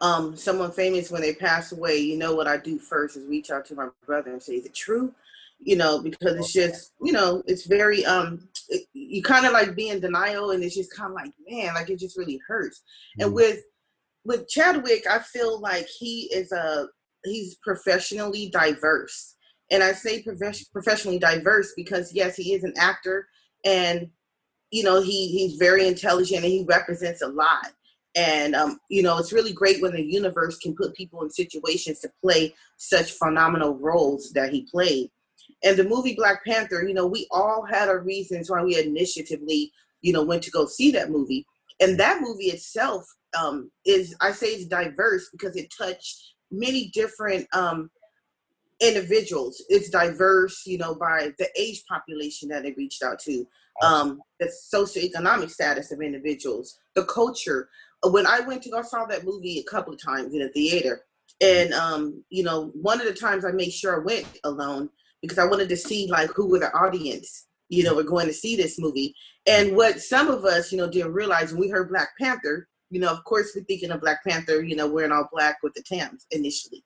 um 0.00 0.34
someone 0.36 0.72
famous 0.72 1.10
when 1.10 1.22
they 1.22 1.34
pass 1.34 1.70
away, 1.70 1.98
you 1.98 2.18
know 2.18 2.34
what 2.34 2.48
I 2.48 2.56
do 2.56 2.78
first 2.80 3.16
is 3.16 3.28
reach 3.28 3.50
out 3.50 3.64
to 3.66 3.76
my 3.76 3.88
brother 4.04 4.32
and 4.32 4.42
say, 4.42 4.54
"Is 4.54 4.66
it 4.66 4.74
true?" 4.74 5.14
You 5.60 5.76
know, 5.76 6.02
because 6.02 6.34
it's 6.36 6.52
just 6.52 6.94
you 7.00 7.12
know 7.12 7.44
it's 7.46 7.66
very 7.66 8.04
um 8.04 8.48
it, 8.68 8.86
you 8.92 9.22
kind 9.22 9.46
of 9.46 9.52
like 9.52 9.76
be 9.76 9.90
in 9.90 10.00
denial 10.00 10.50
and 10.50 10.64
it's 10.64 10.74
just 10.74 10.92
kind 10.92 11.10
of 11.10 11.14
like 11.14 11.32
man 11.48 11.74
like 11.74 11.88
it 11.88 12.00
just 12.00 12.18
really 12.18 12.40
hurts. 12.48 12.82
And 13.20 13.32
with 13.32 13.62
with 14.24 14.48
Chadwick, 14.48 15.04
I 15.08 15.18
feel 15.18 15.60
like 15.60 15.86
he 15.86 16.30
is 16.32 16.52
a 16.52 16.86
he's 17.24 17.56
professionally 17.56 18.50
diverse, 18.50 19.36
and 19.70 19.82
I 19.82 19.92
say 19.92 20.22
profes- 20.22 20.70
professionally 20.72 21.18
diverse 21.18 21.72
because 21.76 22.12
yes, 22.12 22.36
he 22.36 22.54
is 22.54 22.64
an 22.64 22.74
actor 22.76 23.26
and 23.64 24.08
you 24.70 24.82
know 24.82 25.00
he 25.00 25.28
he's 25.28 25.56
very 25.56 25.86
intelligent 25.86 26.44
and 26.44 26.52
he 26.52 26.64
represents 26.68 27.22
a 27.22 27.28
lot. 27.28 27.72
And 28.14 28.54
um, 28.54 28.78
you 28.90 29.02
know 29.02 29.18
it's 29.18 29.32
really 29.32 29.52
great 29.52 29.80
when 29.82 29.92
the 29.92 30.02
universe 30.02 30.58
can 30.58 30.74
put 30.74 30.94
people 30.94 31.22
in 31.22 31.30
situations 31.30 32.00
to 32.00 32.12
play 32.22 32.54
such 32.76 33.12
phenomenal 33.12 33.76
roles 33.78 34.32
that 34.32 34.52
he 34.52 34.68
played. 34.70 35.10
And 35.64 35.76
the 35.76 35.84
movie 35.84 36.14
black 36.14 36.44
panther 36.44 36.84
you 36.86 36.94
know 36.94 37.06
we 37.06 37.26
all 37.30 37.64
had 37.64 37.88
our 37.88 38.00
reasons 38.00 38.50
why 38.50 38.62
we 38.62 38.78
initiatively 38.78 39.72
you 40.00 40.12
know 40.12 40.22
went 40.22 40.42
to 40.44 40.50
go 40.50 40.66
see 40.66 40.90
that 40.92 41.10
movie. 41.10 41.46
And 41.80 41.98
that 41.98 42.20
movie 42.20 42.46
itself 42.46 43.06
um, 43.38 43.70
is 43.84 44.14
i 44.20 44.30
say 44.32 44.48
it's 44.48 44.66
diverse 44.66 45.28
because 45.32 45.56
it 45.56 45.72
touched 45.76 46.34
many 46.50 46.90
different 46.92 47.46
um, 47.54 47.90
individuals. 48.82 49.64
It's 49.68 49.88
diverse, 49.88 50.62
you 50.66 50.76
know, 50.78 50.94
by 50.94 51.30
the 51.38 51.48
age 51.56 51.84
population 51.88 52.48
that 52.50 52.66
it 52.66 52.76
reached 52.76 53.02
out 53.02 53.20
to, 53.20 53.46
um, 53.82 54.20
the 54.38 54.52
socioeconomic 54.74 55.50
status 55.50 55.92
of 55.92 56.02
individuals, 56.02 56.78
the 56.94 57.04
culture. 57.04 57.68
When 58.04 58.26
I 58.26 58.40
went 58.40 58.62
to 58.64 58.70
go 58.70 58.82
saw 58.82 59.06
that 59.06 59.24
movie 59.24 59.58
a 59.60 59.70
couple 59.70 59.94
of 59.94 60.02
times 60.02 60.34
in 60.34 60.42
a 60.42 60.48
theater, 60.48 61.04
and 61.40 61.72
um, 61.72 62.22
you 62.28 62.42
know, 62.42 62.72
one 62.74 63.00
of 63.00 63.06
the 63.06 63.14
times 63.14 63.44
I 63.44 63.52
made 63.52 63.72
sure 63.72 64.00
I 64.00 64.04
went 64.04 64.26
alone 64.44 64.90
because 65.22 65.38
I 65.38 65.46
wanted 65.46 65.68
to 65.70 65.76
see 65.76 66.08
like 66.08 66.30
who 66.30 66.48
were 66.48 66.58
the 66.58 66.74
audience, 66.74 67.46
you 67.68 67.84
know, 67.84 67.94
were 67.94 68.02
going 68.02 68.26
to 68.26 68.32
see 68.32 68.56
this 68.56 68.78
movie. 68.78 69.14
And 69.46 69.76
what 69.76 70.00
some 70.00 70.28
of 70.28 70.44
us, 70.44 70.72
you 70.72 70.78
know, 70.78 70.90
didn't 70.90 71.12
realize 71.12 71.52
when 71.52 71.60
we 71.60 71.68
heard 71.68 71.88
Black 71.88 72.10
Panther, 72.20 72.68
you 72.92 73.00
know, 73.00 73.08
of 73.08 73.24
course 73.24 73.52
we're 73.56 73.64
thinking 73.64 73.90
of 73.90 74.02
Black 74.02 74.22
Panther, 74.22 74.62
you 74.62 74.76
know, 74.76 74.86
wearing 74.86 75.12
all 75.12 75.26
black 75.32 75.56
with 75.62 75.72
the 75.72 75.82
Tams 75.82 76.26
initially. 76.30 76.84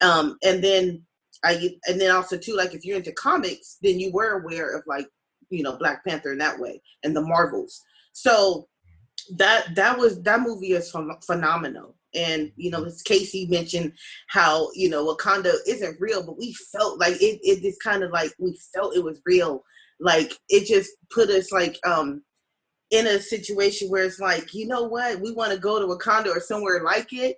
Um, 0.00 0.38
and 0.44 0.62
then 0.62 1.02
I 1.44 1.76
and 1.88 2.00
then 2.00 2.12
also 2.12 2.38
too, 2.38 2.54
like 2.54 2.74
if 2.74 2.84
you're 2.84 2.96
into 2.96 3.10
comics, 3.12 3.76
then 3.82 3.98
you 3.98 4.12
were 4.12 4.40
aware 4.40 4.76
of 4.76 4.84
like, 4.86 5.08
you 5.50 5.64
know, 5.64 5.76
Black 5.76 6.04
Panther 6.04 6.30
in 6.30 6.38
that 6.38 6.60
way 6.60 6.80
and 7.02 7.14
the 7.14 7.22
Marvels. 7.22 7.82
So 8.12 8.68
that 9.36 9.74
that 9.74 9.98
was 9.98 10.22
that 10.22 10.42
movie 10.42 10.72
is 10.74 10.92
phen- 10.92 11.24
phenomenal. 11.24 11.96
And 12.14 12.52
you 12.54 12.70
know, 12.70 12.84
as 12.84 13.02
Kasey 13.02 13.50
mentioned 13.50 13.94
how 14.28 14.68
you 14.74 14.88
know 14.88 15.12
Wakanda 15.12 15.54
isn't 15.66 16.00
real, 16.00 16.24
but 16.24 16.38
we 16.38 16.54
felt 16.72 17.00
like 17.00 17.14
it. 17.14 17.40
It 17.42 17.64
is 17.64 17.76
kind 17.78 18.04
of 18.04 18.12
like 18.12 18.30
we 18.38 18.56
felt 18.72 18.96
it 18.96 19.02
was 19.02 19.20
real. 19.26 19.64
Like 19.98 20.38
it 20.48 20.68
just 20.68 20.92
put 21.10 21.30
us 21.30 21.50
like 21.50 21.76
um 21.84 22.22
in 22.90 23.06
a 23.06 23.20
situation 23.20 23.88
where 23.88 24.04
it's 24.04 24.20
like, 24.20 24.54
you 24.54 24.66
know 24.66 24.84
what, 24.84 25.20
we 25.20 25.32
want 25.32 25.52
to 25.52 25.58
go 25.58 25.78
to 25.78 25.86
Wakanda 25.86 26.34
or 26.34 26.40
somewhere 26.40 26.82
like 26.82 27.12
it. 27.12 27.36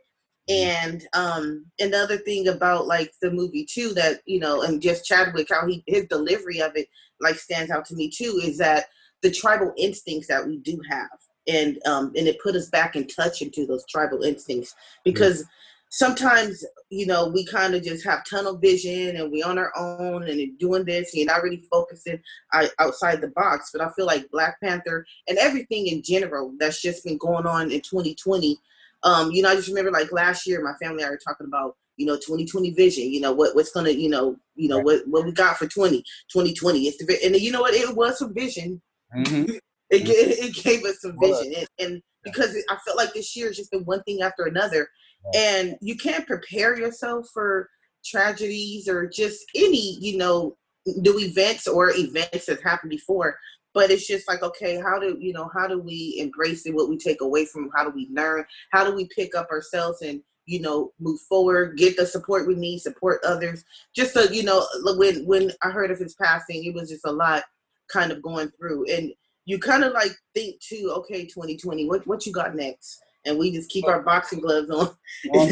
And 0.49 1.07
um 1.13 1.67
another 1.79 2.19
thing 2.19 2.49
about 2.49 2.87
like 2.87 3.13
the 3.23 3.31
movie 3.31 3.65
too 3.65 3.93
that 3.95 4.21
you 4.27 4.41
know, 4.41 4.63
and 4.63 4.83
just 4.83 5.05
Chadwick, 5.05 5.49
how 5.51 5.67
he 5.67 5.85
his 5.87 6.07
delivery 6.07 6.61
of 6.61 6.73
it 6.77 6.89
like 7.21 7.37
stands 7.37 7.71
out 7.71 7.85
to 7.87 7.95
me 7.95 8.11
too, 8.11 8.41
is 8.43 8.59
that 8.59 8.87
the 9.23 9.31
tribal 9.31 9.73
instincts 9.77 10.27
that 10.29 10.45
we 10.47 10.59
do 10.59 10.81
have, 10.89 11.11
and 11.47 11.79
um 11.87 12.13
and 12.17 12.27
it 12.27 12.41
put 12.43 12.57
us 12.57 12.69
back 12.71 12.97
in 12.97 13.07
touch 13.07 13.43
into 13.43 13.67
those 13.67 13.85
tribal 13.89 14.23
instincts 14.23 14.75
because 15.05 15.45
sometimes 15.91 16.65
you 16.89 17.05
know 17.05 17.29
we 17.29 17.45
kind 17.45 17.75
of 17.75 17.83
just 17.83 18.05
have 18.05 18.25
tunnel 18.25 18.57
vision 18.57 19.17
and 19.17 19.31
we 19.31 19.43
on 19.43 19.59
our 19.59 19.73
own 19.77 20.23
and 20.23 20.59
doing 20.59 20.85
this 20.85 21.13
and 21.13 21.21
you're 21.21 21.27
not 21.27 21.43
really 21.43 21.63
focusing 21.71 22.19
out- 22.55 22.71
outside 22.79 23.21
the 23.21 23.29
box. 23.29 23.71
But 23.73 23.83
i 23.83 23.91
feel 23.91 24.07
like 24.07 24.31
black 24.31 24.61
panther 24.63 25.05
and 25.29 25.37
everything 25.39 25.89
in 25.89 26.03
general 26.03 26.55
that's 26.59 26.81
just 26.81 27.05
been 27.05 27.19
going 27.19 27.47
on 27.47 27.71
in 27.71 27.81
2020 27.81 28.59
um 29.03 29.31
you 29.31 29.43
know 29.43 29.51
i 29.51 29.55
just 29.55 29.69
remember 29.69 29.91
like 29.91 30.13
last 30.13 30.47
year 30.47 30.63
my 30.63 30.75
family 30.81 31.03
and 31.03 31.09
i 31.09 31.11
were 31.11 31.21
talking 31.27 31.47
about 31.47 31.77
you 31.97 32.07
know 32.07 32.17
2020 32.17 32.71
vision 32.71 33.11
you 33.13 33.21
know 33.21 33.33
what 33.33 33.55
what's 33.55 33.73
gonna 33.73 33.91
you 33.91 34.09
know 34.09 34.37
you 34.55 34.69
know 34.69 34.79
what 34.79 35.07
what 35.07 35.25
we 35.25 35.33
got 35.33 35.57
for 35.57 35.67
20 35.67 35.99
2020 36.33 36.87
it's 36.87 36.97
the 36.99 37.19
and 37.25 37.37
you 37.37 37.53
know 37.53 37.61
what? 37.61 37.75
It 37.75 37.95
was 37.95 38.19
some 38.19 38.33
vision. 38.33 38.81
Mm-hmm. 39.15 39.53
it, 39.91 40.05
ga- 40.05 40.47
it 40.47 40.55
gave 40.55 40.85
us 40.85 41.01
some 41.01 41.17
vision. 41.21 41.53
And, 41.57 41.69
and 41.79 42.03
because 42.25 42.57
i 42.71 42.77
felt 42.87 42.97
like 42.97 43.13
this 43.13 43.37
year 43.37 43.49
has 43.49 43.57
just 43.57 43.71
been 43.71 43.85
one 43.85 44.03
thing 44.05 44.23
after 44.23 44.45
another 44.45 44.89
and 45.35 45.77
you 45.81 45.97
can't 45.97 46.27
prepare 46.27 46.79
yourself 46.79 47.29
for 47.33 47.69
tragedies 48.05 48.89
or 48.89 49.07
just 49.07 49.45
any 49.55 49.99
you 50.01 50.17
know 50.17 50.57
new 50.87 51.19
events 51.19 51.69
or 51.69 51.93
events 51.95 52.47
that 52.47 52.63
happened 52.63 52.91
before. 52.91 53.37
But 53.73 53.91
it's 53.91 54.07
just 54.07 54.27
like 54.29 54.43
okay 54.43 54.81
how 54.81 54.99
do 54.99 55.17
you 55.21 55.33
know 55.33 55.51
how 55.55 55.67
do 55.67 55.79
we 55.79 56.17
embrace 56.19 56.67
it? 56.67 56.75
What 56.75 56.89
we 56.89 56.97
take 56.97 57.21
away 57.21 57.47
from 57.47 57.71
how 57.75 57.85
do 57.85 57.91
we 57.91 58.09
learn? 58.13 58.45
How 58.73 58.85
do 58.85 58.95
we 58.95 59.09
pick 59.15 59.35
up 59.35 59.51
ourselves 59.51 60.03
and 60.03 60.23
you 60.47 60.61
know 60.61 60.93
move 60.99 61.21
forward 61.29 61.77
get 61.77 61.97
the 61.97 62.07
support 62.07 62.49
we 62.49 62.55
need 62.55 62.81
support 62.81 63.21
others? 63.25 63.65
Just 63.95 64.15
so 64.15 64.23
you 64.25 64.43
know 64.43 64.67
when 64.97 65.25
when 65.27 65.53
i 65.63 65.71
heard 65.71 65.91
of 65.91 65.99
his 65.99 66.15
passing 66.15 66.65
it 66.65 66.75
was 66.75 66.89
just 66.89 67.05
a 67.05 67.13
lot 67.13 67.45
kind 67.93 68.11
of 68.11 68.23
going 68.23 68.51
through. 68.59 68.87
And 68.91 69.13
you 69.45 69.59
kind 69.59 69.85
of 69.85 69.93
like 69.93 70.13
think 70.35 70.61
too 70.61 70.93
okay 70.97 71.25
2020 71.25 71.89
what, 71.89 72.07
what 72.07 72.25
you 72.27 72.33
got 72.33 72.55
next 72.55 73.01
and 73.25 73.39
we 73.39 73.51
just 73.51 73.71
keep 73.71 73.87
our 73.87 74.03
boxing 74.03 74.41
gloves 74.41 74.71
on 74.71 74.95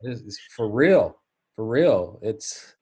It's, 0.00 0.38
for 0.54 0.68
real, 0.70 1.18
for 1.56 1.66
real. 1.66 2.20
It's 2.22 2.76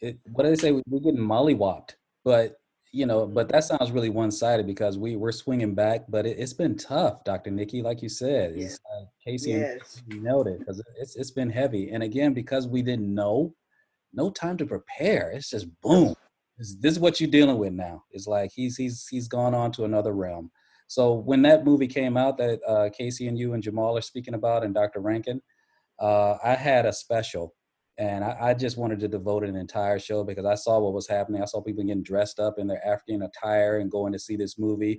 it, 0.00 0.18
what 0.32 0.44
do 0.44 0.50
they 0.50 0.56
say? 0.56 0.72
We're 0.72 1.00
getting 1.00 1.16
mollywopped, 1.26 1.94
but 2.22 2.56
you 2.92 3.06
know, 3.06 3.26
but 3.26 3.48
that 3.48 3.64
sounds 3.64 3.90
really 3.90 4.10
one-sided 4.10 4.66
because 4.66 4.98
we 4.98 5.16
we're 5.16 5.32
swinging 5.32 5.74
back. 5.74 6.04
But 6.08 6.26
it, 6.26 6.38
has 6.38 6.52
been 6.52 6.76
tough, 6.76 7.24
Dr. 7.24 7.50
Nikki, 7.50 7.82
like 7.82 8.02
you 8.02 8.08
said. 8.10 8.52
It's, 8.56 8.78
uh, 8.94 9.04
Kasey 9.26 9.60
Yes. 9.60 10.02
nailed 10.06 10.48
it 10.48 10.58
because 10.58 10.82
it's 10.96 11.16
it's 11.16 11.30
been 11.30 11.50
heavy. 11.50 11.90
And 11.90 12.02
again, 12.02 12.34
because 12.34 12.68
we 12.68 12.82
didn't 12.82 13.12
know, 13.12 13.54
no 14.12 14.30
time 14.30 14.58
to 14.58 14.66
prepare. 14.66 15.30
It's 15.30 15.48
just 15.48 15.66
boom. 15.80 16.14
This, 16.58 16.76
this 16.76 16.92
is 16.92 17.00
what 17.00 17.20
you're 17.20 17.30
dealing 17.30 17.58
with 17.58 17.72
now. 17.72 18.04
It's 18.10 18.26
like 18.26 18.52
he's 18.54 18.76
he's 18.76 19.08
he's 19.08 19.28
gone 19.28 19.54
on 19.54 19.72
to 19.72 19.84
another 19.84 20.12
realm. 20.12 20.50
So 20.86 21.14
when 21.14 21.42
that 21.42 21.64
movie 21.64 21.86
came 21.86 22.16
out 22.16 22.38
that 22.38 22.60
uh, 22.66 22.88
Kasey 22.90 23.28
and 23.28 23.38
you 23.38 23.54
and 23.54 23.62
Jamal 23.62 23.96
are 23.96 24.02
speaking 24.02 24.34
about, 24.34 24.64
and 24.64 24.74
Dr. 24.74 25.00
Rankin, 25.00 25.40
uh, 25.98 26.36
I 26.44 26.54
had 26.54 26.86
a 26.86 26.92
special, 26.92 27.54
and 27.98 28.24
I, 28.24 28.36
I 28.40 28.54
just 28.54 28.76
wanted 28.76 29.00
to 29.00 29.08
devote 29.08 29.44
an 29.44 29.56
entire 29.56 29.98
show 29.98 30.24
because 30.24 30.44
I 30.44 30.54
saw 30.54 30.78
what 30.78 30.92
was 30.92 31.08
happening. 31.08 31.42
I 31.42 31.46
saw 31.46 31.60
people 31.60 31.84
getting 31.84 32.02
dressed 32.02 32.38
up 32.38 32.58
in 32.58 32.66
their 32.66 32.86
African 32.86 33.22
attire 33.22 33.78
and 33.78 33.90
going 33.90 34.12
to 34.12 34.18
see 34.18 34.36
this 34.36 34.58
movie. 34.58 34.98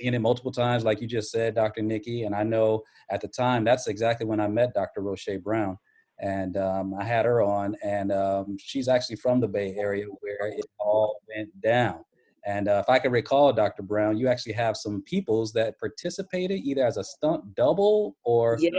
Seeing 0.00 0.14
it 0.14 0.20
multiple 0.20 0.52
times, 0.52 0.84
like 0.84 1.00
you 1.00 1.06
just 1.06 1.30
said, 1.30 1.54
Dr. 1.54 1.82
Nikki. 1.82 2.24
And 2.24 2.34
I 2.34 2.42
know 2.42 2.82
at 3.10 3.20
the 3.20 3.28
time 3.28 3.62
that's 3.62 3.88
exactly 3.88 4.26
when 4.26 4.40
I 4.40 4.48
met 4.48 4.74
Dr. 4.74 5.02
Rosche 5.02 5.42
Brown 5.42 5.78
and 6.22 6.56
um, 6.56 6.94
I 6.94 7.04
had 7.04 7.24
her 7.24 7.42
on, 7.42 7.76
and 7.82 8.12
um, 8.12 8.56
she's 8.58 8.88
actually 8.88 9.16
from 9.16 9.40
the 9.40 9.48
Bay 9.48 9.74
Area 9.76 10.06
where 10.20 10.48
it 10.48 10.64
all 10.78 11.20
went 11.34 11.60
down. 11.60 12.04
And 12.44 12.68
uh, 12.68 12.82
if 12.82 12.90
I 12.90 12.98
can 12.98 13.12
recall, 13.12 13.52
Dr. 13.52 13.82
Brown, 13.82 14.16
you 14.16 14.26
actually 14.28 14.54
have 14.54 14.76
some 14.76 15.02
peoples 15.02 15.52
that 15.52 15.78
participated 15.78 16.60
either 16.64 16.84
as 16.84 16.96
a 16.96 17.04
stunt 17.04 17.54
double 17.54 18.16
or 18.24 18.58
Yes. 18.60 18.72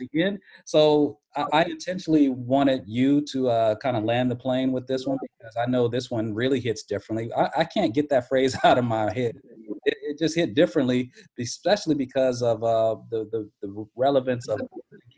again. 0.00 0.38
So 0.64 1.18
I, 1.36 1.44
I 1.52 1.64
intentionally 1.64 2.30
wanted 2.30 2.82
you 2.86 3.20
to 3.32 3.48
uh, 3.50 3.74
kind 3.76 3.96
of 3.96 4.04
land 4.04 4.30
the 4.30 4.36
plane 4.36 4.72
with 4.72 4.86
this 4.86 5.06
one 5.06 5.18
because 5.38 5.54
I 5.56 5.66
know 5.66 5.86
this 5.88 6.10
one 6.10 6.32
really 6.32 6.60
hits 6.60 6.84
differently. 6.84 7.30
I, 7.34 7.50
I 7.58 7.64
can't 7.64 7.94
get 7.94 8.08
that 8.08 8.28
phrase 8.28 8.56
out 8.64 8.78
of 8.78 8.84
my 8.84 9.12
head. 9.12 9.36
It, 9.84 9.96
it 10.02 10.18
just 10.18 10.34
hit 10.34 10.54
differently, 10.54 11.10
especially 11.38 11.94
because 11.94 12.42
of 12.42 12.62
uh, 12.64 12.96
the, 13.10 13.28
the 13.32 13.50
the 13.60 13.86
relevance 13.96 14.48
of 14.48 14.60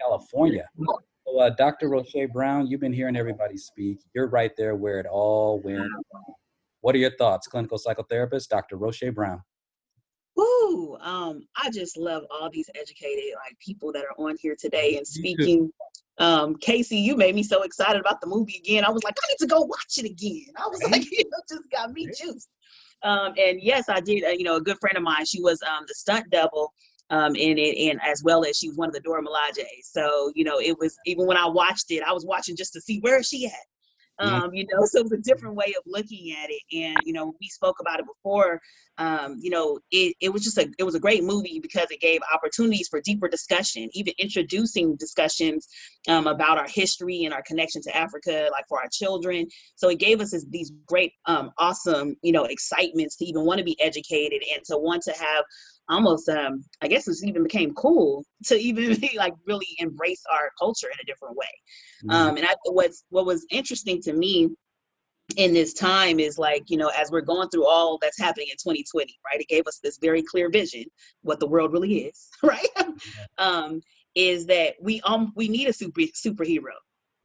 California. 0.01 0.67
So, 1.27 1.39
uh, 1.39 1.51
Dr. 1.51 1.89
Rosche 1.89 2.33
Brown, 2.33 2.67
you've 2.67 2.81
been 2.81 2.93
hearing 2.93 3.17
everybody 3.17 3.57
speak. 3.57 3.99
You're 4.15 4.29
right 4.29 4.53
there 4.57 4.75
where 4.75 4.99
it 4.99 5.07
all 5.07 5.61
went. 5.61 5.89
What 6.87 6.95
are 6.95 6.99
your 6.99 7.17
thoughts, 7.17 7.49
clinical 7.49 7.79
psychotherapist, 7.79 8.47
Dr. 8.47 8.79
Rosche 8.79 9.13
Brown? 9.13 9.43
Woo! 10.37 10.97
Um, 11.01 11.41
I 11.57 11.69
just 11.69 11.97
love 11.97 12.23
all 12.31 12.49
these 12.49 12.71
educated 12.77 13.25
like 13.45 13.59
people 13.59 13.91
that 13.91 14.05
are 14.05 14.25
on 14.25 14.37
here 14.41 14.55
today 14.57 14.97
and 14.97 15.05
speaking. 15.05 15.69
Um, 16.19 16.55
Kasey, 16.55 17.03
you 17.03 17.17
made 17.17 17.35
me 17.35 17.43
so 17.43 17.63
excited 17.63 18.01
about 18.01 18.21
the 18.21 18.29
movie 18.29 18.63
again. 18.65 18.85
I 18.85 18.91
was 18.91 19.03
like, 19.03 19.17
I 19.21 19.27
need 19.33 19.39
to 19.41 19.49
go 19.49 19.63
watch 19.63 19.99
it 19.99 20.05
again. 20.05 20.55
I 20.57 20.69
was 20.69 20.81
like, 20.93 21.11
you 21.11 21.25
know, 21.25 21.39
just 21.49 21.69
got 21.73 21.91
me 21.91 22.07
juiced. 22.07 22.51
Um, 23.03 23.35
and 23.37 23.61
yes, 23.61 23.89
I 23.89 23.99
did. 23.99 24.23
Uh, 24.23 24.29
you 24.29 24.45
know, 24.45 24.55
a 24.55 24.61
good 24.61 24.79
friend 24.81 24.97
of 24.97 25.03
mine, 25.03 25.27
she 25.27 25.43
was 25.43 25.61
um, 25.63 25.87
the 25.89 25.95
stunt 25.95 26.31
double 26.31 26.73
um, 27.11 27.35
in 27.35 27.59
it, 27.59 27.91
and 27.91 28.01
as 28.01 28.23
well 28.23 28.45
as 28.45 28.59
she 28.59 28.69
was 28.69 28.77
one 28.77 28.91
of 28.91 28.95
the 28.95 29.01
Dora 29.01 29.23
Milaje. 29.25 29.67
So 29.83 30.31
you 30.37 30.45
know, 30.45 30.61
it 30.61 30.79
was 30.79 30.97
even 31.05 31.27
when 31.27 31.37
I 31.37 31.49
watched 31.49 31.91
it, 31.91 32.05
I 32.05 32.13
was 32.13 32.25
watching 32.25 32.55
just 32.55 32.75
to 32.75 32.81
see 32.81 33.01
where 33.01 33.19
is 33.19 33.27
she 33.27 33.47
at. 33.47 33.53
Um, 34.19 34.55
you 34.55 34.67
know, 34.73 34.85
so 34.85 34.99
it 34.99 35.05
was 35.05 35.13
a 35.13 35.19
different 35.19 35.55
way 35.55 35.75
of 35.77 35.83
looking 35.87 36.33
at 36.33 36.51
it. 36.51 36.63
And 36.73 36.99
you 37.05 37.13
know, 37.13 37.35
we 37.41 37.49
spoke 37.49 37.77
about 37.81 38.01
it 38.01 38.07
before. 38.07 38.61
Um, 38.99 39.37
you 39.41 39.51
know, 39.51 39.79
it, 39.91 40.15
it 40.21 40.33
was 40.33 40.43
just 40.43 40.57
a 40.59 40.69
it 40.79 40.85
was 40.85 40.95
a 40.95 41.01
great 41.01 41.23
movie 41.23 41.61
because 41.61 41.91
it 41.91 42.01
gave 42.01 42.21
opportunities 42.33 42.89
for 42.89 43.01
deeper 43.01 43.29
discussion, 43.29 43.89
even 43.93 44.15
introducing 44.19 44.97
discussions 44.97 45.69
um, 46.09 46.27
about 46.27 46.59
our 46.59 46.69
history 46.69 47.25
and 47.25 47.35
our 47.35 47.43
connection 47.47 47.83
to 47.83 47.97
Africa, 47.97 48.49
like 48.53 48.65
for 48.69 48.81
our 48.81 48.89
children. 48.91 49.47
So 49.75 49.89
it 49.91 49.99
gave 49.99 50.21
us 50.21 50.31
this, 50.31 50.47
these 50.49 50.73
great, 50.87 51.13
um, 51.27 51.51
awesome, 51.59 52.17
you 52.23 52.33
know, 52.33 52.45
excitements 52.45 53.17
to 53.17 53.27
even 53.27 53.45
want 53.45 53.59
to 53.59 53.65
be 53.65 53.79
educated 53.81 54.43
and 54.55 54.65
to 54.67 54.79
want 54.79 55.03
to 55.03 55.13
have 55.13 55.45
almost 55.89 56.29
um 56.29 56.63
i 56.83 56.89
guess 56.89 57.07
it 57.09 57.17
even 57.25 57.43
became 57.43 57.73
cool 57.75 58.25
to 58.45 58.57
even 58.57 58.97
like 59.17 59.35
really 59.47 59.67
embrace 59.79 60.23
our 60.33 60.51
culture 60.59 60.89
in 60.89 60.99
a 61.01 61.07
different 61.07 61.37
way. 61.37 61.47
Um 62.11 62.37
and 62.37 62.47
i 62.47 62.55
what's 62.65 63.05
what 63.11 63.27
was 63.27 63.47
interesting 63.51 64.01
to 64.03 64.13
me 64.13 64.51
in 65.37 65.53
this 65.53 65.75
time 65.75 66.21
is 66.21 66.39
like 66.39 66.63
you 66.69 66.77
know 66.77 66.91
as 66.97 67.11
we're 67.11 67.21
going 67.21 67.49
through 67.49 67.67
all 67.67 67.99
that's 68.01 68.19
happening 68.19 68.47
in 68.49 68.57
2020 68.57 69.13
right 69.25 69.41
it 69.41 69.49
gave 69.49 69.67
us 69.67 69.81
this 69.83 69.99
very 70.01 70.23
clear 70.23 70.49
vision 70.49 70.85
what 71.23 71.41
the 71.41 71.47
world 71.47 71.73
really 71.73 72.05
is 72.05 72.29
right? 72.43 72.69
Um 73.39 73.81
is 74.15 74.47
that 74.47 74.75
we 74.81 75.01
um 75.03 75.33
we 75.37 75.49
need 75.49 75.69
a 75.69 75.73
super 75.73 76.03
superhero 76.03 76.77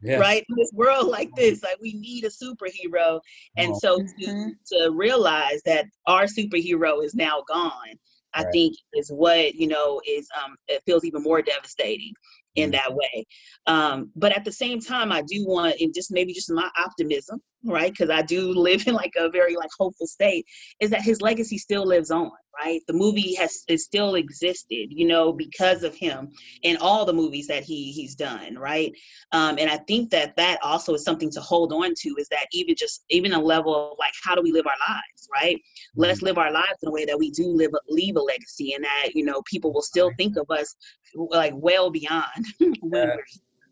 Yes. 0.01 0.19
right? 0.19 0.43
In 0.49 0.55
this 0.57 0.71
world 0.73 1.07
like 1.07 1.29
this 1.35 1.63
like 1.63 1.77
we 1.79 1.93
need 1.93 2.25
a 2.25 2.29
superhero. 2.29 3.19
And 3.57 3.75
so 3.77 3.99
to 4.19 4.53
to 4.71 4.91
realize 4.91 5.61
that 5.65 5.85
our 6.07 6.23
superhero 6.23 7.03
is 7.03 7.13
now 7.13 7.43
gone 7.47 7.99
i 8.33 8.43
Right. 8.43 8.51
think 8.51 8.75
is 8.93 9.09
what 9.09 9.55
you 9.55 9.67
know 9.67 10.01
is 10.07 10.27
um 10.43 10.55
it 10.67 10.81
feels 10.85 11.03
even 11.05 11.23
more 11.23 11.41
devastating 11.41 12.13
in 12.55 12.69
Mm. 12.69 12.73
that 12.73 12.93
way 12.93 13.25
um 13.67 14.11
but 14.15 14.35
at 14.35 14.43
the 14.45 14.51
same 14.51 14.79
time 14.79 15.11
i 15.11 15.21
do 15.21 15.45
want 15.47 15.79
and 15.79 15.93
just 15.93 16.11
maybe 16.11 16.33
just 16.33 16.51
my 16.51 16.69
optimism 16.77 17.41
right? 17.63 17.91
Because 17.91 18.09
i 18.09 18.21
do 18.21 18.53
live 18.53 18.87
in 18.87 18.93
like 18.93 19.13
a 19.17 19.29
very 19.29 19.55
like 19.55 19.69
hopeful 19.77 20.07
state 20.07 20.45
is 20.79 20.89
that 20.89 21.01
his 21.01 21.21
legacy 21.21 21.57
still 21.57 21.85
lives 21.85 22.11
on 22.11 22.31
right? 22.57 22.81
The 22.87 22.93
movie 22.93 23.33
has 23.35 23.63
is 23.69 23.85
still 23.85 24.15
existed 24.15 24.87
you 24.89 25.07
know 25.07 25.31
because 25.31 25.83
of 25.83 25.95
him 25.95 26.29
in 26.63 26.77
all 26.77 27.05
the 27.05 27.13
movies 27.13 27.47
that 27.47 27.63
he 27.63 27.91
he's 27.91 28.15
done 28.15 28.57
right? 28.57 28.93
Um, 29.31 29.57
and 29.59 29.69
i 29.69 29.77
think 29.77 30.09
that 30.11 30.35
that 30.35 30.59
also 30.63 30.93
is 30.93 31.03
something 31.03 31.31
to 31.31 31.41
hold 31.41 31.71
on 31.73 31.93
to 31.95 32.09
is 32.17 32.27
that 32.29 32.47
even 32.51 32.75
just 32.75 33.05
even 33.09 33.33
a 33.33 33.39
level 33.39 33.91
of 33.91 33.97
like 33.97 34.13
how 34.23 34.35
do 34.35 34.41
we 34.41 34.51
live 34.51 34.65
our 34.67 34.73
lives 34.89 35.29
right? 35.31 35.57
Let's 35.95 36.21
live 36.21 36.37
our 36.37 36.51
lives 36.51 36.79
in 36.81 36.89
a 36.89 36.91
way 36.91 37.05
that 37.05 37.17
we 37.17 37.31
do 37.31 37.47
live 37.47 37.71
leave 37.87 38.15
a 38.15 38.21
legacy 38.21 38.73
and 38.73 38.83
that 38.83 39.09
you 39.13 39.23
know 39.23 39.41
people 39.45 39.73
will 39.73 39.81
still 39.81 40.11
think 40.17 40.37
of 40.37 40.49
us 40.49 40.75
like 41.15 41.53
well 41.55 41.89
beyond 41.89 42.45
when 42.59 42.71
we're 42.81 43.23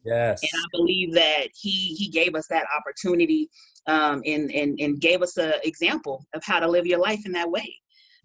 Yes. 0.10 0.42
and 0.42 0.52
I 0.54 0.66
believe 0.72 1.14
that 1.14 1.48
he 1.54 1.94
he 1.96 2.10
gave 2.10 2.36
us 2.36 2.48
that 2.50 2.66
opportunity 2.76 3.50
um, 3.88 4.22
and 4.26 4.52
and 4.52 4.80
and 4.80 5.00
gave 5.00 5.22
us 5.22 5.38
a 5.38 5.66
example 5.68 6.26
of 6.34 6.44
how 6.44 6.60
to 6.60 6.68
live 6.68 6.86
your 6.86 7.00
life 7.00 7.26
in 7.26 7.32
that 7.34 7.50
way. 7.50 7.76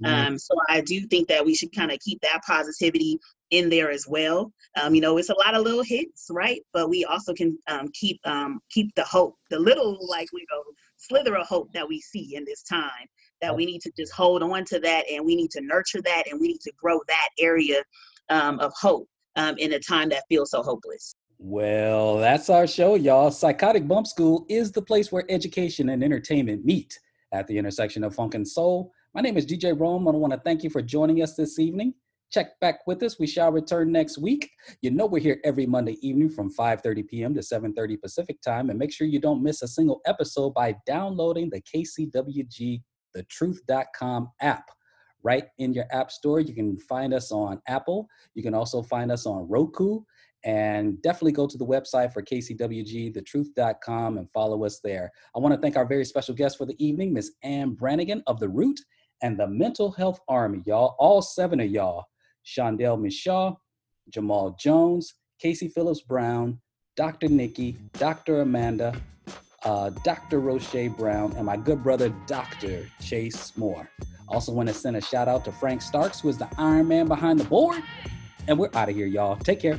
Mhm. 0.02 0.26
Um, 0.26 0.38
so 0.38 0.54
I 0.68 0.80
do 0.80 1.06
think 1.06 1.28
that 1.28 1.44
we 1.44 1.54
should 1.54 1.74
kind 1.74 1.92
of 1.92 1.98
keep 2.00 2.20
that 2.22 2.42
positivity 2.46 3.18
in 3.50 3.68
there 3.68 3.90
as 3.90 4.06
well. 4.08 4.52
Um, 4.80 4.94
you 4.94 5.00
know, 5.00 5.18
it's 5.18 5.30
a 5.30 5.36
lot 5.36 5.54
of 5.54 5.62
little 5.62 5.82
hits, 5.84 6.26
right? 6.30 6.60
But 6.72 6.88
we 6.88 7.04
also 7.04 7.32
can 7.32 7.56
um, 7.68 7.88
keep 7.92 8.20
um, 8.24 8.60
keep 8.70 8.94
the 8.96 9.04
hope, 9.04 9.36
the 9.50 9.58
little 9.58 9.98
like 10.08 10.28
you 10.32 10.46
know 10.50 10.62
slither 10.96 11.36
of 11.36 11.46
hope 11.46 11.72
that 11.72 11.88
we 11.88 12.00
see 12.00 12.34
in 12.34 12.44
this 12.44 12.62
time. 12.62 13.06
That 13.40 13.54
we 13.54 13.66
need 13.66 13.82
to 13.82 13.92
just 13.96 14.12
hold 14.12 14.42
on 14.42 14.64
to 14.66 14.80
that, 14.80 15.04
and 15.10 15.24
we 15.24 15.36
need 15.36 15.50
to 15.52 15.60
nurture 15.60 16.00
that, 16.02 16.24
and 16.30 16.40
we 16.40 16.48
need 16.48 16.60
to 16.62 16.72
grow 16.80 16.98
that 17.08 17.28
area 17.38 17.82
um, 18.30 18.58
of 18.60 18.72
hope 18.80 19.06
um, 19.36 19.56
in 19.58 19.72
a 19.74 19.78
time 19.78 20.08
that 20.10 20.24
feels 20.28 20.50
so 20.50 20.62
hopeless. 20.62 21.14
Well, 21.46 22.16
that's 22.16 22.48
our 22.48 22.66
show, 22.66 22.94
y'all. 22.94 23.30
Psychotic 23.30 23.86
Bump 23.86 24.06
School 24.06 24.46
is 24.48 24.72
the 24.72 24.80
place 24.80 25.12
where 25.12 25.26
education 25.28 25.90
and 25.90 26.02
entertainment 26.02 26.64
meet 26.64 26.98
at 27.32 27.46
the 27.46 27.58
intersection 27.58 28.02
of 28.02 28.14
funk 28.14 28.34
and 28.34 28.48
soul. 28.48 28.90
My 29.12 29.20
name 29.20 29.36
is 29.36 29.44
DJ 29.44 29.78
Rome, 29.78 30.06
and 30.06 30.16
I 30.16 30.18
want 30.18 30.32
to 30.32 30.40
thank 30.42 30.64
you 30.64 30.70
for 30.70 30.80
joining 30.80 31.22
us 31.22 31.34
this 31.34 31.58
evening. 31.58 31.92
Check 32.32 32.58
back 32.60 32.86
with 32.86 33.02
us. 33.02 33.18
We 33.18 33.26
shall 33.26 33.52
return 33.52 33.92
next 33.92 34.16
week. 34.16 34.50
You 34.80 34.90
know 34.90 35.04
we're 35.04 35.18
here 35.18 35.38
every 35.44 35.66
Monday 35.66 35.98
evening 36.00 36.30
from 36.30 36.50
5:30 36.50 37.06
p.m. 37.08 37.34
to 37.34 37.40
7:30 37.40 38.00
Pacific 38.00 38.40
time, 38.40 38.70
and 38.70 38.78
make 38.78 38.90
sure 38.90 39.06
you 39.06 39.20
don't 39.20 39.42
miss 39.42 39.60
a 39.60 39.68
single 39.68 40.00
episode 40.06 40.54
by 40.54 40.74
downloading 40.86 41.50
the 41.50 41.60
KCWG 41.60 42.80
thetruth.com 43.14 44.30
app 44.40 44.70
right 45.24 45.44
in 45.58 45.72
your 45.72 45.86
app 45.90 46.10
store. 46.10 46.40
You 46.40 46.54
can 46.54 46.78
find 46.78 47.12
us 47.12 47.32
on 47.32 47.60
Apple. 47.66 48.06
You 48.34 48.42
can 48.42 48.54
also 48.54 48.82
find 48.82 49.10
us 49.10 49.26
on 49.26 49.48
Roku. 49.48 50.00
And 50.44 51.00
definitely 51.00 51.32
go 51.32 51.46
to 51.46 51.56
the 51.56 51.64
website 51.64 52.12
for 52.12 52.22
KCWG, 52.22 53.14
and 54.18 54.30
follow 54.30 54.64
us 54.64 54.80
there. 54.84 55.10
I 55.34 55.38
want 55.38 55.54
to 55.54 55.60
thank 55.60 55.76
our 55.76 55.86
very 55.86 56.04
special 56.04 56.34
guest 56.34 56.58
for 56.58 56.66
the 56.66 56.76
evening, 56.84 57.12
Miss 57.14 57.32
Anne 57.42 57.74
Branigin 57.74 58.22
of 58.26 58.40
The 58.40 58.48
Root 58.48 58.78
and 59.22 59.38
the 59.38 59.46
Mental 59.46 59.90
Health 59.90 60.20
Army, 60.28 60.62
y'all. 60.66 60.96
All 60.98 61.22
seven 61.22 61.60
of 61.60 61.70
y'all 61.70 62.04
Shondel 62.44 62.98
Mishaw, 62.98 63.56
Jamal 64.10 64.54
Jones, 64.60 65.14
Kasey 65.42 65.72
Phillips 65.72 66.02
Brown, 66.02 66.60
Dr. 66.96 67.28
Nikki, 67.28 67.78
Dr. 67.94 68.42
Amanda, 68.42 68.94
uh, 69.64 69.90
Dr. 70.04 70.40
Rosche 70.40 70.94
Brown, 70.96 71.32
and 71.36 71.46
my 71.46 71.56
good 71.56 71.82
brother, 71.82 72.14
Dr. 72.26 72.86
Chase 73.00 73.56
Moore. 73.56 73.88
Also, 74.28 74.52
want 74.52 74.68
to 74.68 74.74
send 74.74 74.96
a 74.96 75.00
shout 75.00 75.28
out 75.28 75.44
to 75.44 75.52
Frank 75.52 75.82
Starks, 75.82 76.20
who 76.20 76.28
is 76.28 76.38
the 76.38 76.48
Iron 76.58 76.88
Man 76.88 77.08
behind 77.08 77.40
the 77.40 77.44
board. 77.44 77.82
And 78.46 78.58
we're 78.58 78.70
out 78.74 78.88
of 78.88 78.94
here, 78.94 79.06
y'all. 79.06 79.36
Take 79.36 79.60
care. 79.60 79.78